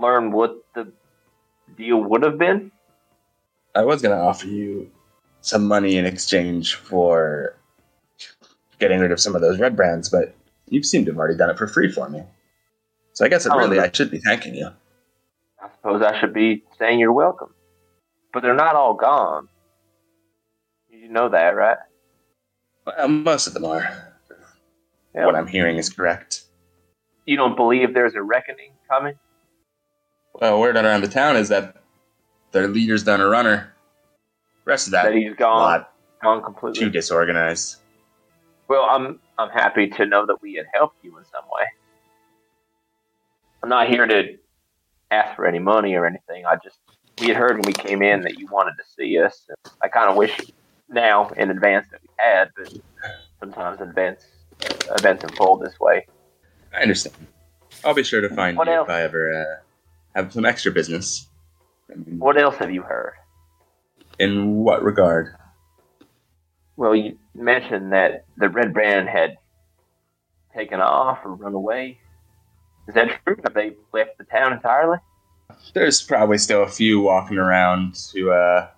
learn 0.00 0.32
what 0.32 0.56
the 0.74 0.92
deal 1.76 2.02
would 2.02 2.22
have 2.22 2.38
been? 2.38 2.72
I 3.74 3.84
was 3.84 4.00
going 4.00 4.16
to 4.16 4.22
offer 4.22 4.46
you 4.46 4.90
some 5.40 5.66
money 5.66 5.96
in 5.96 6.06
exchange 6.06 6.74
for 6.74 7.56
getting 8.78 9.00
rid 9.00 9.12
of 9.12 9.20
some 9.20 9.34
of 9.34 9.42
those 9.42 9.58
red 9.58 9.76
brands, 9.76 10.08
but 10.08 10.34
you 10.68 10.82
seem 10.82 11.04
to 11.04 11.10
have 11.10 11.18
already 11.18 11.36
done 11.36 11.50
it 11.50 11.58
for 11.58 11.66
free 11.66 11.90
for 11.90 12.08
me. 12.08 12.22
So 13.12 13.24
I 13.24 13.28
guess 13.28 13.44
it 13.44 13.52
Oh, 13.52 13.58
really. 13.58 13.78
I 13.78 13.90
should 13.92 14.10
be 14.10 14.20
thanking 14.20 14.54
you. 14.54 14.70
I 15.84 15.88
suppose 15.92 16.02
I 16.02 16.18
should 16.18 16.32
be 16.32 16.64
saying 16.78 16.98
you're 16.98 17.12
welcome. 17.12 17.52
But 18.32 18.42
they're 18.42 18.54
not 18.54 18.74
all 18.74 18.94
gone. 18.94 19.48
You 20.90 21.08
know 21.10 21.28
that, 21.28 21.54
right? 21.54 21.76
Well, 22.86 23.08
most 23.08 23.46
of 23.46 23.54
them 23.54 23.64
are. 23.66 24.14
Yeah. 25.14 25.26
What 25.26 25.36
I'm 25.36 25.46
hearing 25.46 25.76
is 25.76 25.90
correct. 25.90 26.44
You 27.26 27.36
don't 27.36 27.54
believe 27.56 27.92
there's 27.94 28.14
a 28.14 28.22
reckoning 28.22 28.72
coming? 28.88 29.14
Well, 30.34 30.58
word 30.58 30.76
around 30.76 31.02
the 31.02 31.08
town 31.08 31.36
is 31.36 31.50
that 31.50 31.76
their 32.52 32.66
leader's 32.66 33.04
done 33.04 33.20
a 33.20 33.26
runner. 33.28 33.72
rest 34.64 34.86
of 34.88 34.92
that, 34.92 35.04
That 35.04 35.14
he's 35.14 35.34
gone, 35.36 35.58
lot 35.60 35.92
gone 36.22 36.42
completely. 36.42 36.80
too 36.80 36.90
disorganized. 36.90 37.76
Well, 38.68 38.86
I'm 38.90 39.20
I'm 39.38 39.50
happy 39.50 39.88
to 39.88 40.06
know 40.06 40.24
that 40.26 40.40
we 40.42 40.54
had 40.54 40.66
helped 40.74 40.96
you 41.04 41.16
in 41.18 41.24
some 41.24 41.44
way. 41.52 41.66
I'm 43.62 43.68
not 43.68 43.88
here 43.88 44.06
to 44.06 44.36
ask 45.10 45.34
for 45.36 45.46
any 45.46 45.58
money 45.58 45.94
or 45.94 46.06
anything. 46.06 46.44
I 46.46 46.56
just 46.62 46.78
we 47.20 47.28
had 47.28 47.36
heard 47.36 47.52
when 47.56 47.62
we 47.66 47.72
came 47.72 48.02
in 48.02 48.22
that 48.22 48.38
you 48.38 48.48
wanted 48.50 48.72
to 48.78 48.84
see 48.96 49.18
us. 49.18 49.48
I 49.80 49.88
kind 49.88 50.10
of 50.10 50.16
wish 50.16 50.38
now 50.88 51.28
in 51.30 51.50
advance 51.50 51.86
that 51.90 52.00
we 52.02 52.08
had, 52.18 52.50
but 52.56 52.72
sometimes 53.40 53.80
events 53.80 54.24
events 54.98 55.24
unfold 55.24 55.62
this 55.62 55.78
way. 55.80 56.06
I 56.76 56.82
understand. 56.82 57.14
I'll 57.84 57.94
be 57.94 58.02
sure 58.02 58.20
to 58.20 58.34
find 58.34 58.56
What 58.56 58.66
you 58.68 58.74
else? 58.74 58.86
if 58.86 58.90
I 58.94 59.02
ever 59.02 59.32
uh, 59.32 60.18
have 60.20 60.32
some 60.32 60.44
extra 60.44 60.72
business. 60.72 61.28
What 62.18 62.40
else 62.40 62.56
have 62.56 62.72
you 62.72 62.82
heard? 62.82 63.12
In 64.18 64.56
what 64.56 64.82
regard? 64.82 65.34
Well, 66.76 66.94
you 66.94 67.18
mentioned 67.34 67.92
that 67.92 68.24
the 68.36 68.48
red 68.48 68.72
brand 68.72 69.08
had 69.08 69.36
taken 70.56 70.80
off 70.80 71.18
or 71.24 71.34
run 71.34 71.54
away. 71.54 71.98
Is 72.88 72.94
that 72.94 73.08
true? 73.24 73.36
Have 73.44 73.54
they 73.54 73.74
left 73.92 74.18
the 74.18 74.24
town 74.24 74.52
entirely? 74.52 74.98
There's 75.74 76.02
probably 76.02 76.38
still 76.38 76.62
a 76.62 76.68
few 76.68 77.00
walking 77.00 77.38
around 77.38 77.96
who 78.12 78.30
uh, 78.30 78.68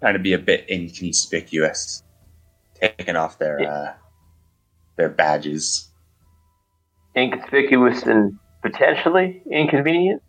trying 0.00 0.14
to 0.14 0.20
be 0.20 0.32
a 0.32 0.38
bit 0.38 0.68
inconspicuous, 0.70 2.02
taking 2.74 3.16
off 3.16 3.38
their 3.38 3.60
uh, 3.60 3.92
their 4.96 5.08
badges. 5.08 5.88
Inconspicuous 7.16 8.02
and 8.02 8.38
potentially 8.62 9.42
inconvenient 9.50 10.22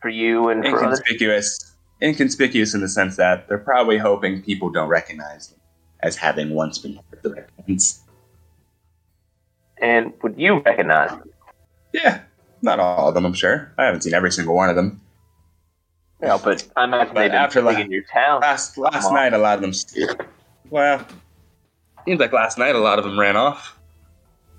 for 0.00 0.08
you 0.08 0.48
and 0.48 0.62
for 0.62 0.76
others. 0.76 1.00
Inconspicuous, 1.00 1.76
inconspicuous 2.02 2.74
in 2.74 2.80
the 2.80 2.88
sense 2.88 3.16
that 3.16 3.48
they're 3.48 3.58
probably 3.58 3.98
hoping 3.98 4.42
people 4.42 4.70
don't 4.70 4.88
recognize 4.88 5.48
them 5.48 5.60
as 6.00 6.16
having 6.16 6.50
once 6.50 6.78
been 6.78 6.94
part 6.94 7.24
of 7.24 7.34
the 7.34 7.94
And 9.80 10.12
would 10.22 10.38
you 10.38 10.60
recognize 10.60 11.10
them? 11.10 11.30
Yeah, 11.92 12.20
not 12.62 12.78
all 12.80 13.08
of 13.08 13.14
them, 13.14 13.24
I'm 13.24 13.32
sure. 13.34 13.72
I 13.78 13.84
haven't 13.84 14.02
seen 14.02 14.14
every 14.14 14.30
single 14.32 14.54
one 14.54 14.68
of 14.68 14.76
them. 14.76 15.00
Yeah, 16.22 16.38
but 16.42 16.66
I 16.76 16.84
imagine 16.84 17.14
But 17.14 17.30
after 17.32 17.60
la- 17.62 17.70
in 17.72 17.90
your 17.90 18.02
town. 18.02 18.40
Last 18.40 18.78
last 18.78 19.12
night, 19.12 19.32
a 19.34 19.38
lot 19.38 19.62
of 19.62 19.62
them. 19.62 19.72
Well, 20.70 21.06
seems 22.04 22.20
like 22.20 22.32
last 22.32 22.58
night 22.58 22.74
a 22.74 22.78
lot 22.78 22.98
of 22.98 23.04
them 23.04 23.18
ran 23.18 23.36
off. 23.36 23.78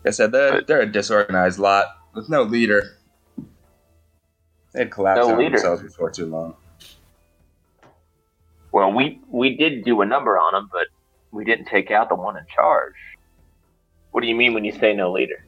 Like 0.03 0.07
I 0.07 0.11
said 0.11 0.32
they're 0.32 0.61
they're 0.61 0.82
a 0.82 0.86
disorganized 0.91 1.59
lot 1.59 1.88
with 2.13 2.30
no 2.30 2.43
leader. 2.43 2.97
They'd 4.73 4.91
collapse 4.91 5.17
No 5.19 5.32
on 5.34 5.39
leader. 5.39 5.51
themselves 5.57 5.82
before 5.82 6.11
too 6.11 6.28
long. 6.28 6.55
Well, 8.71 8.93
we 8.93 9.19
we 9.28 9.55
did 9.57 9.84
do 9.84 10.01
a 10.01 10.05
number 10.05 10.38
on 10.38 10.53
them, 10.53 10.69
but 10.71 10.88
we 11.32 11.43
didn't 11.43 11.65
take 11.65 11.89
out 11.89 12.09
the 12.09 12.15
one 12.15 12.38
in 12.38 12.45
charge. 12.53 12.93
What 14.11 14.21
do 14.21 14.28
you 14.28 14.36
mean 14.36 14.53
when 14.53 14.63
you 14.63 14.71
say 14.71 14.93
no 14.93 15.11
leader? 15.11 15.43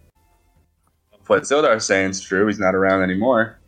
What 1.29 1.45
Sildar's 1.45 1.85
saying 1.85 2.09
is 2.09 2.21
true, 2.21 2.47
he's 2.47 2.57
not 2.57 2.73
around 2.73 3.03
anymore. 3.03 3.59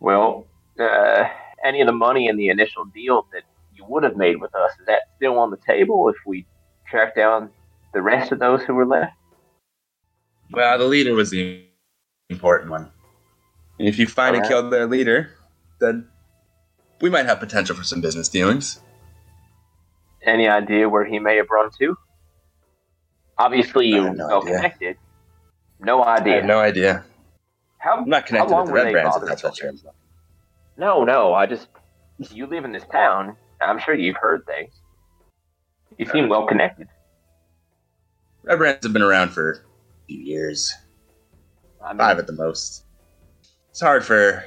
Well, 0.00 0.46
uh, 0.78 1.24
any 1.64 1.80
of 1.80 1.86
the 1.86 1.94
money 1.94 2.28
in 2.28 2.36
the 2.36 2.50
initial 2.50 2.84
deal 2.84 3.26
that 3.32 3.44
you 3.74 3.86
would 3.88 4.02
have 4.02 4.16
made 4.18 4.38
with 4.38 4.54
us 4.54 4.72
is 4.78 4.84
that 4.84 5.00
still 5.16 5.38
on 5.38 5.50
the 5.50 5.56
table 5.66 6.10
if 6.10 6.16
we 6.26 6.44
track 6.86 7.16
down 7.16 7.48
the 7.94 8.02
rest 8.02 8.32
of 8.32 8.38
those 8.38 8.60
who 8.64 8.74
were 8.74 8.84
left? 8.84 9.14
Well, 10.50 10.76
the 10.76 10.84
leader 10.84 11.14
was 11.14 11.30
the 11.30 11.64
important 12.28 12.70
one. 12.70 12.90
And 13.78 13.88
if 13.88 13.98
you 13.98 14.06
find 14.06 14.36
and 14.36 14.44
kill 14.46 14.68
their 14.68 14.86
leader, 14.86 15.30
then 15.80 16.06
we 17.00 17.08
might 17.08 17.24
have 17.24 17.40
potential 17.40 17.76
for 17.76 17.84
some 17.84 18.02
business 18.02 18.28
dealings. 18.28 18.78
Any 20.22 20.46
idea 20.46 20.86
where 20.86 21.06
he 21.06 21.18
may 21.18 21.36
have 21.36 21.48
run 21.48 21.70
to? 21.78 21.96
Obviously, 23.38 23.86
you're 23.86 24.04
have 24.08 24.16
no 24.16 24.26
well 24.26 24.42
idea. 24.42 24.56
connected. 24.56 24.96
No 25.80 26.04
idea. 26.04 26.34
I 26.34 26.36
have 26.36 26.44
no 26.44 26.58
idea. 26.58 27.04
how, 27.78 27.98
I'm 27.98 28.08
not 28.08 28.26
connected 28.26 28.54
with 28.56 28.66
the 28.66 28.72
Red 28.72 28.92
Brands, 28.92 29.16
if 29.16 29.28
that's 29.28 29.42
what 29.42 29.58
you're 29.60 29.72
you? 29.72 29.78
No, 30.76 31.04
no. 31.04 31.34
I 31.34 31.46
just 31.46 31.68
you 32.30 32.46
live 32.46 32.64
in 32.64 32.72
this 32.72 32.84
town. 32.90 33.36
I'm 33.60 33.78
sure 33.78 33.94
you've 33.94 34.16
heard 34.16 34.44
things. 34.46 34.72
You 35.96 36.06
seem 36.06 36.28
well 36.28 36.46
connected. 36.46 36.88
Red 38.42 38.58
Brands 38.58 38.84
have 38.84 38.92
been 38.92 39.02
around 39.02 39.30
for 39.30 39.50
a 39.52 39.56
few 40.06 40.20
years, 40.20 40.72
I 41.84 41.90
mean, 41.90 41.98
five 41.98 42.18
at 42.18 42.26
the 42.26 42.32
most. 42.32 42.84
It's 43.70 43.80
hard 43.80 44.04
for 44.04 44.44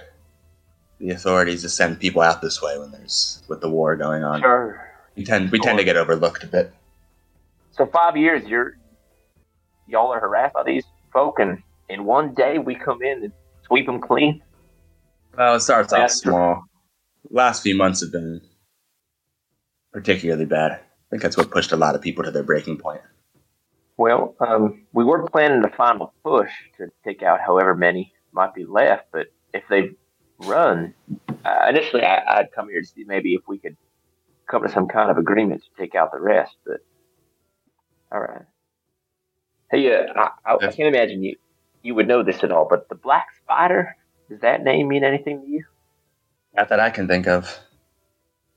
the 1.00 1.12
authorities 1.12 1.62
to 1.64 1.70
send 1.70 2.00
people 2.00 2.22
out 2.22 2.42
this 2.42 2.62
way 2.62 2.78
when 2.78 2.92
there's 2.92 3.44
with 3.48 3.62
the 3.62 3.70
war 3.70 3.96
going 3.96 4.24
on. 4.24 4.42
sure. 4.42 4.88
We 5.16 5.24
tend 5.26 5.52
we 5.52 5.60
tend 5.60 5.78
to 5.78 5.84
get 5.84 5.98
overlooked 5.98 6.44
a 6.44 6.48
bit. 6.48 6.74
So 7.72 7.86
five 7.86 8.16
years, 8.16 8.46
you're 8.48 8.78
y'all 9.88 10.12
are 10.14 10.20
harassed 10.20 10.54
by 10.54 10.64
these 10.64 10.86
folk, 11.12 11.40
and 11.40 11.62
in 11.90 12.06
one 12.06 12.34
day 12.34 12.58
we 12.58 12.76
come 12.76 13.02
in 13.02 13.24
and 13.24 13.34
sweep 13.66 13.86
them 13.86 14.02
clean. 14.02 14.42
Well, 15.38 15.56
it 15.56 15.62
starts 15.62 15.94
off 15.94 16.12
small. 16.12 16.64
Last 17.30 17.64
few 17.64 17.76
months 17.76 18.02
have 18.02 18.12
been 18.12 18.42
particularly 19.94 20.46
bad. 20.46 20.72
I 20.72 20.80
think 21.10 21.22
that's 21.22 21.38
what 21.38 21.52
pushed 21.52 21.72
a 21.72 21.78
lot 21.78 21.96
of 21.96 22.02
people 22.02 22.24
to 22.24 22.32
their 22.32 22.44
breaking 22.44 22.78
point. 22.78 23.02
Well, 23.98 24.36
um, 24.40 24.86
we 24.94 25.04
were 25.04 25.28
planning 25.28 25.64
a 25.64 25.70
final 25.76 26.14
push 26.24 26.52
to 26.78 26.88
take 27.06 27.22
out 27.22 27.40
however 27.40 27.76
many 27.76 28.14
might 28.32 28.54
be 28.54 28.66
left, 28.66 29.08
but 29.12 29.28
if 29.54 29.64
they 29.70 29.92
run, 30.40 30.94
uh, 31.46 31.68
initially 31.70 32.04
I, 32.04 32.40
I'd 32.40 32.52
come 32.52 32.70
here 32.70 32.82
to 32.82 32.88
see 32.88 33.04
maybe 33.04 33.36
if 33.36 33.42
we 33.48 33.60
could 33.60 33.78
come 34.50 34.64
to 34.64 34.70
some 34.70 34.88
kind 34.88 35.12
of 35.12 35.18
agreement 35.18 35.62
to 35.64 35.82
take 35.82 35.96
out 35.96 36.12
the 36.12 36.20
rest. 36.20 36.56
But 36.66 36.78
all 38.12 38.22
right. 38.22 38.46
Hey, 39.72 39.94
uh, 39.94 40.14
I, 40.16 40.30
I, 40.46 40.56
I 40.56 40.72
can't 40.72 40.94
imagine 40.94 41.24
you 41.24 41.38
you 41.84 41.96
would 41.96 42.08
know 42.08 42.24
this 42.24 42.44
at 42.44 42.52
all, 42.52 42.68
but 42.70 42.90
the 42.90 42.96
Black 42.96 43.28
Spider 43.44 43.96
does 44.32 44.40
that 44.40 44.64
name 44.64 44.88
mean 44.88 45.04
anything 45.04 45.42
to 45.42 45.48
you? 45.48 45.66
Not 46.56 46.70
that 46.70 46.80
I 46.80 46.90
can 46.90 47.06
think 47.06 47.28
of. 47.28 47.60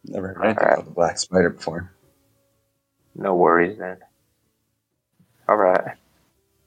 Never 0.04 0.28
heard 0.28 0.44
anything 0.44 0.62
Alright. 0.62 0.74
about 0.74 0.84
the 0.84 0.94
black 0.94 1.18
spider 1.18 1.50
before. 1.50 1.90
No 3.16 3.34
worries 3.34 3.76
then. 3.78 3.96
All 5.48 5.56
right. 5.56 5.96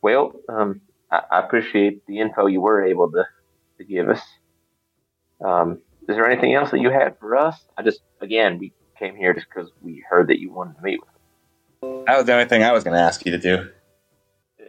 Well, 0.01 0.33
um, 0.49 0.81
I, 1.09 1.21
I 1.31 1.39
appreciate 1.39 2.05
the 2.05 2.19
info 2.19 2.47
you 2.47 2.59
were 2.59 2.83
able 2.83 3.09
to, 3.11 3.25
to 3.77 3.83
give 3.85 4.09
us. 4.09 4.21
Um, 5.39 5.79
is 6.09 6.15
there 6.17 6.29
anything 6.29 6.53
else 6.53 6.71
that 6.71 6.81
you 6.81 6.89
had 6.89 7.17
for 7.19 7.37
us? 7.37 7.57
I 7.77 7.83
just, 7.83 8.01
again, 8.19 8.57
we 8.59 8.73
came 8.99 9.15
here 9.15 9.33
just 9.33 9.47
because 9.47 9.71
we 9.81 10.03
heard 10.09 10.27
that 10.27 10.39
you 10.39 10.51
wanted 10.51 10.75
to 10.75 10.81
meet 10.81 10.99
with 10.99 11.09
us. 11.09 12.03
That 12.07 12.17
was 12.17 12.25
the 12.25 12.33
only 12.33 12.45
thing 12.45 12.63
I 12.63 12.73
was 12.73 12.83
going 12.83 12.95
to 12.95 13.01
ask 13.01 13.25
you 13.25 13.31
to 13.31 13.37
do. 13.37 13.69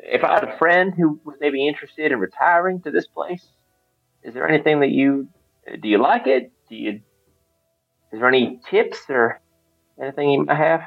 If 0.02 0.24
I 0.24 0.34
had 0.34 0.44
a 0.44 0.56
friend 0.58 0.94
who 0.96 1.20
was 1.24 1.36
maybe 1.40 1.66
interested 1.66 2.12
in 2.12 2.18
retiring 2.18 2.80
to 2.82 2.90
this 2.90 3.06
place, 3.06 3.44
is 4.22 4.34
there 4.34 4.48
anything 4.48 4.80
that 4.80 4.90
you, 4.90 5.28
do 5.80 5.88
you 5.88 5.98
like 5.98 6.26
it? 6.26 6.52
Do 6.68 6.76
you, 6.76 6.90
is 8.12 8.20
there 8.20 8.28
any 8.28 8.60
tips 8.70 8.98
or 9.08 9.40
anything 10.00 10.30
you 10.30 10.44
might 10.44 10.56
have? 10.56 10.82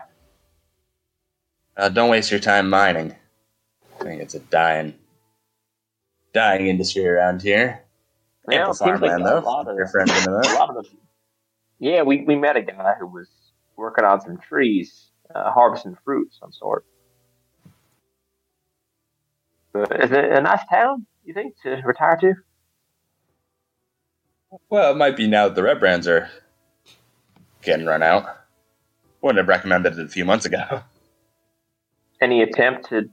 Uh, 1.77 1.89
don't 1.89 2.09
waste 2.09 2.31
your 2.31 2.39
time 2.39 2.69
mining. 2.69 3.15
I 3.99 4.03
think 4.03 4.21
it's 4.21 4.33
a 4.35 4.39
dying, 4.39 4.95
dying 6.33 6.67
industry 6.67 7.07
around 7.07 7.41
here. 7.41 7.83
Well, 8.45 8.57
Ample 8.57 8.71
it 8.73 8.81
like 8.81 8.99
farmland, 8.99 9.21
a 9.21 9.25
though. 9.25 9.39
lot 9.39 9.67
of- 9.67 9.77
Your 9.77 9.87
friends 9.87 10.11
into 10.17 10.31
a 10.31 10.55
lot 10.57 10.75
of. 10.77 10.87
Yeah, 11.79 12.03
we, 12.03 12.23
we 12.23 12.35
met 12.35 12.57
a 12.57 12.61
guy 12.61 12.93
who 12.99 13.07
was 13.07 13.27
working 13.75 14.03
on 14.05 14.21
some 14.21 14.37
trees, 14.37 15.09
uh, 15.33 15.51
harvesting 15.51 15.97
fruit 16.03 16.27
of 16.27 16.33
some 16.35 16.51
sort. 16.51 16.85
Is 19.75 20.11
it 20.11 20.31
a 20.31 20.41
nice 20.41 20.65
town, 20.69 21.05
you 21.23 21.33
think, 21.33 21.55
to 21.63 21.81
retire 21.85 22.17
to? 22.17 22.33
Well, 24.69 24.91
it 24.91 24.97
might 24.97 25.15
be 25.15 25.27
now 25.27 25.47
that 25.47 25.55
the 25.55 25.63
red 25.63 25.79
brands 25.79 26.07
are 26.07 26.29
getting 27.61 27.85
run 27.85 28.03
out. 28.03 28.25
Wouldn't 29.21 29.37
have 29.37 29.47
recommended 29.47 29.97
it 29.97 30.05
a 30.05 30.09
few 30.09 30.25
months 30.25 30.45
ago. 30.45 30.81
Any 32.21 32.41
attempt 32.41 32.89
to 32.89 33.09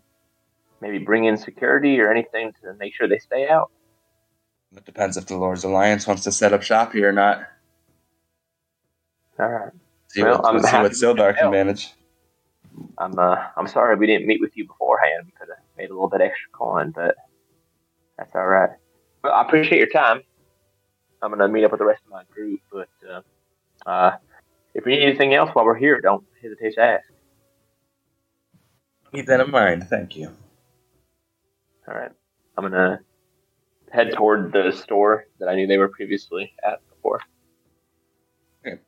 maybe 0.80 0.98
bring 0.98 1.24
in 1.24 1.36
security 1.36 1.98
or 2.00 2.10
anything 2.10 2.52
to 2.62 2.74
make 2.74 2.94
sure 2.94 3.08
they 3.08 3.18
stay 3.18 3.48
out? 3.48 3.70
It 4.76 4.84
depends 4.84 5.16
if 5.16 5.26
the 5.26 5.36
Lord's 5.36 5.64
Alliance 5.64 6.06
wants 6.06 6.24
to 6.24 6.32
set 6.32 6.52
up 6.52 6.62
shop 6.62 6.92
here 6.92 7.08
or 7.08 7.12
not. 7.12 7.48
All 9.38 9.48
right. 9.48 9.72
See 10.08 10.22
Well, 10.22 10.42
what, 10.42 10.54
I'm 10.54 10.60
see 10.60 10.68
happy 10.68 10.82
what 10.82 10.92
Sildar 10.92 11.36
can 11.36 11.50
manage. 11.50 11.92
I'm 12.98 13.18
uh, 13.18 13.46
I'm 13.56 13.66
sorry 13.66 13.96
we 13.96 14.06
didn't 14.06 14.26
meet 14.26 14.40
with 14.40 14.56
you 14.56 14.66
beforehand. 14.66 15.24
We 15.26 15.32
could 15.32 15.48
have 15.48 15.64
made 15.78 15.90
a 15.90 15.94
little 15.94 16.08
bit 16.08 16.20
extra 16.20 16.50
coin, 16.52 16.92
but 16.94 17.14
that's 18.18 18.34
all 18.34 18.46
right. 18.46 18.70
Well, 19.22 19.32
I 19.32 19.42
appreciate 19.42 19.78
your 19.78 19.88
time. 19.88 20.22
I'm 21.22 21.30
gonna 21.30 21.48
meet 21.48 21.64
up 21.64 21.70
with 21.70 21.78
the 21.78 21.86
rest 21.86 22.02
of 22.04 22.10
my 22.10 22.24
group, 22.32 22.60
but 22.70 22.88
uh, 23.08 23.88
uh, 23.88 24.16
if 24.74 24.84
you 24.84 24.92
need 24.92 25.02
anything 25.02 25.34
else 25.34 25.50
while 25.52 25.64
we're 25.64 25.78
here, 25.78 26.00
don't 26.00 26.24
hesitate 26.42 26.74
to 26.74 26.80
ask. 26.80 27.04
Keep 29.14 29.26
that 29.26 29.40
in 29.40 29.50
mind. 29.50 29.84
Thank 29.88 30.16
you. 30.16 30.30
All 31.88 31.94
right. 31.94 32.10
I'm 32.56 32.64
gonna 32.64 33.00
head 33.90 34.12
toward 34.12 34.52
the 34.52 34.72
store 34.72 35.26
that 35.38 35.48
I 35.48 35.54
knew 35.54 35.66
they 35.66 35.78
were 35.78 35.88
previously 35.88 36.52
at 36.66 36.80
before. 36.90 37.20
Okay. 38.66 38.80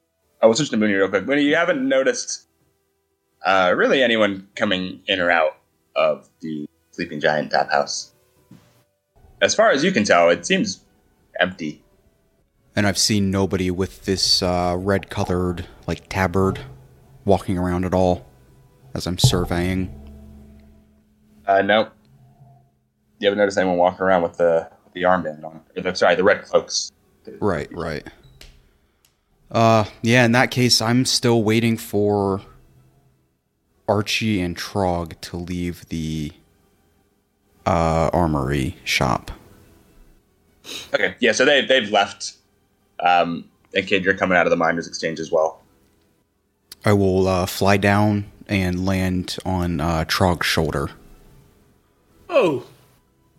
I 0.43 0.47
will 0.47 0.55
switch 0.55 0.71
to 0.71 0.77
Mooney 0.77 0.95
real 0.95 1.09
quick. 1.09 1.27
Mooney, 1.27 1.43
you 1.43 1.57
haven't 1.57 1.89
noticed 1.89 2.49
uh, 3.45 3.73
really 3.77 4.03
anyone 4.03 4.49
coming 4.55 5.01
in 5.07 5.21
or 5.21 5.31
out 5.31 5.57
of 5.97 6.29
the 6.41 6.69
Sleeping 7.01 7.19
Giant 7.19 7.51
Tap 7.51 7.73
House. 7.73 8.13
As 9.41 9.55
far 9.55 9.71
as 9.71 9.83
you 9.83 9.91
can 9.91 10.05
tell, 10.05 10.29
it 10.29 10.45
seems 10.45 10.83
empty. 11.41 11.83
And 12.77 12.87
I've 12.87 12.99
seen 12.99 13.31
nobody 13.31 13.71
with 13.71 14.05
this 14.05 14.43
uh, 14.43 14.77
red 14.79 15.09
colored, 15.09 15.67
like, 15.87 16.11
tabard 16.11 16.61
walking 17.25 17.57
around 17.57 17.87
at 17.87 17.95
all 17.95 18.27
as 18.93 19.07
I'm 19.07 19.17
surveying. 19.17 19.99
Uh, 21.47 21.63
no. 21.63 21.89
You 23.19 23.29
haven't 23.29 23.39
noticed 23.39 23.57
anyone 23.57 23.79
walking 23.79 24.03
around 24.03 24.21
with 24.21 24.37
the 24.37 24.71
the 24.93 25.05
armband 25.05 25.43
on. 25.43 25.63
The, 25.75 25.95
sorry, 25.95 26.17
the 26.17 26.25
red 26.25 26.43
cloaks. 26.43 26.93
Right, 27.39 27.75
right. 27.75 28.07
Uh, 29.51 29.87
yeah, 30.03 30.27
in 30.27 30.33
that 30.33 30.51
case, 30.51 30.83
I'm 30.83 31.07
still 31.07 31.43
waiting 31.43 31.79
for 31.79 32.43
Archie 33.89 34.43
and 34.43 34.55
Trog 34.55 35.19
to 35.23 35.39
leave 35.39 35.89
the 35.89 36.33
uh, 37.71 38.11
armory 38.13 38.77
shop. 38.85 39.31
Okay, 40.93 41.15
yeah, 41.21 41.31
so 41.31 41.45
they, 41.45 41.65
they've 41.65 41.91
left. 41.91 42.33
Um, 42.99 43.45
and 43.75 43.87
Kid, 43.87 44.05
you're 44.05 44.17
coming 44.17 44.37
out 44.37 44.47
of 44.47 44.51
the 44.51 44.57
Miners 44.57 44.89
Exchange 44.89 45.21
as 45.21 45.31
well. 45.31 45.63
I 46.85 46.93
will 46.93 47.29
uh, 47.29 47.47
fly 47.47 47.77
down 47.77 48.31
and 48.49 48.85
land 48.85 49.37
on 49.45 49.81
uh, 49.81 50.05
Trog's 50.09 50.47
shoulder. 50.47 50.91
Oh, 52.29 52.67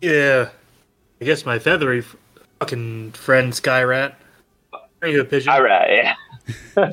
yeah. 0.00 0.48
I 1.20 1.24
guess 1.24 1.44
my 1.44 1.58
feathery 1.58 1.98
f- 1.98 2.16
fucking 2.58 3.12
friend 3.12 3.52
Skyrat. 3.52 4.14
Are 5.02 5.08
you 5.08 5.20
a 5.20 5.24
pigeon? 5.24 5.52
All 5.52 5.62
right. 5.62 5.90
Yeah. 5.90 6.14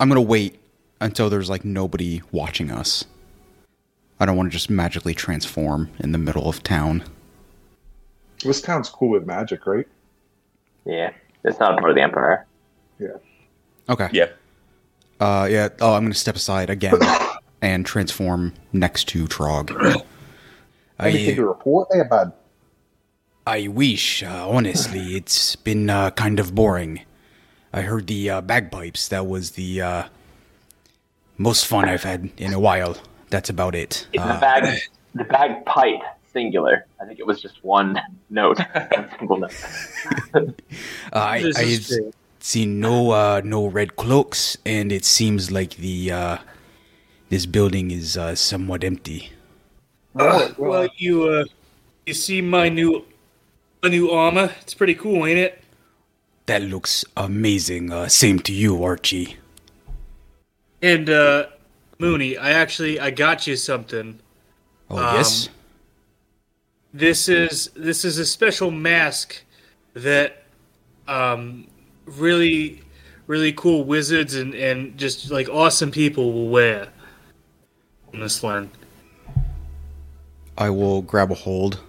I'm 0.00 0.08
gonna 0.08 0.20
wait 0.20 0.58
until 1.00 1.30
there's 1.30 1.48
like 1.48 1.64
nobody 1.64 2.22
watching 2.32 2.70
us. 2.70 3.04
I 4.20 4.26
don't 4.26 4.36
want 4.36 4.50
to 4.50 4.52
just 4.52 4.68
magically 4.68 5.14
transform 5.14 5.90
in 5.98 6.12
the 6.12 6.18
middle 6.18 6.48
of 6.48 6.62
town. 6.62 7.02
This 8.44 8.60
town's 8.60 8.90
cool 8.90 9.08
with 9.08 9.26
magic, 9.26 9.66
right? 9.66 9.88
Yeah. 10.84 11.12
It's 11.42 11.58
not 11.58 11.72
a 11.72 11.76
part 11.78 11.90
of 11.90 11.96
the 11.96 12.02
Empire. 12.02 12.46
Yeah. 12.98 13.16
Okay. 13.88 14.08
Yeah. 14.12 14.28
Uh, 15.18 15.48
yeah. 15.50 15.68
Oh, 15.80 15.94
I'm 15.94 16.04
gonna 16.04 16.14
step 16.14 16.36
aside 16.36 16.68
again 16.68 16.98
and 17.62 17.84
transform 17.84 18.54
next 18.72 19.08
to 19.08 19.26
Trog. 19.26 19.70
Anything 20.98 21.36
to 21.36 21.42
I, 21.42 21.46
report 21.46 21.88
there, 21.90 22.04
bud? 22.04 22.32
I 23.46 23.68
wish. 23.68 24.22
Uh, 24.22 24.48
honestly, 24.48 25.16
it's 25.16 25.56
been 25.56 25.88
uh, 25.88 26.10
kind 26.10 26.38
of 26.38 26.54
boring. 26.54 27.00
I 27.72 27.82
heard 27.82 28.06
the 28.06 28.28
uh, 28.28 28.40
bagpipes. 28.42 29.08
That 29.08 29.26
was 29.26 29.52
the 29.52 29.80
uh, 29.80 30.04
most 31.38 31.66
fun 31.66 31.88
I've 31.88 32.02
had 32.02 32.30
in 32.36 32.52
a 32.52 32.60
while. 32.60 32.96
That's 33.30 33.48
about 33.50 33.74
it. 33.74 34.06
It's 34.12 34.22
the 34.22 34.34
Uh, 34.34 34.40
bag, 34.40 34.80
the 35.14 35.24
bagpipe 35.24 36.02
singular. 36.32 36.86
I 37.00 37.06
think 37.06 37.18
it 37.18 37.26
was 37.26 37.40
just 37.40 37.62
one 37.64 38.00
note, 38.28 38.58
one 38.90 39.08
single 39.18 39.36
note. 39.38 39.54
I, 41.12 41.52
I've 41.56 41.88
seen 42.40 42.80
no 42.80 43.10
uh, 43.10 43.40
no 43.44 43.66
red 43.66 43.96
cloaks, 43.96 44.56
and 44.66 44.92
it 44.92 45.04
seems 45.04 45.50
like 45.50 45.76
the 45.76 46.12
uh, 46.12 46.38
this 47.28 47.46
building 47.46 47.90
is 47.90 48.16
uh, 48.16 48.34
somewhat 48.34 48.84
empty. 48.84 49.30
Well, 50.14 50.88
you 50.96 51.24
uh, 51.28 51.44
you 52.06 52.14
see 52.14 52.40
my 52.40 52.68
new 52.68 53.04
my 53.82 53.88
new 53.88 54.10
armor. 54.10 54.50
It's 54.60 54.74
pretty 54.74 54.94
cool, 54.94 55.26
ain't 55.26 55.38
it? 55.38 55.62
That 56.46 56.62
looks 56.62 57.04
amazing. 57.16 57.92
Uh, 57.92 58.08
same 58.08 58.40
to 58.40 58.52
you, 58.52 58.82
Archie. 58.82 59.36
And 60.82 61.08
uh, 61.08 61.46
Mooney, 62.00 62.38
I 62.38 62.52
actually 62.52 62.98
I 62.98 63.10
got 63.10 63.46
you 63.46 63.56
something. 63.56 64.18
Oh 64.88 64.96
Um, 64.96 65.16
yes. 65.16 65.50
This 66.92 67.28
is 67.28 67.70
this 67.76 68.04
is 68.04 68.18
a 68.18 68.26
special 68.26 68.70
mask 68.70 69.44
that 69.94 70.44
um, 71.06 71.68
really 72.06 72.82
really 73.26 73.52
cool 73.52 73.84
wizards 73.84 74.34
and, 74.34 74.54
and 74.54 74.96
just 74.98 75.30
like 75.30 75.48
awesome 75.48 75.90
people 75.90 76.32
will 76.32 76.48
wear 76.48 76.88
in 78.12 78.20
this 78.20 78.42
land. 78.42 78.70
I 80.58 80.70
will 80.70 81.02
grab 81.02 81.30
a 81.30 81.34
hold. 81.34 81.80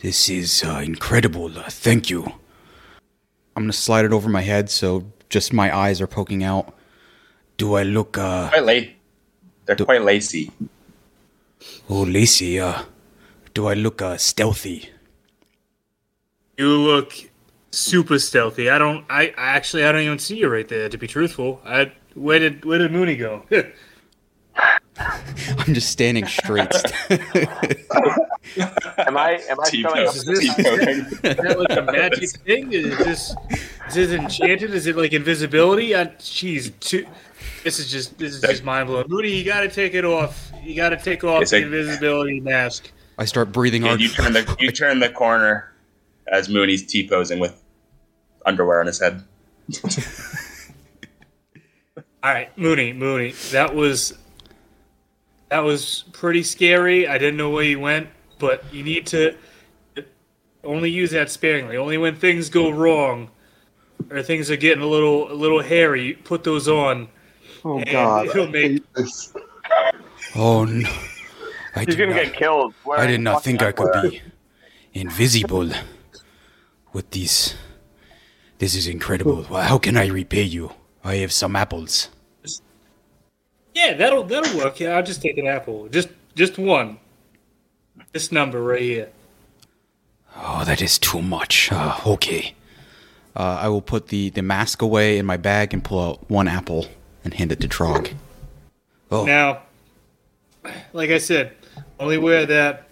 This 0.00 0.28
is 0.28 0.62
uh, 0.64 0.82
incredible. 0.84 1.46
Uh, 1.56 1.70
thank 1.70 2.10
you. 2.10 2.24
I'm 3.54 3.62
gonna 3.62 3.72
slide 3.72 4.04
it 4.04 4.12
over 4.12 4.28
my 4.28 4.42
head 4.42 4.68
so 4.68 5.04
just 5.28 5.52
my 5.52 5.74
eyes 5.74 6.00
are 6.00 6.06
poking 6.08 6.42
out. 6.42 6.74
Do 7.60 7.74
I 7.76 7.82
look 7.84 8.16
uh 8.16 8.48
Quite 8.48 8.64
late. 8.64 8.96
They're 9.66 9.76
Do- 9.76 9.84
quite 9.84 10.02
lacy. 10.02 10.50
oh 11.90 12.02
Lacey, 12.08 12.58
uh 12.58 12.82
do 13.54 13.66
I 13.68 13.74
look 13.74 14.00
uh 14.00 14.16
stealthy? 14.16 14.88
You 16.56 16.68
look 16.68 17.12
super 17.70 18.18
stealthy. 18.18 18.70
I 18.70 18.78
don't. 18.78 19.04
I, 19.10 19.28
I 19.36 19.48
actually 19.58 19.84
I 19.84 19.92
don't 19.92 20.02
even 20.02 20.18
see 20.18 20.36
you 20.38 20.48
right 20.48 20.68
there. 20.68 20.88
To 20.88 20.96
be 20.98 21.06
truthful, 21.06 21.60
I 21.64 21.92
where 22.14 22.38
did 22.38 22.64
where 22.64 22.78
did 22.78 22.92
Mooney 22.92 23.16
go? 23.16 23.44
I'm 24.56 25.72
just 25.74 25.90
standing 25.90 26.26
straight. 26.26 26.72
Am 28.98 29.16
I? 29.16 29.40
Am 29.48 29.60
I 29.60 29.70
showing 29.70 30.06
up? 30.06 30.14
T-pose. 30.14 30.16
Is 30.16 30.24
this- 30.24 30.58
Is 30.58 31.36
that 31.36 31.56
like 31.58 31.76
a 31.78 31.82
magic 31.92 32.30
thing? 32.40 32.72
Is 32.72 32.96
this 32.98 33.34
is 33.88 33.94
this 33.94 34.10
enchanted? 34.12 34.74
Is 34.74 34.86
it 34.86 34.96
like 34.96 35.12
invisibility? 35.12 35.94
I, 35.96 36.06
jeez, 36.18 36.72
too, 36.80 37.06
this 37.64 37.78
is 37.78 37.90
just 37.90 38.18
this 38.18 38.34
is 38.34 38.40
just 38.40 38.64
mind 38.64 38.86
blowing. 38.88 39.06
Mooney, 39.08 39.30
you 39.30 39.44
got 39.44 39.60
to 39.60 39.68
take 39.68 39.94
it 39.94 40.04
off. 40.04 40.50
You 40.62 40.74
got 40.74 40.90
to 40.90 40.96
take 40.96 41.24
off 41.24 41.42
It's 41.42 41.50
the 41.50 41.58
a- 41.58 41.62
invisibility 41.62 42.40
mask. 42.40 42.90
I 43.18 43.24
start 43.26 43.52
breathing 43.52 43.82
And 43.82 43.88
hard. 43.88 44.00
you 44.00 44.08
turn 44.08 44.32
the 44.32 44.56
you 44.58 44.70
turn 44.72 44.98
the 45.00 45.10
corner 45.10 45.72
as 46.28 46.48
Mooney's 46.48 46.86
T 46.86 47.08
posing 47.08 47.38
with 47.38 47.62
underwear 48.46 48.80
on 48.80 48.86
his 48.86 48.98
head. 49.00 49.22
All 52.22 52.30
right, 52.34 52.56
Mooney, 52.58 52.92
Mooney, 52.92 53.32
that 53.52 53.74
was 53.74 54.16
that 55.48 55.60
was 55.60 56.04
pretty 56.12 56.42
scary. 56.42 57.08
I 57.08 57.16
didn't 57.18 57.36
know 57.38 57.50
where 57.50 57.64
you 57.64 57.80
went, 57.80 58.08
but 58.38 58.62
you 58.72 58.82
need 58.82 59.06
to 59.08 59.36
only 60.62 60.90
use 60.90 61.10
that 61.12 61.30
sparingly. 61.30 61.76
Only 61.78 61.96
when 61.98 62.14
things 62.16 62.48
go 62.50 62.70
wrong 62.70 63.30
or 64.10 64.22
things 64.22 64.50
are 64.50 64.56
getting 64.56 64.82
a 64.82 64.86
little 64.86 65.32
a 65.32 65.34
little 65.34 65.62
hairy, 65.62 66.12
put 66.14 66.44
those 66.44 66.68
on. 66.68 67.08
Oh 67.64 67.78
And 67.78 67.88
God, 67.90 68.26
it'll 68.28 68.46
I 68.48 68.50
make- 68.50 68.62
hate 68.72 68.94
this. 68.94 69.32
Oh 70.34 70.64
no. 70.64 70.88
I 71.76 71.80
He's 71.84 71.94
did 71.94 71.98
gonna 71.98 72.14
not, 72.14 72.24
get 72.24 72.34
killed. 72.34 72.74
I 72.90 73.06
did 73.06 73.20
not 73.20 73.44
think 73.44 73.62
I 73.62 73.72
could 73.72 73.94
underwear. 73.94 74.10
be 74.10 74.22
invisible 74.94 75.70
with 76.92 77.10
these. 77.10 77.54
This 78.58 78.74
is 78.74 78.86
incredible. 78.88 79.46
Well, 79.48 79.62
How 79.62 79.78
can 79.78 79.96
I 79.96 80.06
repay 80.08 80.42
you? 80.42 80.72
I 81.04 81.16
have 81.16 81.32
some 81.32 81.54
apples. 81.56 82.08
Yeah, 83.74 83.94
that'll 83.94 84.24
that'll 84.24 84.58
work. 84.58 84.80
Yeah, 84.80 84.96
I'll 84.96 85.02
just 85.02 85.22
take 85.22 85.38
an 85.38 85.46
apple. 85.46 85.88
Just 85.88 86.08
just 86.34 86.58
one. 86.58 86.98
This 88.12 88.32
number 88.32 88.60
right 88.62 88.80
here. 88.82 89.08
Oh, 90.36 90.64
that 90.64 90.82
is 90.82 90.98
too 90.98 91.22
much. 91.22 91.70
Uh, 91.70 91.96
okay. 92.06 92.54
Uh, 93.36 93.58
I 93.62 93.68
will 93.68 93.82
put 93.82 94.08
the, 94.08 94.30
the 94.30 94.42
mask 94.42 94.82
away 94.82 95.18
in 95.18 95.26
my 95.26 95.36
bag 95.36 95.72
and 95.72 95.84
pull 95.84 96.00
out 96.04 96.28
one 96.30 96.48
apple 96.48 96.86
and 97.24 97.34
hand 97.34 97.52
it 97.52 97.60
to 97.60 97.68
Trog. 97.68 98.12
Oh, 99.10 99.24
Now, 99.24 99.62
like 100.92 101.10
I 101.10 101.18
said, 101.18 101.52
only 101.98 102.18
wear 102.18 102.46
that 102.46 102.88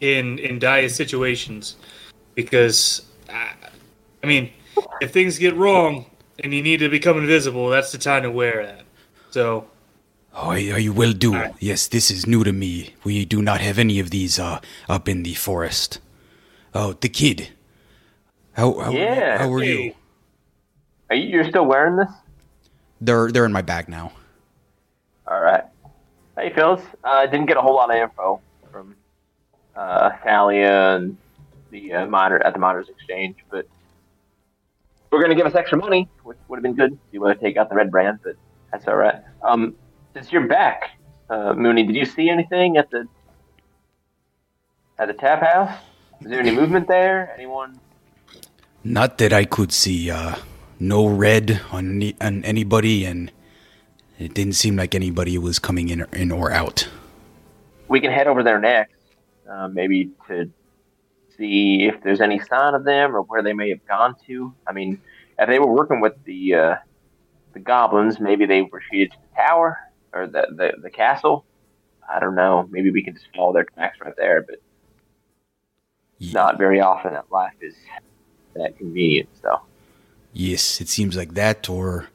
in 0.00 0.38
in 0.38 0.58
dire 0.58 0.88
situations 0.88 1.76
because 2.34 3.02
I, 3.28 3.52
I 4.22 4.26
mean, 4.26 4.50
if 5.00 5.12
things 5.12 5.38
get 5.38 5.54
wrong 5.54 6.06
and 6.42 6.52
you 6.54 6.62
need 6.62 6.78
to 6.78 6.88
become 6.88 7.18
invisible, 7.18 7.68
that's 7.68 7.92
the 7.92 7.98
time 7.98 8.22
to 8.22 8.30
wear 8.30 8.64
that. 8.66 8.82
So, 9.30 9.66
oh, 10.34 10.50
I, 10.50 10.84
I 10.86 10.88
will 10.88 11.12
do. 11.12 11.34
Alright. 11.34 11.54
Yes, 11.60 11.86
this 11.88 12.10
is 12.10 12.26
new 12.26 12.44
to 12.44 12.52
me. 12.52 12.94
We 13.04 13.24
do 13.24 13.42
not 13.42 13.60
have 13.60 13.78
any 13.78 13.98
of 14.00 14.10
these 14.10 14.38
uh, 14.38 14.60
up 14.88 15.08
in 15.08 15.22
the 15.22 15.34
forest. 15.34 16.00
Oh, 16.74 16.92
the 16.94 17.08
kid. 17.08 17.50
How 18.52 18.78
how, 18.78 18.90
Yeah. 18.90 19.38
how 19.38 19.52
are 19.52 19.62
you? 19.62 19.94
Are 21.10 21.16
you? 21.16 21.28
You're 21.28 21.48
still 21.48 21.66
wearing 21.66 21.96
this? 21.96 22.10
They're 23.00 23.30
they're 23.30 23.44
in 23.44 23.52
my 23.52 23.62
bag 23.62 23.88
now. 23.88 24.12
All 25.26 25.40
right. 25.40 25.64
Hey, 26.36 26.52
Phyllis. 26.54 26.82
I 27.04 27.24
uh, 27.24 27.26
didn't 27.26 27.46
get 27.46 27.56
a 27.56 27.60
whole 27.60 27.74
lot 27.74 27.90
of 27.90 27.96
info 27.96 28.40
from 28.70 28.96
uh, 29.76 30.10
Thalia 30.24 30.96
and 30.96 31.16
the 31.70 31.92
uh, 31.92 32.06
miner 32.06 32.38
at 32.38 32.52
the 32.52 32.58
miners 32.58 32.88
exchange, 32.88 33.36
but 33.50 33.66
we're 35.10 35.18
going 35.18 35.30
to 35.30 35.36
give 35.36 35.46
us 35.46 35.54
extra 35.54 35.78
money, 35.78 36.08
which 36.22 36.38
would 36.48 36.56
have 36.56 36.62
been 36.62 36.74
good. 36.74 36.92
if 36.92 36.98
You 37.12 37.20
want 37.20 37.38
to 37.38 37.44
take 37.44 37.56
out 37.56 37.68
the 37.68 37.74
red 37.74 37.90
brand, 37.90 38.20
but 38.22 38.36
that's 38.70 38.86
all 38.86 38.96
right. 38.96 39.22
Um, 39.42 39.74
since 40.14 40.32
you're 40.32 40.46
back, 40.46 40.90
uh, 41.30 41.54
Mooney, 41.54 41.84
did 41.84 41.96
you 41.96 42.04
see 42.04 42.28
anything 42.28 42.76
at 42.76 42.90
the 42.90 43.06
at 44.98 45.08
the 45.08 45.14
tap 45.14 45.40
house? 45.40 45.78
Is 46.20 46.28
there 46.28 46.40
any 46.40 46.50
movement 46.50 46.88
there? 46.88 47.32
Anyone? 47.34 47.78
Not 48.82 49.18
that 49.18 49.32
I 49.32 49.44
could 49.44 49.72
see. 49.72 50.10
Uh, 50.10 50.36
no 50.80 51.06
red 51.06 51.60
on 51.72 51.90
any, 51.96 52.16
on 52.20 52.44
anybody, 52.44 53.04
and 53.04 53.32
it 54.18 54.34
didn't 54.34 54.54
seem 54.54 54.76
like 54.76 54.94
anybody 54.94 55.36
was 55.38 55.58
coming 55.58 55.88
in 55.88 56.02
or, 56.02 56.08
in 56.12 56.30
or 56.32 56.50
out. 56.52 56.88
we 57.88 58.00
can 58.00 58.10
head 58.10 58.26
over 58.26 58.42
there 58.42 58.60
next, 58.60 58.94
uh, 59.50 59.68
maybe 59.68 60.10
to 60.28 60.50
see 61.36 61.84
if 61.84 62.02
there's 62.02 62.20
any 62.20 62.38
sign 62.40 62.74
of 62.74 62.84
them 62.84 63.14
or 63.14 63.22
where 63.22 63.42
they 63.42 63.52
may 63.52 63.70
have 63.70 63.84
gone 63.86 64.14
to. 64.26 64.52
I 64.66 64.72
mean, 64.72 65.00
if 65.38 65.48
they 65.48 65.58
were 65.58 65.72
working 65.72 66.00
with 66.00 66.14
the 66.24 66.54
uh, 66.54 66.74
the 67.54 67.60
goblins, 67.60 68.20
maybe 68.20 68.46
they 68.46 68.62
retreated 68.62 69.12
to 69.12 69.18
the 69.18 69.36
tower 69.36 69.78
or 70.12 70.26
the, 70.26 70.46
the 70.56 70.72
the 70.82 70.90
castle. 70.90 71.44
I 72.10 72.20
don't 72.20 72.34
know. 72.34 72.66
Maybe 72.70 72.90
we 72.90 73.02
can 73.02 73.14
just 73.14 73.26
follow 73.34 73.52
their 73.52 73.64
tracks 73.64 73.98
right 74.00 74.14
there, 74.16 74.42
but 74.42 74.56
Ye- 76.18 76.32
not 76.32 76.58
very 76.58 76.80
often 76.80 77.12
that 77.12 77.30
life 77.30 77.54
is 77.60 77.74
that 78.54 78.76
convenient. 78.78 79.28
So 79.42 79.60
Yes, 80.38 80.80
it 80.80 80.88
seems 80.88 81.16
like 81.16 81.34
that 81.34 81.68
or 81.68 82.10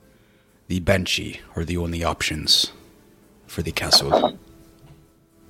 the 0.70 0.80
Banshee 0.80 1.42
are 1.58 1.66
the 1.66 1.76
only 1.76 2.06
options 2.06 2.72
for 3.48 3.62
the 3.62 3.74
castle. 3.74 4.40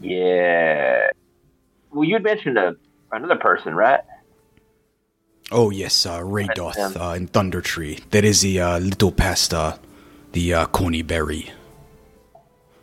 yeah. 0.01 1.11
Well, 1.91 2.03
you 2.03 2.15
had 2.15 2.23
mentioned 2.23 2.57
a, 2.57 2.75
another 3.11 3.35
person, 3.35 3.75
right? 3.75 3.99
Oh 5.51 5.69
yes, 5.69 6.07
uh, 6.07 6.21
Reidoth 6.21 6.77
um, 6.79 6.99
uh, 6.99 7.13
in 7.13 7.27
Thundertree. 7.27 8.09
That 8.09 8.25
is 8.25 8.41
the 8.41 8.59
uh, 8.59 8.79
little 8.79 9.11
past 9.11 9.53
uh, 9.53 9.77
the 10.31 10.51
uh, 10.55 10.65
Conyberry. 10.65 11.51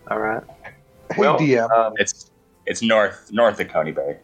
All 0.08 0.20
right. 0.20 0.44
Hey, 0.62 0.72
Well, 1.18 1.36
DM. 1.36 1.68
um, 1.76 1.94
It's 1.96 2.30
it's 2.64 2.80
north 2.80 3.28
north 3.32 3.58
of 3.58 3.66
Conyberry. 3.66 4.18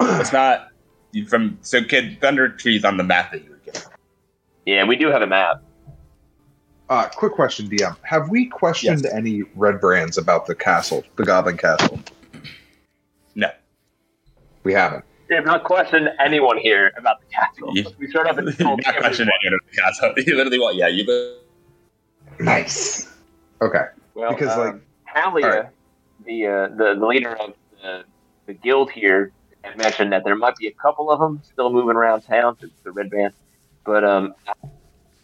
It's 0.00 0.32
not 0.32 0.68
from 1.26 1.58
so 1.62 1.82
kid 1.82 2.20
Thundertree's 2.20 2.84
on 2.84 2.98
the 2.98 3.02
map 3.04 3.32
that 3.32 3.42
you 3.42 3.49
were 3.49 3.49
given. 3.49 3.49
Yeah, 4.66 4.84
we 4.84 4.96
do 4.96 5.08
have 5.08 5.22
a 5.22 5.26
map. 5.26 5.62
Uh, 6.88 7.08
quick 7.08 7.32
question, 7.32 7.68
DM. 7.68 7.96
Have 8.02 8.30
we 8.30 8.46
questioned 8.46 9.02
Yes. 9.04 9.12
any 9.14 9.42
red 9.54 9.80
brands 9.80 10.18
about 10.18 10.46
the 10.46 10.54
castle, 10.56 11.04
the 11.16 11.24
Goblin 11.24 11.56
Castle? 11.56 12.00
No. 13.36 13.48
We 14.64 14.72
haven't. 14.72 15.04
We 15.28 15.36
have 15.36 15.44
not 15.44 15.62
questioned 15.62 16.08
anyone 16.18 16.58
here 16.58 16.92
about 16.98 17.20
the 17.20 17.26
castle. 17.26 17.70
You- 17.76 17.86
we 17.98 18.10
showed 18.10 18.26
up 18.26 18.38
and 18.38 18.48
You're 18.48 18.54
told 18.56 18.80
not 18.84 18.96
questioned 18.96 19.30
anyone 19.40 19.60
about 19.60 19.70
the 19.70 19.80
castle. 19.80 20.14
You 20.26 20.36
literally 20.36 20.58
want 20.58 20.74
yeah, 20.76 20.88
you 20.88 21.36
Nice. 22.40 23.08
Okay. 23.62 23.84
Well, 24.14 24.30
Because, 24.32 24.56
um, 24.56 24.58
like- 24.58 24.82
Talia, 25.14 25.46
Alright. 25.46 25.66
the, 26.26 26.46
uh, 26.46 26.68
the 26.68 26.96
the 26.98 27.06
leader 27.06 27.36
of 27.36 27.54
the, 27.82 28.04
the 28.46 28.54
guild 28.54 28.90
here, 28.90 29.32
had 29.62 29.76
mentioned 29.76 30.12
that 30.12 30.24
there 30.24 30.36
might 30.36 30.56
be 30.56 30.66
a 30.68 30.72
couple 30.72 31.10
of 31.10 31.20
them 31.20 31.40
still 31.44 31.70
moving 31.72 31.96
around 31.96 32.22
town, 32.22 32.56
the, 32.60 32.70
the 32.84 32.90
red 32.92 33.10
band. 33.10 33.32
But 33.90 34.04
um, 34.04 34.34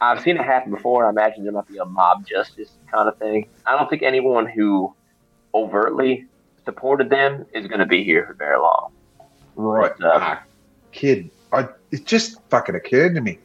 I've 0.00 0.20
seen 0.22 0.36
it 0.38 0.42
happen 0.44 0.72
before. 0.72 1.06
I 1.06 1.10
imagine 1.10 1.44
there 1.44 1.52
might 1.52 1.68
be 1.68 1.78
a 1.78 1.84
mob 1.84 2.26
justice 2.26 2.72
kind 2.90 3.08
of 3.08 3.16
thing. 3.16 3.46
I 3.64 3.78
don't 3.78 3.88
think 3.88 4.02
anyone 4.02 4.44
who 4.44 4.92
overtly 5.54 6.26
supported 6.64 7.08
them 7.08 7.46
is 7.54 7.68
going 7.68 7.78
to 7.78 7.86
be 7.86 8.02
here 8.02 8.26
for 8.26 8.34
very 8.34 8.58
long. 8.58 8.90
Right. 9.54 9.92
But, 9.96 10.04
uh, 10.04 10.18
Ah, 10.20 10.42
kid. 10.90 11.30
I, 11.52 11.68
it's 11.92 12.02
just 12.02 12.40
fucking 12.50 12.74
occurred 12.74 13.14
to 13.14 13.20
me. 13.20 13.38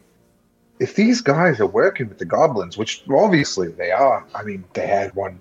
If 0.79 0.95
these 0.95 1.21
guys 1.21 1.59
are 1.59 1.67
working 1.67 2.09
with 2.09 2.17
the 2.17 2.25
goblins, 2.25 2.75
which 2.75 3.03
obviously 3.07 3.67
they 3.67 3.91
are, 3.91 4.25
I 4.33 4.41
mean, 4.41 4.63
they 4.73 4.87
had 4.87 5.13
one 5.13 5.39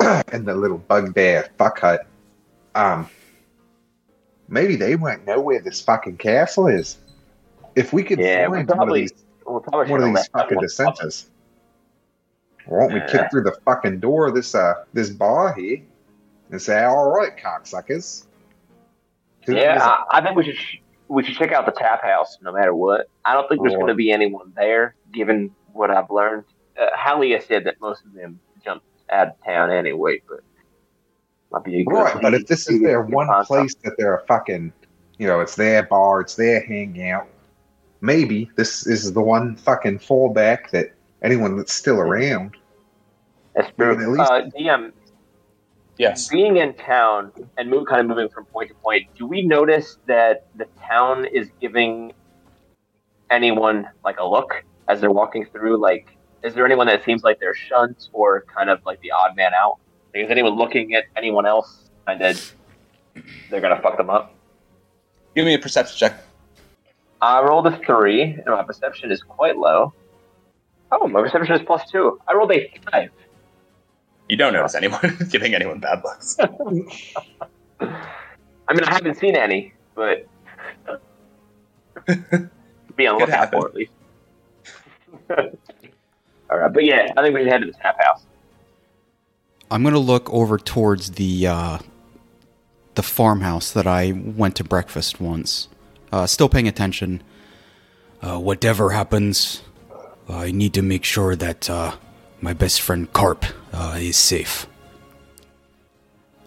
in 0.32 0.46
the 0.46 0.56
little 0.56 0.78
bugbear 0.78 1.48
fuck 1.58 1.78
hut. 1.78 2.08
Um, 2.74 3.08
maybe 4.48 4.74
they 4.74 4.96
won't 4.96 5.24
know 5.24 5.40
where 5.40 5.60
this 5.60 5.80
fucking 5.80 6.16
castle 6.16 6.66
is. 6.66 6.98
If 7.76 7.92
we 7.92 8.02
could 8.02 8.18
Yeah, 8.18 8.48
we 8.48 8.58
find 8.58 8.70
one 8.70 8.88
of 8.88 8.94
these 8.94 9.12
We'll 9.46 9.60
probably 9.60 9.92
one 9.92 10.02
of 10.02 10.14
these 10.14 10.26
fucking 10.28 10.58
dissenters, 10.58 11.30
why 12.66 12.80
don't 12.80 12.94
we 12.94 13.00
kick 13.08 13.30
through 13.30 13.44
the 13.44 13.56
fucking 13.64 14.00
door 14.00 14.26
of 14.26 14.34
this 14.34 14.56
uh 14.56 14.74
this 14.92 15.08
bar 15.10 15.54
here 15.54 15.82
and 16.50 16.60
say, 16.60 16.82
"All 16.82 17.10
right, 17.10 17.36
cocksuckers." 17.36 18.26
Who 19.46 19.54
Yeah. 19.54 19.78
I, 19.80 20.18
I 20.18 20.20
think 20.20 20.36
we 20.36 20.44
should 20.44 20.56
sh- 20.56 20.78
we 21.06 21.22
should 21.22 21.36
check 21.36 21.52
out 21.52 21.64
the 21.66 21.72
tap 21.72 22.02
house 22.02 22.38
no 22.42 22.52
matter 22.52 22.74
what. 22.74 23.08
I 23.24 23.34
don't 23.34 23.48
think 23.48 23.62
there's 23.62 23.74
going 23.74 23.86
to 23.86 23.94
be 23.94 24.10
anyone 24.10 24.52
there, 24.56 24.96
given 25.12 25.54
what 25.72 25.90
I've 25.90 26.10
learned. 26.10 26.44
Uh, 26.76 26.88
Halia 26.96 27.46
said 27.46 27.64
that 27.64 27.80
most 27.80 28.04
of 28.04 28.12
them 28.14 28.40
jumped 28.64 28.84
out 29.10 29.28
of 29.28 29.44
town 29.44 29.70
anyway, 29.70 30.20
but 30.28 30.40
might 31.52 31.62
be 31.62 31.80
a 31.80 31.84
good. 31.84 31.94
Right, 31.94 32.20
but 32.20 32.34
if 32.34 32.48
this 32.48 32.68
is 32.68 32.82
their 32.82 33.02
one 33.02 33.28
place 33.44 33.76
that 33.84 33.94
they're 33.96 34.16
a 34.16 34.26
fucking, 34.26 34.72
you 35.18 35.28
know, 35.28 35.38
it's 35.40 35.54
their 35.54 35.84
bar, 35.84 36.20
it's 36.20 36.34
their 36.34 36.66
hangout. 36.66 37.28
Maybe 38.10 38.48
this 38.54 38.86
is 38.86 39.12
the 39.14 39.20
one 39.20 39.56
fucking 39.56 39.98
fallback 39.98 40.70
that 40.70 40.94
anyone 41.22 41.56
that's 41.56 41.72
still 41.72 41.98
around. 41.98 42.56
That's 43.56 43.68
we 43.76 43.84
can 43.84 43.94
true. 43.96 44.04
at 44.04 44.10
least- 44.10 44.30
Uh, 44.30 44.42
DM, 44.56 44.92
Yes. 45.98 46.28
being 46.28 46.56
in 46.58 46.74
town 46.74 47.32
and 47.58 47.68
move, 47.68 47.86
kind 47.86 48.00
of 48.00 48.06
moving 48.06 48.28
from 48.28 48.44
point 48.44 48.68
to 48.68 48.74
point, 48.76 49.12
do 49.18 49.26
we 49.26 49.42
notice 49.42 49.98
that 50.06 50.46
the 50.54 50.66
town 50.88 51.24
is 51.24 51.50
giving 51.60 52.12
anyone 53.28 53.88
like 54.04 54.18
a 54.20 54.24
look 54.24 54.62
as 54.86 55.00
they're 55.00 55.10
walking 55.10 55.44
through? 55.46 55.78
Like, 55.78 56.16
is 56.44 56.54
there 56.54 56.64
anyone 56.64 56.86
that 56.86 57.02
seems 57.02 57.24
like 57.24 57.40
they're 57.40 57.54
shunned 57.54 58.08
or 58.12 58.44
kind 58.54 58.70
of 58.70 58.78
like 58.86 59.00
the 59.00 59.10
odd 59.10 59.34
man 59.34 59.50
out? 59.60 59.78
Like, 60.14 60.26
is 60.26 60.30
anyone 60.30 60.54
looking 60.54 60.94
at 60.94 61.04
anyone 61.16 61.44
else 61.44 61.90
and 62.06 62.20
then 62.20 62.36
they're 63.50 63.60
gonna 63.60 63.80
fuck 63.82 63.96
them 63.96 64.10
up? 64.10 64.32
Give 65.34 65.44
me 65.44 65.54
a 65.54 65.58
perception 65.58 65.96
check. 65.98 66.22
I 67.20 67.42
rolled 67.42 67.66
a 67.66 67.78
three, 67.78 68.22
and 68.22 68.46
my 68.46 68.62
perception 68.62 69.10
is 69.10 69.22
quite 69.22 69.56
low. 69.56 69.92
Oh, 70.92 71.08
my 71.08 71.20
perception 71.22 71.54
is 71.56 71.62
plus 71.62 71.90
two. 71.90 72.20
I 72.28 72.34
rolled 72.34 72.52
a 72.52 72.70
five. 72.90 73.10
You 74.28 74.36
don't 74.36 74.52
notice 74.52 74.74
anyone 74.74 75.16
giving 75.30 75.54
anyone 75.54 75.78
bad 75.80 76.02
looks. 76.04 76.36
I 76.40 76.44
mean, 77.80 78.84
I 78.84 78.92
haven't 78.94 79.16
seen 79.18 79.36
any, 79.36 79.72
but 79.94 80.26
be 82.06 82.12
on 82.12 82.18
the 82.18 82.46
Could 82.96 83.10
lookout 83.20 83.28
happen. 83.28 83.60
for 83.60 83.68
at 83.68 83.74
least. 83.74 83.92
All 86.50 86.58
right, 86.58 86.72
but 86.72 86.84
yeah, 86.84 87.12
I 87.16 87.22
think 87.22 87.34
we 87.34 87.42
should 87.42 87.52
head 87.52 87.60
to 87.62 87.66
the 87.66 87.72
tap 87.72 87.96
house. 88.02 88.22
I'm 89.70 89.82
gonna 89.82 89.98
look 89.98 90.32
over 90.32 90.58
towards 90.58 91.12
the 91.12 91.46
uh, 91.46 91.78
the 92.94 93.02
farmhouse 93.02 93.72
that 93.72 93.86
I 93.86 94.12
went 94.12 94.54
to 94.56 94.64
breakfast 94.64 95.20
once. 95.20 95.68
Uh, 96.12 96.26
still 96.26 96.48
paying 96.48 96.68
attention. 96.68 97.22
Uh, 98.22 98.38
whatever 98.38 98.90
happens, 98.90 99.62
I 100.28 100.50
need 100.50 100.72
to 100.74 100.82
make 100.82 101.04
sure 101.04 101.36
that 101.36 101.68
uh, 101.68 101.96
my 102.40 102.52
best 102.52 102.80
friend 102.80 103.12
Carp 103.12 103.44
uh, 103.72 103.96
is 103.98 104.16
safe. 104.16 104.66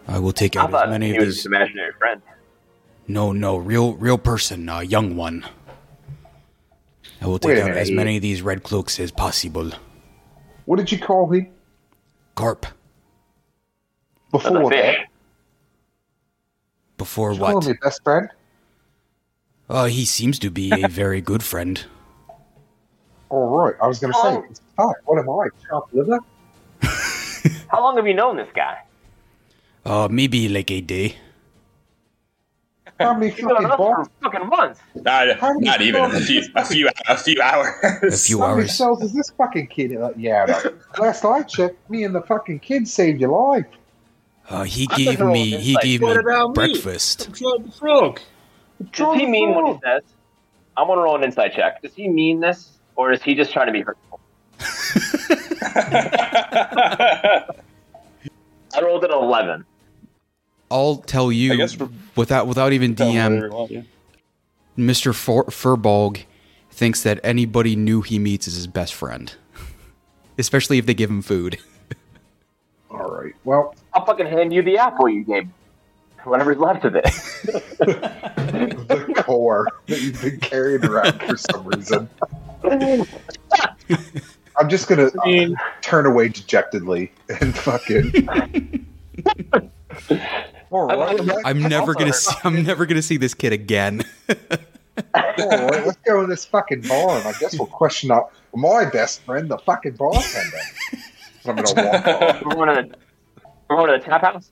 I 0.07 0.17
will 0.19 0.31
take 0.33 0.55
out 0.55 0.73
as 0.73 0.89
many 0.89 1.07
he 1.09 1.11
of 1.13 1.19
was 1.19 1.25
his. 1.27 1.35
his 1.37 1.45
imaginary 1.45 1.91
friend. 1.93 2.21
No, 3.07 3.31
no, 3.31 3.57
real, 3.57 3.93
real 3.95 4.17
person, 4.17 4.69
a 4.69 4.83
young 4.83 5.15
one. 5.15 5.45
I 7.21 7.27
will 7.27 7.37
take 7.39 7.57
a 7.57 7.63
out 7.63 7.71
as 7.71 7.89
he- 7.89 7.93
many 7.95 8.15
of 8.15 8.21
these 8.21 8.41
red 8.41 8.63
cloaks 8.63 8.99
as 8.99 9.11
possible. 9.11 9.71
What 10.65 10.77
did 10.77 10.91
you 10.91 10.99
call 10.99 11.29
him 11.31 11.47
Carp, 12.35 12.65
before 14.31 14.69
fish. 14.71 14.79
that? 14.81 15.05
before 16.97 17.29
Did 17.31 17.39
you 17.39 17.45
call 17.45 17.55
what? 17.55 17.63
him 17.65 17.69
your 17.69 17.77
best 17.81 18.03
friend? 18.03 18.29
Uh, 19.69 19.85
he 19.85 20.03
seems 20.05 20.39
to 20.39 20.49
be 20.49 20.71
a 20.83 20.87
very 20.87 21.21
good 21.21 21.43
friend. 21.43 21.85
All 23.29 23.47
right, 23.49 23.75
I 23.81 23.87
was 23.87 23.99
going 23.99 24.11
to 24.13 24.19
Oh. 24.19 24.41
say, 24.47 24.61
fuck, 24.75 24.95
what 25.05 25.19
am 25.19 25.29
I, 25.29 25.47
chopped 25.69 25.93
liver? 25.93 26.19
How 27.69 27.81
long 27.83 27.95
have 27.97 28.07
you 28.07 28.15
known 28.15 28.37
this 28.37 28.49
guy? 28.55 28.79
Uh, 29.85 30.07
maybe 30.09 30.49
like 30.49 30.71
a 30.71 30.81
day. 30.81 31.15
How 32.99 33.13
many 33.13 33.27
He's 33.31 33.35
been 33.39 33.49
fucking 33.49 33.65
on 33.67 33.71
us 33.71 33.77
balls? 33.77 34.07
for 34.19 34.29
fucking 34.31 34.47
months. 34.49 34.79
Not, 34.95 35.37
How 35.39 35.53
many 35.53 35.65
not 35.67 35.81
even 35.81 36.03
a 36.03 36.19
few, 36.19 36.41
a 36.55 36.65
few, 36.65 36.89
a 37.07 37.15
few 37.15 37.39
hours. 37.41 37.69
A 37.83 38.11
few 38.11 38.41
hours. 38.41 38.41
How 38.41 38.55
many 38.55 38.61
hours. 38.63 38.73
cells 38.77 39.03
is 39.03 39.13
this 39.13 39.29
fucking 39.37 39.67
kid? 39.67 39.95
Uh, 39.95 40.09
yeah, 40.17 40.45
no. 40.63 40.73
last 41.01 41.23
I 41.23 41.43
checked, 41.43 41.89
me 41.89 42.03
and 42.03 42.13
the 42.13 42.21
fucking 42.23 42.59
kid 42.59 42.87
saved 42.87 43.21
your 43.21 43.29
life. 43.29 43.67
Uh, 44.49 44.63
he 44.63 44.87
gave 44.87 45.19
me 45.21 45.55
he 45.57 45.75
like, 45.75 45.83
gave 45.83 46.01
me 46.01 46.11
about 46.11 46.49
me? 46.49 46.53
breakfast. 46.55 47.31
Club 47.33 47.65
the 47.65 47.71
Frog. 47.71 48.19
Does 48.91 49.15
he 49.17 49.25
mean 49.25 49.53
what 49.55 49.73
he 49.73 49.79
says? 49.83 50.03
I'm 50.77 50.87
gonna 50.87 51.01
roll 51.01 51.15
an 51.17 51.23
insight 51.23 51.53
check. 51.53 51.81
Does 51.81 51.93
he 51.93 52.07
mean 52.07 52.39
this, 52.39 52.79
or 52.95 53.11
is 53.11 53.21
he 53.21 53.35
just 53.35 53.51
trying 53.51 53.67
to 53.67 53.73
be 53.73 53.81
hurtful? 53.81 54.19
I 58.75 58.81
rolled 58.81 59.03
an 59.03 59.11
eleven. 59.11 59.65
I'll 60.71 60.97
tell 60.97 61.31
you 61.31 61.53
I 61.53 61.55
guess 61.55 61.77
we're- 61.77 61.91
without 62.15 62.47
without 62.47 62.73
even 62.73 62.95
DM. 62.95 63.85
Mr. 64.77 65.13
For- 65.13 65.45
Furbolg 65.47 66.23
thinks 66.71 67.03
that 67.03 67.19
anybody 67.23 67.75
new 67.75 68.01
he 68.01 68.17
meets 68.19 68.47
is 68.47 68.55
his 68.55 68.67
best 68.67 68.93
friend, 68.93 69.33
especially 70.37 70.77
if 70.77 70.85
they 70.85 70.93
give 70.93 71.09
him 71.09 71.21
food. 71.21 71.57
All 72.91 72.99
right, 73.09 73.33
well, 73.43 73.75
I'll 73.93 74.05
fucking 74.05 74.27
hand 74.27 74.53
you 74.53 74.61
the 74.61 74.77
apple 74.77 75.09
you 75.09 75.23
gave 75.23 75.47
me. 75.47 75.51
Whatever's 76.23 76.57
left 76.57 76.85
of 76.85 76.95
it. 76.95 77.03
the 77.43 79.23
core 79.25 79.67
that 79.87 80.01
you've 80.01 80.21
been 80.21 80.39
carrying 80.39 80.85
around 80.85 81.19
for 81.21 81.37
some 81.37 81.65
reason. 81.65 82.09
I'm 84.57 84.69
just 84.69 84.87
gonna 84.87 85.07
uh, 85.07 85.55
turn 85.81 86.05
away 86.05 86.29
dejectedly 86.29 87.11
and 87.41 87.55
fucking. 87.57 88.27
All 90.71 90.85
right, 90.87 91.31
I'm 91.45 91.61
never 91.61 91.93
gonna 91.93 92.13
see, 92.13 92.35
I'm 92.43 92.63
never 92.63 92.85
gonna 92.85 93.01
see 93.01 93.17
this 93.17 93.33
kid 93.33 93.53
again. 93.53 94.03
all 94.29 94.35
right, 95.35 95.85
let's 95.85 95.97
go 96.05 96.23
in 96.23 96.29
this 96.29 96.45
fucking 96.45 96.81
bar, 96.81 97.17
and 97.17 97.27
I 97.27 97.33
guess 97.39 97.57
we'll 97.57 97.67
question 97.67 98.11
out 98.11 98.31
my 98.53 98.85
best 98.85 99.21
friend, 99.21 99.49
the 99.49 99.57
fucking 99.57 99.93
bartender. 99.93 100.57
I'm 101.45 101.55
gonna 101.55 101.73
walk 101.73 102.07
off. 102.07 102.41
we're 102.45 102.53
going 102.53 102.89
to 102.89 102.97
we're 103.69 103.75
going 103.77 103.91
to 103.91 103.97
the 103.97 104.03
tap 104.03 104.21
house. 104.21 104.51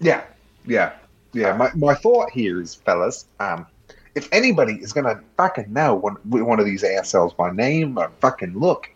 Yeah, 0.00 0.24
yeah, 0.66 0.92
yeah. 1.32 1.52
My 1.54 1.70
my 1.74 1.94
thought 1.94 2.30
here 2.30 2.60
is, 2.60 2.74
fellas, 2.74 3.26
um, 3.40 3.66
if 4.14 4.28
anybody 4.32 4.74
is 4.74 4.92
gonna 4.92 5.20
fucking 5.36 5.72
know 5.72 5.94
one 5.94 6.16
one 6.24 6.60
of 6.60 6.66
these 6.66 6.84
assholes 6.84 7.32
by 7.32 7.50
name 7.50 7.98
or 7.98 8.10
fucking 8.20 8.58
look, 8.58 8.90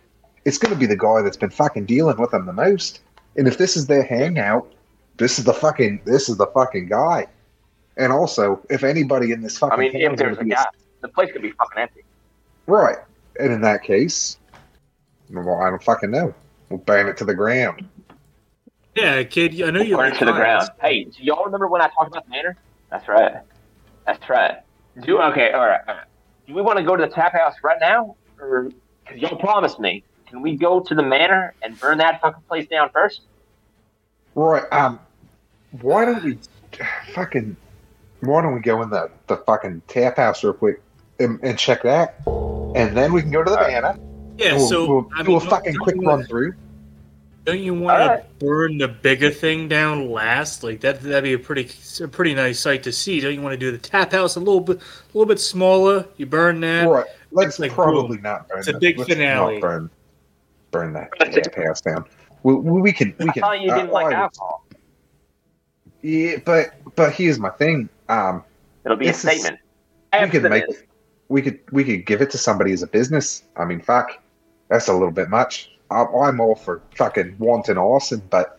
it's 0.44 0.58
gonna 0.58 0.76
be 0.76 0.86
the 0.86 0.96
guy 0.96 1.22
that's 1.22 1.36
been 1.36 1.50
fucking 1.50 1.86
dealing 1.86 2.16
with 2.18 2.30
them 2.30 2.46
the 2.46 2.52
most. 2.52 3.00
And 3.36 3.46
if 3.46 3.58
this 3.58 3.76
is 3.76 3.86
their 3.86 4.02
hangout, 4.02 4.72
this 5.16 5.38
is 5.38 5.44
the 5.44 5.54
fucking 5.54 6.02
this 6.04 6.28
is 6.28 6.36
the 6.36 6.46
fucking 6.46 6.88
guy. 6.88 7.26
And 7.96 8.12
also, 8.12 8.60
if 8.68 8.84
anybody 8.84 9.32
in 9.32 9.40
this 9.40 9.58
fucking 9.58 9.78
I 9.78 9.82
mean, 9.82 9.96
if 9.96 10.16
there's 10.16 10.38
a 10.38 10.44
guy, 10.44 10.66
the 11.00 11.08
place 11.08 11.32
could 11.32 11.42
be 11.42 11.52
fucking 11.52 11.82
empty. 11.82 12.04
right, 12.66 12.98
and 13.40 13.52
in 13.52 13.60
that 13.62 13.82
case, 13.82 14.38
well, 15.30 15.60
I 15.62 15.70
don't 15.70 15.82
fucking 15.82 16.10
know. 16.10 16.34
We'll 16.68 16.80
ban 16.80 17.06
it 17.06 17.16
to 17.18 17.24
the 17.24 17.34
ground. 17.34 17.88
Yeah, 18.96 19.22
kid. 19.24 19.60
I 19.62 19.70
know 19.70 19.82
you 19.82 19.96
Burn 19.96 20.10
like 20.10 20.18
to 20.20 20.24
the 20.24 20.32
ground. 20.32 20.70
Hey, 20.80 21.04
do 21.04 21.22
y'all 21.22 21.44
remember 21.44 21.66
when 21.68 21.82
I 21.82 21.88
talked 21.88 22.08
about 22.08 22.24
the 22.24 22.30
manor? 22.30 22.56
That's 22.90 23.06
right. 23.08 23.34
That's 24.06 24.28
right. 24.30 24.58
Do 25.02 25.20
okay. 25.20 25.52
All 25.52 25.66
right. 25.66 25.80
All 25.86 25.94
right. 25.94 26.04
Do 26.46 26.54
we 26.54 26.62
want 26.62 26.78
to 26.78 26.84
go 26.84 26.96
to 26.96 27.04
the 27.06 27.12
tap 27.12 27.32
house 27.32 27.54
right 27.62 27.76
now, 27.80 28.16
or 28.40 28.70
because 29.04 29.20
y'all 29.20 29.36
promised 29.38 29.78
me? 29.78 30.02
Can 30.28 30.40
we 30.40 30.56
go 30.56 30.80
to 30.80 30.94
the 30.94 31.02
manor 31.02 31.54
and 31.62 31.78
burn 31.78 31.98
that 31.98 32.20
fucking 32.22 32.42
place 32.48 32.66
down 32.68 32.88
first? 32.90 33.20
Right. 34.34 34.64
Um. 34.72 34.98
Why 35.82 36.06
don't 36.06 36.24
we 36.24 36.38
fucking? 37.12 37.56
Why 38.20 38.40
don't 38.42 38.54
we 38.54 38.60
go 38.60 38.80
in 38.82 38.88
the 38.88 39.10
the 39.26 39.36
fucking 39.36 39.82
tap 39.88 40.16
house 40.16 40.42
real 40.42 40.54
quick 40.54 40.80
and, 41.18 41.38
and 41.42 41.58
check 41.58 41.82
that, 41.82 42.22
and 42.26 42.96
then 42.96 43.12
we 43.12 43.20
can 43.20 43.30
go 43.30 43.44
to 43.44 43.50
the 43.50 43.56
Alright. 43.58 43.72
manor. 43.82 43.98
Yeah, 44.38 44.56
we'll, 44.56 44.68
so 44.68 44.86
we'll 44.86 45.10
I 45.16 45.22
do 45.22 45.28
mean, 45.28 45.36
a 45.36 45.40
fucking 45.40 45.76
quick 45.76 45.96
run 45.96 46.04
wanna- 46.04 46.24
through. 46.24 46.54
Don't 47.46 47.60
you 47.60 47.74
want 47.74 47.98
to 48.20 48.26
burn 48.44 48.76
the 48.78 48.88
bigger 48.88 49.30
thing 49.30 49.68
down 49.68 50.10
last? 50.10 50.64
Like 50.64 50.80
that, 50.80 51.00
that'd 51.00 51.22
be 51.22 51.32
a 51.34 51.38
pretty, 51.38 51.70
a 52.02 52.08
pretty 52.08 52.34
nice 52.34 52.58
sight 52.58 52.82
to 52.82 52.92
see. 52.92 53.20
Don't 53.20 53.34
you 53.34 53.40
want 53.40 53.52
to 53.52 53.56
do 53.56 53.70
the 53.70 53.78
tap 53.78 54.10
house 54.12 54.34
a 54.34 54.40
little 54.40 54.60
bit, 54.60 54.78
a 54.78 55.16
little 55.16 55.26
bit 55.28 55.38
smaller? 55.38 56.04
You 56.16 56.26
burn 56.26 56.58
that. 56.60 56.88
Right. 56.88 57.04
Let's 57.30 57.50
It's 57.50 57.58
like, 57.60 57.72
probably 57.72 58.18
not 58.18 58.48
burn. 58.48 58.58
it's 58.58 58.68
a 58.68 58.76
big 58.78 58.98
let's 58.98 59.08
finale. 59.10 59.54
Not 59.54 59.60
burn. 59.60 59.90
Burn 60.72 60.92
that 60.94 61.08
tap 61.20 61.54
house 61.54 61.80
down. 61.80 62.04
We, 62.42 62.54
we, 62.56 62.80
we 62.82 62.92
can. 62.92 63.14
We 63.18 63.28
I 63.28 63.32
thought 63.32 63.60
you 63.60 63.70
didn't 63.70 63.90
uh, 63.90 63.92
like 63.92 64.12
alcohol. 64.14 64.64
Yeah, 66.02 66.36
but 66.44 66.74
but 66.96 67.12
here's 67.12 67.38
my 67.38 67.50
thing. 67.50 67.88
Um, 68.08 68.42
It'll 68.84 68.96
be 68.96 69.06
This 69.06 69.24
a 69.24 69.30
is- 69.30 69.40
statement. 69.42 69.60
we 70.20 70.28
could 70.30 70.42
make 70.44 70.62
Abstinence. 70.64 70.86
we 71.28 71.42
could 71.42 71.60
we 71.72 71.84
could 71.84 72.06
give 72.06 72.22
it 72.22 72.30
to 72.30 72.38
somebody 72.38 72.72
as 72.72 72.82
a 72.82 72.86
business. 72.88 73.44
I 73.56 73.64
mean, 73.64 73.80
fuck, 73.80 74.20
that's 74.68 74.88
a 74.88 74.92
little 74.92 75.10
bit 75.12 75.28
much. 75.28 75.72
I, 75.90 76.04
I'm 76.04 76.40
all 76.40 76.54
for 76.54 76.82
fucking 76.96 77.36
wanting 77.38 77.78
arson, 77.78 78.22
but 78.30 78.58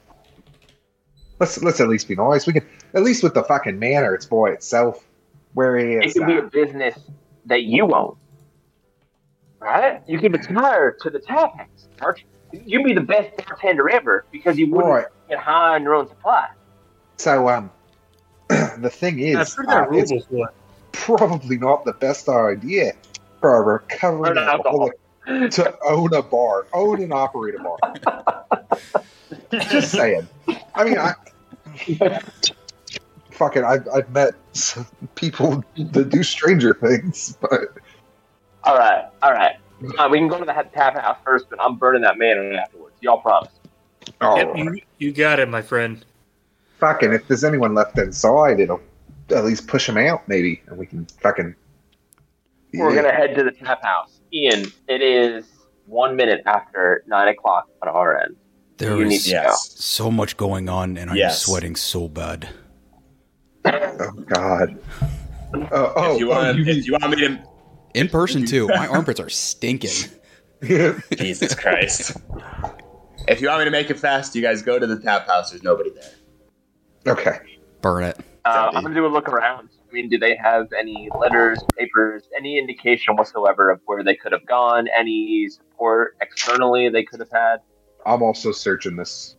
let's 1.39 1.61
let's 1.63 1.79
at 1.81 1.89
least 1.89 2.07
be 2.07 2.15
nice. 2.15 2.47
We 2.47 2.53
can 2.53 2.65
at 2.93 3.03
least 3.03 3.23
with 3.23 3.33
the 3.33 3.43
fucking 3.43 3.79
manor, 3.79 4.13
it's 4.13 4.25
by 4.25 4.49
itself. 4.49 5.05
where 5.53 5.75
It 5.77 6.13
Whereas, 6.13 6.13
could 6.13 6.25
be 6.27 6.37
a 6.37 6.43
uh, 6.43 6.49
business 6.49 6.97
that 7.45 7.63
you 7.63 7.93
own. 7.93 8.15
Right? 9.59 10.01
You 10.07 10.19
can 10.19 10.31
retire 10.31 10.95
to 11.01 11.09
the 11.09 11.19
tap 11.19 11.57
house, 11.57 11.87
Arch. 12.01 12.25
You'd 12.53 12.83
be 12.85 12.93
the 12.93 13.01
best 13.01 13.35
bartender 13.45 13.89
ever 13.89 14.25
because 14.31 14.57
you 14.57 14.71
wouldn't 14.71 14.93
Right. 14.93 15.05
get 15.27 15.39
high 15.39 15.75
on 15.75 15.83
your 15.83 15.95
own 15.95 16.07
supply. 16.07 16.47
So 17.17 17.49
um, 17.49 17.71
the 18.49 18.89
thing 18.89 19.19
is, 19.19 19.35
I've 19.35 19.53
heard 19.53 19.67
that 19.67 19.89
uh, 19.89 19.91
it's 19.91 20.13
probably 20.93 21.57
not 21.57 21.83
the 21.85 21.93
best 21.93 22.29
idea 22.29 22.93
for 23.41 23.55
a 23.57 23.61
recovering 23.61 24.37
Or 24.37 24.39
alcohol. 24.39 24.91
alcoholic 24.91 24.99
to 25.27 25.75
own 25.85 26.13
a 26.13 26.21
bar, 26.21 26.67
own 26.73 27.01
and 27.01 27.11
operate 27.13 27.55
a 27.55 27.59
bar. 27.63 27.77
Just 29.69 29.91
saying. 29.91 30.27
I 30.75 30.83
mean, 30.83 30.97
I 30.97 31.13
fucking, 33.31 33.63
I've, 33.63 33.87
I've 33.93 34.09
met 34.11 34.33
some 34.53 34.87
people 35.15 35.63
that 35.77 36.09
do 36.09 36.23
stranger 36.23 36.73
things, 36.73 37.37
but 37.41 37.61
All 38.63 38.77
right, 38.77 39.05
all 39.21 39.31
right. 39.33 39.55
Uh, 39.99 40.07
we 40.09 40.17
can 40.17 40.27
go 40.27 40.39
to 40.39 40.45
the 40.45 40.53
tap 40.73 40.95
house 40.99 41.17
first, 41.23 41.49
but 41.49 41.61
I'm 41.61 41.75
burning 41.77 42.01
that 42.01 42.17
man 42.17 42.55
afterwards. 42.55 42.95
Y'all 43.01 43.19
promise. 43.21 43.51
oh, 44.21 44.37
Yep, 44.37 44.55
you, 44.55 44.81
you 44.97 45.11
got 45.11 45.39
it, 45.39 45.49
my 45.49 45.61
friend. 45.61 46.03
fucking, 46.79 47.13
if 47.13 47.27
there's 47.27 47.43
anyone 47.43 47.73
left 47.75 47.97
inside, 47.99 48.59
it'll 48.59 48.81
at 49.29 49.45
least 49.45 49.67
push 49.67 49.85
them 49.87 49.97
out, 49.97 50.27
maybe, 50.27 50.61
and 50.67 50.77
we 50.77 50.85
can 50.85 51.05
fucking. 51.21 51.53
We're 52.73 52.89
Yeah. 52.95 53.01
gonna 53.03 53.13
head 53.13 53.35
to 53.35 53.43
the 53.43 53.51
tap 53.51 53.83
house. 53.83 54.16
Ian, 54.33 54.65
it 54.87 55.01
is 55.01 55.45
one 55.85 56.15
minute 56.15 56.41
after 56.45 57.03
nine 57.07 57.27
o'clock 57.29 57.65
on 57.81 57.89
our 57.89 58.19
end. 58.21 58.35
There 58.77 58.97
You 58.97 59.05
need 59.05 59.15
is 59.15 59.23
to 59.23 59.29
Yes. 59.31 59.75
so 59.77 60.11
much 60.11 60.37
going 60.37 60.69
on, 60.69 60.97
and 60.97 61.09
I'm 61.09 61.17
Yes. 61.17 61.41
sweating 61.43 61.75
so 61.75 62.07
bad. 62.07 62.49
Oh 63.65 64.11
God. 64.27 64.77
Oh, 65.71 65.93
oh, 65.95 66.13
if 66.13 66.19
you 66.19 66.31
oh, 66.31 66.35
want, 66.35 66.57
you 66.57 66.65
if 66.65 66.85
you 66.85 66.93
want 66.93 67.09
me 67.09 67.27
to, 67.27 67.39
In 67.93 68.07
person 68.09 68.45
too. 68.45 68.67
My 68.67 68.87
armpits 68.87 69.19
are 69.19 69.29
stinking. 69.29 69.91
Jesus 71.17 71.55
Christ. 71.55 72.15
If 73.27 73.41
you 73.41 73.47
want 73.47 73.59
me 73.59 73.65
to 73.65 73.71
make 73.71 73.89
it 73.89 73.99
fast, 73.99 74.35
you 74.35 74.41
guys 74.41 74.61
go 74.61 74.77
to 74.77 74.85
the 74.87 74.99
tap 74.99 75.25
house. 75.27 75.49
There's 75.49 75.63
nobody 75.63 75.89
there. 75.91 77.13
okay. 77.13 77.39
Burn 77.81 78.03
it. 78.03 78.17
Uh, 78.45 78.69
I'm 78.73 78.83
gonna 78.83 78.95
do 78.95 79.05
a 79.05 79.07
look 79.07 79.27
around. 79.29 79.69
I 79.89 79.93
mean, 79.93 80.09
do 80.09 80.17
they 80.17 80.35
have 80.35 80.67
any 80.77 81.09
letters, 81.17 81.59
papers, 81.77 82.27
any 82.37 82.57
indication 82.59 83.15
whatsoever 83.15 83.71
of 83.71 83.79
where 83.85 84.03
they 84.03 84.15
could 84.15 84.33
have 84.33 84.45
gone? 84.45 84.87
Any 84.97 85.47
support 85.49 86.17
externally 86.21 86.89
they 86.89 87.03
could 87.03 87.19
have 87.21 87.31
had? 87.31 87.57
I'm 88.05 88.21
also 88.21 88.51
searching 88.51 88.95
this. 88.97 89.35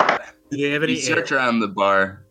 Do 0.00 0.56
they 0.56 0.70
have 0.70 0.82
any? 0.82 0.92
You 0.92 1.00
search 1.00 1.32
around 1.32 1.60
the 1.60 1.68
bar. 1.68 2.24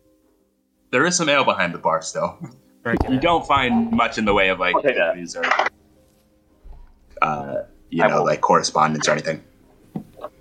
There 0.90 1.04
is 1.06 1.16
some 1.16 1.28
ale 1.28 1.44
behind 1.44 1.74
the 1.74 1.78
bar 1.78 2.02
still. 2.02 2.38
Right. 2.84 2.96
You 3.10 3.20
don't 3.20 3.46
find 3.46 3.90
much 3.90 4.16
in 4.18 4.24
the 4.24 4.32
way 4.32 4.48
of 4.48 4.58
like 4.60 4.74
I'll 4.74 4.82
take 4.82 4.94
that. 4.96 5.08
interviews 5.10 5.36
or, 5.36 5.44
uh, 7.20 7.62
you 7.90 8.02
I 8.02 8.08
know, 8.08 8.18
will. 8.18 8.24
like 8.24 8.40
correspondence 8.40 9.08
or 9.08 9.12
anything. 9.12 9.42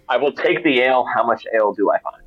I 0.07 0.17
will 0.17 0.31
take 0.31 0.63
the 0.63 0.79
ale. 0.81 1.05
How 1.13 1.25
much 1.25 1.43
ale 1.53 1.73
do 1.73 1.91
I 1.91 1.99
find? 1.99 2.23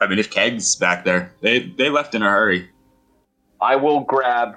I 0.00 0.06
mean, 0.06 0.18
if 0.18 0.30
kegs 0.30 0.76
back 0.76 1.04
there, 1.04 1.32
they 1.40 1.60
they 1.60 1.88
left 1.88 2.14
in 2.14 2.22
a 2.22 2.30
hurry. 2.30 2.70
I 3.60 3.76
will 3.76 4.00
grab 4.00 4.54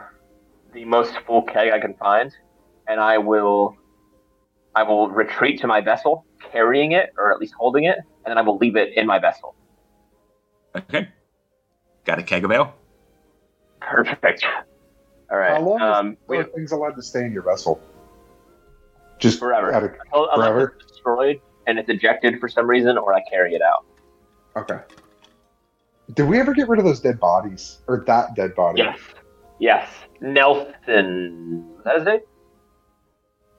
the 0.73 0.85
most 0.85 1.13
full 1.26 1.43
keg 1.43 1.71
I 1.71 1.80
can 1.80 1.93
find, 1.95 2.31
and 2.88 2.99
I 2.99 3.17
will, 3.17 3.76
I 4.76 4.84
will 4.84 5.09
retreat 5.09 5.61
to 5.61 5.67
my 5.67 5.81
vessel, 5.81 6.26
carrying 6.51 6.91
it 6.91 7.11
or 7.17 7.31
at 7.31 7.39
least 7.39 7.53
holding 7.57 7.85
it, 7.85 7.97
and 7.97 8.31
then 8.31 8.38
I 8.38 8.41
will 8.41 8.57
leave 8.57 8.76
it 8.76 8.95
in 8.95 9.07
my 9.07 9.19
vessel. 9.19 9.55
Okay. 10.76 11.09
Got 12.05 12.19
a 12.19 12.23
keg 12.23 12.43
of 12.43 12.51
ale. 12.51 12.73
Perfect. 13.81 14.45
All 15.31 15.38
right. 15.38 15.51
How 15.53 15.61
long 15.61 15.81
um, 15.81 16.17
we, 16.27 16.38
are 16.38 16.43
things 16.43 16.71
allowed 16.71 16.95
to 16.95 17.01
stay 17.03 17.23
in 17.26 17.31
your 17.31 17.43
vessel? 17.43 17.81
Just 19.19 19.39
Forever. 19.39 19.73
out 19.73 19.84
of- 19.84 19.91
unless 20.13 20.47
Forever? 20.47 20.76
it's 20.80 20.91
destroyed 20.91 21.41
and 21.67 21.77
it's 21.77 21.89
ejected 21.89 22.39
for 22.39 22.47
some 22.49 22.67
reason, 22.67 22.97
or 22.97 23.13
I 23.13 23.21
carry 23.30 23.53
it 23.53 23.61
out. 23.61 23.85
okay. 24.55 24.80
Did 26.14 26.23
we 26.27 26.40
ever 26.40 26.53
get 26.53 26.68
rid 26.68 26.80
of 26.80 26.86
those 26.86 26.99
dead 26.99 27.19
bodies 27.19 27.80
or 27.88 28.03
that 28.07 28.36
dead 28.36 28.56
body? 28.56 28.81
Yes. 28.81 28.99
Yes. 29.60 29.90
Nelson. 30.22 31.65
Is 31.77 31.84
that 31.84 31.95
his 31.98 32.06
name? 32.06 32.19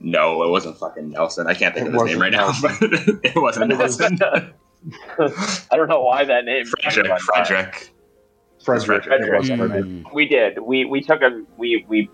No, 0.00 0.42
it 0.42 0.50
wasn't 0.50 0.78
fucking 0.78 1.10
Nelson. 1.10 1.46
I 1.46 1.54
can't 1.54 1.74
think 1.74 1.88
It 1.88 1.94
of 1.94 2.02
his 2.02 2.12
name 2.12 2.20
right 2.20 2.34
wasn't 2.34 2.80
now, 2.82 2.88
but 3.20 3.24
it 3.24 3.36
wasn't 3.36 3.68
Nelson. 3.68 4.18
I 5.70 5.76
don't 5.76 5.88
know 5.88 6.02
why 6.02 6.24
that 6.24 6.44
name. 6.44 6.64
came 6.78 7.02
to 7.04 7.08
my 7.08 7.18
Frederick. 7.18 7.92
Frederick. 8.64 9.04
Frederick. 9.04 9.44
Frederick. 9.44 9.84
Mm. 9.84 10.12
We 10.14 10.26
did. 10.26 10.58
We 10.58 10.86
we 10.86 11.02
took 11.02 11.20
him. 11.20 11.46
We 11.58 11.84
we 11.88 12.10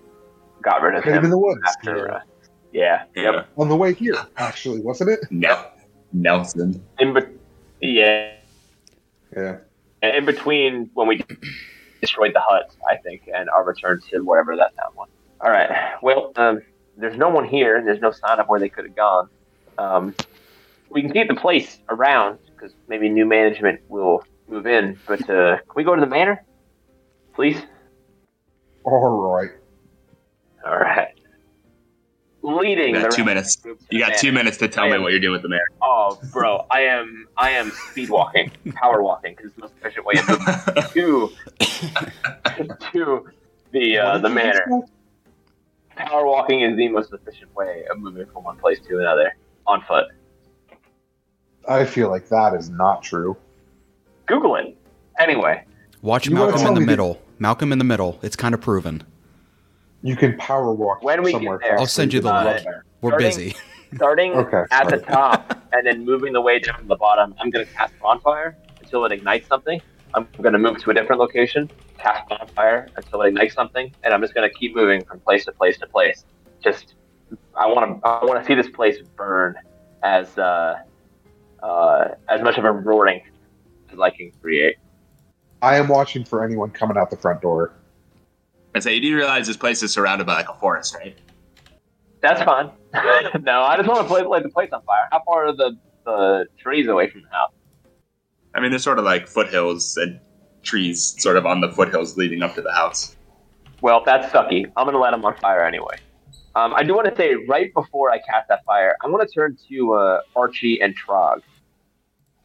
got 0.63 0.83
rid 0.83 0.97
of 0.97 1.05
Hit 1.05 1.15
him 1.15 1.25
in 1.25 1.31
the 1.31 1.39
woods. 1.39 1.61
after. 1.65 2.13
Uh, 2.13 2.21
yeah. 2.73 3.05
Yeah. 3.15 3.31
Yep. 3.33 3.49
On 3.57 3.69
the 3.69 3.77
way 3.77 3.95
here, 3.95 4.17
actually, 4.37 4.81
wasn't 4.81 5.11
it? 5.11 5.21
Nel- 5.31 5.73
Nelson. 6.13 6.85
In 6.99 7.15
be- 7.15 7.21
yeah. 7.81 8.33
Yeah. 9.37 9.59
In 10.15 10.25
between 10.25 10.91
when 10.95 11.09
we 11.09 11.23
destroyed 12.01 12.33
the 12.35 12.41
hut, 12.41 12.71
I 12.89 12.97
think, 12.97 13.23
and 13.35 13.49
our 13.51 13.65
return 13.65 14.01
to 14.11 14.21
whatever 14.21 14.57
that 14.57 14.75
town 14.77 14.93
was. 14.97 15.09
All 15.41 15.51
right. 15.51 15.95
Well, 16.03 16.33
um, 16.37 16.61
there's 16.97 17.17
no 17.17 17.29
one 17.29 17.47
here. 17.47 17.83
There's 17.85 18.01
no 18.01 18.11
sign 18.11 18.41
of 18.41 18.47
where 18.47 18.61
they 18.61 18.69
could 18.69 18.85
have 18.87 18.97
gone. 18.97 19.29
Um, 19.79 20.15
we 20.91 21.03
can 21.03 21.13
keep 21.13 21.29
the 21.29 21.35
place 21.35 21.79
around 21.89 22.39
because 22.55 22.75
maybe 22.89 23.09
new 23.09 23.27
management 23.27 23.81
will 23.89 24.23
move 24.49 24.67
in. 24.67 24.99
But 25.07 25.29
uh, 25.29 25.57
can 25.57 25.75
we 25.75 25.85
go 25.85 25.95
to 25.95 26.01
the 26.01 26.07
manor, 26.07 26.45
please? 27.35 27.61
All 28.85 29.33
right. 29.33 29.51
All 30.65 30.79
right. 30.79 31.16
Leading 32.49 32.95
You 32.95 33.01
got 33.01 33.11
the 33.11 33.17
two 33.17 33.25
minutes. 33.25 33.57
of 33.57 33.63
the 33.63 33.69
group 33.71 33.81
to 33.81 33.87
You 33.91 33.99
got 33.99 34.09
manor. 34.11 34.19
two 34.21 34.33
minutes 34.33 34.57
to 34.59 34.69
tell 34.69 34.85
I 34.85 34.91
me 34.97 34.99
what 34.99 35.11
you're 35.11 35.21
doing 35.21 35.33
with 35.33 35.43
the 35.43 35.49
mayor. 35.49 35.67
Oh, 35.83 36.21
bro, 36.33 36.65
I 36.71 36.83
am 36.83 37.27
I 37.37 37.51
am 37.51 37.73
speed 37.91 38.09
walking, 38.09 38.53
power 38.75 39.03
walking, 39.03 39.35
because 39.35 39.47
it's 39.47 39.57
the 39.57 39.63
most 39.63 39.75
efficient 39.81 40.07
way 40.07 40.15
of 40.19 40.93
to 40.93 41.33
to 42.93 43.27
the 43.73 43.99
uh, 43.99 44.19
the 44.19 44.29
manor. 44.29 44.65
Power 45.97 46.25
walking 46.27 46.61
is 46.61 46.77
the 46.77 46.89
most 46.89 47.13
efficient 47.13 47.55
way 47.57 47.85
of 47.91 47.99
moving 47.99 48.27
from 48.27 48.45
one 48.45 48.57
place 48.59 48.79
to 48.89 48.99
another 49.01 49.35
on 49.67 49.83
foot. 49.83 50.05
I 51.69 51.85
feel 51.85 52.11
like 52.11 52.29
that 52.29 52.55
is 52.55 52.71
not 52.71 53.03
true. 53.03 53.37
Google 54.27 54.55
it. 54.57 54.77
Anyway, 55.19 55.65
Watch 56.03 56.27
You 56.27 56.35
Malcolm 56.35 56.61
in 56.67 56.75
the 56.75 56.81
me 56.81 56.87
that- 56.87 56.91
middle. 56.93 57.23
Malcolm 57.41 57.73
in 57.73 57.79
the 57.79 57.85
middle. 57.85 58.19
It's 58.23 58.37
kind 58.37 58.55
of 58.55 58.61
proven. 58.61 59.03
You 60.03 60.17
can 60.17 60.37
power 60.39 60.73
walk 60.73 61.03
When 61.03 61.23
we 61.23 61.33
get 61.33 61.39
somewhere. 61.39 61.59
there- 61.63 61.79
I'll 61.79 61.87
send 61.87 62.13
you 62.13 62.21
the 62.21 62.29
than 62.29 62.37
Uh, 62.37 62.45
link. 62.53 62.65
that. 62.65 62.83
We're 63.03 63.19
busy. 63.19 63.55
starting 63.95 64.33
Okay, 64.35 64.63
at 64.73 64.89
the 64.91 64.99
top 64.99 65.57
and 65.73 65.87
then 65.87 66.05
moving 66.05 66.33
the 66.33 66.41
way 66.41 66.59
down 66.59 66.79
to 66.81 66.87
the 66.87 66.97
bottom, 66.97 67.35
I'm 67.41 67.51
going 67.51 67.65
to 67.65 67.73
cast 67.73 67.99
bonfire 68.01 68.57
until 68.81 69.05
it 69.05 69.13
ignites 69.13 69.49
something. 69.49 69.81
I'm 70.15 70.29
going 70.43 70.53
to 70.53 70.59
move 70.59 70.79
to 70.83 70.91
a 70.91 70.95
different 70.95 71.21
location, 71.21 71.69
cast 71.99 72.29
bonfire 72.29 72.91
until 72.97 73.23
it 73.23 73.29
ignites 73.29 73.55
something, 73.55 73.93
and 74.03 74.15
I'm 74.15 74.21
just 74.21 74.35
going 74.35 74.49
to 74.49 74.55
keep 74.55 74.75
moving 74.75 75.05
from 75.05 75.21
place 75.21 75.45
to 75.47 75.53
place 75.53 75.79
to 75.79 75.87
place. 75.87 76.25
Just, 76.63 76.95
I 77.55 77.67
want 77.67 78.01
to, 78.03 78.09
I 78.09 78.25
want 78.25 78.41
to 78.41 78.47
see 78.47 78.55
this 78.55 78.69
place 78.71 78.97
burn 79.17 79.55
as, 80.03 80.37
uh, 80.39 80.77
uh, 81.63 82.09
as 82.29 82.43
much 82.43 82.59
of 82.59 82.65
a 82.65 82.73
roaring 82.73 83.21
as 83.93 83.99
I 83.99 84.11
can 84.11 84.31
create. 84.43 84.77
I 85.63 85.77
am 85.77 85.89
watching 85.89 86.25
for 86.25 86.45
anyone 86.45 86.71
coming 86.71 86.97
out 86.97 87.11
the 87.11 87.17
front 87.17 87.41
door. 87.41 87.73
I 88.77 88.81
say 88.81 88.95
you 88.95 89.01
do 89.01 89.17
realize 89.17 89.47
this 89.47 89.57
place 89.57 89.83
is 89.83 89.93
surrounded 89.93 90.27
by 90.27 90.35
like 90.35 90.49
a 90.49 90.55
forest, 90.55 90.95
right? 90.95 91.17
That's 92.21 92.43
fine. 92.43 92.71
no, 93.43 93.63
I 93.63 93.77
just 93.77 93.89
want 93.89 94.03
to 94.03 94.07
play, 94.07 94.23
light 94.23 94.43
the 94.43 94.49
place 94.49 94.71
on 94.73 94.83
fire. 94.83 95.09
How 95.11 95.23
far 95.25 95.47
are 95.47 95.57
the, 95.57 95.79
the 96.05 96.47
trees 96.59 96.87
away 96.89 97.09
from 97.09 97.23
the 97.23 97.29
house? 97.29 97.53
I 98.55 98.61
mean, 98.61 98.71
there's 98.71 98.83
sort 98.85 98.99
of 98.99 99.05
like 99.05 99.29
foothills 99.29 99.97
and 99.97 100.21
trees, 100.63 101.15
sort 101.19 101.37
of 101.37 101.47
on 101.47 101.61
the 101.61 101.71
foothills 101.71 102.17
leading 102.17 102.43
up 102.43 102.55
to 102.55 102.63
the 102.63 102.73
house. 102.73 103.17
Well, 103.81 104.03
that's 104.05 104.33
sucky. 104.33 104.71
I'm 104.77 104.87
gonna 104.87 104.99
let 104.99 105.11
them 105.13 105.25
on 105.25 105.37
fire 105.37 105.65
anyway. 105.65 105.99
Um, 106.55 106.75
I 106.75 106.83
do 106.83 106.95
want 106.95 107.07
to 107.09 107.15
say 107.15 107.35
right 107.49 107.73
before 107.75 108.11
I 108.11 108.19
cast 108.19 108.49
that 108.49 108.65
fire, 108.65 108.97
I 109.05 109.09
want 109.09 109.29
to 109.29 109.33
turn 109.35 109.59
to 109.69 109.93
uh, 109.93 110.21
Archie 110.35 110.81
and 110.81 110.95
Trog. 110.99 111.43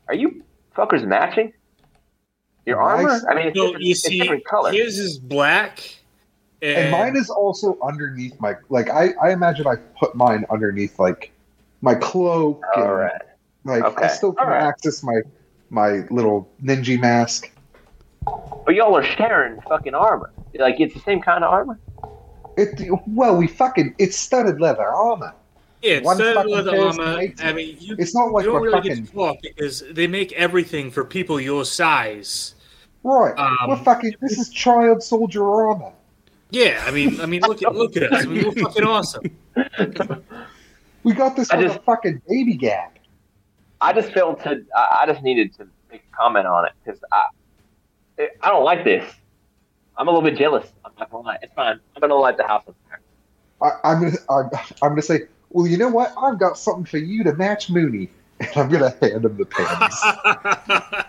Are 0.09 0.13
you 0.13 0.43
fuckers 0.75 1.05
matching? 1.07 1.53
Your 2.65 2.81
armor? 2.81 3.07
Nice. 3.07 3.25
I 3.29 3.35
mean, 3.35 3.47
it's, 3.47 3.57
So 3.57 3.65
different, 3.67 3.83
you 3.85 3.91
it's 3.91 4.01
see, 4.01 4.19
different 4.19 4.45
color. 4.45 4.71
his 4.73 4.99
is 4.99 5.17
black, 5.17 5.95
and, 6.61 6.77
And 6.77 6.91
mine 6.91 7.15
is 7.15 7.29
also 7.29 7.77
underneath 7.83 8.39
my 8.39 8.55
like 8.69 8.89
I, 8.89 9.13
I 9.21 9.31
imagine 9.31 9.67
I 9.67 9.75
put 9.99 10.15
mine 10.15 10.45
underneath 10.49 10.99
like 10.99 11.31
my 11.81 11.95
cloak 11.95 12.63
and 12.75 12.85
All 12.85 12.93
right. 12.93 13.21
like 13.63 13.83
I 13.97 14.07
still 14.07 14.33
can 14.33 14.47
All 14.47 14.53
right. 14.53 14.63
access 14.63 15.03
my 15.03 15.21
my 15.69 16.05
little 16.11 16.49
ninja 16.63 16.99
mask. 16.99 17.51
But 18.65 18.75
y'all 18.75 18.95
are 18.95 19.03
sharing 19.03 19.59
fucking 19.61 19.95
armor. 19.95 20.31
Like 20.53 20.79
it's 20.79 20.93
the 20.93 20.99
same 20.99 21.21
kind 21.21 21.43
of 21.43 21.51
armor. 21.51 21.79
It 22.57 22.79
well 23.07 23.35
we 23.37 23.47
fucking 23.47 23.95
it's 23.97 24.17
studded 24.17 24.61
leather 24.61 24.85
armor. 24.87 25.33
yeah, 25.81 25.93
it's 25.93 26.05
one 26.05 26.17
studded 26.17 26.51
leather 26.51 26.77
armor. 26.77 27.21
I 27.41 27.53
mean, 27.53 27.77
you, 27.79 27.95
It's 27.97 28.13
not 28.13 28.31
like 28.31 28.43
you 28.45 28.51
don't 28.51 28.61
we're 28.61 28.67
really 28.67 28.77
fucking 28.77 28.95
get 29.03 29.07
to 29.07 29.13
talk 29.13 29.37
because 29.41 29.83
they 29.89 30.05
make 30.05 30.31
everything 30.33 30.91
for 30.91 31.03
people 31.03 31.39
your 31.41 31.65
size. 31.65 32.53
right. 33.03 33.35
Um, 33.35 33.57
we're 33.67 33.77
fucking 33.77 34.13
this 34.21 34.37
is 34.37 34.49
child 34.49 35.01
soldier 35.01 35.49
armor. 35.49 35.93
Yeah, 36.51 36.83
I 36.85 36.91
mean, 36.91 37.19
I 37.21 37.25
mean, 37.25 37.41
look 37.41 37.63
at 37.63 37.73
look 37.73 37.95
at 37.97 38.11
us. 38.11 38.23
I 38.23 38.27
mean, 38.27 38.43
we're 38.45 38.51
fucking 38.63 38.83
awesome. 38.83 39.23
We 41.03 41.13
got 41.13 41.35
this 41.35 41.49
I 41.51 41.55
like 41.57 41.65
just- 41.67 41.79
a 41.79 41.81
fucking 41.83 42.21
baby 42.27 42.55
gap. 42.55 42.97
I 43.79 43.93
just 43.93 44.11
felt 44.13 44.43
to. 44.43 44.63
I 44.75 44.99
I 45.01 45.05
just 45.07 45.23
needed 45.23 45.53
to 45.57 45.67
make 45.91 46.03
a 46.11 46.15
comment 46.15 46.45
on 46.45 46.65
it 46.65 46.73
because 46.83 46.99
I, 47.11 47.25
I 48.41 48.49
don't 48.49 48.63
like 48.63 48.83
this. 48.83 49.11
I'm 49.97 50.07
a 50.07 50.11
little 50.11 50.29
bit 50.29 50.37
jealous. 50.37 50.67
I'm 50.85 50.91
not 50.99 51.09
gonna 51.09 51.23
lie. 51.27 51.37
It's 51.41 51.53
fine. 51.53 51.79
I'm 51.95 51.99
gonna 52.01 52.15
light 52.15 52.37
the 52.37 52.45
house 52.47 52.63
on 52.67 52.75
fire. 52.87 53.01
I, 53.83 53.89
I'm 53.91 54.01
gonna 54.01 54.17
I'm, 54.29 54.49
I'm 54.83 54.89
gonna 54.89 55.01
say, 55.01 55.21
well, 55.49 55.65
you 55.65 55.77
know 55.77 55.89
what? 55.89 56.13
I've 56.21 56.37
got 56.39 56.57
something 56.57 56.85
for 56.85 56.97
you 56.99 57.23
to 57.23 57.33
match 57.33 57.69
Mooney, 57.71 58.09
and 58.39 58.49
I'm 58.55 58.69
gonna 58.69 58.93
hand 59.01 59.25
him 59.25 59.37
the 59.37 59.45
pants. 59.45 61.05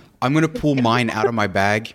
I'm 0.22 0.34
gonna 0.34 0.48
pull 0.48 0.74
mine 0.74 1.10
out 1.10 1.26
of 1.26 1.34
my 1.34 1.46
bag. 1.46 1.94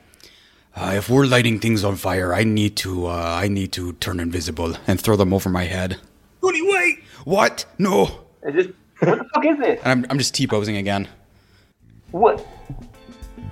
Uh, 0.76 0.94
if 0.96 1.10
we're 1.10 1.26
lighting 1.26 1.60
things 1.60 1.84
on 1.84 1.96
fire, 1.96 2.34
I 2.34 2.44
need 2.44 2.76
to. 2.78 3.08
Uh, 3.08 3.12
I 3.44 3.48
need 3.48 3.72
to 3.74 3.94
turn 3.94 4.20
invisible 4.20 4.76
and 4.88 5.00
throw 5.00 5.16
them 5.16 5.34
over 5.34 5.50
my 5.50 5.66
head. 5.66 5.98
Mooney, 6.42 6.62
wait! 6.64 7.04
What? 7.26 7.66
No! 7.78 8.26
Is 8.44 8.56
this 8.56 8.68
what 9.00 9.20
the 9.20 9.26
fuck 9.34 9.46
is 9.46 9.58
this? 9.60 9.80
And 9.84 10.06
I'm, 10.06 10.12
I'm 10.12 10.18
just 10.18 10.34
t-posing 10.34 10.78
again. 10.78 11.08
What? 12.12 12.46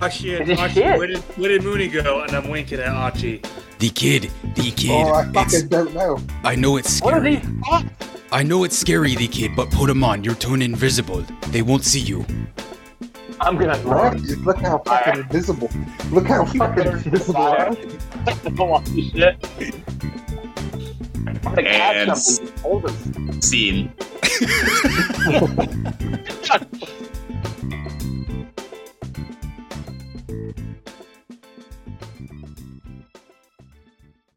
Oh 0.00 0.08
shit! 0.08 0.42
Is 0.42 0.48
this 0.48 0.58
Archie, 0.58 0.74
shit? 0.74 0.98
Where 0.98 1.06
did 1.06 1.18
where 1.38 1.48
did 1.48 1.62
Mooney 1.62 1.88
go? 1.88 2.22
And 2.22 2.32
I'm 2.32 2.48
winking 2.48 2.80
at 2.80 2.88
Archie. 2.88 3.40
The 3.78 3.90
kid, 3.90 4.30
the 4.56 4.70
kid. 4.72 4.90
oh, 4.90 5.12
I 5.12 5.22
it's, 5.22 5.32
fucking 5.32 5.68
don't 5.68 5.94
know. 5.94 6.18
I 6.44 6.54
know 6.56 6.76
it's 6.76 7.00
What 7.00 7.14
are 7.14 7.20
scary. 7.20 7.36
these? 7.36 7.90
I 8.32 8.42
know 8.42 8.64
it's 8.64 8.76
scary, 8.78 9.14
the 9.14 9.28
kid, 9.28 9.54
but 9.54 9.70
put 9.70 9.86
them 9.88 10.02
on. 10.02 10.24
You're 10.24 10.34
turned 10.34 10.62
invisible. 10.62 11.24
They 11.48 11.62
won't 11.62 11.84
see 11.84 12.00
you. 12.00 12.24
I'm 13.42 13.56
gonna 13.56 13.78
Right? 13.84 14.12
run. 14.14 14.22
Look 14.44 14.58
how 14.60 14.78
fucking 14.78 15.20
invisible. 15.22 15.70
Look 16.10 16.26
how 16.26 16.44
fucking 16.44 16.86
invisible 16.86 17.36
I 17.36 17.56
am. 17.66 17.76
Don't 18.54 18.68
want 18.68 18.84
this 18.86 19.10
shit. 19.10 19.36
I'm 21.26 21.34
gonna 21.42 21.62
catch 21.62 21.96
And- 21.96 22.18
something. 22.18 22.82
Just 22.82 23.18
us. 23.40 23.46
Scene. 23.46 23.92